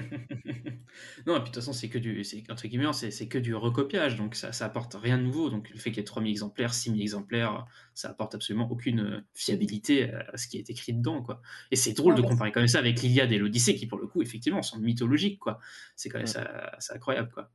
non, 1.25 1.37
et 1.37 1.39
puis 1.39 1.39
de 1.39 1.43
toute 1.45 1.55
façon, 1.55 1.73
c'est 1.73 1.89
que 1.89 1.97
du, 1.97 2.23
entre 2.49 2.67
guillemets, 2.67 2.91
c'est, 2.93 3.27
que 3.27 3.37
du 3.37 3.55
recopiage, 3.55 4.15
donc 4.15 4.35
ça, 4.35 4.51
ça 4.51 4.65
apporte 4.65 4.93
rien 4.93 5.17
de 5.17 5.23
nouveau. 5.23 5.49
Donc 5.49 5.69
le 5.69 5.79
fait 5.79 5.89
qu'il 5.89 5.97
y 5.97 6.01
ait 6.01 6.05
3000 6.05 6.29
exemplaires, 6.29 6.73
6000 6.73 7.01
exemplaires, 7.01 7.65
ça 7.93 8.09
apporte 8.09 8.35
absolument 8.35 8.69
aucune 8.69 8.99
euh, 8.99 9.21
fiabilité 9.33 10.11
à 10.11 10.37
ce 10.37 10.47
qui 10.47 10.57
est 10.57 10.69
écrit 10.69 10.93
dedans, 10.93 11.23
quoi. 11.23 11.41
Et 11.71 11.75
c'est 11.75 11.93
drôle 11.93 12.13
Non, 12.15 12.21
de 12.21 12.27
comparer 12.27 12.51
même 12.55 12.67
ça 12.67 12.79
avec 12.79 13.01
l'Iliade 13.01 13.31
et 13.31 13.37
l'Odyssée, 13.37 13.75
qui 13.75 13.87
pour 13.87 13.99
le 13.99 14.07
coup, 14.07 14.21
effectivement, 14.21 14.61
sont 14.61 14.79
mythologiques, 14.79 15.39
quoi. 15.39 15.59
C'est 15.95 16.09
quand 16.09 16.19
même 16.19 16.27
ça, 16.27 16.71
c'est 16.79 16.93
incroyable, 16.93 17.31
quoi. 17.33 17.49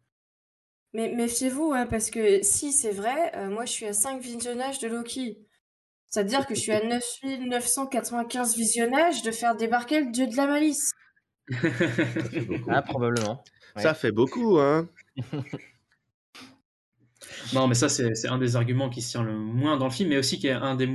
Mais 0.94 1.12
méfiez-vous, 1.12 1.72
hein, 1.72 1.86
parce 1.86 2.08
que 2.10 2.42
si 2.42 2.72
c'est 2.72 2.92
vrai, 2.92 3.34
euh, 3.36 3.50
moi 3.50 3.64
je 3.64 3.72
suis 3.72 3.86
à 3.86 3.92
5 3.92 4.22
visionnages 4.22 4.78
de 4.78 4.86
Loki. 4.86 5.38
C'est-à-dire 6.14 6.46
que 6.46 6.54
je 6.54 6.60
suis 6.60 6.70
à 6.70 6.80
9995 6.80 8.54
visionnages 8.54 9.22
de 9.22 9.32
faire 9.32 9.56
débarquer 9.56 10.00
le 10.00 10.12
dieu 10.12 10.28
de 10.28 10.36
la 10.36 10.46
malice. 10.46 10.92
ça 11.50 11.58
fait 12.30 12.40
beaucoup. 12.42 12.70
Ah, 12.70 12.82
probablement. 12.82 13.42
Ça 13.76 13.94
fait 13.94 14.12
beaucoup, 14.12 14.60
hein 14.60 14.88
Non, 17.52 17.66
mais 17.66 17.74
ça, 17.74 17.88
c'est 17.88 18.28
un 18.28 18.38
des 18.38 18.54
arguments 18.54 18.90
qui 18.90 19.02
se 19.02 19.10
tient 19.10 19.24
le 19.24 19.36
moins 19.36 19.76
dans 19.76 19.86
le 19.86 19.90
film, 19.90 20.10
mais 20.10 20.16
aussi 20.16 20.38
qui 20.38 20.46
est 20.46 20.52
un 20.52 20.76
des. 20.76 20.88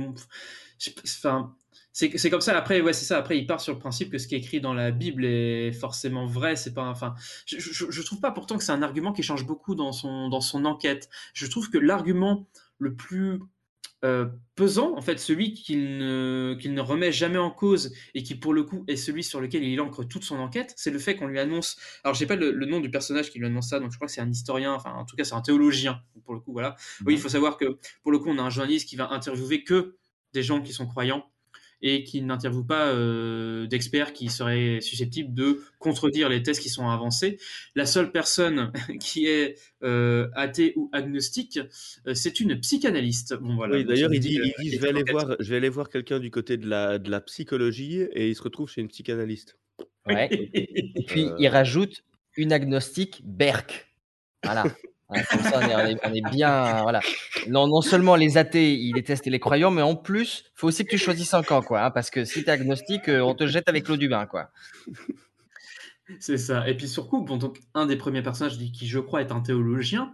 Enfin, 1.04 1.54
c'est 1.92 2.16
c'est 2.16 2.30
comme 2.30 2.40
ça. 2.40 2.56
Après, 2.56 2.80
ouais, 2.80 2.94
c'est 2.94 3.04
ça. 3.04 3.18
Après, 3.18 3.36
il 3.36 3.46
part 3.46 3.60
sur 3.60 3.74
le 3.74 3.78
principe 3.78 4.10
que 4.10 4.16
ce 4.16 4.26
qui 4.26 4.36
est 4.36 4.38
écrit 4.38 4.62
dans 4.62 4.72
la 4.72 4.90
Bible 4.90 5.26
est 5.26 5.72
forcément 5.72 6.24
vrai. 6.24 6.56
C'est 6.56 6.72
pas. 6.72 6.88
Enfin, 6.88 7.14
je, 7.44 7.58
je, 7.58 7.90
je 7.90 8.02
trouve 8.02 8.20
pas 8.20 8.30
pourtant 8.30 8.56
que 8.56 8.64
c'est 8.64 8.72
un 8.72 8.80
argument 8.80 9.12
qui 9.12 9.22
change 9.22 9.44
beaucoup 9.44 9.74
dans 9.74 9.92
son 9.92 10.30
dans 10.30 10.40
son 10.40 10.64
enquête. 10.64 11.10
Je 11.34 11.46
trouve 11.46 11.68
que 11.68 11.76
l'argument 11.76 12.46
le 12.78 12.94
plus 12.94 13.38
euh, 14.04 14.26
pesant, 14.54 14.96
en 14.96 15.00
fait, 15.02 15.18
celui 15.18 15.52
qu'il 15.52 15.98
ne, 15.98 16.56
qu'il 16.58 16.74
ne 16.74 16.80
remet 16.80 17.12
jamais 17.12 17.38
en 17.38 17.50
cause 17.50 17.92
et 18.14 18.22
qui, 18.22 18.34
pour 18.34 18.54
le 18.54 18.62
coup, 18.62 18.84
est 18.88 18.96
celui 18.96 19.22
sur 19.22 19.40
lequel 19.40 19.64
il 19.64 19.80
ancre 19.80 20.04
toute 20.04 20.24
son 20.24 20.38
enquête, 20.38 20.72
c'est 20.76 20.90
le 20.90 20.98
fait 20.98 21.16
qu'on 21.16 21.26
lui 21.26 21.38
annonce. 21.38 21.76
Alors, 22.04 22.14
je 22.14 22.20
sais 22.20 22.26
pas 22.26 22.36
le, 22.36 22.50
le 22.50 22.66
nom 22.66 22.80
du 22.80 22.90
personnage 22.90 23.30
qui 23.30 23.38
lui 23.38 23.46
annonce 23.46 23.68
ça, 23.68 23.80
donc 23.80 23.90
je 23.90 23.96
crois 23.96 24.06
que 24.06 24.12
c'est 24.12 24.20
un 24.20 24.30
historien, 24.30 24.72
enfin, 24.72 24.92
en 24.92 25.04
tout 25.04 25.16
cas, 25.16 25.24
c'est 25.24 25.34
un 25.34 25.42
théologien, 25.42 26.00
pour 26.24 26.34
le 26.34 26.40
coup, 26.40 26.52
voilà. 26.52 26.76
Oui, 27.04 27.14
il 27.14 27.20
faut 27.20 27.28
savoir 27.28 27.56
que, 27.56 27.78
pour 28.02 28.12
le 28.12 28.18
coup, 28.18 28.30
on 28.30 28.38
a 28.38 28.42
un 28.42 28.50
journaliste 28.50 28.88
qui 28.88 28.96
va 28.96 29.10
interviewer 29.10 29.64
que 29.64 29.96
des 30.32 30.42
gens 30.42 30.62
qui 30.62 30.72
sont 30.72 30.86
croyants 30.86 31.29
et 31.82 32.04
qui 32.04 32.22
n'interviewe 32.22 32.64
pas 32.64 32.88
euh, 32.88 33.66
d'experts 33.66 34.12
qui 34.12 34.28
seraient 34.28 34.80
susceptibles 34.80 35.32
de 35.32 35.62
contredire 35.78 36.28
les 36.28 36.42
thèses 36.42 36.60
qui 36.60 36.68
sont 36.68 36.88
avancées. 36.88 37.38
La 37.74 37.86
seule 37.86 38.12
personne 38.12 38.72
qui 39.00 39.26
est 39.26 39.56
euh, 39.82 40.28
athée 40.34 40.74
ou 40.76 40.90
agnostique, 40.92 41.58
euh, 42.06 42.14
c'est 42.14 42.40
une 42.40 42.60
psychanalyste. 42.60 43.34
Bon, 43.34 43.54
voilà. 43.54 43.76
Oui, 43.76 43.84
d'ailleurs, 43.84 44.12
il 44.12 44.20
dit, 44.20 44.38
il 44.58 44.72
je 44.72 44.78
vais 44.78 44.88
aller 44.88 45.04
voir, 45.10 45.36
je 45.38 45.50
vais 45.50 45.56
aller 45.56 45.68
voir 45.68 45.88
quelqu'un 45.88 46.20
du 46.20 46.30
côté 46.30 46.56
de 46.56 46.68
la, 46.68 46.98
de 46.98 47.10
la 47.10 47.20
psychologie, 47.20 48.02
et 48.12 48.28
il 48.28 48.34
se 48.34 48.42
retrouve 48.42 48.70
chez 48.70 48.80
une 48.80 48.88
psychanalyste. 48.88 49.58
Ouais. 50.06 50.28
Et 50.54 51.04
puis, 51.06 51.24
Euh, 51.24 51.36
il 51.38 51.48
rajoute 51.48 52.04
une 52.36 52.52
agnostique 52.52 53.22
Berk. 53.24 53.88
Voilà. 54.44 54.64
On 55.10 56.14
est, 56.14 56.30
bien. 56.30 56.82
Voilà. 56.82 57.00
Non, 57.48 57.66
non 57.66 57.80
seulement 57.80 58.16
les 58.16 58.38
athées, 58.38 58.74
ils 58.74 58.92
détestent 58.92 59.26
les 59.26 59.40
croyants, 59.40 59.70
mais 59.70 59.82
en 59.82 59.96
plus, 59.96 60.44
faut 60.54 60.68
aussi 60.68 60.84
que 60.84 60.90
tu 60.90 60.98
choisisses 60.98 61.34
un 61.34 61.42
camp, 61.42 61.62
quoi. 61.62 61.84
hein, 61.84 61.90
parce 61.90 62.10
que 62.10 62.24
si 62.24 62.42
tu 62.42 62.48
es 62.48 62.52
agnostique, 62.52 63.08
euh, 63.08 63.20
on 63.20 63.34
te 63.34 63.46
jette 63.46 63.68
avec 63.68 63.88
l'eau 63.88 63.96
du 63.96 64.08
bain, 64.08 64.26
quoi. 64.26 64.50
C'est 66.18 66.38
ça. 66.38 66.68
Et 66.68 66.76
puis 66.76 66.88
surtout, 66.88 67.22
bon, 67.22 67.36
donc, 67.36 67.60
un 67.74 67.86
des 67.86 67.96
premiers 67.96 68.22
personnages 68.22 68.58
qui, 68.58 68.86
je 68.86 68.98
crois, 68.98 69.20
est 69.20 69.32
un 69.32 69.40
théologien, 69.40 70.12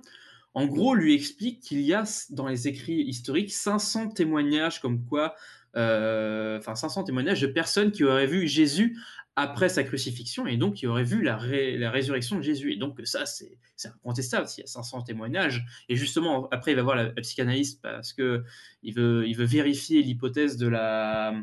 en 0.56 0.66
gros, 0.66 0.94
lui 0.94 1.14
explique 1.14 1.60
qu'il 1.60 1.80
y 1.82 1.92
a 1.92 2.04
dans 2.30 2.48
les 2.48 2.66
écrits 2.66 3.02
historiques 3.02 3.52
500 3.52 4.08
témoignages 4.08 4.80
comme 4.80 5.04
quoi, 5.04 5.34
euh, 5.76 6.58
enfin 6.58 6.74
500 6.74 7.04
témoignages 7.04 7.42
de 7.42 7.46
personnes 7.46 7.92
qui 7.92 8.04
auraient 8.04 8.26
vu 8.26 8.48
Jésus 8.48 8.96
après 9.36 9.68
sa 9.68 9.84
crucifixion 9.84 10.46
et 10.46 10.56
donc 10.56 10.74
qui 10.74 10.86
auraient 10.86 11.04
vu 11.04 11.22
la, 11.22 11.36
ré- 11.36 11.76
la 11.76 11.90
résurrection 11.90 12.36
de 12.36 12.42
Jésus. 12.42 12.72
Et 12.72 12.76
donc 12.76 12.98
ça, 13.04 13.26
c'est 13.26 13.58
incontestable 13.84 14.48
s'il 14.48 14.62
y 14.62 14.64
a 14.64 14.66
500 14.66 15.02
témoignages. 15.02 15.64
Et 15.90 15.96
justement, 15.96 16.48
après, 16.50 16.72
il 16.72 16.74
va 16.74 16.82
voir 16.82 16.96
la, 16.96 17.04
la 17.04 17.20
psychanalyste 17.22 17.82
parce 17.82 18.12
que 18.14 18.42
il 18.82 18.94
veut, 18.94 19.28
il 19.28 19.36
veut 19.36 19.44
vérifier 19.44 20.02
l'hypothèse 20.02 20.56
de 20.56 20.66
la 20.68 21.34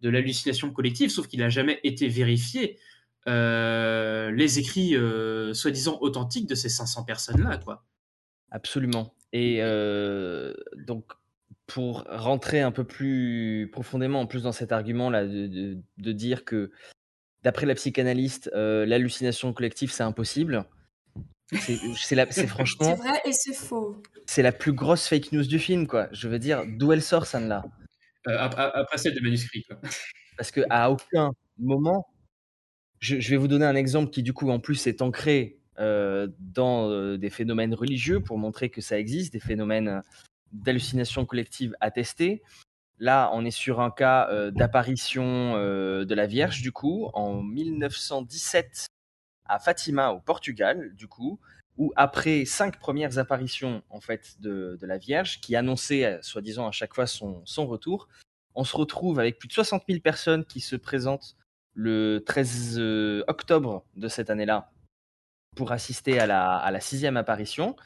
de 0.00 0.08
l'hallucination 0.10 0.70
collective, 0.72 1.10
sauf 1.10 1.26
qu'il 1.26 1.40
n'a 1.40 1.48
jamais 1.48 1.80
été 1.82 2.06
vérifié 2.08 2.78
euh, 3.26 4.30
les 4.30 4.58
écrits 4.58 4.96
euh, 4.96 5.52
soi-disant 5.54 5.98
authentiques 6.00 6.48
de 6.48 6.54
ces 6.54 6.68
500 6.68 7.04
personnes-là. 7.04 7.60
Absolument. 8.50 9.14
Et 9.32 9.58
euh, 9.60 10.54
donc, 10.76 11.04
pour 11.66 12.04
rentrer 12.08 12.60
un 12.60 12.70
peu 12.72 12.84
plus 12.84 13.68
profondément 13.72 14.20
en 14.20 14.26
plus 14.26 14.42
dans 14.44 14.52
cet 14.52 14.72
argument-là, 14.72 15.26
de- 15.26 15.78
de 15.98 16.12
dire 16.12 16.44
que 16.44 16.70
d'après 17.48 17.64
la 17.64 17.74
psychanalyste, 17.74 18.50
euh, 18.54 18.84
l'hallucination 18.84 19.54
collective, 19.54 19.90
c'est 19.90 20.02
impossible. 20.02 20.66
C'est 21.50 22.14
la- 22.14 22.26
c'est 22.30 22.46
franchement, 22.46 22.94
vrai 22.94 23.22
et 23.24 23.32
c'est 23.32 23.54
faux. 23.54 24.02
c'est 24.26 24.42
la 24.42 24.52
plus 24.52 24.74
grosse 24.74 25.06
fake 25.08 25.32
news 25.32 25.46
du 25.46 25.58
film, 25.58 25.86
quoi. 25.86 26.08
Je 26.12 26.28
veux 26.28 26.38
dire, 26.38 26.64
d'où 26.66 26.92
elle 26.92 27.00
sort, 27.02 27.24
ça 27.24 27.40
là 27.40 27.64
Euh, 28.26 28.36
ap- 28.38 28.54
ap- 28.58 28.72
après 28.74 28.98
celle 28.98 29.14
des 29.14 29.22
manuscrits, 29.22 29.62
quoi. 29.64 29.80
Parce 30.36 30.50
que 30.50 30.60
à 30.68 30.90
aucun 30.90 31.30
moment, 31.56 32.06
je, 33.00 33.18
je 33.18 33.30
vais 33.30 33.38
vous 33.38 33.48
donner 33.48 33.64
un 33.64 33.76
exemple 33.76 34.10
qui 34.10 34.22
du 34.22 34.34
coup 34.34 34.50
en 34.50 34.60
plus 34.60 34.86
est 34.86 35.00
ancré 35.00 35.56
euh, 35.78 36.28
dans 36.38 36.90
euh, 36.90 37.16
des 37.16 37.30
phénomènes 37.30 37.72
religieux 37.72 38.20
pour 38.20 38.36
montrer 38.36 38.68
que 38.68 38.82
ça 38.82 38.98
existe, 38.98 39.32
des 39.32 39.40
phénomènes 39.40 39.88
euh, 39.88 40.00
d'hallucination 40.52 41.24
collective 41.24 41.74
attestés. 41.80 42.42
Là, 43.00 43.30
on 43.32 43.44
est 43.44 43.52
sur 43.52 43.80
un 43.80 43.90
cas 43.90 44.28
euh, 44.30 44.50
d'apparition 44.50 45.54
euh, 45.56 46.04
de 46.04 46.14
la 46.14 46.26
Vierge 46.26 46.62
du 46.62 46.72
coup 46.72 47.08
en 47.14 47.42
1917 47.42 48.86
à 49.46 49.58
Fatima 49.58 50.10
au 50.10 50.20
Portugal 50.20 50.94
du 50.94 51.06
coup 51.06 51.38
où 51.78 51.92
après 51.94 52.44
cinq 52.44 52.78
premières 52.78 53.18
apparitions 53.18 53.82
en 53.88 54.00
fait 54.00 54.40
de, 54.40 54.76
la 54.82 54.98
Vierge 54.98 55.40
qui 55.40 55.54
annonçaient 55.54 56.04
euh, 56.04 56.18
soi-disant 56.22 56.66
à 56.66 56.72
chaque 56.72 56.92
fois 56.92 57.06
son, 57.06 57.44
retour, 57.66 58.08
on 58.54 58.64
se 58.64 58.76
retrouve 58.76 59.20
avec 59.20 59.38
plus 59.38 59.48
de 59.48 59.52
60 59.52 59.84
000 59.88 60.00
personnes 60.00 60.44
qui 60.44 60.60
se 60.60 60.74
présentent 60.74 61.36
le 61.74 62.24
13 62.26 62.76
euh, 62.78 63.24
octobre 63.28 63.84
de 63.94 64.08
cette 64.08 64.28
année-là 64.28 64.72
pour 65.56 65.70
assister 65.70 66.18
à 66.18 66.26
la 66.26 66.80
sixième 66.80 67.16
apparition. 67.16 67.76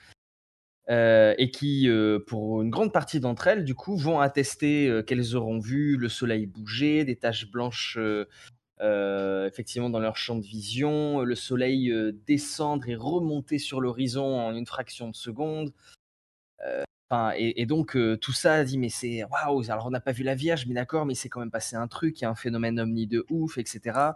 Euh, 0.90 1.34
et 1.38 1.50
qui, 1.52 1.88
euh, 1.88 2.18
pour 2.26 2.60
une 2.60 2.70
grande 2.70 2.92
partie 2.92 3.20
d'entre 3.20 3.46
elles, 3.46 3.64
du 3.64 3.74
coup, 3.74 3.96
vont 3.96 4.18
attester 4.18 4.88
euh, 4.88 5.02
qu'elles 5.02 5.36
auront 5.36 5.60
vu 5.60 5.96
le 5.96 6.08
soleil 6.08 6.46
bouger, 6.46 7.04
des 7.04 7.16
taches 7.16 7.50
blanches 7.50 7.98
effectivement 8.84 9.90
dans 9.90 10.00
leur 10.00 10.16
champ 10.16 10.34
de 10.34 10.44
vision, 10.44 11.20
le 11.20 11.36
soleil 11.36 11.94
descendre 12.26 12.88
et 12.88 12.96
remonter 12.96 13.58
sur 13.58 13.80
l'horizon 13.80 14.24
en 14.24 14.56
une 14.56 14.66
fraction 14.66 15.08
de 15.08 15.14
seconde. 15.14 15.72
Et, 17.36 17.62
et 17.62 17.66
donc 17.66 17.96
tout 18.20 18.32
ça 18.32 18.64
dit 18.64 18.78
mais 18.78 18.88
c'est 18.88 19.22
waouh 19.24 19.70
alors 19.70 19.86
on 19.86 19.90
n'a 19.90 20.00
pas 20.00 20.12
vu 20.12 20.24
la 20.24 20.34
Vierge 20.34 20.66
mais 20.66 20.72
d'accord 20.72 21.04
mais 21.04 21.14
c'est 21.14 21.28
quand 21.28 21.40
même 21.40 21.50
passé 21.50 21.76
un 21.76 21.86
truc 21.86 22.18
il 22.18 22.22
y 22.22 22.24
a 22.24 22.30
un 22.30 22.34
phénomène 22.34 22.80
omni 22.80 23.06
de 23.06 23.26
ouf 23.28 23.58
etc 23.58 24.12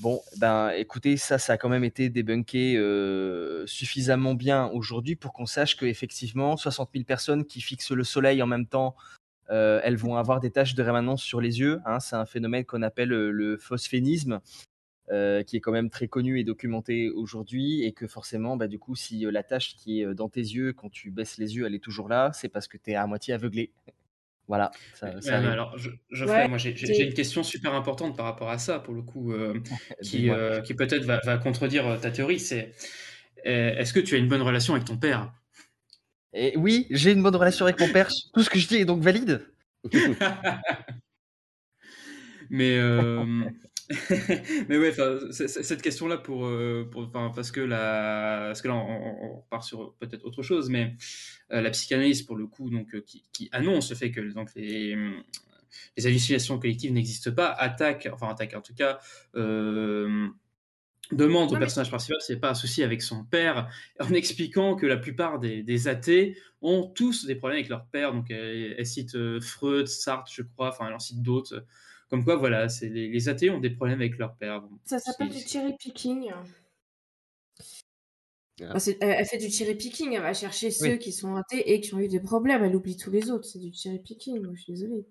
bon 0.00 0.20
ben 0.36 0.70
écoutez 0.70 1.16
ça 1.16 1.38
ça 1.38 1.54
a 1.54 1.56
quand 1.56 1.68
même 1.68 1.84
été 1.84 2.08
débunké 2.08 2.76
euh, 2.76 3.66
suffisamment 3.66 4.34
bien 4.34 4.68
aujourd'hui 4.68 5.16
pour 5.16 5.32
qu'on 5.32 5.46
sache 5.46 5.76
que 5.76 5.86
effectivement 5.86 6.56
60 6.56 6.90
000 6.92 7.04
personnes 7.04 7.44
qui 7.44 7.60
fixent 7.60 7.90
le 7.90 8.04
soleil 8.04 8.40
en 8.42 8.46
même 8.46 8.66
temps 8.66 8.94
euh, 9.50 9.80
elles 9.82 9.96
vont 9.96 10.16
avoir 10.16 10.40
des 10.40 10.50
taches 10.50 10.74
de 10.74 10.82
rémanence 10.82 11.22
sur 11.22 11.40
les 11.40 11.58
yeux 11.58 11.80
hein. 11.84 12.00
c'est 12.00 12.16
un 12.16 12.26
phénomène 12.26 12.64
qu'on 12.64 12.82
appelle 12.82 13.12
euh, 13.12 13.30
le 13.30 13.56
phosphénisme 13.56 14.40
qui 15.46 15.56
est 15.56 15.60
quand 15.60 15.72
même 15.72 15.88
très 15.88 16.06
connu 16.06 16.38
et 16.38 16.44
documenté 16.44 17.08
aujourd'hui, 17.08 17.82
et 17.82 17.92
que 17.92 18.06
forcément, 18.06 18.58
bah, 18.58 18.66
du 18.66 18.78
coup, 18.78 18.94
si 18.94 19.20
la 19.20 19.42
tache 19.42 19.74
qui 19.74 20.02
est 20.02 20.14
dans 20.14 20.28
tes 20.28 20.42
yeux, 20.42 20.74
quand 20.74 20.90
tu 20.90 21.10
baisses 21.10 21.38
les 21.38 21.56
yeux, 21.56 21.64
elle 21.64 21.74
est 21.74 21.82
toujours 21.82 22.10
là, 22.10 22.30
c'est 22.34 22.50
parce 22.50 22.68
que 22.68 22.76
tu 22.76 22.90
es 22.90 22.94
à 22.94 23.06
moitié 23.06 23.32
aveuglé. 23.32 23.72
Voilà, 24.48 24.70
ça, 24.94 25.20
ça 25.20 25.36
alors, 25.36 25.76
je, 25.76 25.90
Geoffrey, 26.10 26.42
Ouais, 26.44 26.48
moi 26.48 26.56
j'ai 26.56 27.04
une 27.04 27.12
question 27.12 27.42
super 27.42 27.74
importante 27.74 28.16
par 28.16 28.24
rapport 28.24 28.48
à 28.48 28.56
ça, 28.56 28.78
pour 28.78 28.94
le 28.94 29.02
coup, 29.02 29.32
euh, 29.32 29.60
qui, 30.02 30.30
euh, 30.30 30.62
qui 30.62 30.72
peut-être 30.72 31.04
va, 31.04 31.20
va 31.22 31.36
contredire 31.36 31.86
euh, 31.86 31.98
ta 31.98 32.10
théorie. 32.10 32.40
C'est 32.40 32.72
euh, 33.46 33.76
est-ce 33.76 33.92
que 33.92 34.00
tu 34.00 34.14
as 34.14 34.18
une 34.18 34.28
bonne 34.28 34.40
relation 34.40 34.74
avec 34.74 34.86
ton 34.86 34.96
père? 34.96 35.34
Et 36.32 36.56
oui, 36.56 36.86
j'ai 36.90 37.12
une 37.12 37.22
bonne 37.22 37.36
relation 37.36 37.66
avec 37.66 37.78
mon 37.78 37.88
père, 37.88 38.08
tout 38.34 38.42
ce 38.42 38.48
que 38.48 38.58
je 38.58 38.68
dis 38.68 38.76
est 38.76 38.86
donc 38.86 39.02
valide. 39.02 39.46
Mais, 42.50 42.78
euh, 42.78 43.44
mais 44.68 44.76
ouais, 44.76 44.92
cette 45.32 45.80
question-là 45.80 46.18
pour, 46.18 46.46
euh, 46.46 46.86
pour, 46.90 47.10
parce 47.10 47.50
que 47.50 47.60
la, 47.60 48.44
parce 48.48 48.60
que 48.60 48.68
là, 48.68 48.74
on, 48.74 49.38
repart 49.38 49.62
sur 49.64 49.94
peut-être 49.94 50.24
autre 50.26 50.42
chose, 50.42 50.68
mais 50.68 50.94
euh, 51.52 51.62
la 51.62 51.70
psychanalyse 51.70 52.22
pour 52.22 52.36
le 52.36 52.46
coup, 52.46 52.68
donc 52.68 52.94
euh, 52.94 53.00
qui, 53.00 53.24
qui 53.32 53.48
annonce 53.50 53.88
le 53.88 53.96
fait 53.96 54.10
que 54.10 54.20
donc 54.20 54.54
les, 54.54 54.94
les 55.96 56.06
hallucinations 56.06 56.58
collectives 56.58 56.92
n'existent 56.92 57.32
pas, 57.32 57.50
attaque, 57.50 58.08
enfin 58.12 58.28
attaque 58.28 58.54
en 58.54 58.60
tout 58.60 58.74
cas. 58.74 58.98
euh, 59.36 60.28
demande 61.10 61.48
au 61.48 61.52
Ouais, 61.52 61.58
mais- 61.58 61.60
personnage 61.60 61.88
principal 61.88 62.20
s'il 62.20 62.36
a 62.36 62.40
pas 62.40 62.50
un 62.50 62.54
souci 62.54 62.82
avec 62.82 63.00
son 63.00 63.24
père, 63.24 63.70
en 64.00 64.12
expliquant 64.12 64.76
que 64.76 64.84
la 64.84 64.98
plupart 64.98 65.38
des, 65.38 65.62
des 65.62 65.88
athées 65.88 66.36
ont 66.60 66.82
tous 66.86 67.24
des 67.24 67.34
problèmes 67.36 67.60
avec 67.60 67.70
leur 67.70 67.86
père. 67.86 68.12
Donc, 68.12 68.30
elle, 68.30 68.74
elle 68.76 68.86
cite 68.86 69.16
Freud, 69.40 69.86
Sartre, 69.88 70.30
je 70.30 70.42
crois, 70.42 70.68
enfin, 70.68 70.88
elle 70.88 70.94
en 70.94 70.98
cite 70.98 71.22
d'autres. 71.22 71.64
Comme 72.10 72.24
quoi, 72.24 72.36
voilà, 72.36 72.68
c'est 72.68 72.88
les, 72.88 73.08
les 73.08 73.28
athées 73.28 73.50
ont 73.50 73.60
des 73.60 73.70
problèmes 73.70 74.00
avec 74.00 74.16
leur 74.18 74.36
père. 74.36 74.62
Bon, 74.62 74.78
Ça 74.84 74.98
s'appelle 74.98 75.28
du 75.28 75.40
cherry 75.40 75.74
picking. 75.78 76.30
Ah. 78.60 78.76
Elle, 78.86 78.96
elle 79.00 79.26
fait 79.26 79.38
du 79.38 79.50
cherry 79.50 79.76
picking, 79.76 80.12
elle 80.14 80.22
va 80.22 80.34
chercher 80.34 80.70
ceux 80.70 80.92
Oui. 80.92 80.98
qui 80.98 81.12
sont 81.12 81.36
athées 81.36 81.72
et 81.72 81.80
qui 81.80 81.94
ont 81.94 82.00
eu 82.00 82.08
des 82.08 82.18
problèmes, 82.20 82.64
elle 82.64 82.74
oublie 82.74 82.96
tous 82.96 83.10
les 83.10 83.30
autres. 83.30 83.44
C'est 83.44 83.60
du 83.60 83.72
cherry 83.72 84.00
picking, 84.00 84.42
moi, 84.42 84.52
je 84.56 84.62
suis 84.62 84.72
désolée. 84.72 85.06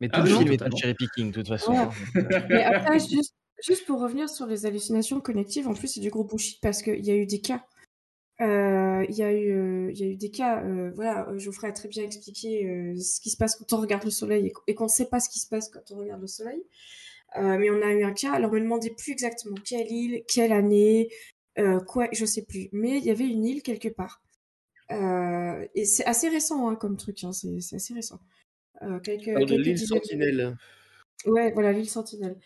Mais 0.00 0.08
tout 0.08 0.16
Ah 0.20 0.24
le 0.24 0.30
oui, 0.32 0.38
film 0.38 0.52
est 0.52 0.62
un 0.62 0.70
cherry 0.76 0.94
picking, 0.94 1.30
de 1.30 1.36
toute 1.36 1.48
façon. 1.48 1.72
Ouais. 1.72 1.78
hein, 1.78 1.90
Mais 2.50 2.62
après, 2.62 2.98
juste, 2.98 3.34
juste 3.62 3.86
pour 3.86 4.00
revenir 4.00 4.28
sur 4.28 4.46
les 4.46 4.66
hallucinations 4.66 5.20
collectives, 5.20 5.66
en 5.66 5.72
plus, 5.74 5.88
c'est 5.88 6.00
du 6.00 6.10
gros 6.10 6.24
bullshit 6.24 6.60
parce 6.60 6.82
qu'il 6.82 7.04
y 7.06 7.10
a 7.10 7.16
eu 7.16 7.26
des 7.26 7.40
cas. 7.40 7.64
Euh, 8.44 9.04
Il 9.08 9.16
y, 9.16 9.22
a 9.22 9.32
eu, 9.32 9.50
euh, 9.52 9.90
il 9.92 9.98
y 9.98 10.02
a 10.04 10.06
eu 10.06 10.16
des 10.16 10.30
cas, 10.30 10.62
euh, 10.64 10.90
voilà, 10.94 11.28
euh, 11.28 11.38
Geoffrey 11.38 11.68
a 11.68 11.72
très 11.72 11.88
bien 11.88 12.02
expliqué 12.04 12.66
euh, 12.68 12.94
ce 13.00 13.20
qui 13.20 13.30
se 13.30 13.36
passe 13.36 13.56
quand 13.56 13.72
on 13.76 13.80
regarde 13.80 14.04
le 14.04 14.10
soleil 14.10 14.46
et 14.46 14.50
qu- 14.52 14.60
et 14.66 14.74
qu'on 14.74 14.84
ne 14.84 14.88
sait 14.88 15.06
pas 15.06 15.20
ce 15.20 15.28
qui 15.28 15.38
se 15.38 15.48
passe 15.48 15.68
quand 15.68 15.90
on 15.92 15.96
regarde 15.96 16.20
le 16.20 16.26
soleil. 16.26 16.62
Mais 17.36 17.68
on 17.70 17.82
a 17.82 17.92
eu 17.92 18.04
un 18.04 18.12
cas, 18.12 18.32
alors 18.32 18.52
me 18.52 18.60
demandez 18.60 18.90
plus 18.90 19.10
exactement 19.10 19.56
quelle 19.64 19.90
île, 19.90 20.22
quelle 20.32 20.52
année, 20.52 21.08
quoi, 21.88 22.08
je 22.12 22.24
sais 22.24 22.42
plus. 22.42 22.68
Mais 22.70 22.98
il 22.98 23.04
y 23.04 23.10
avait 23.10 23.26
une 23.26 23.44
île 23.44 23.62
quelque 23.62 23.88
part. 23.88 24.22
Et 24.90 25.84
c'est 25.84 26.04
assez 26.04 26.28
récent 26.28 26.68
hein, 26.68 26.76
comme 26.76 26.96
truc, 26.96 27.24
hein, 27.24 27.32
c'est 27.32 27.74
assez 27.74 27.92
récent. 27.94 28.20
Quelques, 29.02 29.24
quelques 29.46 29.66
l'île. 29.66 29.78
Sentinelle. 29.78 30.56
Ouais, 31.26 31.50
voilà, 31.52 31.72
l'île 31.72 31.88
Sentinelle. 31.90 32.38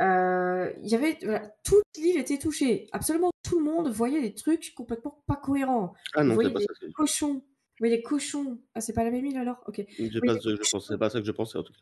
Euh, 0.00 0.72
Il 0.82 0.88
y 0.88 0.94
avait, 0.94 1.18
voilà, 1.22 1.48
toute 1.64 1.84
l'île 1.96 2.18
était 2.18 2.38
touchée. 2.38 2.88
Absolument 2.92 3.30
tout 3.48 3.58
le 3.58 3.64
monde 3.64 3.88
voyait 3.88 4.20
des 4.20 4.34
trucs 4.34 4.74
complètement 4.74 5.22
pas 5.26 5.36
cohérents. 5.36 5.94
Ah 6.14 6.22
non, 6.22 6.36
c'est 6.38 6.52
pas 6.52 6.58
des 6.58 6.64
ça. 6.66 6.86
cochons. 6.94 7.34
Vous 7.34 7.42
voyez 7.80 7.96
des 7.96 8.02
cochons. 8.02 8.60
Ah, 8.74 8.80
c'est 8.80 8.92
pas 8.92 9.04
la 9.04 9.10
même 9.10 9.24
île 9.24 9.38
alors? 9.38 9.56
Ok. 9.66 9.82
C'est 9.96 10.20
pas 10.20 10.34
ça 10.34 10.40
que 10.40 10.50
je 10.50 10.70
pense- 10.70 10.88
c'est 10.88 10.98
pas 10.98 11.10
ça 11.10 11.20
que 11.20 11.26
je 11.26 11.32
pensais 11.32 11.58
en 11.58 11.62
tout 11.62 11.72
cas. 11.72 11.80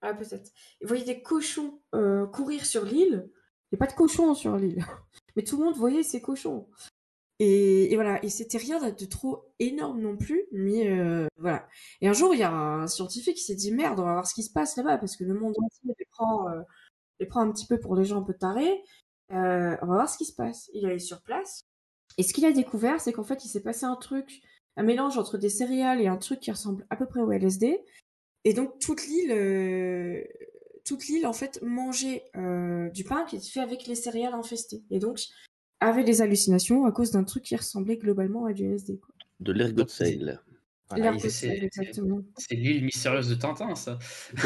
Ah, 0.00 0.14
peut-être. 0.14 0.50
Vous 0.80 0.88
voyez 0.88 1.04
des 1.04 1.22
cochons 1.22 1.80
euh, 1.94 2.26
courir 2.26 2.66
sur 2.66 2.84
l'île? 2.84 3.30
Il 3.70 3.76
n'y 3.76 3.76
a 3.76 3.86
pas 3.86 3.90
de 3.92 3.96
cochons 3.96 4.34
sur 4.34 4.56
l'île. 4.56 4.78
Mais 5.36 5.44
tout 5.44 5.56
le 5.58 5.64
monde 5.64 5.76
voyait 5.76 6.02
ces 6.02 6.20
cochons. 6.20 6.68
Et, 7.38 7.92
et 7.92 7.94
voilà. 7.94 8.22
Et 8.24 8.28
c'était 8.28 8.58
rien 8.58 8.80
de, 8.80 9.04
trop 9.04 9.52
énorme 9.60 10.00
non 10.00 10.16
plus. 10.16 10.46
Mais 10.50 10.90
euh, 10.90 11.26
voilà. 11.36 11.68
Et 12.00 12.08
un 12.08 12.12
jour, 12.12 12.34
il 12.34 12.40
y 12.40 12.42
a 12.42 12.52
un 12.52 12.88
scientifique 12.88 13.36
qui 13.36 13.44
s'est 13.44 13.54
dit 13.54 13.70
merde, 13.70 14.00
on 14.00 14.04
va 14.04 14.12
voir 14.14 14.26
ce 14.26 14.34
qui 14.34 14.42
se 14.42 14.52
passe 14.52 14.76
là-bas. 14.76 14.98
Parce 14.98 15.16
que 15.16 15.22
le 15.24 15.34
monde 15.34 15.54
entier 15.62 15.94
prend, 16.10 16.48
euh, 16.48 16.60
les 17.22 17.28
prend 17.28 17.40
un 17.40 17.50
petit 17.50 17.66
peu 17.66 17.78
pour 17.78 17.96
des 17.96 18.04
gens 18.04 18.20
un 18.20 18.24
peu 18.24 18.34
tarés. 18.34 18.82
Euh, 19.32 19.76
on 19.80 19.86
va 19.86 19.94
voir 19.94 20.08
ce 20.08 20.18
qui 20.18 20.24
se 20.24 20.34
passe. 20.34 20.70
Il 20.74 20.84
allé 20.86 20.98
sur 20.98 21.22
place. 21.22 21.62
Et 22.18 22.22
ce 22.22 22.34
qu'il 22.34 22.44
a 22.44 22.52
découvert, 22.52 23.00
c'est 23.00 23.12
qu'en 23.12 23.24
fait, 23.24 23.44
il 23.44 23.48
s'est 23.48 23.62
passé 23.62 23.86
un 23.86 23.96
truc, 23.96 24.42
un 24.76 24.82
mélange 24.82 25.16
entre 25.16 25.38
des 25.38 25.48
céréales 25.48 26.00
et 26.00 26.08
un 26.08 26.18
truc 26.18 26.40
qui 26.40 26.50
ressemble 26.50 26.86
à 26.90 26.96
peu 26.96 27.06
près 27.06 27.20
au 27.20 27.32
LSD. 27.32 27.80
Et 28.44 28.54
donc 28.54 28.78
toute 28.80 29.06
l'île, 29.06 29.32
euh, 29.32 30.22
toute 30.84 31.06
l'île 31.06 31.26
en 31.26 31.32
fait 31.32 31.62
mangeait 31.62 32.24
euh, 32.36 32.90
du 32.90 33.04
pain 33.04 33.24
qui 33.24 33.36
était 33.36 33.48
fait 33.48 33.60
avec 33.60 33.86
les 33.86 33.94
céréales 33.94 34.34
infestées. 34.34 34.82
Et 34.90 34.98
donc 34.98 35.20
avait 35.80 36.04
des 36.04 36.22
hallucinations 36.22 36.84
à 36.84 36.92
cause 36.92 37.12
d'un 37.12 37.24
truc 37.24 37.44
qui 37.44 37.56
ressemblait 37.56 37.96
globalement 37.96 38.46
à 38.46 38.52
du 38.52 38.64
LSD. 38.64 38.98
Quoi. 38.98 39.14
De 39.40 39.52
l'ergot 39.52 39.86
sail. 39.86 40.38
Voilà, 40.96 41.18
c'est- 41.18 42.54
l'île 42.54 42.84
mystérieuse 42.84 43.28
de 43.28 43.34
Tintin, 43.34 43.74
ça. 43.74 43.98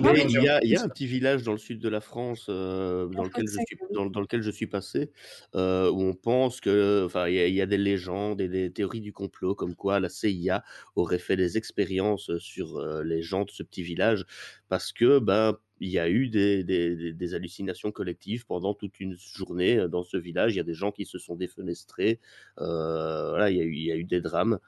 Mais 0.00 0.24
il, 0.28 0.30
y 0.42 0.48
a, 0.48 0.60
il 0.64 0.70
y 0.70 0.76
a 0.76 0.82
un 0.82 0.88
petit 0.88 1.06
village 1.06 1.42
dans 1.42 1.52
le 1.52 1.58
sud 1.58 1.80
de 1.80 1.88
la 1.88 2.00
France 2.00 2.46
euh, 2.48 3.06
dans, 3.08 3.24
lequel 3.24 3.44
je 3.48 3.52
suis, 3.66 3.78
dans, 3.94 4.06
dans 4.06 4.20
lequel 4.20 4.42
je 4.42 4.50
suis 4.50 4.66
passé 4.66 5.10
euh, 5.54 5.90
où 5.90 6.02
on 6.02 6.14
pense 6.14 6.60
que, 6.60 7.04
enfin, 7.06 7.28
il 7.28 7.34
y, 7.34 7.40
a- 7.40 7.46
il 7.46 7.54
y 7.54 7.60
a 7.62 7.66
des 7.66 7.78
légendes 7.78 8.40
et 8.40 8.48
des 8.48 8.70
théories 8.72 9.00
du 9.00 9.12
complot 9.12 9.54
comme 9.54 9.74
quoi 9.74 10.00
la 10.00 10.08
CIA 10.08 10.64
aurait 10.96 11.18
fait 11.18 11.36
des 11.36 11.56
expériences 11.58 12.36
sur 12.38 12.78
euh, 12.78 13.02
les 13.02 13.22
gens 13.22 13.44
de 13.44 13.50
ce 13.50 13.62
petit 13.62 13.82
village 13.82 14.24
parce 14.68 14.92
que 14.92 15.18
ben 15.18 15.58
il 15.80 15.90
y 15.90 16.00
a 16.00 16.08
eu 16.10 16.28
des, 16.28 16.64
des- 16.64 16.96
des- 16.96 17.12
des 17.12 17.34
hallucinations 17.34 17.92
collectives 17.92 18.44
pendant 18.46 18.74
toute 18.74 18.98
une 18.98 19.16
journée 19.16 19.86
dans 19.88 20.02
ce 20.02 20.16
village. 20.16 20.52
Il 20.54 20.56
y 20.56 20.60
a 20.60 20.64
des 20.64 20.74
gens 20.74 20.90
qui 20.90 21.04
se 21.06 21.18
sont 21.18 21.36
défenestrés. 21.36 22.18
euh, 22.58 23.28
voilà, 23.30 23.48
il 23.50 23.58
y 23.58 23.60
a 23.60 23.64
eu, 23.64 23.72
il 23.74 23.84
y 23.84 23.92
a 23.92 23.96
eu 23.96 24.02
des 24.02 24.20
drames. 24.20 24.58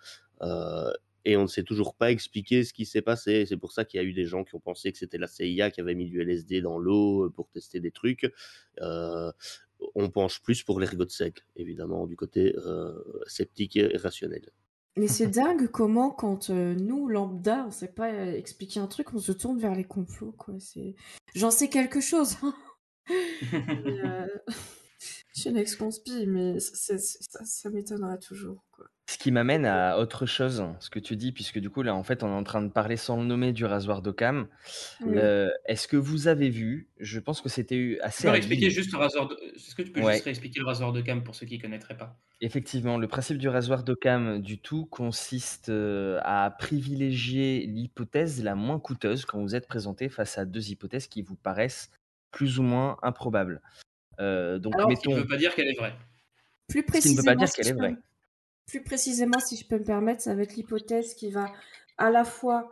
Euh, 0.43 0.91
et 1.24 1.36
on 1.36 1.43
ne 1.43 1.47
sait 1.49 1.64
toujours 1.64 1.95
pas 1.95 2.11
expliquer 2.11 2.64
ce 2.64 2.72
qui 2.72 2.86
s'est 2.86 3.03
passé. 3.03 3.45
C'est 3.47 3.57
pour 3.59 3.72
ça 3.72 3.84
qu'il 3.84 3.99
y 3.99 4.03
a 4.03 4.07
eu 4.07 4.12
des 4.14 4.24
gens 4.24 4.43
qui 4.45 4.55
ont 4.55 4.61
pensé 4.61 4.91
que 4.91 4.99
c'était 4.99 5.18
la 5.18 5.26
CIA 5.26 5.70
qui 5.70 5.80
avait 5.80 5.95
mis 5.95 6.07
du 6.07 6.20
LSD 6.22 6.62
dans 6.62 6.78
l'eau 6.78 7.26
euh, 7.26 7.30
pour 7.30 7.49
tester 7.51 7.78
des 7.80 7.91
trucs. 7.91 8.32
Euh, 8.80 9.30
on 9.95 10.11
penche 10.11 10.43
plus 10.43 10.62
pour 10.62 10.80
l'ergot 10.80 11.09
sec, 11.09 11.43
évidemment, 11.57 12.07
du 12.07 12.16
côté 12.16 12.55
euh, 12.57 12.93
sceptique 13.26 13.76
et 13.76 13.97
rationnel. 13.97 14.51
Mais 14.97 15.09
c'est 15.09 15.28
dingue 15.28 15.68
comment, 15.68 16.11
quand 16.11 16.51
euh, 16.51 16.74
nous, 16.74 17.09
lambda, 17.09 17.64
on 17.66 17.70
sait 17.70 17.88
pas 17.93 18.11
expliquer 18.34 18.80
un 18.80 18.86
truc, 18.88 19.14
on 19.14 19.18
se 19.18 19.32
tourne 19.32 19.59
vers 19.59 19.74
les 19.74 19.84
complots, 19.84 20.32
quoi. 20.32 20.55
C'est... 20.59 20.95
J'en 21.34 21.51
sais 21.51 21.68
quelque 21.68 22.01
chose, 22.01 22.36
hein. 22.43 22.55
Mais, 23.53 24.01
euh, 24.05 24.26
Je 25.34 25.41
suis 25.43 25.51
une 25.51 25.57
ex-conspi, 25.57 26.26
mais 26.26 26.59
c'est- 26.61 26.99
c'est- 26.99 27.22
ça, 27.22 27.45
ça 27.45 27.70
m'étonnera 27.70 28.18
toujours. 28.18 28.62
Ce 29.11 29.19
qui 29.19 29.33
m'amène 29.33 29.67
à 29.67 29.99
autre 29.99 30.25
chose, 30.25 30.65
ce 30.79 30.89
que 30.89 31.01
tu 31.01 31.17
dis, 31.17 31.33
puisque 31.33 31.59
du 31.59 31.69
coup, 31.69 31.83
là, 31.83 31.97
en 31.97 32.05
fait, 32.05 32.23
on 32.23 32.29
est 32.29 32.39
en 32.39 32.45
train 32.45 32.63
de 32.63 32.69
parler 32.71 32.97
sans 32.97 33.17
le 33.17 33.25
nommer 33.27 33.53
du 33.53 33.65
rasoir 33.65 34.03
d'Occam. 34.03 34.47
Oui. 35.01 35.15
Euh, 35.19 35.51
Est-ce 35.67 35.89
que 35.89 35.97
vous 35.97 36.29
avez 36.29 36.49
vu, 36.49 36.89
je 37.01 37.19
pense 37.19 37.41
que 37.41 37.49
c'était 37.49 37.75
eu 37.75 37.97
Tu 37.97 38.03
assez 38.03 38.23
peux 38.23 38.31
réexpliquer 38.31 38.67
habile. 38.67 38.77
juste 38.77 38.93
le 38.93 38.99
rasoir 38.99 39.27
de... 39.27 39.35
Est-ce 39.57 39.75
que 39.75 39.83
tu 39.83 39.91
peux 39.91 40.01
Ouais. 40.01 40.13
juste 40.13 40.25
réexpliquer 40.27 40.61
le 40.61 40.67
rasoir 40.67 40.93
de 40.93 41.01
cam 41.01 41.25
pour 41.25 41.35
ceux 41.35 41.45
qui 41.45 41.57
ne 41.57 41.61
connaîtraient 41.63 41.97
pas? 41.97 42.17
Effectivement, 42.41 42.99
le 42.99 43.09
principe 43.09 43.39
du 43.39 43.49
rasoir 43.49 43.83
d'Occam 43.83 44.41
du 44.41 44.59
tout 44.61 44.87
consiste 44.87 45.71
euh, 45.71 46.21
à 46.23 46.55
privilégier 46.57 47.67
l'hypothèse 47.67 48.45
la 48.45 48.55
moins 48.55 48.79
coûteuse 48.79 49.25
quand 49.25 49.41
vous 49.41 49.57
êtes 49.57 49.67
présenté 49.67 50.09
face 50.09 50.39
à 50.39 50.45
deux 50.45 50.71
hypothèses 50.71 51.09
qui 51.09 51.23
vous 51.23 51.35
paraissent 51.35 51.91
plus 52.31 52.61
ou 52.61 52.63
moins 52.63 52.97
improbables. 53.03 53.61
Euh, 54.21 54.61
donc, 54.61 54.75
Alors, 54.77 54.89
Ce 54.93 55.01
qui 55.01 55.09
ne 55.09 55.15
mettons. 55.15 55.23
veut 55.23 55.29
pas 55.29 55.37
dire 55.37 55.53
qu'elle 55.57 55.67
est 55.67 55.77
vraie. 55.77 55.95
Plus 56.69 56.85
Ce 56.87 57.01
qui 57.01 57.11
ne 57.11 57.17
veut 57.17 57.25
pas 57.25 57.35
précisément, 57.35 57.35
dire 57.35 57.53
qu'elle 57.53 57.67
est 57.67 57.73
peux 57.73 57.79
vraie. 57.79 57.97
Plus 58.71 58.83
précisément, 58.83 59.39
si 59.41 59.57
je 59.57 59.66
peux 59.66 59.79
me 59.79 59.85
permettre, 59.85 60.23
ça 60.23 60.35
va 60.35 60.43
être 60.43 60.55
l'hypothèse 60.57 61.14
qui 61.14 61.31
va 61.31 61.53
à 61.99 62.11
la 62.11 62.25
fois 62.25 62.71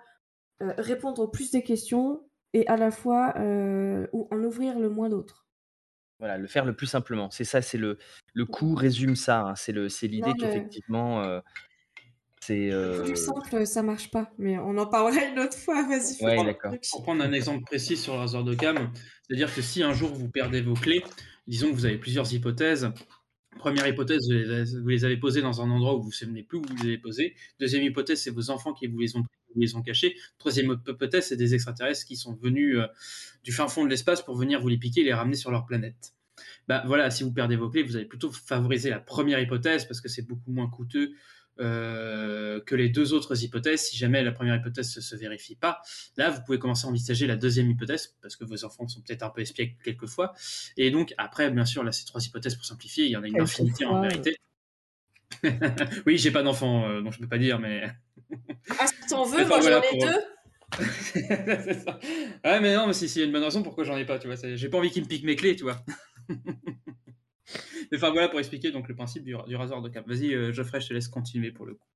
euh, 0.62 0.72
répondre 0.78 1.22
au 1.22 1.28
plus 1.28 1.51
des 1.51 1.62
questions 1.62 2.22
et 2.55 2.66
à 2.68 2.76
la 2.76 2.90
fois 2.90 3.34
euh, 3.38 4.07
ou 4.12 4.28
en 4.30 4.42
ouvrir 4.42 4.78
le 4.78 4.88
moins 4.88 5.09
d'autres. 5.09 5.46
Voilà, 6.18 6.36
le 6.38 6.49
faire 6.49 6.64
le 6.64 6.74
plus 6.74 6.86
simplement. 6.86 7.30
C'est 7.30 7.44
ça, 7.44 7.62
c'est 7.62 7.78
le, 7.78 7.99
le 8.34 8.44
coup 8.44 8.74
résume 8.74 9.14
ça. 9.14 9.40
hein. 9.42 9.55
C'est 9.55 9.72
le, 9.72 9.88
c'est 9.88 10.09
l'idée 10.09 10.34
qu'effectivement, 10.34 11.22
euh, 11.22 11.40
c'est. 12.40 12.70
euh, 12.72 13.05
Plus 13.05 13.16
simple, 13.16 13.66
ça 13.66 13.82
marche 13.82 14.11
pas, 14.11 14.32
mais 14.38 14.59
on 14.59 14.76
en 14.78 14.86
parlera 14.86 15.24
une 15.24 15.38
autre 15.38 15.57
fois. 15.57 15.82
Vas-y, 15.86 16.24
Ouais, 16.24 16.42
d'accord. 16.44 16.74
Pour 16.90 17.03
prendre 17.03 17.22
un 17.22 17.32
exemple 17.32 17.62
précis 17.64 17.96
sur 17.96 18.14
le 18.14 18.20
rasoir 18.20 18.42
de 18.44 18.55
cam, 18.55 18.90
c'est-à-dire 19.26 19.55
que 19.55 19.62
si 19.62 19.82
un 19.82 19.92
jour 19.92 20.12
vous 20.12 20.28
perdez 20.28 20.61
vos 20.61 20.74
clés, 20.74 21.05
disons 21.46 21.68
que 21.70 21.74
vous 21.74 21.86
avez 21.86 21.99
plusieurs 21.99 22.32
hypothèses. 22.32 22.90
Première 23.59 23.86
hypothèse, 23.86 24.22
vous 24.28 24.88
les, 24.88 25.04
avez 25.04 25.16
posées 25.16 25.42
dans 25.42 25.61
un 25.61 25.70
endroit 25.70 25.96
où 25.96 26.02
vous 26.02 26.11
ne 26.22 26.38
vous 26.38 26.42
plus 26.44 26.59
où 26.59 26.62
vous 26.62 26.76
les 26.76 26.88
avez 26.88 26.98
posées. 26.98 27.34
Deuxième 27.61 27.82
hypothèse, 27.82 28.22
c'est 28.22 28.30
vos 28.30 28.50
enfants 28.50 28.72
qui 28.72 28.86
vous 28.86 28.98
les 28.98 29.16
ont, 29.16 29.20
vous 29.54 29.61
les 29.61 29.74
ont 29.74 29.82
cachés. 29.82 30.16
Troisième 30.38 30.80
hypothèse, 30.86 31.26
c'est 31.28 31.36
des 31.36 31.54
extraterrestres 31.54 32.06
qui 32.06 32.16
sont 32.16 32.34
venus 32.34 32.78
euh, 32.78 32.86
du 33.44 33.52
fin 33.52 33.68
fond 33.68 33.84
de 33.84 33.90
l'espace 33.90 34.22
pour 34.22 34.36
venir 34.36 34.61
vous 34.61 34.68
les 34.68 34.78
piquer 34.78 35.00
et 35.02 35.04
les 35.04 35.12
ramener 35.12 35.36
sur 35.36 35.50
leur 35.50 35.66
planète. 35.66 36.14
Bah, 36.68 36.82
voilà, 36.86 37.11
si 37.11 37.24
vous 37.24 37.32
perdez 37.32 37.56
vos 37.56 37.68
clés, 37.68 37.82
vous 37.82 37.96
allez 37.96 38.04
plutôt 38.04 38.30
favoriser 38.30 38.90
la 38.90 39.00
première 39.00 39.40
hypothèse 39.40 39.84
parce 39.86 40.00
que 40.00 40.09
c'est 40.09 40.26
beaucoup 40.26 40.52
moins 40.52 40.68
coûteux 40.68 41.12
que 41.59 42.74
les 42.74 42.88
deux 42.88 43.12
autres 43.12 43.42
hypothèses. 43.44 43.82
Si 43.82 43.96
jamais 43.96 44.22
la 44.22 44.32
première 44.32 44.56
hypothèse 44.56 44.96
ne 44.96 45.00
se, 45.00 45.16
vérifie 45.16 45.56
pas, 45.56 45.80
là, 46.16 46.30
vous 46.30 46.40
pouvez 46.42 46.59
commencer 46.59 46.86
à 46.86 46.90
envisager 46.90 47.26
la 47.26 47.36
deuxième 47.36 47.70
hypothèse 47.70 48.16
parce 48.22 48.36
que 48.36 48.44
vos 48.44 48.64
enfants 48.64 48.86
sont 48.88 49.00
peut-être 49.02 49.22
un 49.22 49.30
peu 49.30 49.40
espiègles 49.40 49.74
quelquefois. 49.82 50.32
Et 50.76 50.90
donc, 50.90 51.14
après, 51.18 51.50
bien 51.50 51.64
sûr, 51.64 51.82
là, 51.82 51.92
c'est 51.92 52.04
trois 52.06 52.24
hypothèses 52.24 52.54
pour 52.54 52.64
simplifier. 52.64 53.04
Il 53.06 53.11
y 53.11 53.16
en 53.16 53.22
a 53.22 53.28
une 53.28 53.40
infinité 53.40 53.84
en 53.84 54.00
vérité. 54.00 54.36
oui, 56.06 56.18
j'ai 56.18 56.30
pas 56.30 56.42
d'enfant, 56.42 56.88
euh, 56.88 57.00
donc 57.02 57.12
je 57.12 57.18
peux 57.18 57.28
pas 57.28 57.38
dire, 57.38 57.59
mais. 57.59 57.84
Ah, 58.78 58.86
si 58.86 58.94
t'en 59.09 59.24
veux, 59.24 59.38
Mais 59.38 59.44
moi 59.44 59.61
j'en 59.61 59.80
ai 59.80 59.88
pour- 59.90 60.04
deux. 60.04 60.20
ça. 61.84 61.98
Ouais, 62.44 62.61
mais 62.61 62.74
non, 62.74 62.86
mais 62.86 62.92
si- 62.92 63.09
s'il 63.09 63.20
y 63.20 63.24
a 63.24 63.26
une 63.26 63.32
bonne 63.32 63.44
raison, 63.44 63.62
pourquoi 63.62 63.84
j'en 63.84 63.96
ai 63.96 64.04
pas, 64.04 64.18
tu 64.18 64.26
vois. 64.26 64.36
J'ai 64.54 64.68
pas 64.68 64.78
envie 64.78 64.90
qu'il 64.90 65.02
me 65.02 65.09
pique 65.09 65.24
mes 65.24 65.36
clés, 65.36 65.56
tu 65.56 65.64
vois. 65.64 65.84
mais 67.91 67.99
enfin, 67.99 68.11
voilà 68.11 68.28
pour 68.28 68.39
expliquer 68.39 68.70
donc 68.70 68.89
le 68.89 68.95
principe 68.95 69.24
du, 69.24 69.34
du 69.47 69.57
rasoir 69.57 69.82
de 69.82 69.89
cap. 69.89 70.07
Vas-y, 70.07 70.34
euh, 70.34 70.53
Geoffrey, 70.53 70.80
je 70.80 70.89
te 70.89 70.95
laisse 70.95 71.09
continuer 71.09 71.53
pour 71.53 71.66
le 71.66 71.74
coup. 71.74 71.86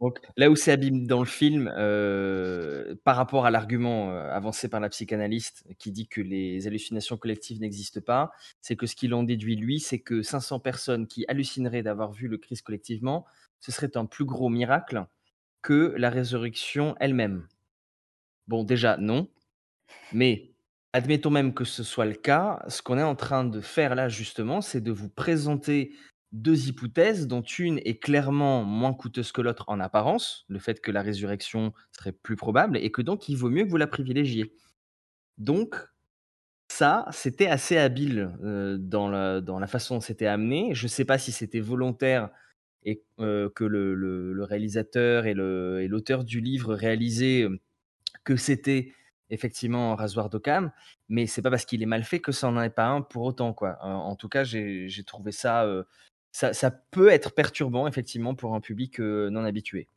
Donc, 0.00 0.20
là 0.36 0.50
où 0.50 0.56
c'est 0.56 0.72
habile 0.72 1.06
dans 1.06 1.20
le 1.20 1.26
film, 1.26 1.72
euh, 1.76 2.94
par 3.04 3.16
rapport 3.16 3.46
à 3.46 3.50
l'argument 3.50 4.10
euh, 4.10 4.28
avancé 4.30 4.68
par 4.68 4.80
la 4.80 4.88
psychanalyste 4.88 5.64
qui 5.78 5.92
dit 5.92 6.08
que 6.08 6.20
les 6.20 6.66
hallucinations 6.66 7.16
collectives 7.16 7.60
n'existent 7.60 8.00
pas, 8.00 8.32
c'est 8.60 8.76
que 8.76 8.86
ce 8.86 8.96
qu'il 8.96 9.14
en 9.14 9.22
déduit, 9.22 9.56
lui, 9.56 9.80
c'est 9.80 10.00
que 10.00 10.22
500 10.22 10.60
personnes 10.60 11.06
qui 11.06 11.24
hallucineraient 11.28 11.82
d'avoir 11.82 12.12
vu 12.12 12.28
le 12.28 12.38
Christ 12.38 12.62
collectivement, 12.62 13.24
ce 13.60 13.72
serait 13.72 13.96
un 13.96 14.04
plus 14.04 14.24
gros 14.24 14.48
miracle 14.48 15.06
que 15.62 15.94
la 15.96 16.10
résurrection 16.10 16.96
elle-même. 17.00 17.48
Bon, 18.48 18.64
déjà, 18.64 18.96
non. 18.98 19.28
Mais 20.12 20.53
admettons 20.94 21.30
même 21.30 21.52
que 21.52 21.64
ce 21.64 21.82
soit 21.82 22.06
le 22.06 22.14
cas, 22.14 22.64
ce 22.68 22.80
qu'on 22.80 22.98
est 22.98 23.02
en 23.02 23.16
train 23.16 23.44
de 23.44 23.60
faire 23.60 23.96
là, 23.96 24.08
justement, 24.08 24.60
c'est 24.60 24.80
de 24.80 24.92
vous 24.92 25.08
présenter 25.08 25.92
deux 26.30 26.68
hypothèses, 26.68 27.26
dont 27.26 27.42
une 27.42 27.78
est 27.84 27.98
clairement 28.00 28.62
moins 28.62 28.94
coûteuse 28.94 29.32
que 29.32 29.40
l'autre 29.40 29.64
en 29.66 29.80
apparence, 29.80 30.44
le 30.48 30.60
fait 30.60 30.80
que 30.80 30.92
la 30.92 31.02
résurrection 31.02 31.72
serait 31.90 32.12
plus 32.12 32.36
probable, 32.36 32.76
et 32.76 32.92
que 32.92 33.02
donc 33.02 33.28
il 33.28 33.36
vaut 33.36 33.50
mieux 33.50 33.64
que 33.64 33.70
vous 33.70 33.76
la 33.76 33.88
privilégiez. 33.88 34.54
Donc, 35.36 35.74
ça, 36.68 37.06
c'était 37.10 37.48
assez 37.48 37.76
habile 37.76 38.30
euh, 38.44 38.78
dans, 38.78 39.08
la, 39.08 39.66
façon 39.66 39.96
dont 39.96 40.00
c'était 40.00 40.26
amené. 40.26 40.74
Je 40.74 40.84
ne 40.84 40.88
sais 40.88 41.04
pas 41.04 41.18
si 41.18 41.32
c'était 41.32 41.60
volontaire 41.60 42.30
et 42.84 43.02
euh, 43.18 43.50
que 43.50 43.64
le, 43.64 44.44
réalisateur 44.44 45.26
et 45.26 45.34
l'auteur 45.34 46.22
du 46.22 46.40
livre 46.40 46.74
réalisaient 46.74 47.42
euh, 47.42 47.60
que 48.22 48.36
c'était 48.36 48.92
effectivement 49.34 49.94
rasoir 49.94 50.30
d'Occam, 50.30 50.72
mais 51.08 51.26
c'est 51.26 51.42
pas 51.42 51.50
parce 51.50 51.64
qu'il 51.64 51.82
est 51.82 51.86
mal 51.86 52.04
fait 52.04 52.20
que 52.20 52.32
ça 52.32 52.50
n'en 52.50 52.62
est 52.62 52.70
pas 52.70 52.86
un 52.86 53.02
pour 53.02 53.24
autant. 53.24 53.52
Quoi. 53.52 53.78
En 53.82 54.16
tout 54.16 54.28
cas, 54.28 54.44
j'ai 54.44 55.04
trouvé 55.06 55.32
ça, 55.32 55.64
euh, 55.64 55.84
ça. 56.32 56.52
Ça 56.52 56.70
peut 56.70 57.10
être 57.10 57.34
perturbant, 57.34 57.86
effectivement, 57.86 58.34
pour 58.34 58.54
un 58.54 58.60
public 58.60 59.00
euh, 59.00 59.30
non 59.30 59.44
habitué. 59.44 59.88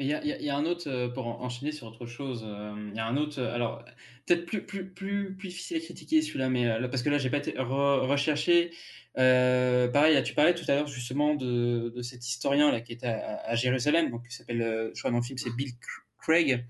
Il 0.00 0.06
y 0.06 0.50
a, 0.50 0.56
un 0.56 0.64
autre, 0.64 0.88
euh, 0.88 1.08
pour 1.08 1.28
en- 1.28 1.40
enchaîner 1.42 1.70
sur 1.70 1.86
autre 1.86 2.04
chose, 2.06 2.44
il 2.44 2.96
y 2.96 2.98
a 2.98 3.06
un 3.06 3.16
autre, 3.16 3.40
alors 3.40 3.84
peut-être 4.26 4.44
plus, 4.44 4.66
plus, 4.66 4.90
plus, 4.90 5.36
plus 5.36 5.48
difficile 5.48 5.76
à 5.76 5.80
critiquer 5.80 6.20
celui-là, 6.20 6.48
mais 6.48 6.68
parce 6.88 7.02
que 7.02 7.10
là, 7.10 7.18
j'ai 7.18 7.30
pas 7.30 7.38
été 7.38 7.52
re- 7.52 8.06
recherché. 8.06 8.72
Pareil, 9.14 10.20
tu 10.24 10.34
parlais 10.34 10.54
tout 10.54 10.64
à 10.66 10.74
l'heure 10.74 10.88
justement 10.88 11.36
de, 11.36 11.92
de 11.94 12.02
cet 12.02 12.26
historien 12.26 12.72
là 12.72 12.80
qui 12.80 12.92
était 12.92 13.06
à, 13.06 13.54
Jérusalem, 13.54 14.10
donc 14.10 14.26
qui 14.26 14.34
s'appelle, 14.34 14.90
je 14.94 14.98
crois 14.98 15.12
dans 15.12 15.18
le 15.18 15.22
film, 15.22 15.38
c'est 15.38 15.54
Bill 15.54 15.70
Craig, 16.18 16.66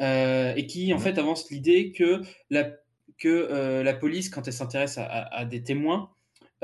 euh, 0.00 0.54
et 0.56 0.66
qui 0.66 0.92
en 0.94 0.98
fait 0.98 1.18
avance 1.18 1.50
l'idée 1.50 1.92
que 1.92 2.22
la, 2.50 2.70
que 3.18 3.28
euh, 3.28 3.82
la 3.82 3.94
police, 3.94 4.28
quand 4.30 4.46
elle 4.46 4.52
s'intéresse 4.52 4.98
à, 4.98 5.04
à- 5.04 5.40
à 5.40 5.44
des 5.44 5.62
témoins, 5.62 6.10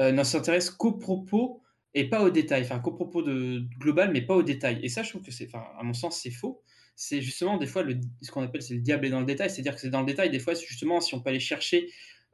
euh, 0.01 0.12
ne 0.12 0.22
s'intéresse 0.24 0.70
qu'aux 0.70 0.93
propos 0.93 1.62
et 1.95 2.09
pas 2.09 2.22
aux 2.22 2.30
détails. 2.30 2.62
Enfin, 2.62 2.80
qu'au 2.80 2.93
propos 2.93 3.22
de, 3.22 3.62
global, 3.78 4.11
mais 4.12 4.22
pas 4.22 4.35
aux 4.37 4.43
détails. 4.43 4.80
Et 4.82 4.89
ça, 4.89 5.03
je 5.03 5.11
trouve 5.11 5.22
que 5.22 5.30
c'est, 5.32 5.49
à 5.55 5.82
mon 5.82 5.95
sens, 5.95 6.20
c'est 6.20 6.30
faux. 6.30 6.62
C'est 6.97 7.20
justement 7.22 7.57
des 7.59 7.66
fois 7.66 7.82
le, 7.82 7.99
ce 8.22 8.30
qu'on 8.30 8.43
appelle 8.43 8.62
c'est 8.62 8.74
le 8.74 8.80
diable 8.80 9.07
est 9.07 9.11
dans 9.11 9.20
le 9.20 9.26
détail. 9.26 9.51
C'est-à-dire 9.51 9.74
que 9.74 9.80
c'est 9.80 9.91
dans 9.91 10.01
le 10.01 10.07
détail, 10.07 10.30
des 10.30 10.39
fois, 10.39 10.55
justement, 10.55 11.01
si 11.01 11.14
on 11.14 11.20
peut 11.20 11.30
aller 11.30 11.41
chercher 11.41 11.89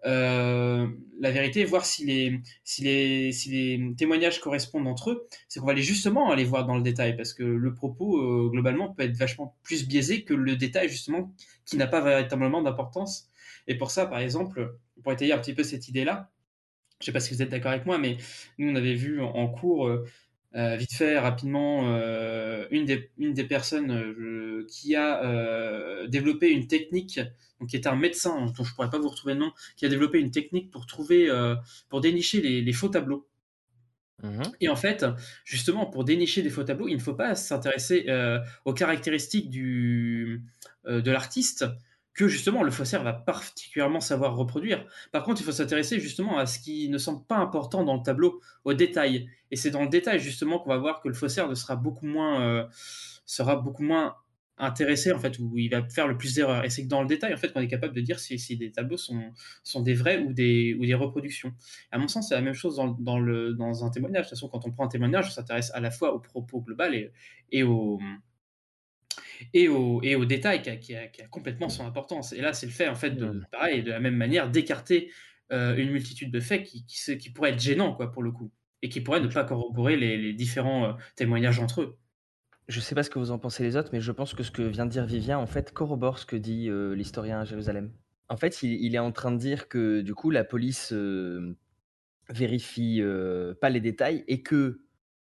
euh, 0.06 0.86
la 1.20 1.30
vérité, 1.30 1.64
voir 1.64 1.84
si 1.84 2.04
les, 2.06 2.40
si, 2.64 2.82
les, 2.84 3.32
si 3.32 3.50
les 3.50 3.94
témoignages 3.96 4.40
correspondent 4.40 4.86
entre 4.86 5.10
eux, 5.10 5.28
c'est 5.48 5.60
qu'on 5.60 5.66
va 5.66 5.72
aller 5.72 5.82
justement 5.82 6.30
aller 6.30 6.44
voir 6.44 6.66
dans 6.66 6.76
le 6.76 6.82
détail 6.82 7.16
parce 7.16 7.34
que 7.34 7.42
le 7.42 7.74
propos, 7.74 8.18
euh, 8.18 8.48
globalement, 8.50 8.92
peut 8.92 9.02
être 9.02 9.16
vachement 9.16 9.56
plus 9.62 9.86
biaisé 9.86 10.24
que 10.24 10.34
le 10.34 10.56
détail, 10.56 10.88
justement, 10.88 11.34
qui 11.66 11.76
n'a 11.76 11.86
pas 11.86 12.00
véritablement 12.00 12.62
d'importance. 12.62 13.28
Et 13.66 13.76
pour 13.76 13.90
ça, 13.90 14.06
par 14.06 14.20
exemple, 14.20 14.74
pour 15.02 15.12
étayer 15.12 15.32
un 15.32 15.38
petit 15.38 15.54
peu 15.54 15.62
cette 15.62 15.88
idée-là, 15.88 16.30
je 17.00 17.06
sais 17.06 17.12
pas 17.12 17.20
si 17.20 17.34
vous 17.34 17.42
êtes 17.42 17.48
d'accord 17.48 17.72
avec 17.72 17.86
moi, 17.86 17.98
mais 17.98 18.16
nous, 18.58 18.70
on 18.70 18.74
avait 18.76 18.94
vu 18.94 19.22
en 19.22 19.48
cours, 19.48 19.86
euh, 19.86 20.04
euh, 20.56 20.74
vite 20.76 20.92
fait, 20.92 21.18
rapidement, 21.18 21.82
euh, 21.84 22.66
une, 22.70 22.84
des, 22.84 23.10
une 23.18 23.34
des 23.34 23.44
personnes 23.44 23.92
euh, 23.92 24.66
qui 24.68 24.96
a 24.96 26.06
développé 26.08 26.50
une 26.50 26.66
technique, 26.66 27.20
donc 27.60 27.70
qui 27.70 27.76
était 27.76 27.88
un 27.88 27.96
médecin, 27.96 28.46
dont 28.56 28.64
je 28.64 28.74
pourrais 28.74 28.90
pas 28.90 28.98
vous 28.98 29.08
retrouver 29.08 29.34
le 29.34 29.40
nom, 29.40 29.52
qui 29.76 29.86
a 29.86 29.88
développé 29.88 30.18
une 30.18 30.30
technique 30.30 30.70
pour 30.70 30.86
trouver, 30.86 31.30
pour 31.88 32.00
dénicher 32.00 32.40
les, 32.40 32.62
les 32.62 32.72
faux 32.72 32.88
tableaux. 32.88 33.26
Mmh 34.22 34.42
Et 34.60 34.68
en 34.68 34.76
fait, 34.76 35.06
justement, 35.44 35.86
pour 35.86 36.04
dénicher 36.04 36.42
des 36.42 36.50
faux 36.50 36.64
tableaux, 36.64 36.88
il 36.88 36.96
ne 36.96 37.00
faut 37.00 37.14
pas 37.14 37.34
s'intéresser 37.34 38.06
aux 38.64 38.74
caractéristiques 38.74 39.50
du, 39.50 40.42
de 40.86 41.10
l'artiste 41.10 41.64
que 42.14 42.28
justement 42.28 42.62
le 42.62 42.70
faussaire 42.70 43.02
va 43.02 43.12
particulièrement 43.12 44.00
savoir 44.00 44.36
reproduire. 44.36 44.84
Par 45.12 45.22
contre, 45.24 45.40
il 45.40 45.44
faut 45.44 45.52
s'intéresser 45.52 46.00
justement 46.00 46.38
à 46.38 46.46
ce 46.46 46.58
qui 46.58 46.88
ne 46.88 46.98
semble 46.98 47.24
pas 47.26 47.36
important 47.36 47.84
dans 47.84 47.96
le 47.96 48.02
tableau, 48.02 48.40
aux 48.64 48.74
détails. 48.74 49.28
Et 49.50 49.56
c'est 49.56 49.70
dans 49.70 49.82
le 49.82 49.88
détail 49.88 50.20
justement 50.20 50.58
qu'on 50.58 50.70
va 50.70 50.78
voir 50.78 51.00
que 51.00 51.08
le 51.08 51.14
faussaire 51.14 51.48
ne 51.48 51.54
sera 51.54 51.76
beaucoup 51.76 52.06
moins, 52.06 52.42
euh, 52.42 52.66
sera 53.26 53.56
beaucoup 53.56 53.82
moins 53.82 54.16
intéressé 54.60 55.12
en 55.12 55.18
fait 55.18 55.38
où 55.38 55.56
il 55.56 55.70
va 55.70 55.82
faire 55.88 56.06
le 56.06 56.16
plus 56.16 56.34
d'erreurs 56.34 56.64
et 56.64 56.70
c'est 56.70 56.84
que 56.84 56.88
dans 56.88 57.00
le 57.00 57.08
détail 57.08 57.32
en 57.32 57.36
fait 57.36 57.52
qu'on 57.52 57.60
est 57.60 57.68
capable 57.68 57.94
de 57.94 58.00
dire 58.00 58.20
si, 58.20 58.38
si 58.38 58.56
des 58.56 58.70
tableaux 58.70 58.98
sont, 58.98 59.32
sont 59.64 59.80
des 59.80 59.94
vrais 59.94 60.18
ou 60.18 60.32
des, 60.32 60.76
ou 60.78 60.84
des 60.84 60.94
reproductions 60.94 61.54
à 61.90 61.98
mon 61.98 62.08
sens 62.08 62.28
c'est 62.28 62.34
la 62.34 62.42
même 62.42 62.54
chose 62.54 62.76
dans, 62.76 62.88
dans, 62.88 63.18
le, 63.18 63.54
dans 63.54 63.84
un 63.84 63.90
témoignage 63.90 64.26
de 64.26 64.28
toute 64.28 64.36
façon 64.38 64.48
quand 64.48 64.66
on 64.66 64.70
prend 64.70 64.84
un 64.84 64.88
témoignage 64.88 65.28
on 65.28 65.30
s'intéresse 65.30 65.70
à 65.74 65.80
la 65.80 65.90
fois 65.90 66.12
au 66.12 66.20
propos 66.20 66.60
global 66.60 66.94
et, 66.94 67.10
et 67.52 67.62
au 67.62 67.98
et 69.52 69.68
au, 69.68 70.00
et 70.02 70.16
au 70.16 70.24
détail 70.24 70.62
qui 70.62 70.70
a, 70.70 70.76
qui, 70.76 70.94
a, 70.94 71.06
qui 71.06 71.22
a, 71.22 71.28
complètement 71.28 71.68
son 71.68 71.86
importance 71.86 72.32
et 72.32 72.40
là 72.40 72.52
c'est 72.52 72.66
le 72.66 72.72
fait 72.72 72.88
en 72.88 72.94
fait 72.94 73.10
de 73.10 73.42
pareil 73.50 73.82
de 73.82 73.90
la 73.90 74.00
même 74.00 74.16
manière 74.16 74.50
d'écarter 74.50 75.10
euh, 75.52 75.76
une 75.76 75.90
multitude 75.90 76.30
de 76.30 76.40
faits 76.40 76.64
qui, 76.64 76.84
qui, 76.86 77.18
qui 77.18 77.30
pourraient 77.30 77.50
être 77.50 77.60
gênants 77.60 77.94
quoi 77.94 78.12
pour 78.12 78.22
le 78.22 78.30
coup 78.30 78.50
et 78.82 78.88
qui 78.88 79.00
pourraient 79.00 79.20
ne 79.20 79.28
pas 79.28 79.44
corroborer 79.44 79.96
les, 79.96 80.16
les 80.16 80.32
différents 80.32 80.84
euh, 80.84 80.92
témoignages 81.16 81.58
entre 81.58 81.82
eux 81.82 81.98
je 82.68 82.78
sais 82.78 82.94
pas 82.94 83.02
ce 83.02 83.10
que 83.10 83.18
vous 83.18 83.32
en 83.32 83.38
pensez 83.40 83.64
les 83.64 83.74
autres, 83.74 83.90
mais 83.92 84.00
je 84.00 84.12
pense 84.12 84.32
que 84.32 84.44
ce 84.44 84.52
que 84.52 84.62
vient 84.62 84.86
de 84.86 84.92
dire 84.92 85.04
Vivien, 85.04 85.38
en 85.38 85.46
fait, 85.48 85.72
corrobore 85.72 86.20
ce 86.20 86.24
que 86.24 86.36
dit 86.36 86.68
euh, 86.68 86.94
l'historien 86.94 87.40
à 87.40 87.44
Jérusalem. 87.44 87.90
En 88.28 88.36
fait, 88.36 88.62
il, 88.62 88.74
il, 88.74 88.94
est 88.94 89.00
en 89.00 89.10
train 89.10 89.32
de 89.32 89.38
dire 89.38 89.66
que 89.66 90.02
du 90.02 90.14
coup, 90.14 90.30
la 90.30 90.44
police 90.44 90.94
vérifie 92.28 93.02
pas 93.60 93.70
les 93.70 93.80
détails 93.80 94.22
et 94.28 94.42
que, 94.42 94.82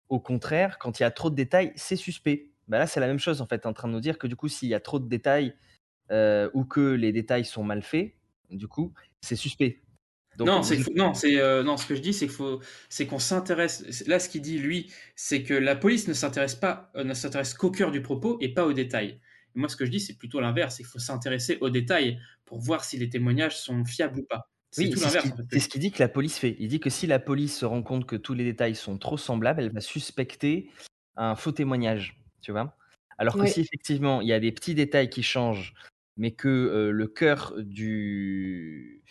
au 0.09 0.19
contraire, 0.19 0.79
quand 0.79 0.99
il 0.99 1.03
y 1.03 1.05
a 1.05 1.11
trop 1.11 1.29
de 1.29 1.35
détails, 1.35 1.71
c'est 1.75 1.97
suspect. 1.97 2.49
Bah 2.67 2.79
là, 2.79 2.87
c'est 2.87 2.99
la 2.99 3.07
même 3.07 3.19
chose 3.19 3.41
en 3.41 3.47
fait, 3.47 3.65
en 3.65 3.73
train 3.73 3.87
de 3.87 3.93
nous 3.93 3.99
dire 3.99 4.17
que 4.17 4.27
du 4.27 4.35
coup, 4.35 4.47
s'il 4.47 4.69
y 4.69 4.73
a 4.73 4.79
trop 4.79 4.99
de 4.99 5.07
détails 5.07 5.55
ou 6.11 6.65
que 6.65 6.93
les 6.93 7.11
détails 7.11 7.45
sont 7.45 7.63
mal 7.63 7.81
faits, 7.81 8.13
du 8.49 8.67
coup, 8.67 8.93
c'est 9.21 9.35
suspect. 9.35 9.81
Donc, 10.37 10.47
non, 10.47 10.63
c'est 10.63 10.95
non, 10.95 11.13
c'est 11.13 11.39
euh, 11.39 11.63
non. 11.63 11.77
Ce 11.77 11.85
que 11.85 11.95
je 11.95 12.01
dis, 12.01 12.13
c'est 12.13 12.27
qu'il 12.27 12.35
faut, 12.35 12.61
c'est 12.89 13.07
qu'on 13.07 13.19
s'intéresse. 13.19 14.03
Là, 14.07 14.19
ce 14.19 14.27
qu'il 14.27 14.41
dit 14.41 14.57
lui, 14.57 14.91
c'est 15.15 15.43
que 15.43 15.53
la 15.53 15.75
police 15.75 16.07
ne 16.07 16.13
s'intéresse 16.13 16.55
pas, 16.55 16.91
euh, 16.95 17.03
ne 17.03 17.13
s'intéresse 17.13 17.53
qu'au 17.53 17.71
cœur 17.71 17.91
du 17.91 18.01
propos 18.01 18.37
et 18.41 18.53
pas 18.53 18.65
aux 18.65 18.73
détails. 18.73 19.21
Et 19.55 19.59
moi, 19.59 19.69
ce 19.69 19.77
que 19.77 19.85
je 19.85 19.91
dis, 19.91 19.99
c'est 19.99 20.17
plutôt 20.17 20.41
l'inverse. 20.41 20.75
C'est 20.75 20.83
qu'il 20.83 20.91
faut 20.91 20.99
s'intéresser 20.99 21.57
aux 21.61 21.69
détails 21.69 22.19
pour 22.43 22.59
voir 22.59 22.83
si 22.83 22.97
les 22.97 23.09
témoignages 23.09 23.57
sont 23.57 23.85
fiables 23.85 24.19
ou 24.19 24.23
pas. 24.23 24.49
C'est 24.71 24.83
oui, 24.83 24.89
tout 24.89 24.99
l'inverse. 24.99 25.29
C'est 25.51 25.59
ce 25.59 25.69
qu'il 25.69 25.79
dit 25.79 25.91
que 25.91 26.03
la 26.03 26.09
police 26.09 26.37
fait. 26.37 26.57
Il 26.59 26.67
dit 26.67 26.81
que 26.81 26.89
si 26.89 27.07
la 27.07 27.19
police 27.19 27.57
se 27.57 27.65
rend 27.65 27.81
compte 27.81 28.05
que 28.05 28.17
tous 28.17 28.33
les 28.33 28.43
détails 28.43 28.75
sont 28.75 28.97
trop 28.97 29.17
semblables, 29.17 29.61
elle 29.61 29.71
va 29.71 29.79
suspecter 29.79 30.69
un 31.15 31.35
faux 31.35 31.53
témoignage. 31.53 32.21
Tu 32.45 32.51
vois? 32.51 32.75
Alors 33.17 33.33
que 33.33 33.39
oui. 33.39 33.49
si 33.49 33.61
effectivement 33.61 34.21
il 34.21 34.27
y 34.27 34.33
a 34.33 34.39
des 34.39 34.51
petits 34.51 34.75
détails 34.75 35.09
qui 35.09 35.23
changent, 35.23 35.73
mais 36.15 36.29
que 36.29 36.47
euh, 36.47 36.91
le 36.91 37.07
cœur 37.07 37.55
du 37.57 39.01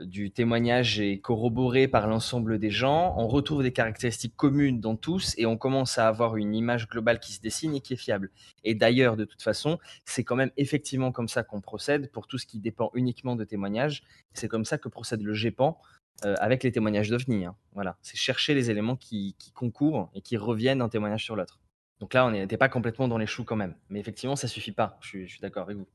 du 0.00 0.32
témoignage 0.32 0.98
est 0.98 1.18
corroboré 1.20 1.86
par 1.86 2.06
l'ensemble 2.06 2.58
des 2.58 2.70
gens, 2.70 3.14
on 3.18 3.28
retrouve 3.28 3.62
des 3.62 3.72
caractéristiques 3.72 4.34
communes 4.34 4.80
dans 4.80 4.96
tous 4.96 5.34
et 5.36 5.44
on 5.44 5.58
commence 5.58 5.98
à 5.98 6.08
avoir 6.08 6.38
une 6.38 6.54
image 6.54 6.88
globale 6.88 7.20
qui 7.20 7.34
se 7.34 7.40
dessine 7.42 7.74
et 7.74 7.80
qui 7.80 7.92
est 7.92 7.96
fiable. 7.96 8.30
Et 8.64 8.74
d'ailleurs, 8.74 9.16
de 9.16 9.26
toute 9.26 9.42
façon, 9.42 9.78
c'est 10.06 10.24
quand 10.24 10.36
même 10.36 10.50
effectivement 10.56 11.12
comme 11.12 11.28
ça 11.28 11.42
qu'on 11.42 11.60
procède 11.60 12.10
pour 12.12 12.26
tout 12.26 12.38
ce 12.38 12.46
qui 12.46 12.60
dépend 12.60 12.90
uniquement 12.94 13.36
de 13.36 13.44
témoignages. 13.44 14.02
C'est 14.32 14.48
comme 14.48 14.64
ça 14.64 14.78
que 14.78 14.88
procède 14.88 15.20
le 15.20 15.34
GEPAN 15.34 15.78
euh, 16.24 16.34
avec 16.40 16.64
les 16.64 16.72
témoignages 16.72 17.10
d'OVNI. 17.10 17.44
Hein. 17.44 17.56
Voilà, 17.74 17.98
c'est 18.00 18.16
chercher 18.16 18.54
les 18.54 18.70
éléments 18.70 18.96
qui, 18.96 19.36
qui, 19.38 19.52
concourent 19.52 20.10
et 20.14 20.22
qui 20.22 20.38
reviennent 20.38 20.78
d'un 20.78 20.88
témoignage 20.88 21.24
sur 21.24 21.36
l'autre. 21.36 21.60
Donc 22.04 22.12
là, 22.12 22.26
on 22.26 22.32
n'était 22.32 22.58
pas 22.58 22.68
complètement 22.68 23.08
dans 23.08 23.16
les 23.16 23.26
choux 23.26 23.44
quand 23.44 23.56
même. 23.56 23.74
Mais 23.88 23.98
effectivement, 23.98 24.36
ça 24.36 24.46
suffit 24.46 24.72
pas. 24.72 24.98
Je 25.00 25.08
suis, 25.08 25.26
je 25.26 25.30
suis 25.32 25.40
d'accord 25.40 25.62
avec 25.62 25.78
vous. 25.78 25.88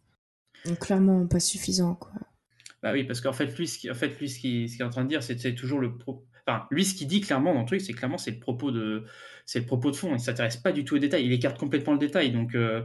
Donc, 0.66 0.80
clairement, 0.80 1.28
pas 1.28 1.40
suffisant, 1.40 1.94
quoi. 1.94 2.12
Bah 2.82 2.94
oui, 2.94 3.04
parce 3.04 3.22
qu'en 3.22 3.32
fait, 3.32 3.56
lui, 3.56 3.68
ce 3.68 3.78
qu'il 3.78 3.92
en 3.92 3.94
fait, 3.94 4.20
lui, 4.20 4.28
ce 4.28 4.40
qui, 4.40 4.68
ce 4.68 4.76
qui 4.76 4.82
est 4.82 4.86
en 4.86 4.90
train 4.90 5.04
de 5.04 5.08
dire, 5.08 5.22
c'est 5.22 5.54
toujours 5.54 5.78
le 5.78 6.00
pro... 6.00 6.26
Enfin, 6.48 6.66
lui, 6.72 6.84
ce 6.84 6.96
qu'il 6.96 7.08
dit 7.08 7.22
clairement 7.22 7.54
dans 7.54 7.60
le 7.60 7.68
truc, 7.68 7.80
c'est 7.80 7.94
clairement 7.94 8.18
c'est 8.18 8.32
le 8.32 8.40
propos 8.40 8.72
de, 8.72 9.06
c'est 9.46 9.60
le 9.60 9.68
propos 9.68 9.92
de 9.92 9.96
fond. 9.96 10.16
Il 10.16 10.20
s'intéresse 10.20 10.58
pas 10.58 10.72
du 10.72 10.84
tout 10.84 10.96
aux 10.96 11.00
détails. 11.00 11.28
Il 11.28 11.32
écarte 11.32 11.60
complètement 11.60 11.94
le 11.94 12.00
détail. 12.00 12.32
Donc, 12.32 12.56
euh, 12.56 12.82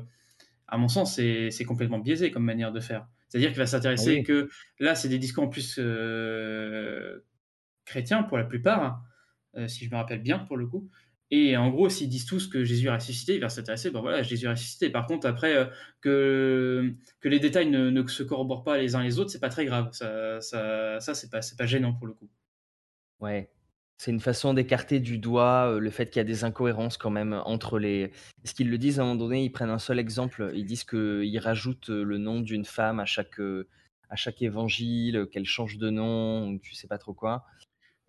à 0.68 0.76
mon 0.76 0.88
sens, 0.88 1.14
c'est 1.14 1.64
complètement 1.66 2.00
biaisé 2.00 2.30
comme 2.30 2.44
manière 2.44 2.72
de 2.72 2.80
faire. 2.80 3.06
C'est-à-dire 3.30 3.52
qu'il 3.52 3.58
va 3.58 3.66
s'intéresser 3.66 4.16
oui. 4.16 4.22
que 4.22 4.50
là, 4.80 4.94
c'est 4.94 5.08
des 5.08 5.18
discours 5.18 5.44
en 5.44 5.48
plus 5.48 5.76
euh, 5.78 7.24
chrétiens 7.86 8.22
pour 8.22 8.36
la 8.36 8.44
plupart, 8.44 9.02
euh, 9.56 9.66
si 9.66 9.86
je 9.86 9.90
me 9.90 9.96
rappelle 9.96 10.20
bien 10.20 10.40
pour 10.40 10.58
le 10.58 10.66
coup. 10.66 10.90
Et 11.36 11.56
en 11.56 11.68
gros, 11.68 11.88
s'ils 11.88 12.08
disent 12.08 12.26
tous 12.26 12.46
que 12.46 12.62
Jésus 12.62 12.88
a 12.88 12.94
ressuscité, 12.94 13.34
il 13.34 13.40
va 13.40 13.48
s'intéresser, 13.48 13.90
ben 13.90 14.00
voilà, 14.00 14.22
Jésus 14.22 14.46
a 14.46 14.52
ressuscité. 14.52 14.88
Par 14.88 15.08
contre, 15.08 15.26
après, 15.26 15.56
euh, 15.56 15.64
que, 16.00 16.94
les 17.24 17.40
détails 17.40 17.68
ne, 17.68 18.06
se 18.06 18.22
corroborent 18.22 18.62
pas 18.62 18.78
les 18.78 18.94
uns 18.94 19.02
les 19.02 19.18
autres, 19.18 19.30
c'est 19.30 19.40
pas 19.40 19.48
très 19.48 19.64
grave. 19.64 19.88
Ça, 19.90 20.40
ça, 20.40 21.00
c'est 21.00 21.30
pas, 21.32 21.40
pas 21.58 21.66
gênant 21.66 21.92
pour 21.92 22.06
le 22.06 22.12
coup. 22.12 22.30
Ouais. 23.18 23.50
C'est 23.96 24.12
une 24.12 24.20
façon 24.20 24.54
d'écarter 24.54 25.00
du 25.00 25.18
doigt 25.18 25.72
euh, 25.72 25.80
le 25.80 25.90
fait 25.90 26.06
qu'il 26.06 26.18
y 26.18 26.20
a 26.20 26.24
des 26.24 26.44
incohérences 26.44 26.98
quand 26.98 27.10
même 27.10 27.32
entre 27.44 27.80
les. 27.80 28.12
Est-ce 28.44 28.54
qu'ils 28.54 28.70
le 28.70 28.78
disent 28.78 29.00
à 29.00 29.02
un 29.02 29.06
moment 29.06 29.18
donné 29.18 29.44
Ils 29.44 29.50
prennent 29.50 29.70
un 29.70 29.78
seul 29.80 29.98
exemple. 29.98 30.52
Ils 30.54 30.66
disent 30.66 30.84
qu'ils 30.84 31.38
rajoutent 31.40 31.88
le 31.88 32.16
nom 32.16 32.38
d'une 32.42 32.64
femme 32.64 33.00
à 33.00 33.06
chaque, 33.06 33.40
à 34.08 34.14
chaque 34.14 34.40
évangile, 34.40 35.26
qu'elle 35.32 35.46
change 35.46 35.78
de 35.78 35.90
nom, 35.90 36.58
tu 36.58 36.76
sais 36.76 36.86
pas 36.86 36.98
trop 36.98 37.12
quoi. 37.12 37.44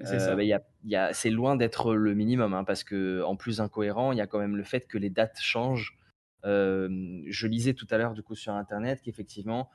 C'est 0.03 0.21
euh, 0.21 0.35
bah, 0.35 0.43
y 0.43 0.53
a, 0.53 0.61
y 0.83 0.95
a, 0.95 1.11
loin 1.29 1.55
d'être 1.55 1.95
le 1.95 2.13
minimum, 2.13 2.53
hein, 2.53 2.63
parce 2.63 2.83
que 2.83 3.23
en 3.23 3.35
plus 3.35 3.61
incohérent, 3.61 4.11
il 4.11 4.17
y 4.17 4.21
a 4.21 4.27
quand 4.27 4.39
même 4.39 4.57
le 4.57 4.63
fait 4.63 4.87
que 4.87 4.97
les 4.97 5.09
dates 5.09 5.39
changent. 5.39 5.97
Euh, 6.43 7.21
je 7.27 7.47
lisais 7.47 7.73
tout 7.73 7.87
à 7.89 7.97
l'heure 7.97 8.13
du 8.13 8.21
coup 8.21 8.35
sur 8.35 8.53
internet 8.53 9.01
qu'effectivement, 9.01 9.69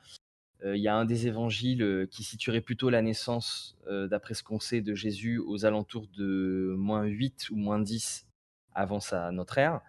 il 0.63 0.77
y 0.79 0.87
a 0.87 0.95
un 0.95 1.05
des 1.05 1.25
évangiles 1.25 2.07
qui 2.11 2.21
situerait 2.21 2.61
plutôt 2.61 2.91
la 2.91 3.01
naissance, 3.01 3.75
d'après 3.89 4.35
ce 4.35 4.43
qu'on 4.43 4.59
sait, 4.59 4.81
de 4.81 4.93
Jésus 4.93 5.39
aux 5.39 5.65
alentours 5.65 6.05
de 6.15 6.75
moins 6.77 7.03
8 7.03 7.49
ou 7.49 7.55
moins 7.55 7.79
10 7.79 8.27
avant 8.75 8.99
sa, 8.99 9.31
notre 9.31 9.57
ère, 9.57 9.81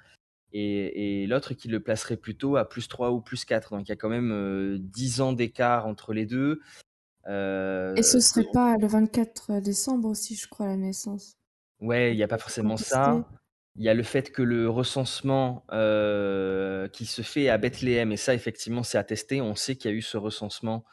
et, 0.54 1.24
et 1.24 1.26
l'autre 1.26 1.52
qui 1.52 1.68
le 1.68 1.80
placerait 1.80 2.16
plutôt 2.16 2.56
à 2.56 2.66
plus 2.66 2.88
3 2.88 3.10
ou 3.10 3.20
plus 3.20 3.44
4. 3.44 3.76
Donc 3.76 3.86
il 3.86 3.90
y 3.90 3.92
a 3.92 3.96
quand 3.96 4.08
même 4.08 4.78
10 4.78 5.20
ans 5.20 5.34
d'écart 5.34 5.86
entre 5.86 6.14
les 6.14 6.24
deux. 6.24 6.62
Euh, 7.28 7.94
Et 7.94 8.02
ce 8.02 8.20
serait 8.20 8.46
pas 8.52 8.76
le 8.76 8.86
24 8.86 9.60
décembre 9.60 10.08
aussi, 10.08 10.34
je 10.34 10.48
crois, 10.48 10.66
la 10.66 10.76
naissance 10.76 11.36
Ouais, 11.80 12.12
il 12.12 12.16
n'y 12.16 12.22
a 12.22 12.28
pas 12.28 12.38
forcément 12.38 12.76
ça. 12.76 13.24
Il 13.76 13.82
y 13.82 13.88
a 13.88 13.94
le 13.94 14.02
fait 14.02 14.30
que 14.30 14.42
le 14.42 14.68
recensement 14.68 15.64
euh, 15.72 16.88
qui 16.88 17.06
se 17.06 17.22
fait 17.22 17.48
à 17.48 17.56
Bethléem, 17.58 18.12
et 18.12 18.16
ça, 18.16 18.34
effectivement, 18.34 18.82
c'est 18.82 18.98
attesté, 18.98 19.40
on 19.40 19.54
sait 19.54 19.76
qu'il 19.76 19.90
y 19.90 19.94
a 19.94 19.96
eu 19.96 20.02
ce 20.02 20.18
recensement. 20.18 20.84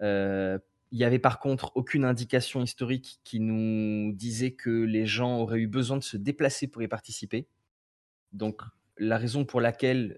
Euh, 0.00 0.58
il 0.92 0.98
y 0.98 1.04
avait 1.04 1.18
par 1.18 1.40
contre 1.40 1.72
aucune 1.74 2.04
indication 2.04 2.62
historique 2.62 3.20
qui 3.24 3.40
nous 3.40 4.12
disait 4.12 4.52
que 4.52 4.70
les 4.70 5.06
gens 5.06 5.40
auraient 5.40 5.58
eu 5.58 5.66
besoin 5.66 5.96
de 5.96 6.04
se 6.04 6.16
déplacer 6.16 6.68
pour 6.68 6.82
y 6.82 6.88
participer. 6.88 7.48
Donc, 8.32 8.62
la 8.96 9.18
raison 9.18 9.44
pour 9.44 9.60
laquelle 9.60 10.16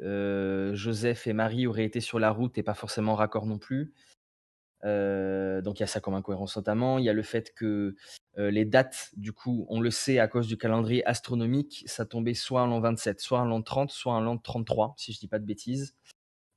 Joseph 0.74 1.26
et 1.26 1.32
Marie 1.32 1.66
auraient 1.66 1.84
été 1.84 2.01
sur 2.01 2.18
la 2.18 2.30
route 2.30 2.55
n'est 2.59 2.62
pas 2.62 2.74
forcément 2.74 3.14
raccord 3.14 3.47
non 3.47 3.59
plus. 3.59 3.94
Euh, 4.87 5.60
donc 5.62 5.81
il 5.81 5.82
y 5.82 5.85
a 5.85 5.89
ça 5.89 6.01
comme 6.01 6.15
incohérence 6.15 6.56
notamment. 6.56 6.98
Il 6.98 7.05
y 7.05 7.09
a 7.09 7.12
le 7.12 7.23
fait 7.23 7.52
que 7.55 7.97
euh, 8.39 8.51
les 8.51 8.65
dates, 8.65 9.10
du 9.16 9.32
coup, 9.32 9.66
on 9.69 9.81
le 9.81 9.90
sait 9.90 10.19
à 10.19 10.28
cause 10.28 10.47
du 10.47 10.56
calendrier 10.56 11.05
astronomique, 11.06 11.82
ça 11.86 12.06
tombait 12.06 12.35
soit 12.35 12.62
en 12.62 12.66
l'an 12.66 12.81
27, 12.81 13.20
soit 13.20 13.40
en 13.40 13.44
l'an 13.44 13.62
30, 13.62 13.90
soit 13.90 14.12
en 14.12 14.20
l'an 14.20 14.39
33, 14.39 14.94
si 14.97 15.12
je 15.12 15.19
dis 15.19 15.28
pas 15.28 15.39
de 15.39 15.44
bêtises, 15.44 15.97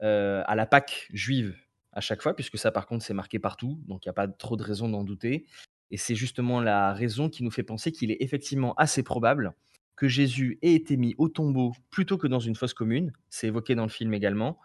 euh, 0.04 0.44
à 0.46 0.56
la 0.56 0.66
Pâque 0.66 1.08
juive 1.12 1.56
à 1.92 2.02
chaque 2.02 2.22
fois, 2.22 2.36
puisque 2.36 2.58
ça 2.58 2.72
par 2.72 2.86
contre 2.86 3.04
c'est 3.04 3.16
marqué 3.16 3.40
partout, 3.40 3.80
donc 3.88 4.06
il 4.06 4.10
n'y 4.10 4.12
a 4.12 4.14
pas 4.14 4.28
trop 4.28 4.58
de 4.58 4.64
raison 4.64 4.90
d'en 4.90 5.04
douter. 5.04 5.48
Et 5.92 5.98
c'est 5.98 6.16
justement 6.16 6.62
la 6.62 6.94
raison 6.94 7.30
qui 7.30 7.44
nous 7.44 7.50
fait 7.50 7.64
penser 7.64 7.92
qu'il 7.92 8.12
est 8.12 8.18
effectivement 8.20 8.76
assez 8.76 9.02
probable 9.02 9.56
que 9.96 10.08
Jésus 10.08 10.60
ait 10.62 10.76
été 10.76 10.98
mis 10.98 11.16
au 11.18 11.30
tombeau 11.30 11.74
plutôt 11.90 12.18
que 12.18 12.28
dans 12.28 12.40
une 12.40 12.56
fosse 12.56 12.76
commune, 12.76 13.12
c'est 13.30 13.48
évoqué 13.48 13.74
dans 13.74 13.84
le 13.84 13.90
film 13.90 14.14
également, 14.14 14.60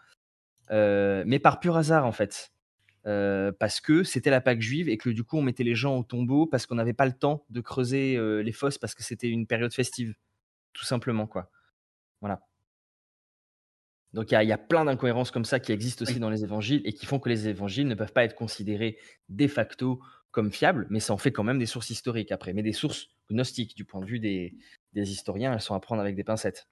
mais 0.70 1.38
par 1.42 1.60
pur 1.60 1.76
hasard 1.76 2.04
en 2.04 2.12
fait. 2.12 2.53
Euh, 3.06 3.52
parce 3.52 3.80
que 3.80 4.02
c'était 4.02 4.30
la 4.30 4.40
Pâque 4.40 4.62
juive 4.62 4.88
et 4.88 4.96
que 4.96 5.10
du 5.10 5.24
coup 5.24 5.36
on 5.36 5.42
mettait 5.42 5.62
les 5.62 5.74
gens 5.74 5.98
au 5.98 6.04
tombeau 6.04 6.46
parce 6.46 6.64
qu'on 6.64 6.76
n'avait 6.76 6.94
pas 6.94 7.04
le 7.04 7.12
temps 7.12 7.44
de 7.50 7.60
creuser 7.60 8.16
euh, 8.16 8.42
les 8.42 8.52
fosses 8.52 8.78
parce 8.78 8.94
que 8.94 9.02
c'était 9.02 9.28
une 9.28 9.46
période 9.46 9.74
festive, 9.74 10.14
tout 10.72 10.86
simplement 10.86 11.26
quoi. 11.26 11.50
Voilà. 12.22 12.40
Donc 14.14 14.32
il 14.32 14.40
y, 14.40 14.46
y, 14.46 14.52
a 14.52 14.58
plein 14.58 14.86
d'incohérences 14.86 15.30
comme 15.30 15.44
ça 15.44 15.60
qui 15.60 15.72
existent 15.72 16.02
aussi 16.04 16.14
oui. 16.14 16.20
dans 16.20 16.30
les 16.30 16.44
évangiles 16.44 16.80
et 16.86 16.94
qui 16.94 17.04
font 17.04 17.18
que 17.18 17.28
les 17.28 17.46
évangiles 17.46 17.88
ne 17.88 17.94
peuvent 17.94 18.12
pas 18.12 18.24
être 18.24 18.36
considérés 18.36 18.96
de 19.28 19.48
facto 19.48 20.00
comme 20.30 20.50
fiables, 20.50 20.86
mais 20.88 21.00
ça 21.00 21.12
en 21.12 21.18
fait 21.18 21.30
quand 21.30 21.44
même 21.44 21.58
des 21.58 21.66
sources 21.66 21.90
historiques 21.90 22.32
après, 22.32 22.54
mais 22.54 22.62
des 22.62 22.72
sources 22.72 23.08
gnostiques 23.30 23.76
du 23.76 23.84
point 23.84 24.00
de 24.00 24.06
vue 24.06 24.18
des, 24.18 24.54
des 24.94 25.10
historiens, 25.10 25.52
elles 25.52 25.60
sont 25.60 25.74
à 25.74 25.80
prendre 25.80 26.00
avec 26.00 26.16
des 26.16 26.24
pincettes. 26.24 26.68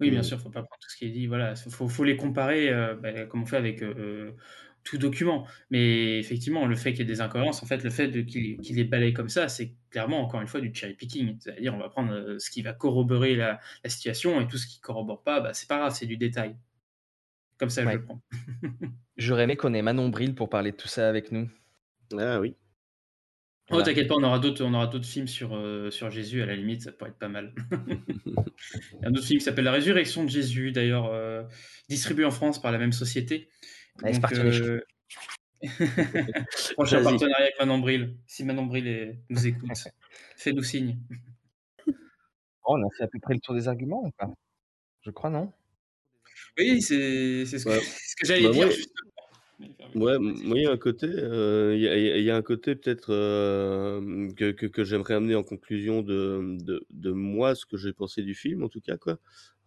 Oui, 0.00 0.10
bien 0.10 0.22
sûr, 0.22 0.36
il 0.36 0.40
ne 0.40 0.44
faut 0.44 0.50
pas 0.50 0.62
prendre 0.62 0.80
tout 0.80 0.90
ce 0.90 0.96
qui 0.96 1.04
est 1.04 1.10
dit. 1.10 1.26
Voilà, 1.26 1.54
il 1.66 1.72
faut, 1.72 1.88
faut, 1.88 2.04
les 2.04 2.16
comparer, 2.16 2.68
euh, 2.68 2.94
bah, 2.94 3.26
comme 3.26 3.42
on 3.42 3.46
fait 3.46 3.56
avec 3.56 3.82
tout 4.84 4.98
document. 4.98 5.46
Mais 5.70 6.18
effectivement, 6.18 6.66
le 6.66 6.76
fait 6.76 6.92
qu'il 6.92 7.00
y 7.00 7.02
ait 7.02 7.06
des 7.06 7.20
incohérences, 7.20 7.62
en 7.62 7.66
fait, 7.66 7.82
le 7.82 7.90
fait 7.90 8.24
qu'il 8.26 8.58
les 8.76 8.84
balaye 8.84 9.12
comme 9.14 9.28
ça, 9.28 9.48
c'est 9.48 9.74
clairement, 9.90 10.20
encore 10.22 10.40
une 10.40 10.46
fois, 10.48 10.60
du 10.60 10.72
cherry 10.74 10.94
picking. 10.94 11.36
C'est-à-dire, 11.40 11.74
on 11.74 11.78
va 11.78 11.88
prendre 11.88 12.12
euh, 12.12 12.38
ce 12.38 12.50
qui 12.50 12.62
va 12.62 12.72
corroborer 12.72 13.34
la, 13.36 13.60
la 13.82 13.90
situation 13.90 14.40
et 14.40 14.46
tout 14.48 14.58
ce 14.58 14.66
qui 14.66 14.80
corrobore 14.80 15.22
pas, 15.22 15.40
bah, 15.40 15.54
c'est 15.54 15.68
pas 15.68 15.78
grave, 15.78 15.94
c'est 15.94 16.06
du 16.06 16.16
détail. 16.16 16.56
Comme 17.58 17.70
ça, 17.70 17.84
je 17.84 17.88
le 17.90 18.02
prends. 18.02 18.20
J'aurais 19.16 19.44
aimé 19.44 19.56
qu'on 19.56 19.74
ait 19.74 19.82
Manon 19.82 20.08
Bril 20.08 20.34
pour 20.34 20.48
parler 20.48 20.72
de 20.72 20.76
tout 20.76 20.88
ça 20.88 21.08
avec 21.08 21.30
nous. 21.32 21.48
Ah 22.18 22.40
oui. 22.40 22.56
Oh, 23.70 23.78
Voilà. 23.78 23.86
t'inquiète 23.86 24.08
pas, 24.08 24.16
on 24.16 24.22
aura 24.22 24.38
d'autres, 24.38 24.62
on 24.62 24.74
aura 24.74 24.86
d'autres 24.88 25.06
films 25.06 25.26
sur, 25.26 25.54
euh, 25.56 25.90
sur 25.90 26.10
Jésus, 26.10 26.42
à 26.42 26.46
la 26.46 26.54
limite, 26.54 26.82
ça 26.82 26.92
pourrait 26.92 27.10
être 27.10 27.18
pas 27.18 27.28
mal. 27.28 27.54
Il 27.72 29.02
y 29.02 29.04
a 29.04 29.08
un 29.08 29.12
autre 29.14 29.24
film 29.24 29.38
qui 29.38 29.44
s'appelle 29.44 29.64
La 29.64 29.72
Résurrection 29.72 30.24
de 30.24 30.28
Jésus, 30.28 30.72
d'ailleurs, 30.72 31.06
euh, 31.06 31.42
distribué 31.88 32.24
en 32.24 32.30
France 32.30 32.60
par 32.60 32.72
la 32.72 32.78
même 32.78 32.92
société. 32.92 33.48
Allez, 34.02 34.14
c'est 34.14 34.20
Donc, 34.20 34.20
parti, 34.22 34.40
euh, 34.40 34.80
Prochain 36.74 37.00
Vas-y. 37.00 37.04
partenariat 37.04 37.36
avec 37.44 37.54
Manon 37.58 37.78
Bril. 37.78 38.16
Si 38.26 38.44
Manon 38.44 38.66
Bril 38.66 38.86
est- 38.86 39.18
nous 39.30 39.46
écoute, 39.46 39.70
fais-nous 40.36 40.62
signe. 40.62 40.98
Oh, 42.66 42.76
on 42.78 42.86
a 42.86 42.90
fait 42.96 43.04
à 43.04 43.08
peu 43.08 43.18
près 43.20 43.34
le 43.34 43.40
tour 43.40 43.54
des 43.54 43.68
arguments 43.68 44.04
ou 44.04 44.10
pas? 44.10 44.30
Je 45.02 45.10
crois, 45.10 45.30
non? 45.30 45.52
Oui, 46.58 46.80
c'est 46.82 47.44
c'est 47.46 47.58
ce 47.58 47.64
que, 47.64 47.70
Ouais. 47.70 47.80
ce 47.80 48.16
que 48.16 48.26
j'allais 48.26 48.42
Bah, 48.44 48.50
dire. 48.52 48.68
Ouais, 49.94 50.18
moi, 50.18 50.56
il 50.58 50.62
y 50.62 50.66
a 50.66 50.72
un 50.72 50.76
côté, 50.76 51.06
euh, 51.08 51.72
il 51.76 51.80
y 51.82 51.88
a, 51.88 51.96
il 51.96 52.04
y 52.04 52.10
a- 52.10 52.16
il 52.18 52.24
y 52.24 52.30
a 52.30 52.36
un 52.36 52.42
côté 52.42 52.74
peut-être 52.74 53.10
euh, 53.12 54.28
que, 54.36 54.50
que, 54.50 54.66
que 54.66 54.82
j'aimerais 54.82 55.14
amener 55.14 55.36
en 55.36 55.44
conclusion 55.44 56.02
de, 56.02 56.56
de, 56.60 56.84
de 56.90 57.12
moi, 57.12 57.54
ce 57.54 57.64
que 57.64 57.76
j'ai 57.76 57.92
pensé 57.92 58.22
du 58.22 58.34
film, 58.34 58.64
en 58.64 58.68
tout 58.68 58.80
cas, 58.80 58.96
quoi. 58.96 59.18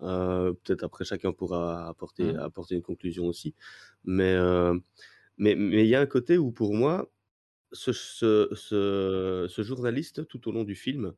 Euh, 0.01 0.51
peut-être 0.63 0.83
après, 0.83 1.05
chacun 1.05 1.31
pourra 1.31 1.87
apporter, 1.87 2.35
apporter 2.35 2.75
une 2.75 2.81
conclusion 2.81 3.25
aussi. 3.25 3.55
Mais, 4.07 4.33
euh, 4.33 4.73
mais, 5.37 5.53
mais 5.55 5.83
il 5.85 5.89
y 5.89 5.95
a 5.95 6.01
un 6.01 6.07
côté 6.07 6.39
où, 6.39 6.51
pour 6.51 6.73
moi, 6.73 7.11
ce, 7.71 9.47
journaliste, 9.57 10.27
tout 10.27 10.47
au 10.47 10.51
long 10.51 10.63
du 10.63 10.75
film, 10.75 11.13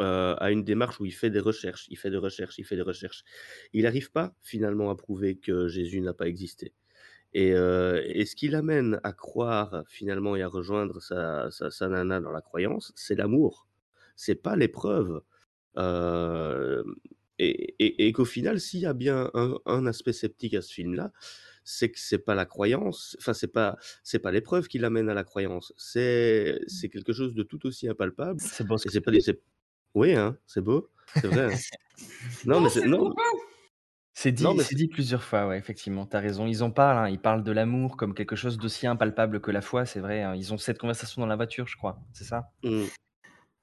euh, 0.00 0.34
a 0.38 0.50
une 0.50 0.64
démarche 0.64 1.00
où 1.00 1.04
il 1.04 1.12
fait 1.12 1.30
des 1.30 1.40
recherches, 1.40 1.86
il 1.90 1.98
fait 1.98 2.10
des 2.10 2.16
recherches, 2.16 2.58
il 2.58 2.64
fait 2.64 2.76
des 2.76 2.82
recherches. 2.82 3.24
Il 3.72 3.84
n'arrive 3.84 4.10
pas 4.10 4.34
finalement 4.42 4.90
à 4.90 4.96
prouver 4.96 5.36
que 5.36 5.68
Jésus 5.68 6.00
n'a 6.00 6.14
pas 6.14 6.26
existé. 6.26 6.72
Et, 7.32 7.52
euh, 7.54 8.24
ce 8.24 8.36
qui 8.36 8.48
l'amène 8.48 9.00
à 9.02 9.12
croire 9.12 9.84
finalement 9.88 10.36
et 10.36 10.42
à 10.42 10.48
rejoindre 10.48 11.00
sa, 11.00 11.50
nana 11.88 12.20
dans 12.20 12.32
la 12.32 12.40
croyance, 12.40 12.92
c'est 12.96 13.16
l'amour. 13.16 13.68
C'est 14.16 14.36
pas 14.36 14.56
l'épreuve. 14.56 15.22
Euh, 15.76 16.84
et 17.38 18.12
qu'au 18.12 18.24
final, 18.24 18.60
s'il 18.60 18.80
y 18.80 18.86
a 18.86 18.94
bien 18.94 19.30
un 19.66 19.86
aspect 19.86 20.12
sceptique 20.12 20.54
à 20.54 20.62
ce 20.62 20.72
film-là, 20.72 21.12
c'est 21.64 21.90
que 21.90 21.98
c'est 21.98 22.18
pas 22.18 22.34
la 22.34 22.44
croyance, 22.44 23.16
enfin 23.20 23.32
c'est 23.34 23.48
pas 23.52 23.76
c'est 24.02 24.18
pas 24.18 24.30
l'épreuve 24.30 24.68
qui 24.68 24.78
l'amène 24.78 25.08
à 25.08 25.14
la 25.14 25.24
croyance. 25.24 25.72
C'est 25.76 26.60
c'est 26.68 26.88
quelque 26.88 27.12
chose 27.12 27.34
de 27.34 27.42
tout 27.42 27.66
aussi 27.66 27.88
impalpable. 27.88 28.40
C'est 28.40 28.66
beau 28.66 28.76
ce 28.78 28.88
c'est 28.90 29.00
pas 29.00 29.12
c'est- 29.20 29.40
oui 29.94 30.14
hein, 30.14 30.36
c'est 30.46 30.60
beau, 30.60 30.90
c'est 31.20 31.28
vrai. 31.28 31.44
hein. 31.44 31.50
non 32.46 32.60
mais 32.60 32.68
c'est 32.70 32.86
non 32.86 33.12
C'est 34.16 34.30
dit, 34.32 34.44
non 34.44 34.54
mais 34.54 34.62
c'est 34.62 34.76
dit 34.76 34.86
plusieurs 34.86 35.24
fois, 35.24 35.48
ouais, 35.48 35.58
effectivement, 35.58 36.06
tu 36.06 36.16
as 36.16 36.20
raison. 36.20 36.46
Ils 36.46 36.62
en 36.62 36.70
parlent, 36.70 36.98
hein, 36.98 37.08
ils 37.08 37.18
parlent 37.18 37.42
de 37.42 37.50
l'amour 37.50 37.96
comme 37.96 38.14
quelque 38.14 38.36
chose 38.36 38.58
d'aussi 38.58 38.86
impalpable 38.86 39.40
que 39.40 39.50
la 39.50 39.60
foi, 39.60 39.86
c'est 39.86 39.98
vrai. 40.00 40.22
hein. 40.22 40.34
Ils 40.36 40.52
ont 40.54 40.58
cette 40.58 40.78
conversation 40.78 41.20
dans 41.20 41.26
la 41.26 41.34
voiture, 41.36 41.66
je 41.66 41.76
crois, 41.76 41.98
c'est 42.12 42.24
ça? 42.24 42.50
Mmh. 42.62 42.84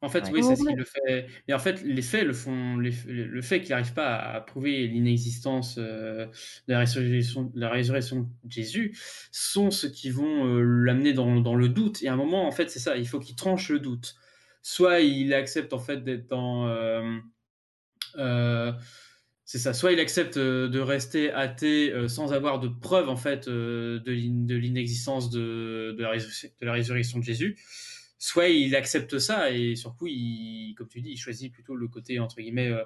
En 0.04 0.10
fait, 0.10 0.24
Ouais. 0.26 0.32
oui, 0.34 0.44
c'est 0.44 0.56
ce 0.56 0.64
qui 0.68 0.74
le 0.74 0.84
fait. 0.84 1.28
Mais 1.48 1.54
en 1.54 1.60
fait, 1.60 1.84
les 1.84 2.02
faits 2.02 2.26
le 2.26 2.34
font. 2.34 2.78
les- 2.78 2.92
le 3.08 3.42
fait 3.44 3.62
qu'il 3.62 3.70
n'arrive 3.70 3.94
pas 3.94 4.16
à 4.16 4.42
prouver 4.42 4.88
l'inexistence 4.88 5.76
euh, 5.78 6.26
de 6.68 6.74
la 6.74 6.80
résurrection, 6.80 7.44
de 7.44 7.60
la 7.60 7.70
résurrection 7.70 8.22
de 8.44 8.52
Jésus 8.52 8.98
sont 9.32 9.70
ceux 9.70 9.90
qui 9.90 10.10
vont 10.10 10.46
euh, 10.48 10.62
l'amener 10.64 11.14
dans, 11.14 11.40
dans 11.40 11.54
le 11.56 11.70
doute. 11.70 12.02
Et 12.02 12.08
à 12.08 12.14
un 12.14 12.16
moment, 12.16 12.48
en 12.48 12.52
fait, 12.52 12.70
c'est 12.72 12.80
ça. 12.80 12.98
Il 12.98 13.08
faut 13.08 13.20
qu'il 13.20 13.36
tranche 13.36 13.70
le 13.70 13.80
doute. 13.80 14.16
Soit 14.64 15.02
il 15.02 15.34
accepte 15.36 15.72
en 15.74 15.80
fait 15.80 16.04
d'être 16.04 16.28
dans. 16.28 16.68
euh, 16.68 17.18
euh, 18.18 18.72
c'est 19.46 19.60
ça. 19.60 19.74
Soit 19.74 19.92
il 19.92 20.00
accepte 20.00 20.38
euh, 20.38 20.68
de 20.68 20.80
rester 20.80 21.32
athée 21.32 21.92
euh, 21.92 22.08
sans 22.08 22.34
avoir 22.34 22.60
de 22.60 22.68
preuves 22.70 23.10
en 23.10 23.16
fait 23.18 23.48
euh, 23.48 24.00
de 24.00 24.12
l'in- 24.12 24.46
de 24.46 24.56
l'inexistence 24.56 25.30
de, 25.30 25.94
de, 25.98 26.02
la 26.02 26.10
résur- 26.12 26.50
de 26.60 26.66
la 26.66 26.74
résurrection 26.74 27.20
de 27.20 27.24
Jésus. 27.24 27.58
Soit 28.24 28.50
il 28.50 28.76
accepte 28.76 29.18
ça 29.18 29.50
et 29.52 29.76
surtout, 29.76 30.06
il, 30.08 30.76
comme 30.78 30.88
tu 30.88 31.02
dis, 31.02 31.10
il 31.14 31.18
choisit 31.18 31.52
plutôt 31.52 31.76
le 31.76 31.88
côté 31.88 32.20
entre 32.20 32.36
guillemets 32.36 32.68
euh, 32.70 32.84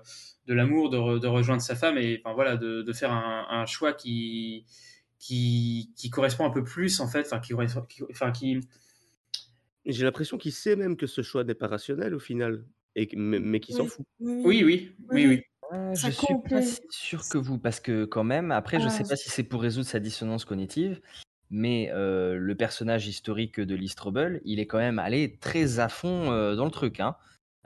de 0.47 0.53
l'amour, 0.53 0.89
de, 0.89 0.97
re- 0.97 1.19
de 1.19 1.27
rejoindre 1.27 1.61
sa 1.61 1.75
femme 1.75 1.97
et 1.97 2.21
enfin 2.23 2.33
voilà, 2.33 2.55
de, 2.55 2.81
de 2.83 2.93
faire 2.93 3.11
un, 3.11 3.45
un 3.49 3.65
choix 3.65 3.91
qui, 3.91 4.65
qui 5.19 5.91
qui 5.97 6.09
correspond 6.09 6.45
un 6.45 6.51
peu 6.51 6.63
plus 6.63 7.01
en 7.01 7.07
fait, 7.09 7.25
enfin 7.25 7.39
qui, 7.41 7.53
enfin 8.09 8.31
qui 8.31 8.61
J'ai 9.85 10.03
l'impression 10.03 10.37
qu'il 10.37 10.51
sait 10.53 10.75
même 10.75 10.97
que 10.97 11.05
ce 11.07 11.21
choix 11.21 11.43
n'est 11.43 11.53
pas 11.53 11.67
rationnel 11.67 12.15
au 12.15 12.19
final, 12.19 12.65
et, 12.95 13.07
mais, 13.15 13.39
mais 13.39 13.59
qu'il 13.59 13.75
s'en 13.75 13.85
fout. 13.85 14.05
oui, 14.19 14.63
oui, 14.63 14.63
oui, 14.63 14.95
oui, 15.11 15.27
oui. 15.27 15.41
Euh, 15.73 15.95
Ça 15.95 16.07
je 16.07 16.11
suis 16.11 16.35
pas 16.49 16.61
si 16.61 16.79
sûr 16.89 17.27
que 17.27 17.37
vous, 17.37 17.57
parce 17.59 17.79
que 17.79 18.05
quand 18.05 18.23
même, 18.23 18.51
après, 18.51 18.79
je 18.79 18.87
sais 18.87 19.03
Ah, 19.03 19.07
pas 19.07 19.15
si 19.15 19.29
c'est 19.29 19.43
pour 19.43 19.61
résoudre 19.61 19.87
sa 19.87 19.99
dissonance 19.99 20.45
cognitive, 20.45 21.01
mais 21.55 21.89
euh, 21.93 22.35
le 22.37 22.53
personnage 22.55 23.07
historique 23.07 23.61
de 23.61 23.75
Lee 23.75 23.87
Strobel, 23.87 24.41
il 24.43 24.59
est 24.59 24.65
quand 24.67 24.77
même 24.77 24.99
allé 24.99 25.37
très 25.39 25.79
à 25.79 25.87
fond 25.87 26.31
euh, 26.31 26.55
dans 26.55 26.65
le 26.65 26.71
truc. 26.71 26.99
Hein. 26.99 27.15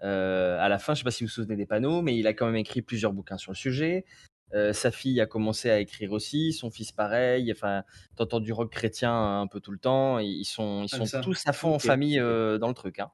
Euh, 0.03 0.59
à 0.59 0.69
la 0.69 0.77
fin, 0.77 0.93
je 0.93 0.99
sais 0.99 1.03
pas 1.03 1.09
si 1.11 1.23
vous 1.23 1.27
vous 1.27 1.33
souvenez 1.33 1.55
des 1.55 1.65
panneaux, 1.65 2.01
mais 2.03 2.15
il 2.15 2.27
a 2.27 2.33
quand 2.33 2.45
même 2.45 2.55
écrit 2.55 2.83
plusieurs 2.83 3.13
bouquins 3.13 3.37
sur 3.39 3.51
le 3.51 3.57
sujet. 3.57 4.05
Euh, 4.53 4.73
sa 4.73 4.91
fille 4.91 5.19
a 5.21 5.25
commencé 5.25 5.69
à 5.71 5.79
écrire 5.79 6.11
aussi, 6.11 6.53
son 6.53 6.69
fils 6.69 6.91
pareil. 6.91 7.51
Enfin, 7.51 7.83
t'entends 8.15 8.39
du 8.39 8.53
rock 8.53 8.71
chrétien 8.71 9.11
un 9.41 9.47
peu 9.47 9.59
tout 9.59 9.71
le 9.71 9.79
temps. 9.79 10.19
Ils 10.19 10.45
sont, 10.45 10.83
ils 10.83 10.89
Ah, 11.01 11.05
sont 11.05 11.21
tous 11.21 11.41
à 11.47 11.53
fond 11.53 11.73
en 11.73 11.79
famille 11.79 12.19
euh, 12.19 12.59
dans 12.59 12.67
le 12.67 12.73
truc. 12.75 12.99
Hein. 12.99 13.09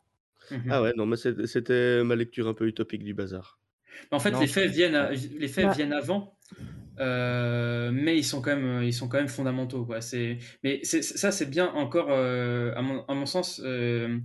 Mhm. 0.52 0.64
Ah 0.69 0.81
ouais, 0.81 0.93
non, 0.97 1.06
mais 1.06 1.15
c'était 1.18 2.03
ma 2.03 2.15
lecture 2.15 2.47
un 2.49 2.53
peu 2.53 2.68
utopique 2.68 3.03
du 3.03 3.14
bazar. 3.14 3.60
Mais 4.11 4.18
en 4.18 4.19
fait, 4.19 4.31
Non, 4.31 4.41
les 4.41 4.47
faits 4.47 4.69
viennent, 4.69 4.95
à- 4.95 5.11
les 5.11 5.47
faits 5.47 5.73
viennent 5.73 5.93
avant, 5.93 6.38
euh, 7.00 7.92
mais 7.92 8.18
ils 8.18 8.24
sont 8.24 8.42
quand 8.42 8.56
même, 8.56 8.84
ils 8.84 8.94
sont 8.94 9.08
quand 9.08 9.18
même 9.18 9.28
fondamentaux, 9.28 9.86
quoi. 9.86 10.02
C'est, 10.02 10.38
mais 10.64 10.84
ça, 10.84 11.32
c'est 11.32 11.50
bien 11.50 11.68
encore, 11.68 12.08
euh, 12.10 12.74
à 12.76 12.82
mon, 12.82 13.06
à 13.06 13.14
mon 13.14 13.26
sens, 13.26 13.62
euh, 13.64 14.18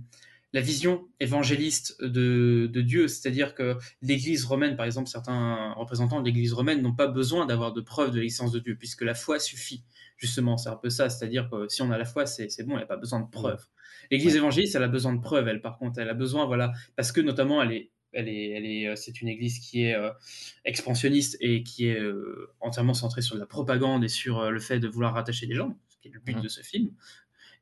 la 0.53 0.61
vision 0.61 1.07
évangéliste 1.19 2.03
de, 2.03 2.69
de 2.71 2.81
Dieu, 2.81 3.07
c'est-à-dire 3.07 3.55
que 3.55 3.77
l'Église 4.01 4.45
romaine, 4.45 4.75
par 4.75 4.85
exemple, 4.85 5.07
certains 5.09 5.73
représentants 5.73 6.19
de 6.19 6.25
l'Église 6.25 6.53
romaine 6.53 6.81
n'ont 6.81 6.95
pas 6.95 7.07
besoin 7.07 7.45
d'avoir 7.45 7.71
de 7.73 7.81
preuves 7.81 8.11
de 8.11 8.19
l'existence 8.19 8.51
de 8.51 8.59
Dieu, 8.59 8.75
puisque 8.77 9.01
la 9.01 9.13
foi 9.13 9.39
suffit. 9.39 9.83
Justement, 10.17 10.57
c'est 10.57 10.69
un 10.69 10.75
peu 10.75 10.89
ça, 10.89 11.09
c'est-à-dire 11.09 11.49
que 11.49 11.67
si 11.67 11.81
on 11.81 11.89
a 11.89 11.97
la 11.97 12.05
foi, 12.05 12.25
c'est, 12.25 12.47
bon, 12.63 12.73
il 12.73 12.77
n'y 12.77 12.83
a 12.83 12.87
pas 12.87 12.97
besoin 12.97 13.21
de 13.21 13.29
preuves. 13.29 13.65
L'Église 14.11 14.35
évangéliste, 14.35 14.75
elle 14.75 14.83
a 14.83 14.87
besoin 14.87 15.13
de 15.13 15.21
preuves, 15.21 15.47
elle, 15.47 15.61
par 15.61 15.77
contre, 15.77 15.99
elle 15.99 16.09
a 16.09 16.13
besoin, 16.13 16.45
voilà, 16.45 16.73
parce 16.95 17.11
que 17.11 17.21
notamment, 17.21 17.61
elle 17.63 17.71
est 17.71 17.91
elle 18.13 18.27
est, 18.29 18.49
elle 18.51 18.65
est, 18.65 18.87
euh, 18.87 18.95
c'est 18.95 19.21
une 19.21 19.27
église 19.27 19.59
qui 19.59 19.83
est 19.83 19.95
euh, 19.95 20.09
expansionniste 20.65 21.37
et 21.39 21.63
qui 21.63 21.87
est 21.87 21.99
euh, 21.99 22.49
entièrement 22.59 22.93
centrée 22.93 23.21
sur 23.21 23.37
la 23.37 23.45
propagande 23.45 24.03
et 24.03 24.09
sur 24.09 24.39
euh, 24.39 24.49
le 24.49 24.59
fait 24.59 24.79
de 24.79 24.87
vouloir 24.87 25.13
rattacher 25.13 25.45
les 25.45 25.55
gens, 25.55 25.77
ce 25.89 25.97
qui 26.01 26.07
est 26.09 26.11
le 26.11 26.19
but 26.19 26.35
Mhm. 26.35 26.41
de 26.43 26.47
ce 26.47 26.61
film. 26.61 26.91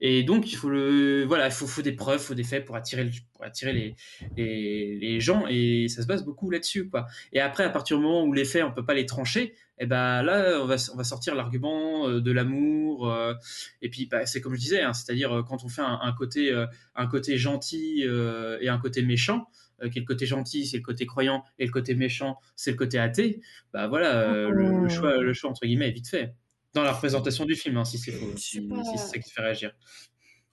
Et 0.02 0.24
donc, 0.24 0.50
il 0.50 0.56
faut 0.56 0.70
le, 0.70 1.26
voilà, 1.26 1.48
il 1.48 1.52
faut, 1.52 1.68
faut 1.68 1.82
des 1.82 1.92
preuves, 1.92 2.22
il 2.22 2.26
faut 2.26 2.34
des 2.34 2.46
faits 2.46 2.64
pour 2.64 2.78
attirer, 2.78 3.04
le- 3.04 3.12
pour 3.34 3.44
attirer 3.44 3.74
les, 3.74 3.96
les, 4.38 4.96
les 4.98 5.20
gens 5.20 5.46
et 5.50 5.88
ça 5.90 6.02
se 6.02 6.08
base 6.08 6.24
beaucoup 6.24 6.50
là-dessus, 6.50 6.88
quoi. 6.88 7.06
Et 7.34 7.42
après, 7.42 7.66
à 7.66 7.70
partir 7.70 7.98
du 7.98 8.04
moment 8.04 8.24
où 8.24 8.32
les 8.32 8.46
faits, 8.46 8.64
on 8.64 8.72
peut 8.72 8.86
pas 8.86 8.94
les 8.94 9.06
trancher, 9.06 9.54
et 9.78 9.86
ben 9.86 10.24
là, 10.24 10.60
on 10.62 10.66
va, 10.66 10.76
on 10.94 10.96
va 10.98 11.04
sortir 11.04 11.36
l'argument 11.36 12.10
de 12.10 12.32
l'amour. 12.32 13.12
euh, 13.12 13.34
et 13.82 13.90
puis, 13.90 14.06
bah, 14.06 14.26
c'est 14.26 14.40
comme 14.40 14.56
je 14.56 14.60
disais, 14.62 14.82
hein, 14.82 14.94
c'est-à-dire 14.94 15.44
quand 15.46 15.66
on 15.66 15.70
fait 15.70 15.82
un, 15.82 16.00
un 16.02 16.14
côté, 16.14 16.50
euh, 16.54 16.66
un 16.96 17.08
côté 17.08 17.38
gentil 17.38 18.04
euh, 18.06 18.58
et 18.62 18.70
un 18.70 18.78
côté 18.80 19.02
méchant, 19.02 19.50
euh, 19.82 19.90
qui 19.90 20.00
est 20.00 20.02
le 20.02 20.08
côté 20.08 20.26
gentil, 20.26 20.66
c'est 20.66 20.78
le 20.78 20.84
côté 20.84 21.06
croyant, 21.06 21.44
et 21.58 21.66
le 21.66 21.72
côté 21.72 21.96
méchant, 21.96 22.38
c'est 22.56 22.72
le 22.72 22.78
côté 22.78 23.00
athée. 23.00 23.42
Bah 23.74 23.88
voilà, 23.88 24.22
euh, 24.22 24.50
le, 24.50 24.82
le 24.82 24.90
choix, 24.90 25.18
le 25.18 25.34
choix 25.34 25.50
entre 25.50 25.66
guillemets 25.66 25.90
est 25.90 25.94
vite 25.94 26.08
fait. 26.08 26.36
Dans 26.74 26.84
la 26.84 26.92
représentation 26.92 27.46
du 27.46 27.56
film, 27.56 27.78
hein, 27.78 27.86
si 27.86 27.98
c'est 27.98 28.12
si, 28.12 28.36
si 28.38 28.70
c'est 28.92 28.98
ça 28.98 29.18
qui 29.18 29.28
te 29.28 29.34
fait 29.34 29.42
réagir. 29.42 29.72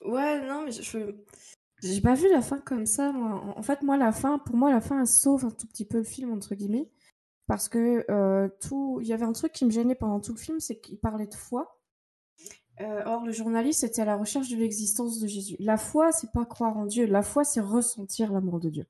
Ouais, 0.05 0.47
non, 0.47 0.63
mais 0.65 0.73
je. 0.73 1.15
J'ai 1.83 2.01
pas 2.01 2.15
vu 2.15 2.31
la 2.31 2.41
fin 2.41 2.59
comme 2.59 2.87
ça, 2.87 3.13
moi. 3.13 3.43
En 3.55 3.59
en 3.59 3.63
fait, 3.63 3.83
moi, 3.83 3.97
la 3.99 4.13
fin, 4.13 4.39
pour 4.39 4.57
moi, 4.57 4.71
la 4.71 4.81
fin, 4.81 5.01
elle 5.01 5.07
sauve 5.07 5.45
un 5.45 5.51
tout 5.51 5.67
petit 5.67 5.85
peu 5.85 5.99
le 5.99 6.05
film, 6.05 6.33
entre 6.33 6.55
guillemets. 6.55 6.89
Parce 7.47 7.69
que 7.69 8.05
euh, 8.11 8.49
tout. 8.61 8.99
Il 9.03 9.09
y 9.09 9.13
avait 9.13 9.27
un 9.27 9.33
truc 9.33 9.53
qui 9.53 9.65
me 9.65 9.71
gênait 9.71 9.95
pendant 9.95 10.21
tout 10.21 10.33
le 10.33 10.39
film, 10.39 10.59
c'est 10.59 10.81
qu'il 10.81 10.99
parlait 10.99 11.27
de 11.27 11.35
foi. 11.35 11.76
Euh, 12.81 13.03
or, 13.07 13.25
le 13.25 13.33
journaliste 13.33 13.85
était 13.85 14.03
à 14.03 14.05
la 14.05 14.17
recherche 14.17 14.49
de 14.51 14.57
l'existence 14.57 15.19
de 15.19 15.27
Jésus. 15.27 15.57
La 15.59 15.77
foi, 15.77 16.13
c'est 16.13 16.33
pas 16.33 16.45
croire 16.45 16.77
en 16.77 16.87
Dieu. 16.87 17.07
La 17.07 17.23
foi, 17.23 17.45
c'est 17.45 17.61
ressentir 17.61 18.33
l'amour 18.33 18.61
de 18.61 18.69
Dieu. 18.69 18.87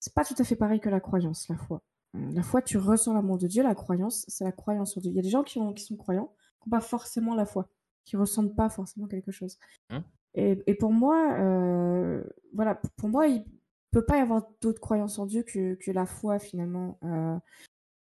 C'est 0.00 0.12
pas 0.12 0.24
tout 0.24 0.34
à 0.38 0.44
fait 0.44 0.56
pareil 0.56 0.80
que 0.80 0.90
la 0.90 1.00
croyance, 1.00 1.48
la 1.48 1.56
foi. 1.56 1.82
La 2.12 2.42
foi, 2.42 2.62
tu 2.62 2.78
ressens 2.78 3.12
l'amour 3.14 3.38
de 3.38 3.48
Dieu. 3.48 3.62
La 3.62 3.74
croyance, 3.74 4.24
c'est 4.28 4.44
la 4.44 4.52
croyance 4.52 4.96
en 4.96 5.00
Dieu. 5.00 5.10
Il 5.10 5.16
y 5.16 5.18
a 5.18 5.22
des 5.22 5.30
gens 5.30 5.42
qui, 5.42 5.58
ont, 5.58 5.72
qui 5.72 5.82
sont 5.82 5.96
croyants, 5.96 6.32
qui 6.62 6.68
n'ont 6.68 6.70
pas 6.70 6.80
forcément 6.80 7.34
la 7.34 7.46
foi, 7.46 7.68
qui 8.04 8.16
ressentent 8.16 8.54
pas 8.54 8.68
forcément 8.68 9.06
quelque 9.08 9.32
chose. 9.32 9.58
Hein? 9.90 10.04
Et, 10.34 10.62
et 10.66 10.74
pour 10.74 10.92
moi, 10.92 11.34
euh, 11.38 12.22
voilà, 12.52 12.80
pour 12.96 13.08
moi, 13.08 13.26
il 13.26 13.44
peut 13.90 14.04
pas 14.04 14.18
y 14.18 14.20
avoir 14.20 14.42
d'autre 14.60 14.80
croyance 14.80 15.18
en 15.18 15.26
Dieu 15.26 15.42
que, 15.42 15.74
que 15.74 15.90
la 15.90 16.06
foi 16.06 16.38
finalement. 16.38 16.98
Euh, 17.04 17.38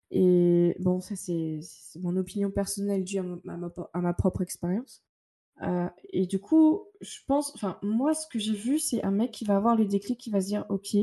et 0.09 0.75
bon, 0.79 0.99
ça 0.99 1.15
c'est 1.15 1.61
mon 1.99 2.15
opinion 2.17 2.49
personnelle 2.49 3.03
due 3.03 3.21
ma, 3.43 3.59
à 3.93 4.01
ma 4.01 4.13
propre 4.13 4.41
expérience. 4.41 5.03
Euh, 5.63 5.89
et 6.09 6.25
du 6.25 6.39
coup, 6.39 6.87
je 7.01 7.19
pense, 7.27 7.53
enfin, 7.55 7.77
moi, 7.83 8.13
ce 8.13 8.27
que 8.27 8.39
j'ai 8.39 8.53
vu, 8.55 8.79
c'est 8.79 9.03
un 9.03 9.11
mec 9.11 9.31
qui 9.31 9.45
va 9.45 9.57
avoir 9.57 9.75
le 9.75 9.85
déclic, 9.85 10.19
qui 10.19 10.29
va 10.31 10.41
se 10.41 10.47
dire, 10.47 10.65
ok, 10.69 10.95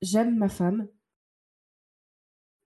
j'aime 0.00 0.36
ma 0.36 0.48
femme, 0.48 0.88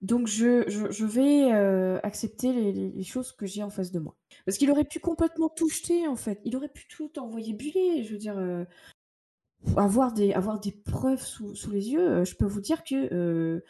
donc 0.01 0.27
je, 0.27 0.63
je, 0.69 0.91
je 0.91 1.05
vais 1.05 1.51
euh, 1.51 1.99
accepter 2.03 2.53
les, 2.53 2.71
les- 2.71 2.91
les 2.91 3.03
choses 3.03 3.31
que 3.31 3.47
j'ai 3.47 3.63
en 3.63 3.69
face 3.71 3.91
de 3.91 3.99
moi. 3.99 4.15
Parce 4.45 4.57
qu'il 4.57 4.69
aurait 4.69 4.85
pu 4.85 4.99
complètement 4.99 5.49
tout 5.49 5.69
jeter, 5.69 6.07
en 6.07 6.15
fait. 6.15 6.39
Il 6.45 6.55
aurait 6.55 6.69
pu 6.69 6.87
tout 6.87 7.17
envoyer 7.17 7.53
buller. 7.53 8.03
Je 8.03 8.11
veux 8.11 8.19
dire, 8.19 8.37
euh, 8.37 8.63
avoir 9.75 10.13
des, 10.13 10.33
avoir 10.33 10.59
des 10.59 10.71
preuves 10.71 11.21
sous, 11.25 11.55
sous 11.55 11.71
les 11.71 11.89
yeux, 11.89 12.23
je 12.23 12.35
peux 12.35 12.45
vous 12.45 12.61
dire 12.61 12.83
que 12.83 13.63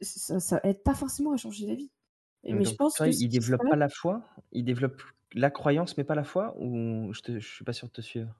ça, 0.00 0.40
ça 0.40 0.60
aide 0.64 0.82
pas 0.82 0.94
forcément 0.94 1.32
à 1.32 1.36
changer 1.36 1.66
d'avis. 1.66 1.90
Mais 2.44 2.64
je 2.64 2.70
Donc, 2.70 2.76
pense 2.76 2.94
toi, 2.96 3.06
que 3.06 3.12
il 3.12 3.28
développe 3.28 3.62
pas 3.68 3.76
la 3.76 3.88
foi? 3.88 4.24
Il 4.52 4.64
développe 4.64 5.00
la 5.34 5.50
croyance, 5.50 5.96
mais 5.96 6.04
pas 6.04 6.14
la 6.14 6.24
foi? 6.24 6.54
Ou 6.58 7.12
je 7.12 7.20
te, 7.22 7.38
je 7.38 7.48
suis 7.54 7.64
pas 7.64 7.72
sûr 7.72 7.88
de 7.88 7.92
te 7.92 8.00
suivre? 8.02 8.34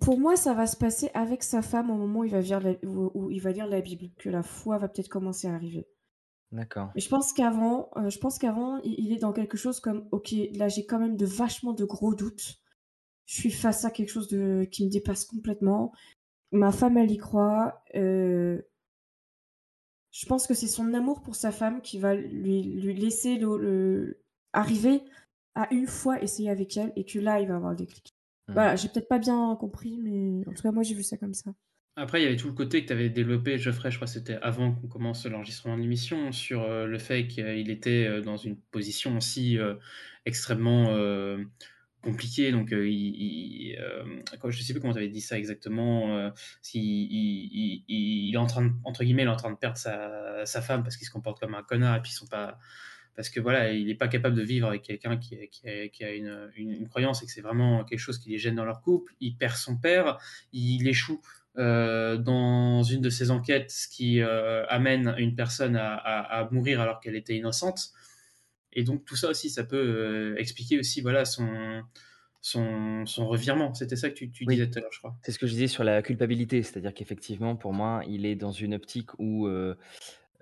Pour 0.00 0.18
moi, 0.18 0.36
ça 0.36 0.54
va 0.54 0.66
se 0.66 0.76
passer 0.76 1.10
avec 1.12 1.42
sa 1.42 1.60
femme 1.60 1.90
au 1.90 1.96
moment 1.96 2.20
où 2.20 2.24
il 2.24 2.30
va 2.30 2.40
lire 2.40 2.60
la, 2.60 2.72
où, 2.84 3.10
où 3.14 3.30
il 3.30 3.40
va 3.40 3.52
lire 3.52 3.66
la 3.66 3.80
Bible, 3.80 4.08
que 4.16 4.30
la 4.30 4.42
foi 4.42 4.78
va 4.78 4.88
peut-être 4.88 5.08
commencer 5.08 5.48
à 5.48 5.54
arriver. 5.54 5.86
D'accord. 6.52 6.90
Mais 6.94 7.00
je 7.00 7.08
pense 7.08 7.32
qu'avant, 7.32 7.90
euh, 7.96 8.10
je 8.10 8.18
pense 8.18 8.38
qu'avant, 8.38 8.78
il, 8.78 8.94
il 8.98 9.12
est 9.12 9.18
dans 9.18 9.32
quelque 9.32 9.56
chose 9.56 9.80
comme, 9.80 10.08
ok, 10.12 10.34
là 10.54 10.68
j'ai 10.68 10.86
quand 10.86 10.98
même 10.98 11.16
de 11.16 11.26
vachement 11.26 11.72
de 11.72 11.84
gros 11.84 12.14
doutes. 12.14 12.56
Je 13.26 13.34
suis 13.36 13.50
face 13.50 13.84
à 13.84 13.90
quelque 13.90 14.10
chose 14.10 14.28
de 14.28 14.66
qui 14.70 14.84
me 14.86 14.90
dépasse 14.90 15.24
complètement. 15.24 15.92
Ma 16.52 16.72
femme, 16.72 16.98
elle 16.98 17.10
y 17.10 17.18
croit. 17.18 17.82
euh, 17.96 18.62
Je 20.10 20.26
pense 20.26 20.46
que 20.46 20.54
c'est 20.54 20.66
son 20.66 20.94
amour 20.94 21.20
pour 21.22 21.36
sa 21.36 21.52
femme 21.52 21.80
qui 21.82 21.98
va 21.98 22.14
lui, 22.14 22.62
lui 22.62 22.94
laisser 22.94 23.36
le, 23.36 23.56
le- 23.58 24.22
arriver 24.52 25.02
à 25.56 25.72
une 25.74 25.86
fois 25.88 26.22
essayer 26.22 26.50
avec 26.50 26.76
elle 26.76 26.92
et 26.94 27.04
que 27.04 27.18
là, 27.18 27.40
il 27.40 27.48
va 27.48 27.56
avoir 27.56 27.72
le 27.72 27.76
déclic. 27.76 28.14
Hmm. 28.46 28.52
Voilà, 28.52 28.76
j'ai 28.76 28.88
peut-être 28.88 29.08
pas 29.08 29.18
bien 29.18 29.56
compris, 29.58 29.98
mais 30.00 30.46
en 30.46 30.52
tout 30.52 30.62
cas, 30.62 30.70
moi, 30.70 30.84
j'ai 30.84 30.94
vu 30.94 31.02
ça 31.02 31.16
comme 31.16 31.34
ça. 31.34 31.50
Après, 31.98 32.20
il 32.20 32.24
y 32.24 32.26
avait 32.26 32.36
tout 32.36 32.48
le 32.48 32.52
côté 32.52 32.82
que 32.82 32.88
tu 32.88 32.92
avais 32.92 33.08
développé, 33.08 33.56
Geoffrey, 33.56 33.90
je 33.90 33.96
crois 33.96 34.06
que 34.06 34.12
c'était 34.12 34.38
avant 34.42 34.70
qu'on 34.72 34.86
commence 34.86 35.24
l'enregistrement 35.24 35.76
de 35.78 35.82
l'émission, 35.82 36.30
sur 36.30 36.62
euh, 36.62 36.86
le 36.86 36.98
fait 36.98 37.26
qu'il 37.26 37.70
était 37.70 38.06
euh, 38.06 38.20
dans 38.20 38.36
une 38.36 38.56
position 38.70 39.16
aussi 39.16 39.58
euh, 39.58 39.74
extrêmement 40.26 40.90
euh, 40.90 41.42
compliquée. 42.02 42.52
Donc, 42.52 42.74
euh, 42.74 42.86
il, 42.86 43.14
il, 43.16 43.78
euh, 43.78 44.04
quoi, 44.38 44.50
je 44.50 44.58
ne 44.58 44.62
sais 44.62 44.74
plus 44.74 44.80
comment 44.80 44.92
tu 44.92 44.98
avais 44.98 45.08
dit 45.08 45.22
ça 45.22 45.38
exactement. 45.38 46.14
euh, 46.14 46.30
s'il- 46.60 46.82
il, 46.82 47.48
il- 47.50 47.84
il- 47.88 48.28
il 48.28 48.34
est 48.34 48.38
en 48.38 48.46
train 48.46 48.66
de, 48.66 48.72
entre 48.84 49.02
guillemets, 49.02 49.22
il 49.22 49.28
est 49.28 49.30
en 49.30 49.36
train 49.36 49.50
de 49.50 49.56
perdre 49.56 49.78
sa, 49.78 50.44
sa 50.44 50.60
femme 50.60 50.82
parce 50.82 50.98
qu'il 50.98 51.06
se 51.06 51.12
comporte 51.12 51.40
comme 51.40 51.54
un 51.54 51.62
connard 51.62 51.96
et 51.96 52.02
puis 52.02 52.12
ils 52.12 52.14
sont 52.14 52.26
pas. 52.26 52.58
Parce 53.16 53.30
que 53.30 53.40
voilà, 53.40 53.72
il 53.72 53.86
n'est 53.86 53.94
pas 53.94 54.08
capable 54.08 54.36
de 54.36 54.42
vivre 54.42 54.68
avec 54.68 54.82
quelqu'un 54.82 55.16
qui, 55.16 55.36
qui 55.48 55.68
a, 55.68 55.88
qui 55.88 56.04
a 56.04 56.12
une, 56.12 56.50
une- 56.54 56.72
une 56.72 56.88
croyance 56.88 57.22
et 57.22 57.26
que 57.26 57.32
c'est 57.32 57.40
vraiment 57.40 57.82
quelque 57.84 57.98
chose 57.98 58.18
qui 58.18 58.28
les 58.30 58.38
gêne 58.38 58.54
dans 58.56 58.64
leur 58.66 58.82
couple. 58.82 59.14
Il 59.20 59.36
perd 59.36 59.56
son 59.56 59.76
père, 59.78 60.18
il 60.52 60.86
échoue 60.86 61.20
euh, 61.58 62.18
dans 62.18 62.82
une 62.82 63.00
de 63.00 63.08
ses 63.08 63.30
enquêtes, 63.30 63.70
ce 63.70 63.88
qui 63.88 64.20
euh, 64.20 64.66
amène 64.68 65.14
une 65.16 65.34
personne 65.34 65.76
à, 65.76 65.94
à- 65.94 66.40
à 66.40 66.50
mourir 66.50 66.80
alors 66.82 67.00
qu'elle 67.00 67.16
était 67.16 67.34
innocente. 67.36 67.88
Et 68.74 68.84
donc 68.84 69.06
tout 69.06 69.16
ça 69.16 69.30
aussi, 69.30 69.48
ça 69.48 69.64
peut 69.64 69.76
euh, 69.78 70.36
expliquer 70.36 70.78
aussi 70.78 71.00
voilà 71.00 71.24
son, 71.24 71.82
son, 72.42 73.06
son 73.06 73.26
revirement. 73.26 73.72
C'était 73.72 73.96
ça 73.96 74.10
que 74.10 74.14
tu, 74.14 74.30
tu 74.30 74.44
Oui. 74.46 74.54
disais 74.56 74.68
tout 74.68 74.78
à 74.78 74.82
l'heure, 74.82 74.92
je 74.92 74.98
crois. 74.98 75.16
C'est 75.22 75.32
ce 75.32 75.38
que 75.38 75.46
je 75.46 75.52
disais 75.52 75.66
sur 75.68 75.82
la 75.84 76.02
culpabilité, 76.02 76.62
c'est-à-dire 76.62 76.92
qu'effectivement, 76.92 77.56
pour 77.56 77.72
moi, 77.72 78.02
il 78.06 78.26
est 78.26 78.36
dans 78.36 78.52
une 78.52 78.74
optique 78.74 79.10
où 79.18 79.48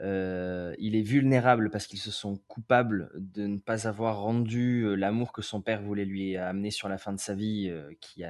euh, 0.04 0.74
il 0.78 0.96
est 0.96 1.02
vulnérable 1.02 1.70
parce 1.70 1.86
qu'ils 1.86 1.98
se 1.98 2.10
sont 2.10 2.36
coupables 2.46 3.10
de 3.14 3.46
ne 3.46 3.58
pas 3.58 3.88
avoir 3.88 4.20
rendu 4.20 4.82
euh, 4.82 4.96
l'amour 4.96 5.32
que 5.32 5.40
son 5.40 5.62
père 5.62 5.80
voulait 5.82 6.04
lui 6.04 6.36
amener 6.36 6.70
sur 6.70 6.90
la 6.90 6.98
fin 6.98 7.14
de 7.14 7.18
sa 7.18 7.34
vie, 7.34 7.70
euh, 7.70 7.90
qui, 8.00 8.22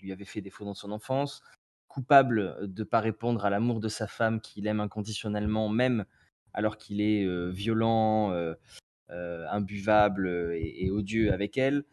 lui 0.00 0.12
avait 0.12 0.24
fait 0.24 0.40
défaut 0.40 0.64
dans 0.64 0.74
son 0.74 0.90
enfance, 0.90 1.40
coupable 1.86 2.66
de 2.66 2.82
ne 2.82 2.88
pas 2.88 3.00
répondre 3.00 3.44
à 3.44 3.50
l'amour 3.50 3.78
de 3.78 3.88
sa 3.88 4.08
femme 4.08 4.40
qu'il 4.40 4.66
aime 4.66 4.80
inconditionnellement, 4.80 5.68
même 5.68 6.04
alors 6.52 6.76
qu'il 6.76 7.00
est 7.00 7.26
violent, 7.50 8.34
imbuvable 9.08 10.52
et, 10.56 10.90
odieux 10.90 11.32
avec 11.32 11.56
elle, 11.56 11.84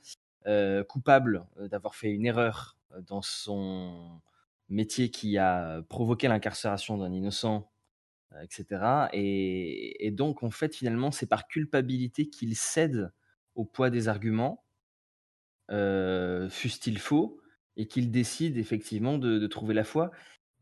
coupable 0.90 1.46
d'avoir 1.70 1.96
fait 1.96 2.12
une 2.12 2.26
erreur 2.26 2.76
dans 3.08 3.22
son 3.22 4.20
métier 4.68 5.10
qui 5.10 5.38
a 5.38 5.82
provoqué 5.88 6.28
l'incarcération 6.28 6.98
d'un 6.98 7.14
innocent, 7.14 7.71
etc. 8.42 9.10
Et, 9.14 10.12
donc, 10.12 10.44
en 10.44 10.52
fait, 10.52 10.76
finalement, 10.76 11.12
c'est 11.12 11.28
par 11.28 11.48
culpabilité 11.48 12.30
qu'il 12.30 12.56
cède 12.56 13.12
au 13.56 13.66
poids 13.66 13.90
des 13.90 14.08
arguments, 14.08 14.64
euh, 15.72 16.50
fussent-ils 16.50 17.00
faux, 17.00 17.40
et 17.78 17.88
qu'il 17.88 18.12
décide 18.12 18.58
effectivement 18.58 19.18
de, 19.18 19.40
de 19.40 19.48
trouver 19.48 19.74
la 19.74 19.84
foi, 19.84 20.12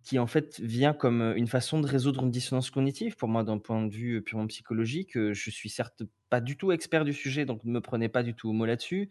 qui 0.03 0.19
en 0.19 0.27
fait 0.27 0.59
vient 0.59 0.93
comme 0.93 1.33
une 1.35 1.47
façon 1.47 1.79
de 1.79 1.87
résoudre 1.87 2.23
une 2.23 2.31
dissonance 2.31 2.69
cognitive. 2.69 3.15
Pour 3.15 3.29
moi, 3.29 3.43
d'un 3.43 3.57
point 3.57 3.85
de 3.85 3.91
vue 3.91 4.21
purement 4.21 4.47
psychologique, 4.47 5.17
euh, 5.17 5.33
je 5.33 5.49
suis 5.49 5.69
certes 5.69 6.03
pas 6.29 6.41
du 6.41 6.57
tout 6.57 6.71
expert 6.71 7.05
du 7.05 7.13
sujet, 7.13 7.45
donc 7.45 7.63
ne 7.63 7.71
me 7.71 7.81
prenez 7.81 8.09
pas 8.09 8.23
du 8.23 8.33
tout 8.33 8.49
au 8.49 8.53
mot 8.53 8.65
là-dessus. 8.65 9.09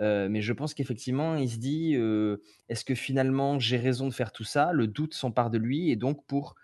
Euh, 0.00 0.28
mais 0.28 0.42
je 0.42 0.52
pense 0.52 0.74
qu'effectivement, 0.74 1.36
il 1.36 1.50
se 1.50 1.56
dit 1.56 1.94
euh, 1.96 2.38
est-ce 2.68 2.84
que 2.84 2.94
finalement 2.94 3.58
j'ai 3.58 3.78
raison 3.78 4.08
de 4.08 4.12
faire 4.12 4.32
tout 4.32 4.44
ça? 4.44 4.72
Le 4.72 4.86
doute 4.86 5.14
s'empare 5.14 5.50
de 5.50 5.58
lui, 5.58 5.90
et 5.90 5.96
donc 5.96 6.26
pour 6.26 6.54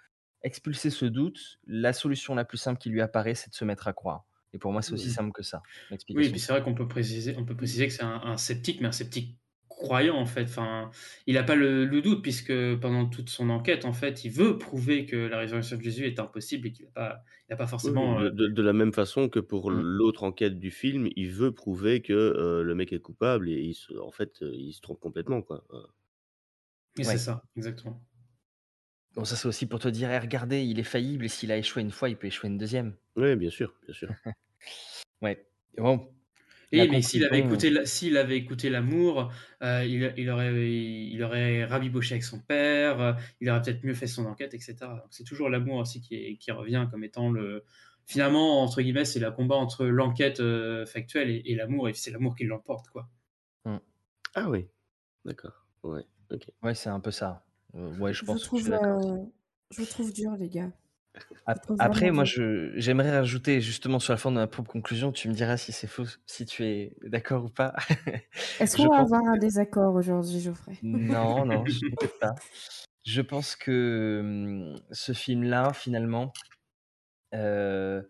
expulser 0.43 0.91
ce 0.91 1.05
doute, 1.07 1.59
la 1.67 1.93
solution 1.93 2.35
la 2.35 2.45
plus 2.45 2.59
simple 2.59 2.79
qui 2.81 2.91
lui 2.91 3.01
apparaît, 3.01 3.35
c'est 3.35 3.51
de 3.51 3.55
se 3.55 3.65
mettre 3.65 3.89
à 3.89 3.93
croire. 3.93 4.25
Et 4.53 4.59
pour 4.59 4.73
moi, 4.73 4.83
c'est 4.83 4.93
aussi 4.93 5.07
Oui. 5.07 5.13
simple 5.15 5.33
que 5.33 5.43
ça. 5.43 5.63
Oui, 6.11 6.27
et 6.27 6.31
puis 6.31 6.39
c'est 6.41 6.53
vrai 6.53 6.63
qu'on 6.63 6.75
peut 6.75 6.89
préciser, 6.89 7.35
on 7.39 7.45
peut 7.45 7.57
préciser 7.57 7.87
que 7.87 7.93
c'est 7.93 8.03
un, 8.03 8.21
un 8.25 8.37
sceptique, 8.37 8.81
mais 8.81 8.89
un 8.89 8.93
sceptique 8.93 9.39
croyant 9.69 10.17
en 10.17 10.27
fait. 10.27 10.43
Enfin, 10.45 10.91
il 11.27 11.35
n'a 11.35 11.43
pas 11.43 11.55
le, 11.55 11.87
le 11.87 12.03
doute 12.03 12.23
puisque 12.23 12.53
pendant 12.81 13.07
toute 13.07 13.31
son 13.31 13.49
enquête, 13.51 13.85
en 13.87 13.93
fait, 13.95 14.25
il 14.25 14.31
veut 14.31 14.59
prouver 14.59 15.07
que 15.07 15.17
la 15.17 15.39
résurrection 15.39 15.77
de 15.79 15.83
Jésus 15.83 16.07
est 16.07 16.21
impossible 16.21 16.69
et 16.69 16.73
qu'il 16.73 16.85
n'a 16.87 16.91
pas, 16.93 17.25
il 17.49 17.53
a 17.55 17.57
pas 17.57 17.67
forcément. 17.67 18.21
de, 18.21 18.27
euh, 18.27 18.31
de- 18.31 18.49
de 18.49 18.63
la 18.63 18.73
même 18.75 18.93
façon 18.93 19.29
que 19.29 19.41
pour 19.41 19.71
Mm. 19.71 19.81
l'autre 19.81 20.23
enquête 20.25 20.59
du 20.59 20.71
film, 20.71 21.09
il 21.17 21.31
veut 21.31 21.53
prouver 21.53 22.03
que 22.03 22.13
euh, 22.13 22.63
le 22.63 22.75
mec 22.75 22.93
est 22.93 23.01
coupable 23.01 23.49
et 23.49 23.61
il 23.61 23.75
se- 23.75 23.95
en 23.99 24.11
fait, 24.13 24.43
euh, 24.43 24.53
il 24.55 24.73
se 24.73 24.81
trompe 24.83 25.01
complètement. 25.01 25.41
Quoi. 25.43 25.65
Euh, 25.73 25.83
Et 26.99 27.05
Ouais. 27.05 27.05
c'est 27.05 27.19
ça, 27.19 27.43
exactement. 27.57 28.03
Bon, 29.15 29.25
ça 29.25 29.37
c'est 29.37 29.47
aussi 29.49 29.67
pour 29.67 29.79
te 29.79 29.89
dire, 29.89 30.11
Eh, 30.11 30.19
regardez, 30.19 30.63
il 30.65 30.79
est 30.79 30.85
faillible, 30.85 31.25
et 31.25 31.29
s'il 31.29 31.53
a 31.53 31.57
échoué 31.59 31.83
une 31.83 31.91
fois, 31.91 32.09
il 32.09 32.17
peut 32.17 32.27
échouer 32.29 32.49
une 32.49 32.59
deuxième. 32.59 32.95
Oui, 33.17 33.37
bien 33.37 33.51
sûr, 33.51 33.75
bien 33.85 33.95
sûr. 33.95 34.09
Ouais. 35.23 35.47
Bon, 35.79 36.13
Et 36.73 36.89
mais 36.89 37.03
s'il 37.03 37.25
avait 37.25 37.39
écouté, 37.41 37.71
la- 37.71 37.87
s'il 37.87 38.17
avait 38.17 38.37
écouté 38.37 38.71
l'amour, 38.71 39.31
euh, 39.63 39.85
il, 39.85 40.13
il 40.17 40.31
aurait, 40.31 40.53
il 40.73 41.23
aurait 41.23 41.65
rabiboché 41.65 42.15
avec 42.15 42.25
son 42.25 42.41
père, 42.41 43.01
euh, 43.01 43.13
il 43.41 43.51
aurait 43.51 43.63
peut-être 43.63 43.85
mieux 43.85 43.95
fait 43.95 44.07
son 44.07 44.27
enquête, 44.27 44.55
etc. 44.55 44.97
Donc 44.97 45.09
c'est 45.11 45.25
toujours 45.25 45.51
l'amour 45.51 45.77
aussi 45.77 46.01
qui, 46.01 46.15
est- 46.17 46.37
qui 46.39 46.51
revient 46.51 46.89
comme 46.91 47.05
étant 47.05 47.31
le. 47.31 47.65
Finalement, 48.07 48.63
entre 48.63 48.83
guillemets, 48.83 49.05
c'est 49.05 49.21
le 49.21 49.31
combat 49.31 49.57
entre 49.57 49.85
l'enquête 49.87 50.41
euh, 50.41 50.87
factuelle 50.87 51.31
et, 51.31 51.43
et 51.47 51.55
l'amour, 51.55 51.89
et 51.89 51.95
c'est 51.95 52.11
l'amour 52.11 52.35
qui 52.37 52.45
l'emporte, 52.45 52.89
quoi. 52.89 53.09
Ah 54.35 54.49
oui, 54.51 54.69
d'accord. 55.25 55.67
Ouais, 55.83 56.05
ok. 56.31 56.51
ouais, 56.63 56.75
c'est 56.75 56.91
un 56.91 57.01
peu 57.01 57.11
ça. 57.11 57.45
Euh, 57.75 57.97
ouais, 57.99 58.13
je 58.13 58.25
pense, 58.25 58.41
je 58.41 58.45
trouve, 58.47 58.73
euh, 58.73 59.17
je 59.71 59.85
trouve 59.85 60.13
dur, 60.13 60.33
les 60.39 60.49
gars. 60.49 60.71
Après, 61.79 62.11
moi, 62.11 62.25
j'aimerais 62.25 63.11
rajouter 63.11 63.61
justement 63.61 63.99
sur 63.99 64.13
la 64.13 64.17
forme 64.17 64.37
de 64.37 64.41
ma 64.41 64.47
propre 64.47 64.71
conclusion, 64.71 65.13
tu 65.13 65.29
me 65.29 65.35
diras 65.35 65.57
si 65.57 65.73
c'est 65.73 65.87
faux, 65.87 66.07
si 66.27 66.47
tu 66.47 66.65
es 66.65 66.97
d'accord 67.03 67.45
ou 67.45 67.49
pas. 67.49 67.75
Est-ce 68.61 68.77
qu'on 68.77 68.85
va 68.85 68.99
pense 68.99 69.13
avoir 69.13 69.35
un 69.35 69.39
désaccord 69.39 69.95
aujourd'hui, 69.95 70.41
Geoffrey? 70.41 70.79
Non, 70.83 71.45
non, 71.45 71.65
je 71.67 71.81
t'inquiète 71.81 72.19
pas. 72.19 72.35
Je 73.05 73.21
pense 73.21 73.57
que 73.57 74.21
hum, 74.23 74.81
ce 74.91 75.13
film-là, 75.13 75.73
finalement, 75.73 76.33
euh, 77.35 78.03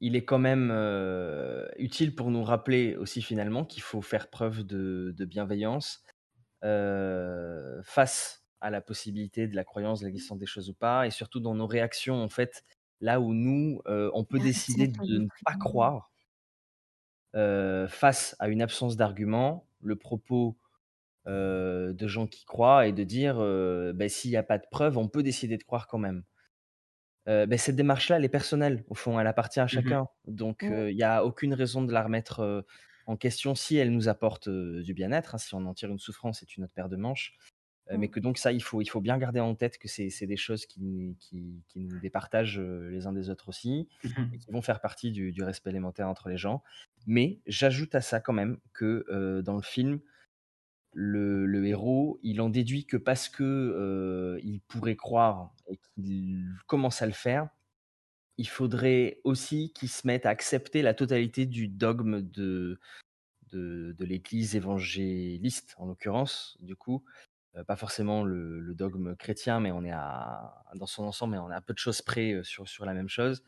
il 0.00 0.16
est 0.16 0.24
quand 0.24 0.38
même 0.38 0.70
euh, 0.72 1.66
utile 1.76 2.14
pour 2.14 2.30
nous 2.30 2.42
rappeler 2.42 2.96
aussi 2.96 3.22
finalement 3.22 3.64
qu'il 3.64 3.82
faut 3.82 4.02
faire 4.02 4.28
preuve 4.28 4.64
de, 4.64 5.14
de 5.16 5.24
bienveillance 5.24 6.04
euh, 6.64 7.80
face 7.82 8.43
à 8.64 8.70
la 8.70 8.80
possibilité 8.80 9.46
de 9.46 9.54
la 9.56 9.64
croyance, 9.64 10.00
de 10.00 10.06
l'existence 10.06 10.38
des 10.38 10.46
choses 10.46 10.70
ou 10.70 10.74
pas, 10.74 11.06
et 11.06 11.10
surtout 11.10 11.38
dans 11.40 11.54
nos 11.54 11.66
réactions, 11.66 12.16
en 12.22 12.28
fait, 12.30 12.64
là 13.00 13.20
où 13.20 13.34
nous, 13.34 13.80
euh, 13.86 14.10
on 14.14 14.24
peut 14.24 14.38
décider 14.40 14.88
de 14.88 15.18
ne 15.18 15.28
pas 15.44 15.54
croire 15.54 16.10
euh, 17.34 17.88
face 17.88 18.36
à 18.38 18.48
une 18.48 18.62
absence 18.62 18.96
d'argument, 18.96 19.66
le 19.82 19.96
propos 19.96 20.56
euh, 21.26 21.92
de 21.92 22.06
gens 22.06 22.26
qui 22.26 22.44
croient 22.44 22.86
et 22.86 22.92
de 22.92 23.02
dire 23.04 23.36
ben, 23.94 24.08
s'il 24.08 24.30
n'y 24.30 24.36
a 24.36 24.42
pas 24.42 24.58
de 24.58 24.66
preuve, 24.70 24.98
on 24.98 25.08
peut 25.08 25.22
décider 25.22 25.58
de 25.58 25.64
croire 25.64 25.86
quand 25.88 25.98
même. 25.98 26.22
Ben, 27.26 27.56
cette 27.56 27.76
démarche-là, 27.76 28.16
elle 28.18 28.24
est 28.24 28.28
personnelle, 28.28 28.84
au 28.88 28.94
fond, 28.94 29.18
elle 29.18 29.26
appartient 29.26 29.60
à 29.60 29.64
Mhm. 29.64 29.68
chacun. 29.70 30.06
Donc, 30.26 30.58
il 30.62 30.94
n'y 30.94 31.02
a 31.02 31.24
aucune 31.24 31.54
raison 31.54 31.82
de 31.82 31.92
la 31.92 32.02
remettre 32.02 32.64
en 33.06 33.16
question 33.16 33.54
si 33.54 33.76
elle 33.76 33.90
nous 33.92 34.08
apporte 34.08 34.48
du 34.48 34.94
bien-être. 34.94 35.34
hein. 35.34 35.38
si 35.38 35.54
on 35.54 35.64
en 35.66 35.74
tire 35.74 35.90
une 35.90 35.98
souffrance, 35.98 36.40
c'est 36.40 36.56
une 36.56 36.64
autre 36.64 36.74
paire 36.74 36.88
de 36.88 36.96
manches. 36.96 37.34
Euh, 37.90 37.98
mais 37.98 38.08
que 38.08 38.20
donc 38.20 38.38
ça, 38.38 38.52
il 38.52 38.62
faut, 38.62 38.80
il 38.80 38.86
faut 38.86 39.00
bien 39.00 39.18
garder 39.18 39.40
en 39.40 39.54
tête 39.54 39.78
que 39.78 39.88
c'est 39.88 40.26
des 40.26 40.36
choses 40.36 40.66
qui, 40.66 41.16
qui, 41.20 41.62
qui 41.68 41.80
nous 41.84 41.98
départagent 42.00 42.58
euh, 42.58 42.88
les 42.90 43.06
uns 43.06 43.12
des 43.12 43.28
autres 43.30 43.48
aussi, 43.50 43.88
Mhm. 44.04 44.30
et 44.32 44.38
qui 44.38 44.50
vont 44.50 44.62
faire 44.62 44.80
partie 44.80 45.10
du, 45.12 45.32
du 45.32 45.42
respect 45.42 45.70
élémentaire 45.70 46.08
entre 46.08 46.28
les 46.28 46.36
gens. 46.38 46.62
Mais 47.06 47.40
j'ajoute 47.46 47.94
à 47.94 48.00
ça 48.00 48.20
quand 48.20 48.32
même 48.32 48.58
que 48.72 49.04
euh, 49.10 49.42
dans 49.42 49.56
le 49.56 49.62
film, 49.62 50.00
le, 50.92 51.44
le 51.46 51.66
héros, 51.66 52.20
il 52.22 52.40
en 52.40 52.48
déduit 52.48 52.86
que 52.86 52.96
parce 52.96 53.28
que 53.28 53.42
euh, 53.42 54.40
il 54.44 54.60
pourrait 54.60 54.96
croire 54.96 55.52
et 55.68 55.76
qu'il 55.78 56.46
commence 56.66 57.02
à 57.02 57.06
le 57.06 57.12
faire, 57.12 57.48
il 58.38 58.48
faudrait 58.48 59.20
aussi 59.24 59.72
qu'il 59.72 59.88
se 59.88 60.06
mette 60.06 60.26
à 60.26 60.30
accepter 60.30 60.82
la 60.82 60.94
totalité 60.94 61.46
du 61.46 61.68
dogme 61.68 62.22
de, 62.22 62.78
de, 63.52 63.94
de 63.98 64.04
l'Église 64.04 64.56
évangéliste, 64.56 65.74
en 65.78 65.86
l'occurrence, 65.86 66.56
du 66.60 66.76
coup. 66.76 67.04
Euh, 67.56 67.64
pas 67.64 67.76
forcément 67.76 68.24
le, 68.24 68.74
dogme 68.74 69.14
chrétien, 69.16 69.60
mais 69.60 69.70
on 69.70 69.84
est 69.84 69.92
dans 70.74 70.86
son 70.86 71.04
ensemble, 71.04 71.32
mais 71.32 71.38
on 71.38 71.50
est 71.50 71.54
à 71.54 71.60
peu 71.60 71.72
de 71.72 71.78
choses 71.78 72.02
près 72.02 72.32
euh, 72.32 72.42
sur, 72.42 72.84
la 72.84 72.94
même 72.94 73.08
chose. 73.08 73.42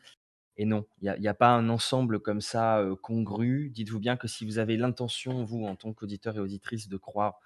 Et 0.55 0.65
non, 0.65 0.85
il 1.01 1.13
n'y 1.19 1.27
a, 1.27 1.33
pas 1.33 1.49
un 1.49 1.69
ensemble 1.69 2.19
comme 2.19 2.41
ça 2.41 2.79
euh, 2.79 2.95
congru. 2.95 3.69
Dites-vous 3.69 3.99
bien 3.99 4.17
que 4.17 4.27
si 4.27 4.45
vous 4.45 4.59
avez 4.59 4.77
l'intention, 4.77 5.43
vous, 5.43 5.65
en 5.65 5.75
tant 5.75 5.93
qu'auditeur 5.93 6.35
et 6.37 6.39
auditrice, 6.39 6.87
de 6.87 6.97
croire 6.97 7.39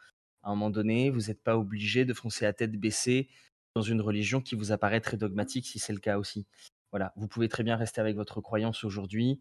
à 0.44 0.50
un 0.50 0.52
moment 0.52 0.70
donné, 0.70 1.10
vous 1.10 1.28
n'êtes 1.28 1.44
pas 1.44 1.58
obligé 1.58 2.06
de 2.06 2.14
foncer 2.14 2.46
à 2.46 2.54
tête 2.54 2.72
baissée 2.72 3.30
dans 3.76 3.82
une 3.82 4.02
religion 4.02 4.42
qui 4.42 4.56
vous 4.56 4.72
apparaît 4.72 5.02
très 5.02 5.18
dogmatique, 5.18 5.66
si 5.68 5.80
c'est 5.80 5.94
le 5.94 6.00
cas 6.00 6.18
aussi. 6.18 6.46
Voilà, 6.92 7.14
vous 7.16 7.28
pouvez 7.28 7.48
très 7.48 7.64
bien 7.64 7.76
rester 7.76 8.02
avec 8.02 8.16
votre 8.16 8.42
croyance 8.42 8.84
aujourd'hui 8.84 9.40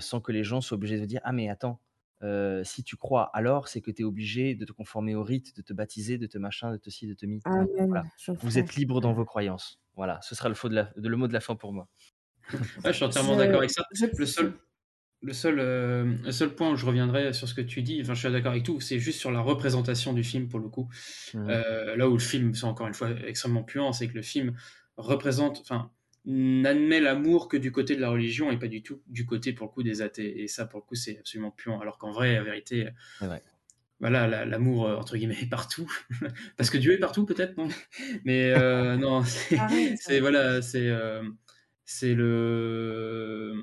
sans 0.00 0.20
que 0.20 0.32
les 0.32 0.44
gens 0.44 0.60
soient 0.60 0.74
obligés 0.74 0.98
de 1.00 1.04
dire 1.06 1.20
Ah, 1.24 1.32
mais 1.32 1.48
attends, 1.48 1.80
euh, 2.22 2.64
si 2.64 2.82
tu 2.82 2.96
crois, 2.96 3.30
alors 3.34 3.68
c'est 3.68 3.80
que 3.80 3.90
tu 3.90 4.02
es 4.02 4.04
obligé 4.04 4.54
de 4.54 4.64
te 4.64 4.72
conformer 4.72 5.14
au 5.14 5.22
rite, 5.22 5.56
de 5.56 5.62
te 5.62 5.72
baptiser, 5.72 6.18
de 6.18 6.26
te 6.26 6.38
machin, 6.38 6.72
de 6.72 6.76
te 6.76 6.90
ci, 6.90 7.06
de 7.06 7.14
te 7.14 7.26
mi. 7.26 7.40
Voilà. 7.44 8.04
je 8.18 8.32
Vous 8.32 8.58
êtes 8.58 8.74
libre 8.74 9.00
dans 9.00 9.12
vos 9.12 9.24
croyances. 9.24 9.80
Voilà, 9.96 10.20
ce 10.22 10.34
sera 10.34 10.48
le, 10.48 10.54
faux 10.54 10.68
de 10.68 10.74
la- 10.74 10.92
de- 10.96 11.08
le 11.08 11.16
mot 11.16 11.28
de 11.28 11.32
la 11.32 11.40
fin 11.40 11.56
pour 11.56 11.72
moi. 11.72 11.88
Ouais, 12.84 12.92
je 12.92 12.92
suis 12.92 13.04
entièrement 13.04 13.36
d'accord 13.36 13.58
avec 13.58 13.70
ça. 13.70 13.84
Le 14.16 14.26
seul, 14.26 14.52
le, 15.22 15.32
seul, 15.32 15.58
euh, 15.58 16.14
le 16.24 16.32
seul 16.32 16.54
point 16.54 16.70
où 16.70 16.76
je 16.76 16.86
reviendrai 16.86 17.32
sur 17.32 17.48
ce 17.48 17.54
que 17.54 17.60
tu 17.60 17.82
dis, 17.82 18.00
enfin, 18.00 18.14
je 18.14 18.20
suis 18.20 18.30
d'accord 18.32 18.52
avec 18.52 18.62
tout, 18.64 18.80
c'est 18.80 18.98
juste 18.98 19.18
sur 19.20 19.30
la 19.32 19.40
représentation 19.40 20.12
du 20.12 20.22
film 20.24 20.48
pour 20.48 20.60
le 20.60 20.68
coup. 20.68 20.88
Euh, 21.34 21.96
là 21.96 22.08
où 22.08 22.12
le 22.14 22.18
film, 22.20 22.54
c'est 22.54 22.64
encore 22.64 22.86
une 22.86 22.94
fois 22.94 23.10
extrêmement 23.26 23.62
puant, 23.64 23.92
c'est 23.92 24.08
que 24.08 24.14
le 24.14 24.22
film 24.22 24.56
représente, 24.96 25.60
enfin, 25.60 25.90
n'admet 26.28 27.00
l'amour 27.00 27.48
que 27.48 27.56
du 27.56 27.72
côté 27.72 27.96
de 27.96 28.00
la 28.00 28.10
religion 28.10 28.50
et 28.52 28.58
pas 28.58 28.68
du 28.68 28.82
tout 28.82 29.02
du 29.08 29.26
côté 29.26 29.52
pour 29.52 29.66
le 29.66 29.72
coup 29.72 29.82
des 29.82 30.02
athées. 30.02 30.42
Et 30.42 30.48
ça, 30.48 30.66
pour 30.66 30.78
le 30.80 30.84
coup, 30.84 30.94
c'est 30.94 31.18
absolument 31.18 31.50
puant. 31.50 31.80
Alors 31.80 31.98
qu'en 31.98 32.12
vrai, 32.12 32.38
en 32.38 32.44
vérité, 32.44 32.88
voilà, 34.00 34.28
la- 34.28 34.44
l'amour 34.44 34.86
euh, 34.86 34.96
entre 34.96 35.16
guillemets 35.16 35.40
est 35.42 35.48
partout, 35.50 35.90
parce 36.56 36.70
que 36.70 36.78
Dieu 36.78 36.92
est 36.92 36.98
partout 36.98 37.24
peut-être, 37.26 37.56
non? 37.56 37.68
Mais 38.24 38.50
euh, 38.52 38.96
non, 38.98 39.24
c'est, 39.24 39.56
c'est- 40.00 40.20
voilà, 40.20 40.62
c'est 40.62 40.88
euh, 40.88 41.22
c'est 41.84 42.14
le 42.14 43.54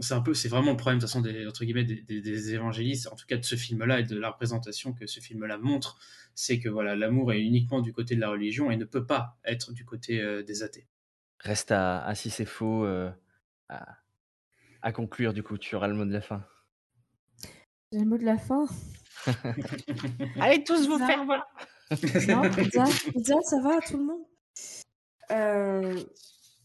c'est 0.00 0.14
un 0.14 0.20
peu, 0.20 0.34
c'est 0.34 0.48
vraiment 0.48 0.72
le 0.72 0.76
problème 0.76 0.98
de 0.98 1.02
toute 1.04 1.10
façon 1.10 1.20
des 1.22 1.46
entre 1.46 1.64
guillemets 1.64 1.84
des, 1.84 2.02
des- 2.02 2.20
des 2.20 2.54
évangélistes, 2.54 3.08
en 3.12 3.16
tout 3.16 3.26
cas 3.26 3.36
de 3.36 3.44
ce 3.44 3.56
film-là 3.56 4.00
et 4.00 4.04
de 4.04 4.16
la 4.18 4.30
représentation 4.30 4.92
que 4.92 5.06
ce 5.06 5.20
film-là 5.20 5.58
montre, 5.58 5.98
c'est 6.34 6.58
que 6.60 6.68
voilà, 6.68 6.96
l'amour 6.96 7.32
est 7.32 7.40
uniquement 7.42 7.80
du 7.80 7.92
côté 7.92 8.14
de 8.16 8.20
la 8.20 8.30
religion 8.30 8.70
et 8.70 8.76
ne 8.76 8.84
peut 8.84 9.06
pas 9.06 9.38
être 9.44 9.72
du 9.72 9.84
côté 9.84 10.20
euh, 10.20 10.42
des 10.42 10.62
athées. 10.62 10.86
Reste 11.40 11.70
à, 11.72 12.04
à 12.04 12.14
si 12.14 12.30
c'est 12.30 12.44
faux, 12.44 12.84
euh, 12.84 13.10
à, 13.68 13.96
à 14.82 14.92
conclure 14.92 15.32
du 15.32 15.42
coup, 15.42 15.56
tu 15.58 15.74
auras 15.76 15.88
le 15.88 15.94
mot 15.94 16.04
de 16.04 16.12
la 16.12 16.20
fin. 16.20 16.44
J'ai 17.92 18.00
le 18.00 18.06
mot 18.06 18.18
de 18.18 18.24
la 18.24 18.38
fin. 18.38 18.66
Allez 20.40 20.64
tous 20.64 20.86
vous 20.88 20.98
Ça- 20.98 21.06
faire 21.06 21.24
voilà. 21.24 21.46
Non, 22.28 22.50
pizza, 22.50 22.84
pizza, 23.12 23.34
ça 23.42 23.60
va 23.62 23.80
tout 23.80 23.96
le 23.96 24.04
monde? 24.04 24.22
Euh, 25.30 26.02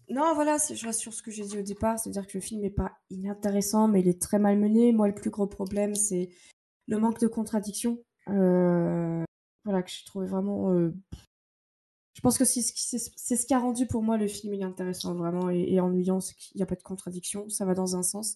Non, 0.09 0.33
voilà, 0.35 0.59
c'est- 0.59 0.75
je 0.75 0.85
reste 0.85 0.99
sur 0.99 1.13
ce 1.13 1.23
que 1.23 1.31
j'ai 1.31 1.45
dit 1.45 1.57
au 1.57 1.61
départ, 1.61 1.97
c'est-à-dire 1.97 2.27
que 2.27 2.37
le 2.37 2.41
film 2.41 2.61
n'est 2.61 2.69
pas 2.69 2.91
inintéressant, 3.09 3.87
mais 3.87 4.01
il 4.01 4.07
est 4.09 4.21
très 4.21 4.37
mal 4.37 4.57
mené. 4.59 4.91
Moi, 4.91 5.07
le 5.07 5.13
plus 5.15 5.29
gros 5.29 5.47
problème, 5.47 5.95
c'est 5.95 6.29
le 6.87 6.97
manque 6.97 7.19
de 7.21 7.27
contradiction. 7.27 8.03
Euh, 8.29 9.23
Voilà, 9.63 9.81
que 9.81 9.89
je 9.89 10.05
trouvais 10.05 10.27
vraiment. 10.27 10.71
euh, 10.73 10.93
pense 12.23 12.37
que 12.37 12.45
c'est 12.45 12.61
ce, 12.61 13.45
qui- 13.45 13.53
a 13.53 13.59
rendu 13.59 13.85
pour 13.85 14.01
moi 14.01 14.17
le 14.17 14.27
film 14.27 14.53
inintéressant, 14.53 15.13
vraiment, 15.13 15.49
et, 15.49 15.65
et 15.73 15.79
ennuyant, 15.81 16.19
c'est 16.21 16.35
qu'il 16.35 16.57
n'y 16.57 16.63
a 16.63 16.65
pas 16.65 16.75
de 16.75 16.81
contradiction, 16.83 17.49
ça 17.49 17.65
va 17.65 17.73
dans 17.73 17.95
un 17.95 18.03
sens. 18.03 18.35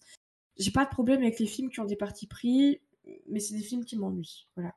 J'ai 0.57 0.71
pas 0.71 0.83
de 0.85 0.89
problème 0.89 1.21
avec 1.21 1.39
les 1.39 1.45
films 1.45 1.69
qui 1.69 1.79
ont 1.79 1.85
des 1.85 1.95
partis 1.95 2.27
pris, 2.27 2.81
mais 3.29 3.39
c'est 3.39 3.55
des 3.55 3.63
films 3.63 3.85
qui 3.85 3.97
m'ennuient. 3.97 4.47
Voilà. 4.55 4.73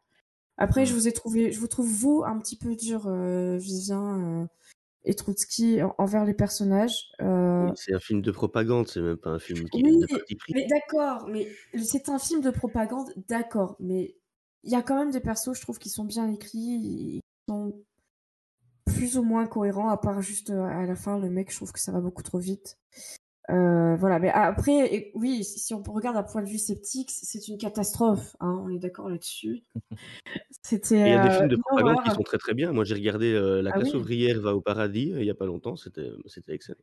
Après, 0.59 0.87
je 0.87 0.95
vous 0.95 1.09
ai 1.09 1.13
trouvé, 1.13 1.53
je 1.53 1.59
vous 1.59 1.69
trouve 1.69 1.89
vous 1.89 2.23
un 2.25 2.39
petit 2.39 2.57
peu 2.57 2.77
dur, 2.77 3.07
euh, 3.07 3.57
Vivien 3.57 4.43
euh, 4.43 4.47
et 5.05 5.15
Trotsky 5.15 5.83
en- 5.83 5.95
envers 5.99 6.25
les 6.25 6.35
personnages. 6.35 7.11
Euh, 7.21 7.71
C'est 7.75 7.95
un 7.95 7.99
film 8.01 8.21
de 8.23 8.31
propagande, 8.31 8.87
c'est 8.87 9.01
même 9.01 9.17
pas 9.17 9.31
un 9.31 9.39
film 9.39 9.69
qui 9.71 9.83
oui, 9.83 9.99
de 10.01 10.07
parti 10.07 10.37
pris. 10.37 10.53
mais 10.55 10.67
d'accord, 10.67 11.27
mais 11.29 11.49
c'est 11.83 12.09
un 12.11 12.19
film 12.19 12.43
de 12.43 12.51
propagande, 12.51 13.13
d'accord, 13.29 13.77
mais 13.81 14.15
il 14.63 14.71
y 14.71 14.77
a 14.77 14.83
quand 14.83 14.97
même 14.97 15.11
des 15.11 15.21
persos, 15.21 15.57
je 15.57 15.63
trouve, 15.63 15.79
qui 15.79 15.89
sont 15.89 16.05
bien 16.05 16.31
écrits, 16.31 16.51
qui 16.83 17.21
sont 17.49 17.73
plus 18.95 19.17
ou 19.19 19.23
moins 19.23 19.47
cohérents, 19.47 19.89
à 19.89 19.97
part 19.97 20.21
juste 20.21 20.51
euh, 20.51 20.63
à 20.65 20.87
la 20.87 20.97
fin, 20.97 21.19
le 21.19 21.31
mec, 21.31 21.51
je 21.51 21.57
trouve 21.57 21.73
que 21.73 21.81
ça 21.81 21.93
va 21.93 22.01
beaucoup 22.01 22.23
trop 22.23 22.39
vite. 22.39 22.79
Euh, 23.51 23.97
voilà, 23.97 24.19
mais 24.19 24.31
après, 24.31 24.95
et- 24.95 25.13
oui, 25.15 25.43
si 25.45 25.75
on 25.75 25.83
regarde 25.83 26.17
d'un 26.17 26.23
point 26.23 26.43
de 26.43 26.49
vue 26.49 26.59
sceptique, 26.59 27.11
c'est 27.11 27.49
une 27.49 27.59
catastrophe, 27.59 28.37
hein, 28.41 28.63
on 28.65 28.71
est 28.71 28.79
d'accord 28.79 29.09
là-dessus. 29.09 29.65
C'était 30.63 30.95
il 30.97 31.13
y 31.13 31.15
a 31.15 31.19
des 31.19 31.29
euh, 31.29 31.31
films 31.31 31.49
de 31.49 31.57
propagande 31.57 32.05
qui 32.05 32.11
sont 32.11 32.23
très 32.23 32.39
très 32.39 32.55
bien. 32.55 32.73
Moi 32.73 32.85
j'ai 32.85 32.95
regardé 32.95 33.33
euh, 33.33 33.63
La 33.63 33.71
Ah 33.71 33.77
classe 33.77 33.95
oui? 33.95 34.01
ouvrière 34.01 34.41
va 34.41 34.55
au 34.55 34.61
paradis 34.61 35.13
il 35.17 35.25
y 35.25 35.31
a 35.31 35.35
pas 35.35 35.47
longtemps, 35.47 35.77
c'était 35.77 36.11
excellent. 36.49 36.79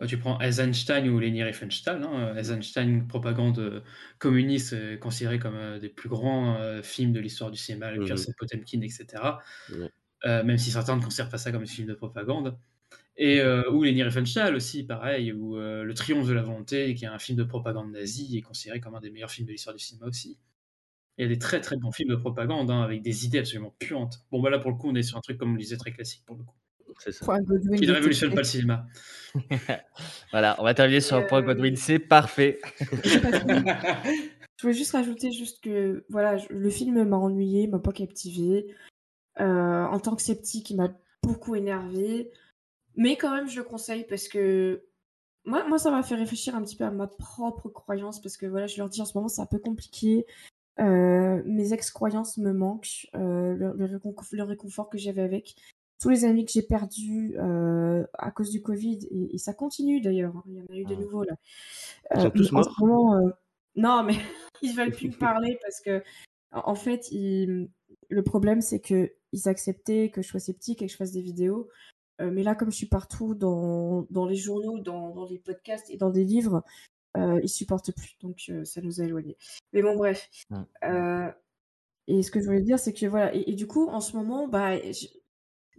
Euh, 0.00 0.06
Tu 0.06 0.18
prends 0.18 0.40
Eisenstein 0.40 1.08
ou 1.08 1.18
Leni 1.20 1.42
Riefenstahl. 1.42 2.02
Hein. 2.02 2.34
Eisenstein, 2.36 3.06
propagande 3.06 3.84
communiste, 4.18 4.72
euh, 4.72 4.96
considéré 4.96 5.38
comme 5.38 5.54
un 5.56 5.78
des 5.78 5.88
plus 5.90 6.08
grands 6.08 6.56
euh, 6.56 6.82
films 6.82 7.12
de 7.12 7.20
l'histoire 7.20 7.50
du 7.50 7.58
cinéma, 7.58 7.86
avec 7.88 8.00
Mhm. 8.00 8.06
Pierce 8.06 8.26
Potemkin, 8.38 8.80
etc. 8.80 9.22
Euh, 10.24 10.44
même 10.44 10.58
si 10.58 10.70
certains 10.70 10.96
ne 10.96 11.02
considèrent 11.02 11.28
pas 11.30 11.38
ça 11.38 11.50
comme 11.52 11.62
un 11.62 11.66
film 11.66 11.88
de 11.88 11.94
propagande. 11.94 12.56
Et, 13.16 13.40
euh, 13.40 13.68
ou 13.70 13.82
Leni 13.84 14.02
Riefenstahl 14.02 14.54
aussi, 14.54 14.84
pareil, 14.84 15.32
ou 15.32 15.56
euh, 15.58 15.82
Le 15.84 15.94
Triomphe 15.94 16.26
de 16.28 16.32
la 16.32 16.42
volonté, 16.42 16.94
qui 16.94 17.04
est 17.04 17.08
un 17.08 17.18
film 17.18 17.36
de 17.36 17.44
propagande 17.44 17.90
nazie, 17.92 18.38
est 18.38 18.42
considéré 18.42 18.80
comme 18.80 18.94
un 18.94 19.00
des 19.00 19.10
meilleurs 19.10 19.30
films 19.30 19.46
de 19.46 19.52
l'histoire 19.52 19.74
du 19.76 19.82
cinéma 19.82 20.06
aussi. 20.06 20.38
Il 21.18 21.22
y 21.22 21.24
a 21.26 21.28
des 21.28 21.38
très 21.38 21.60
très 21.60 21.76
bons 21.76 21.92
films 21.92 22.08
de 22.10 22.16
propagande, 22.16 22.70
hein, 22.70 22.80
avec 22.82 23.02
des 23.02 23.26
idées 23.26 23.40
absolument 23.40 23.74
puantes. 23.78 24.24
Bon, 24.30 24.40
bah 24.40 24.48
là, 24.48 24.58
pour 24.58 24.70
le 24.70 24.76
coup, 24.76 24.88
on 24.88 24.94
est 24.94 25.02
sur 25.02 25.18
un 25.18 25.20
truc, 25.20 25.36
comme 25.38 25.50
on 25.50 25.54
le 25.54 25.58
disait, 25.60 25.76
très 25.76 25.92
classique, 25.92 26.22
pour 26.24 26.36
le 26.36 26.44
coup. 26.44 26.54
C'est 26.98 27.12
ça. 27.12 27.24
Point 27.26 27.42
Godwin 27.42 27.78
Qui 27.80 27.86
ne 27.86 27.92
révolutionne 27.92 28.30
pas 28.30 28.40
le 28.40 28.44
cinéma. 28.44 28.86
Voilà, 30.30 30.56
on 30.58 30.64
va 30.64 30.72
terminer 30.74 31.00
sur 31.00 31.16
un 31.16 31.22
point 31.22 31.42
Godwin, 31.42 31.76
c'est 31.76 31.98
parfait. 31.98 32.60
Je 34.58 34.62
voulais 34.62 34.74
juste 34.74 34.92
rajouter 34.92 35.32
juste 35.32 35.62
que 35.62 36.04
voilà, 36.08 36.36
je- 36.36 36.46
le 36.50 36.70
film 36.70 37.02
m'a 37.04 37.16
ennuyé, 37.16 37.66
m'a 37.66 37.78
pas 37.80 37.92
captivé. 37.92 38.66
Euh, 39.40 39.84
en 39.86 39.98
tant 39.98 40.14
que 40.16 40.22
sceptique, 40.22 40.70
il 40.70 40.76
m'a 40.76 40.90
beaucoup 41.22 41.54
énervé. 41.54 42.30
Mais 42.96 43.16
quand 43.16 43.34
même, 43.34 43.48
je 43.48 43.58
le 43.60 43.64
conseille 43.64 44.04
parce 44.08 44.28
que 44.28 44.84
moi, 45.44 45.66
moi 45.66 45.78
ça 45.78 45.90
m'a 45.90 46.02
fait 46.02 46.14
réfléchir 46.14 46.54
un 46.54 46.62
petit 46.62 46.76
peu 46.76 46.84
à 46.84 46.90
ma 46.90 47.06
propre 47.06 47.68
croyance 47.68 48.20
parce 48.20 48.36
que 48.36 48.46
voilà, 48.46 48.66
je 48.66 48.76
leur 48.78 48.88
dis 48.88 49.00
en 49.00 49.04
ce 49.06 49.16
moment, 49.16 49.28
c'est 49.28 49.40
un 49.40 49.46
peu 49.46 49.58
compliqué. 49.58 50.26
Euh, 50.80 51.42
mes 51.46 51.72
ex-croyances 51.72 52.38
me 52.38 52.52
manquent, 52.52 53.06
euh, 53.14 53.54
le, 53.54 53.72
le 53.76 53.84
réconfort, 53.84 54.24
le 54.32 54.42
réconfort 54.42 54.88
que 54.90 54.98
j'avais 54.98 55.22
avec. 55.22 55.54
Tous 56.00 56.08
les 56.08 56.24
amis 56.24 56.44
que 56.44 56.50
j'ai 56.50 56.62
perdus 56.62 57.36
euh, 57.38 58.04
à 58.14 58.30
cause 58.32 58.50
du 58.50 58.60
Covid, 58.60 58.98
et, 59.10 59.34
et 59.34 59.38
ça 59.38 59.54
continue 59.54 60.00
d'ailleurs, 60.00 60.36
hein, 60.36 60.42
il 60.48 60.54
y 60.56 60.60
en 60.60 60.64
a 60.64 60.76
eu 60.76 60.84
de 60.84 60.94
nouveaux 60.96 61.22
là. 61.22 61.34
Ils 62.14 62.20
sont 62.22 62.30
tous 62.30 62.52
morts 62.52 62.74
moment, 62.80 63.32
non, 63.76 64.02
mais 64.02 64.14
ils 64.62 64.74
veulent 64.74 64.90
plus 64.90 65.08
me 65.08 65.14
parler 65.16 65.58
parce 65.62 65.80
que, 65.80 66.02
en 66.50 66.70
en 66.72 66.74
fait, 66.74 67.10
ils- 67.12 67.70
le 68.08 68.22
problème, 68.22 68.60
c'est 68.60 68.80
que 68.80 69.12
ils 69.32 69.48
acceptaient 69.48 70.10
que 70.10 70.22
je 70.22 70.28
sois 70.28 70.40
sceptique 70.40 70.82
et 70.82 70.86
que 70.86 70.92
je 70.92 70.96
fasse 70.96 71.12
des 71.12 71.22
vidéos. 71.22 71.68
Euh, 72.20 72.30
mais 72.30 72.42
là, 72.42 72.54
comme 72.54 72.70
je 72.70 72.76
suis 72.76 72.86
partout 72.86 73.34
dans, 73.34 74.06
dans 74.10 74.26
les 74.26 74.36
journaux, 74.36 74.78
dans, 74.78 75.10
dans 75.14 75.26
les 75.26 75.38
podcasts 75.38 75.90
et 75.90 75.96
dans 75.96 76.10
des 76.10 76.24
livres, 76.24 76.62
euh, 77.16 77.40
ils 77.42 77.48
supportent 77.48 77.92
plus. 77.92 78.16
Donc, 78.22 78.38
euh, 78.50 78.64
ça 78.64 78.80
nous 78.82 79.00
a 79.00 79.04
éloignés. 79.04 79.36
Mais 79.72 79.82
bon, 79.82 79.96
bref. 79.96 80.30
Euh, 80.84 81.30
et 82.08 82.22
ce 82.22 82.30
que 82.30 82.40
je 82.40 82.46
voulais 82.46 82.62
dire, 82.62 82.78
c'est 82.78 82.92
que 82.94 83.06
voilà. 83.06 83.34
Et, 83.34 83.50
et 83.52 83.54
du 83.54 83.66
coup, 83.66 83.88
en 83.88 84.00
ce 84.00 84.16
moment, 84.16 84.48
bah, 84.48 84.76
je- 84.92 85.08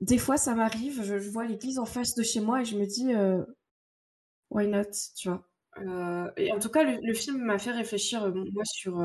des 0.02 0.18
fois, 0.18 0.38
ça 0.38 0.56
m'arrive, 0.56 1.04
je, 1.04 1.20
je 1.20 1.30
vois 1.30 1.46
l'église 1.46 1.80
en 1.80 1.86
face 1.86 2.16
de 2.16 2.24
chez 2.24 2.42
moi 2.42 2.62
et 2.62 2.66
je 2.66 2.78
me 2.78 2.86
dis, 2.86 3.14
why 4.50 4.68
not, 4.68 4.92
tu 5.16 5.30
vois. 5.30 5.44
Et 6.38 6.52
en 6.52 6.60
tout 6.60 6.70
cas, 6.70 6.84
le, 6.84 7.00
le 7.02 7.14
film 7.14 7.42
m'a 7.44 7.58
fait 7.60 7.72
réfléchir, 7.72 8.32
moi, 8.34 8.64
sur, 8.66 9.02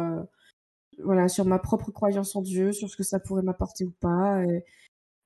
voilà, 1.03 1.29
sur 1.29 1.45
ma 1.45 1.59
propre 1.59 1.91
croyance 1.91 2.37
en 2.37 2.43
Dieu, 2.43 2.73
sur 2.73 2.89
ce 2.89 2.97
que 2.97 3.03
ça 3.03 3.21
pourrait 3.21 3.43
m'apporter 3.43 3.85
ou 3.85 3.93
pas. 4.01 4.43
et- 4.45 4.65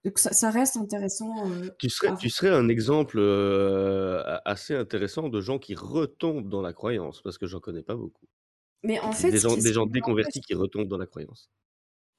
donc, 0.05 0.19
ça, 0.19 0.33
ça 0.33 0.51
reste 0.51 0.77
intéressant. 0.77 1.49
euh, 1.49 1.69
Tu 1.79 1.89
serais, 1.89 2.09
à 2.09 2.17
tu 2.17 2.29
serais 2.29 2.51
un 2.51 2.69
exemple 2.69 3.19
euh, 3.21 4.21
assez 4.45 4.75
intéressant 4.75 5.29
de 5.29 5.41
gens 5.41 5.61
qui 5.61 5.77
retombent 5.77 6.49
dans 6.49 6.61
la 6.61 6.73
croyance, 6.73 7.23
parce 7.23 7.39
que 7.39 7.47
j'en 7.47 7.61
connais 7.61 7.85
pas 7.85 7.95
beaucoup. 7.95 8.27
Mais 8.83 8.99
en 8.99 9.13
fait, 9.13 9.31
des 9.31 9.39
gens, 9.39 9.57
des 9.57 9.73
gens 9.73 9.87
déconvertis 9.87 10.41
qui 10.41 10.55
retombent 10.55 10.89
dans 10.89 10.99
la 10.99 11.07
croyance. 11.07 11.51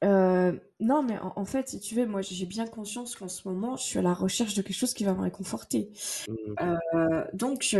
Euh, 0.06 0.54
non, 0.80 1.04
mais 1.04 1.18
en, 1.20 1.34
en 1.36 1.44
fait, 1.46 1.68
si 1.68 1.82
tu 1.82 1.96
veux, 1.96 2.06
moi, 2.06 2.22
j'ai 2.22 2.46
bien 2.46 2.68
conscience 2.68 3.18
qu'en 3.18 3.28
ce 3.28 3.46
moment, 3.48 3.76
je 3.76 3.84
suis 3.84 4.00
à 4.00 4.02
la 4.02 4.14
recherche 4.14 4.54
de 4.54 4.62
quelque 4.62 4.78
chose 4.78 4.94
qui 4.94 5.04
va 5.04 5.14
me 5.14 5.22
réconforter. 5.22 5.92
Mmh. 6.30 6.34
Euh, 6.62 7.26
donc, 7.34 7.76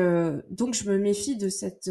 donc, 0.50 0.74
je 0.74 0.90
me 0.90 0.98
méfie 0.98 1.38
de 1.38 1.48
cette, 1.48 1.90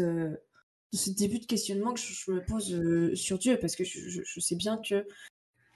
de 0.93 0.97
ce 0.97 1.09
début 1.09 1.39
de 1.39 1.45
questionnement 1.45 1.93
que 1.93 1.99
je, 1.99 2.31
me 2.31 2.45
pose 2.45 2.71
euh, 2.73 3.15
sur 3.15 3.39
Dieu, 3.39 3.57
parce 3.59 3.75
que 3.75 3.83
je, 3.83 4.39
sais 4.39 4.55
bien 4.55 4.77
que, 4.77 5.07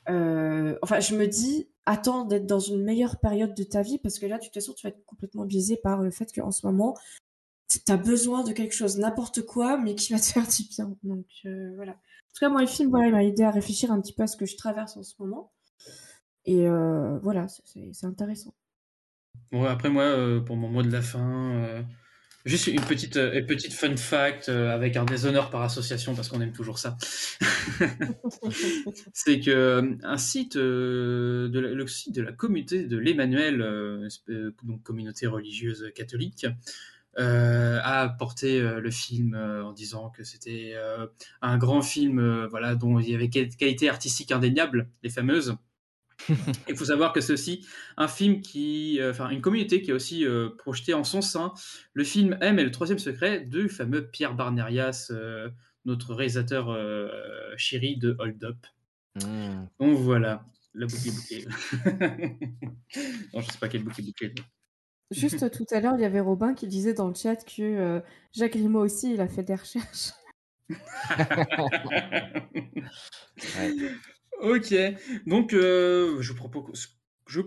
euh, 0.09 0.77
enfin, 0.83 0.99
je 0.99 1.15
me 1.15 1.27
dis, 1.27 1.67
attends 1.87 2.23
d'être 2.23 2.45
dans 2.45 2.59
une 2.59 2.83
meilleure 2.83 3.19
période 3.19 3.55
de 3.55 3.63
ta 3.63 3.81
vie, 3.81 3.97
parce 3.97 4.19
que 4.19 4.27
là, 4.27 4.37
de 4.37 4.43
toute 4.43 4.53
façon, 4.53 4.73
tu 4.73 4.85
vas 4.85 4.89
être 4.89 5.03
complètement 5.05 5.45
biaisé 5.45 5.75
par 5.75 6.03
le 6.03 6.11
fait 6.11 6.31
qu'en 6.33 6.51
ce 6.51 6.67
moment, 6.67 6.95
tu 7.67 7.79
as 7.91 7.97
besoin 7.97 8.43
de 8.43 8.53
quelque 8.53 8.75
chose, 8.75 8.99
n'importe 8.99 9.43
quoi, 9.43 9.77
mais 9.77 9.95
qui 9.95 10.13
va 10.13 10.19
te 10.19 10.25
faire 10.33 10.47
du 10.47 10.63
bien. 10.69 10.95
Donc, 11.03 11.25
euh, 11.45 11.73
voilà. 11.75 11.93
En 11.93 12.33
tout 12.35 12.39
cas, 12.39 12.49
moi, 12.49 12.61
le 12.61 12.67
film, 12.67 12.91
voilà, 12.91 13.07
il 13.07 13.11
m'a 13.11 13.23
aidé 13.23 13.41
à 13.41 13.49
réfléchir 13.51 13.91
un 13.91 13.99
petit 13.99 14.13
peu 14.13 14.21
à 14.21 14.27
ce 14.27 14.37
que 14.37 14.45
je 14.45 14.55
traverse 14.55 14.97
en 14.97 15.03
ce 15.03 15.15
moment. 15.17 15.51
Et 16.45 16.69
voilà, 17.23 17.47
c'est- 17.65 18.05
intéressant. 18.05 18.53
Bon, 19.51 19.65
après 19.65 19.89
moi, 19.89 20.05
pour 20.45 20.55
mon 20.55 20.69
mot 20.69 20.81
de 20.81 20.89
la 20.89 21.01
fin, 21.01 21.83
juste 22.47 22.67
une 22.67 22.81
petite, 22.81 23.17
euh, 23.17 23.39
une 23.39 23.45
petite 23.45 23.73
fun 23.73 23.95
fact 23.97 24.49
euh, 24.49 24.73
avec 24.73 24.95
un 24.97 25.05
déshonneur 25.05 25.49
par 25.49 25.61
association 25.61 26.15
parce 26.15 26.29
qu'on 26.29 26.41
aime 26.41 26.53
toujours 26.53 26.79
ça. 26.79 26.97
C'est 29.13 29.39
que 29.39 29.51
euh, 29.51 29.95
un 30.03 30.17
site, 30.17 30.57
de 30.57 31.59
la- 31.59 31.69
le 31.73 31.87
site 31.87 32.15
de 32.15 32.21
la 32.21 32.31
communauté 32.31 32.85
de 32.85 32.97
l'Emmanuel, 32.97 33.59
donc 34.63 34.83
communauté 34.83 35.27
religieuse 35.27 35.91
catholique, 35.95 36.45
euh, 37.19 37.79
a 37.81 38.01
apporté 38.01 38.61
euh, 38.61 38.79
le 38.79 38.91
film 38.91 39.35
en 39.35 39.71
disant 39.73 40.09
que 40.09 40.23
c'était 40.23 40.75
un 41.41 41.57
grand 41.57 41.81
film, 41.81 42.45
voilà, 42.49 42.75
dont 42.75 42.99
il 42.99 43.09
y 43.09 43.15
avait 43.15 43.29
qualité 43.29 43.89
artistique 43.89 44.31
indéniable, 44.31 44.89
les 45.03 45.09
fameuses. 45.09 45.55
Il 46.67 46.75
faut 46.75 46.85
savoir 46.85 47.13
que 47.13 47.21
c'est 47.21 47.33
aussi 47.33 47.65
un 47.95 48.07
film 48.07 48.41
qui, 48.41 48.99
euh, 48.99 49.11
enfin 49.11 49.29
une 49.29 49.41
communauté 49.41 49.81
qui 49.81 49.91
a 49.91 49.95
aussi 49.95 50.25
euh, 50.25 50.49
projeté 50.57 50.93
en 50.93 51.03
son 51.03 51.21
sein 51.21 51.53
le 51.93 52.03
film 52.03 52.37
M 52.41 52.59
et 52.59 52.63
le 52.63 52.71
troisième 52.71 52.99
secret 52.99 53.41
du 53.41 53.69
fameux 53.69 54.07
Pierre 54.07 54.33
Barnerias, 54.33 55.07
euh, 55.11 55.49
notre 55.85 56.13
réalisateur 56.13 56.69
euh, 56.69 57.09
chéri 57.55 57.97
de 57.97 58.15
Hold 58.19 58.43
Up. 58.43 58.57
Mmh. 59.15 59.67
Donc 59.79 59.97
voilà, 59.97 60.45
la 60.73 60.85
boucle 60.85 61.07
est 61.07 61.11
bouclée. 61.11 61.45
non, 63.33 63.41
je 63.41 63.51
sais 63.51 63.57
pas 63.59 63.69
quelle 63.69 63.83
boucle 63.83 64.01
est 64.01 64.05
bouclée. 64.05 64.33
Juste 65.09 65.49
tout 65.51 65.65
à 65.71 65.79
l'heure, 65.79 65.95
il 65.97 66.01
y 66.01 66.05
avait 66.05 66.19
Robin 66.19 66.53
qui 66.53 66.67
disait 66.67 66.93
dans 66.93 67.07
le 67.07 67.13
chat 67.13 67.37
que 67.37 67.61
euh, 67.61 68.01
Jacques 68.33 68.57
Grimaud 68.57 68.81
aussi, 68.81 69.13
il 69.13 69.21
a 69.21 69.29
fait 69.29 69.43
des 69.43 69.55
recherches. 69.55 70.11
Ok, 74.41 74.75
donc 75.25 75.53
euh, 75.53 76.21
je 76.21 76.31
propose, 76.33 76.95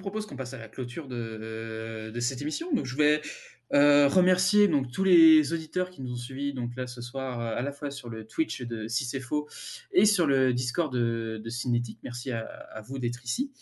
propose 0.00 0.26
qu'on 0.26 0.36
passe 0.36 0.54
à 0.54 0.58
la 0.58 0.68
clôture 0.68 1.06
de, 1.06 2.12
cette 2.18 2.42
émission. 2.42 2.72
Donc 2.72 2.86
je 2.86 2.96
vais 2.96 3.22
euh, 3.72 4.08
remercier 4.08 4.66
donc 4.66 4.90
tous 4.90 5.04
les 5.04 5.52
auditeurs 5.52 5.90
qui 5.90 6.02
nous 6.02 6.12
ont 6.12 6.16
suivis 6.16 6.52
donc 6.52 6.74
là 6.74 6.88
ce 6.88 7.00
soir 7.00 7.40
euh, 7.40 7.56
à 7.56 7.62
la 7.62 7.70
fois 7.70 7.92
sur 7.92 8.08
le 8.08 8.26
Twitch 8.26 8.62
de 8.62 8.88
Si 8.88 9.04
c'est 9.04 9.20
faux 9.20 9.48
et 9.92 10.04
sur 10.04 10.26
le 10.26 10.52
Discord 10.52 10.92
de, 10.92 11.48
Cinétique. 11.48 12.00
Merci 12.02 12.32
à, 12.32 12.82
vous 12.84 12.98
d'être 12.98 13.24
ici, 13.24 13.52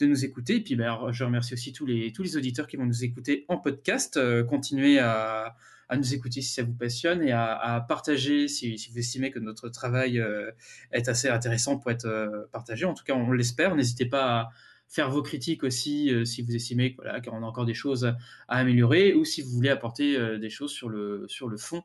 de 0.00 0.06
nous 0.06 0.24
écouter. 0.24 0.56
Et 0.56 0.60
puis 0.60 0.74
ben, 0.74 1.12
je 1.12 1.22
remercie 1.22 1.54
aussi 1.54 1.72
tous 1.72 1.86
les 1.86 2.12
tous 2.12 2.24
les 2.24 2.36
auditeurs 2.36 2.66
qui 2.66 2.76
vont 2.76 2.86
nous 2.86 3.04
écouter 3.04 3.44
en 3.46 3.58
podcast. 3.58 4.18
Continuez 4.48 4.98
à 4.98 5.56
à 5.88 5.96
nous 5.96 6.14
écouter 6.14 6.42
si 6.42 6.52
ça 6.52 6.62
vous 6.62 6.74
passionne 6.74 7.22
et 7.22 7.32
à, 7.32 7.54
à 7.54 7.80
partager 7.80 8.48
si, 8.48 8.78
si 8.78 8.90
vous 8.90 8.98
estimez 8.98 9.30
que 9.30 9.38
notre 9.38 9.68
travail 9.68 10.18
euh, 10.18 10.50
est 10.92 11.08
assez 11.08 11.28
intéressant 11.28 11.78
pour 11.78 11.90
être 11.90 12.06
euh, 12.06 12.46
partagé. 12.52 12.84
En 12.84 12.94
tout 12.94 13.04
cas, 13.04 13.14
on 13.14 13.32
l'espère. 13.32 13.76
N'hésitez 13.76 14.06
pas 14.06 14.40
à 14.40 14.50
faire 14.88 15.10
vos 15.10 15.22
critiques 15.22 15.64
aussi 15.64 16.12
euh, 16.12 16.24
si 16.24 16.42
vous 16.42 16.54
estimez 16.54 16.94
voilà, 16.96 17.20
qu'on 17.20 17.42
a 17.42 17.46
encore 17.46 17.66
des 17.66 17.74
choses 17.74 18.04
à 18.04 18.16
améliorer 18.56 19.14
ou 19.14 19.24
si 19.24 19.42
vous 19.42 19.50
voulez 19.50 19.68
apporter 19.68 20.16
euh, 20.16 20.38
des 20.38 20.50
choses 20.50 20.72
sur 20.72 20.88
le, 20.88 21.26
sur 21.28 21.48
le 21.48 21.56
fond 21.56 21.82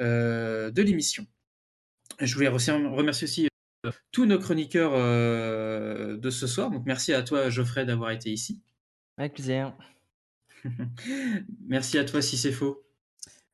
euh, 0.00 0.70
de 0.70 0.82
l'émission. 0.82 1.26
Je 2.20 2.34
voulais 2.34 2.48
remercier 2.48 3.24
aussi 3.24 3.48
tous 4.12 4.24
nos 4.24 4.38
chroniqueurs 4.38 4.92
de 4.92 6.30
ce 6.30 6.46
soir. 6.46 6.70
Donc 6.70 6.86
merci 6.86 7.12
à 7.12 7.22
toi 7.22 7.50
Geoffrey 7.50 7.84
d'avoir 7.84 8.12
été 8.12 8.30
ici. 8.30 8.60
Avec 9.18 9.34
plaisir. 9.34 9.76
merci 11.66 11.98
à 11.98 12.04
toi 12.04 12.22
si 12.22 12.36
c'est 12.38 12.52
faux. 12.52 12.83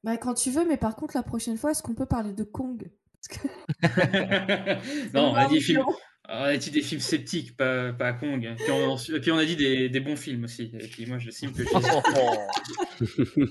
Bah, 0.03 0.17
quand 0.17 0.35
tu 0.35 0.51
veux, 0.51 0.67
mais 0.67 0.77
par 0.77 0.97
contre, 0.97 1.17
la 1.17 1.23
prochaine 1.23 1.57
fois, 1.57 1.73
est-ce 1.73 1.83
qu'on 1.83 1.95
peut 1.95 2.07
parler 2.07 2.33
de 2.33 2.45
Kong? 2.45 2.91
Parce 3.21 3.39
que... 3.39 3.49
non, 5.15 5.33
on 5.33 5.35
a 5.35 5.47
dit 5.47 5.55
des 5.57 5.61
films, 5.61 5.85
on 6.29 6.43
a 6.43 6.57
dit 6.57 6.71
des 6.71 6.81
films 6.81 7.01
sceptiques, 7.01 7.57
pas, 7.57 7.93
pas 7.93 8.13
Kong. 8.15 8.45
Et 8.45 8.55
puis 8.55 8.73
on, 8.73 8.97
et 8.97 9.21
puis 9.21 9.33
on 9.33 9.37
a 9.37 9.45
dit 9.45 9.57
des, 9.57 9.89
des, 9.89 10.01
bons 10.01 10.17
films 10.17 10.45
aussi. 10.45 10.71
Et 10.79 10.87
puis 10.87 11.05
moi, 11.07 11.19
j'estime 11.19 11.53
que 11.53 11.65
Jésus... 11.65 11.79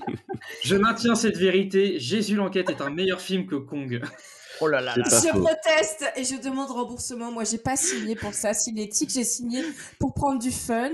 je 0.64 0.74
maintiens 0.76 1.14
cette 1.14 1.36
vérité. 1.36 2.00
Jésus 2.00 2.34
l'enquête 2.34 2.70
est 2.70 2.80
un 2.80 2.90
meilleur 2.90 3.20
film 3.20 3.46
que 3.46 3.56
Kong. 3.56 4.00
Oh 4.60 4.66
là 4.68 4.80
là, 4.80 4.94
là. 4.96 5.04
Je 5.08 5.28
proteste 5.30 6.04
et 6.16 6.24
je 6.24 6.36
demande 6.36 6.70
remboursement. 6.70 7.30
Moi, 7.32 7.44
j'ai 7.44 7.58
pas 7.58 7.76
signé 7.76 8.14
pour 8.16 8.34
ça. 8.34 8.52
Cinétique, 8.54 9.10
j'ai 9.10 9.24
signé 9.24 9.64
pour 9.98 10.12
prendre 10.14 10.38
du 10.38 10.50
fun. 10.50 10.90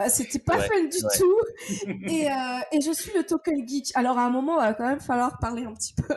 Euh, 0.00 0.04
C'était 0.08 0.38
pas 0.38 0.56
Ouais, 0.58 0.66
fun 0.68 0.82
du 0.84 0.96
ouais. 0.96 1.18
tout. 1.18 1.86
Et, 2.08 2.30
euh, 2.30 2.32
et 2.72 2.80
je 2.80 2.92
suis 2.92 3.12
le 3.16 3.24
token 3.24 3.66
geek. 3.66 3.92
Alors, 3.94 4.18
à 4.18 4.22
un 4.22 4.30
moment, 4.30 4.60
il 4.60 4.66
va 4.66 4.74
quand 4.74 4.86
même 4.86 5.00
falloir 5.00 5.38
parler 5.38 5.64
un 5.64 5.72
petit 5.74 5.94
peu. 5.94 6.14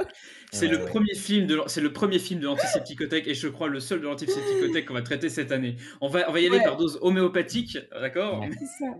C'est 0.51 0.65
Ouais, 0.65 0.71
le 0.71 0.77
ouais. 0.79 0.85
premier 0.89 1.13
film 1.13 1.45
de 1.45 1.59
c'est 1.67 1.79
le 1.81 1.93
premier 1.93 2.17
film 2.17 2.39
de 2.39 2.45
l'antisepticothèque 2.45 3.27
et 3.27 3.33
je 3.35 3.47
crois 3.47 3.67
le 3.67 3.79
seul 3.79 3.99
de 4.01 4.05
l'antisepticothèque 4.05 4.87
qu'on 4.87 4.95
va 4.95 5.01
traiter 5.03 5.29
cette 5.29 5.51
année. 5.51 5.75
On 6.01 6.07
va 6.07 6.27
on 6.29 6.33
va 6.33 6.39
y 6.39 6.47
aller 6.47 6.57
Ouais. 6.57 6.63
par 6.63 6.75
dose 6.77 6.97
homéopathique, 7.01 7.77
d'accord 7.91 8.39
Ouais. 8.41 8.49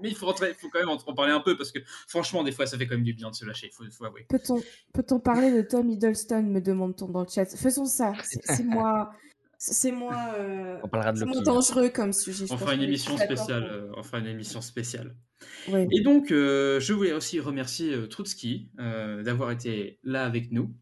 mais, 0.02 0.10
il 0.10 0.16
faut 0.16 0.28
rentrer, 0.28 0.50
il 0.50 0.56
faut 0.56 0.70
quand 0.70 0.80
même 0.80 0.90
en, 0.90 0.98
en 1.04 1.14
parler 1.16 1.32
un 1.32 1.40
peu 1.40 1.58
parce 1.58 1.72
que 1.72 1.80
franchement 2.08 2.44
des 2.44 2.52
fois 2.52 2.66
ça 2.68 2.78
fait 2.78 2.86
quand 2.86 2.96
même 2.96 3.04
du 3.04 3.14
bien 3.14 3.30
de 3.32 3.36
se 3.36 3.46
lâcher, 3.46 3.68
il 3.72 3.74
faut, 3.74 3.84
faut 3.92 4.06
avouer. 4.06 4.26
Peut-on 4.30 4.62
peut-on 4.94 5.20
parler 5.20 5.52
de 5.52 5.62
Tom 5.64 5.90
Hiddleston 5.90 6.44
me 6.44 6.60
demande-t-on 6.62 7.08
dans 7.10 7.22
le 7.22 7.28
chat. 7.28 7.46
Faisons 7.46 7.86
ça. 7.86 8.14
C'est 8.24 8.42
c'est 8.46 8.64
moins. 8.66 9.10
C'est 9.62 9.92
moins. 9.92 10.34
euh, 10.36 10.78
On 10.84 10.88
parlera 10.88 11.12
de 11.12 11.26
moins 11.26 11.42
dangereux 11.42 11.90
comme 11.90 12.14
sujet. 12.14 12.46
Je 12.48 12.54
On 12.54 12.58
fera 12.58 12.76
une 12.76 12.82
émission 12.84 13.18
spéciale, 13.18 13.68
euh, 13.70 13.92
on 13.98 14.04
fera 14.04 14.20
une 14.20 14.28
émission 14.28 14.62
spéciale. 14.62 15.16
Ouais. 15.68 15.86
Et 15.92 16.00
donc, 16.02 16.32
euh, 16.32 16.80
je 16.80 16.94
voulais 16.94 17.12
aussi 17.12 17.42
remercier 17.42 17.94
euh, 17.94 18.08
Trotsky 18.08 18.70
euh, 18.80 19.22
d'avoir 19.22 19.52
été 19.52 20.00
là 20.04 20.24
avec 20.26 20.52
nous. 20.54 20.74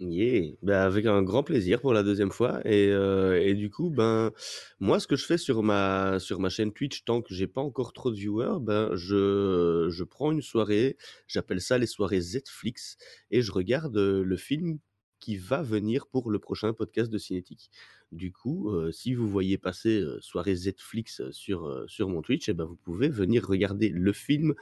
Yeah. 0.00 0.56
Ben, 0.62 0.80
avec 0.80 1.06
un 1.06 1.22
grand 1.22 1.44
plaisir 1.44 1.80
pour 1.80 1.92
la 1.92 2.02
deuxième 2.02 2.32
fois. 2.32 2.60
Et, 2.66 2.88
euh, 2.88 3.40
et 3.40 3.54
du 3.54 3.70
coup, 3.70 3.90
ben, 3.90 4.32
moi, 4.80 4.98
ce 4.98 5.06
que 5.06 5.14
je 5.14 5.24
fais 5.24 5.38
sur 5.38 5.62
ma, 5.62 6.18
sur 6.18 6.40
ma 6.40 6.48
chaîne 6.48 6.72
Twitch, 6.72 7.04
tant 7.04 7.22
que 7.22 7.32
j'ai 7.32 7.46
pas 7.46 7.60
encore 7.60 7.92
trop 7.92 8.10
de 8.10 8.16
viewers, 8.16 8.58
ben, 8.60 8.94
je, 8.96 9.88
je 9.90 10.04
prends 10.04 10.32
une 10.32 10.42
soirée, 10.42 10.96
j'appelle 11.28 11.60
ça 11.60 11.78
les 11.78 11.86
soirées 11.86 12.20
Zflix, 12.20 12.96
et 13.30 13.40
je 13.40 13.52
regarde 13.52 13.96
euh, 13.96 14.24
le 14.24 14.36
film 14.36 14.78
qui 15.20 15.36
va 15.36 15.62
venir 15.62 16.08
pour 16.08 16.28
le 16.30 16.40
prochain 16.40 16.72
podcast 16.74 17.10
de 17.10 17.18
Cinétique. 17.18 17.70
Du 18.10 18.32
coup, 18.32 18.70
euh, 18.70 18.90
si 18.90 19.14
vous 19.14 19.28
voyez 19.28 19.58
passer 19.58 20.04
soirée 20.20 20.56
Zflix 20.56 21.22
sur, 21.30 21.84
sur 21.88 22.08
mon 22.08 22.20
Twitch, 22.20 22.48
eh 22.48 22.52
ben, 22.52 22.64
vous 22.64 22.76
pouvez 22.76 23.08
venir 23.08 23.46
regarder 23.46 23.90
le 23.90 24.12
film 24.12 24.54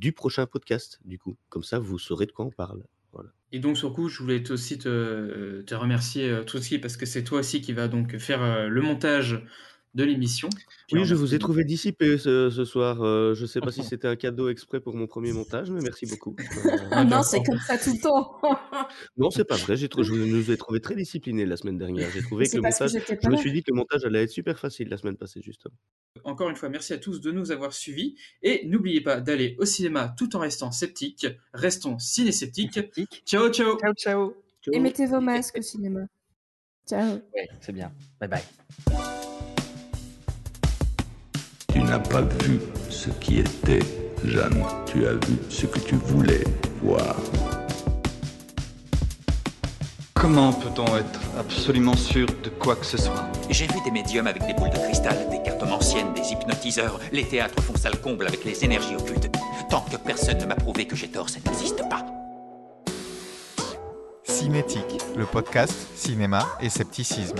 du 0.00 0.12
prochain 0.12 0.46
podcast, 0.46 0.98
du 1.04 1.18
coup. 1.18 1.36
Comme 1.48 1.62
ça, 1.62 1.78
vous 1.78 1.98
saurez 1.98 2.26
de 2.26 2.32
quoi 2.32 2.44
on 2.46 2.50
parle. 2.50 2.84
Et 3.52 3.58
donc, 3.58 3.78
sur 3.78 3.92
coup, 3.92 4.08
je 4.08 4.22
voulais 4.22 4.50
aussi 4.50 4.78
te, 4.78 5.74
remercier, 5.74 6.28
euh, 6.28 6.42
Trotsky, 6.42 6.78
parce 6.78 6.96
que 6.96 7.06
c'est 7.06 7.24
toi 7.24 7.40
aussi 7.40 7.60
qui 7.60 7.72
va 7.72 7.88
donc 7.88 8.18
faire 8.18 8.42
euh, 8.42 8.68
le 8.68 8.82
montage 8.82 9.42
de 9.96 10.04
l'émission. 10.04 10.48
Oui, 10.92 11.04
je 11.04 11.14
vous 11.14 11.34
ai 11.34 11.38
trouvé 11.38 11.64
dissipé 11.64 12.18
ce, 12.18 12.50
ce 12.50 12.64
soir. 12.64 13.02
Euh, 13.02 13.34
je 13.34 13.46
sais 13.46 13.60
pas 13.60 13.72
si 13.72 13.82
c'était 13.90 14.06
un 14.06 14.14
cadeau 14.14 14.48
exprès 14.48 14.78
pour 14.80 14.94
mon 14.94 15.06
premier 15.06 15.32
montage, 15.32 15.70
mais 15.70 15.80
merci 15.80 16.06
beaucoup. 16.06 16.36
Euh, 16.66 16.78
Ah 16.90 17.04
non, 17.04 17.22
c'est 17.22 17.42
comme 17.42 17.58
ça 17.58 17.76
tout 17.78 17.92
le 17.92 18.00
temps. 18.00 18.40
non, 19.16 19.30
c'est 19.30 19.44
pas 19.44 19.56
vrai. 19.56 19.76
J'ai 19.76 19.88
trou- 19.88 20.02
je 20.02 20.12
nous 20.12 20.50
ai 20.50 20.56
trouvé 20.56 20.80
très 20.80 20.94
disciplinés 20.94 21.46
la 21.46 21.56
semaine 21.56 21.78
dernière. 21.78 22.08
J'ai 22.12 22.22
trouvé 22.22 22.48
que 22.48 22.56
le 22.56 22.62
montage. 22.62 22.90
Je 23.22 23.28
me 23.28 23.36
suis 23.36 23.52
dit 23.52 23.62
que 23.62 23.70
le 23.70 23.76
montage 23.76 24.04
allait 24.04 24.22
être 24.24 24.30
super 24.30 24.58
facile 24.58 24.88
la 24.88 24.96
semaine 24.96 25.16
passée, 25.16 25.40
justement. 25.42 25.74
Encore 26.24 26.50
une 26.50 26.56
fois, 26.56 26.68
merci 26.68 26.92
à 26.92 26.98
tous 26.98 27.20
de 27.20 27.30
nous 27.30 27.50
avoir 27.52 27.72
suivis. 27.72 28.16
Et 28.42 28.66
n'oubliez 28.66 29.00
pas 29.00 29.20
d'aller 29.20 29.56
au 29.58 29.64
cinéma 29.64 30.14
tout 30.16 30.34
en 30.36 30.40
restant 30.40 30.70
sceptique. 30.72 31.26
Restons 31.52 31.98
ciné-sceptiques. 31.98 32.80
Ciao, 33.24 33.48
ciao 33.50 33.78
Ciao, 33.78 33.94
ciao. 33.94 34.34
Et 34.72 34.80
mettez 34.80 35.06
vos 35.06 35.20
masques 35.20 35.58
au 35.58 35.62
cinéma. 35.62 36.00
Ciao. 36.88 37.14
Ouais, 37.34 37.48
c'est 37.60 37.72
bien. 37.72 37.92
Bye 38.20 38.28
bye. 38.28 39.35
Tu 41.86 41.92
n'as 41.92 42.00
pas 42.00 42.22
vu 42.22 42.58
ce 42.90 43.10
qui 43.10 43.38
était, 43.38 43.78
Jeanne. 44.24 44.64
Tu 44.86 45.06
as 45.06 45.12
vu 45.12 45.38
ce 45.48 45.66
que 45.66 45.78
tu 45.78 45.94
voulais 45.94 46.42
voir. 46.82 47.14
Comment 50.12 50.52
peut-on 50.52 50.84
être 50.96 51.20
absolument 51.38 51.94
sûr 51.94 52.26
de 52.42 52.48
quoi 52.48 52.74
que 52.74 52.84
ce 52.84 52.96
soit? 52.96 53.28
J'ai 53.50 53.68
vu 53.68 53.80
des 53.84 53.92
médiums 53.92 54.26
avec 54.26 54.44
des 54.48 54.54
boules 54.54 54.70
de 54.70 54.78
cristal, 54.78 55.28
des 55.30 55.40
cartes 55.44 55.62
anciennes, 55.62 56.12
des 56.12 56.32
hypnotiseurs. 56.32 56.98
Les 57.12 57.24
théâtres 57.24 57.62
font 57.62 57.76
salle 57.76 58.00
comble 58.00 58.26
avec 58.26 58.44
les 58.44 58.64
énergies 58.64 58.96
occultes. 58.96 59.30
Tant 59.70 59.82
que 59.82 59.96
personne 59.96 60.38
ne 60.38 60.46
m'a 60.46 60.56
prouvé 60.56 60.88
que 60.88 60.96
j'ai 60.96 61.08
tort, 61.08 61.28
ça 61.28 61.38
n'existe 61.46 61.88
pas. 61.88 62.04
Cinétique, 64.24 64.98
le 65.16 65.24
podcast 65.24 65.72
cinéma 65.94 66.48
et 66.60 66.68
scepticisme. 66.68 67.36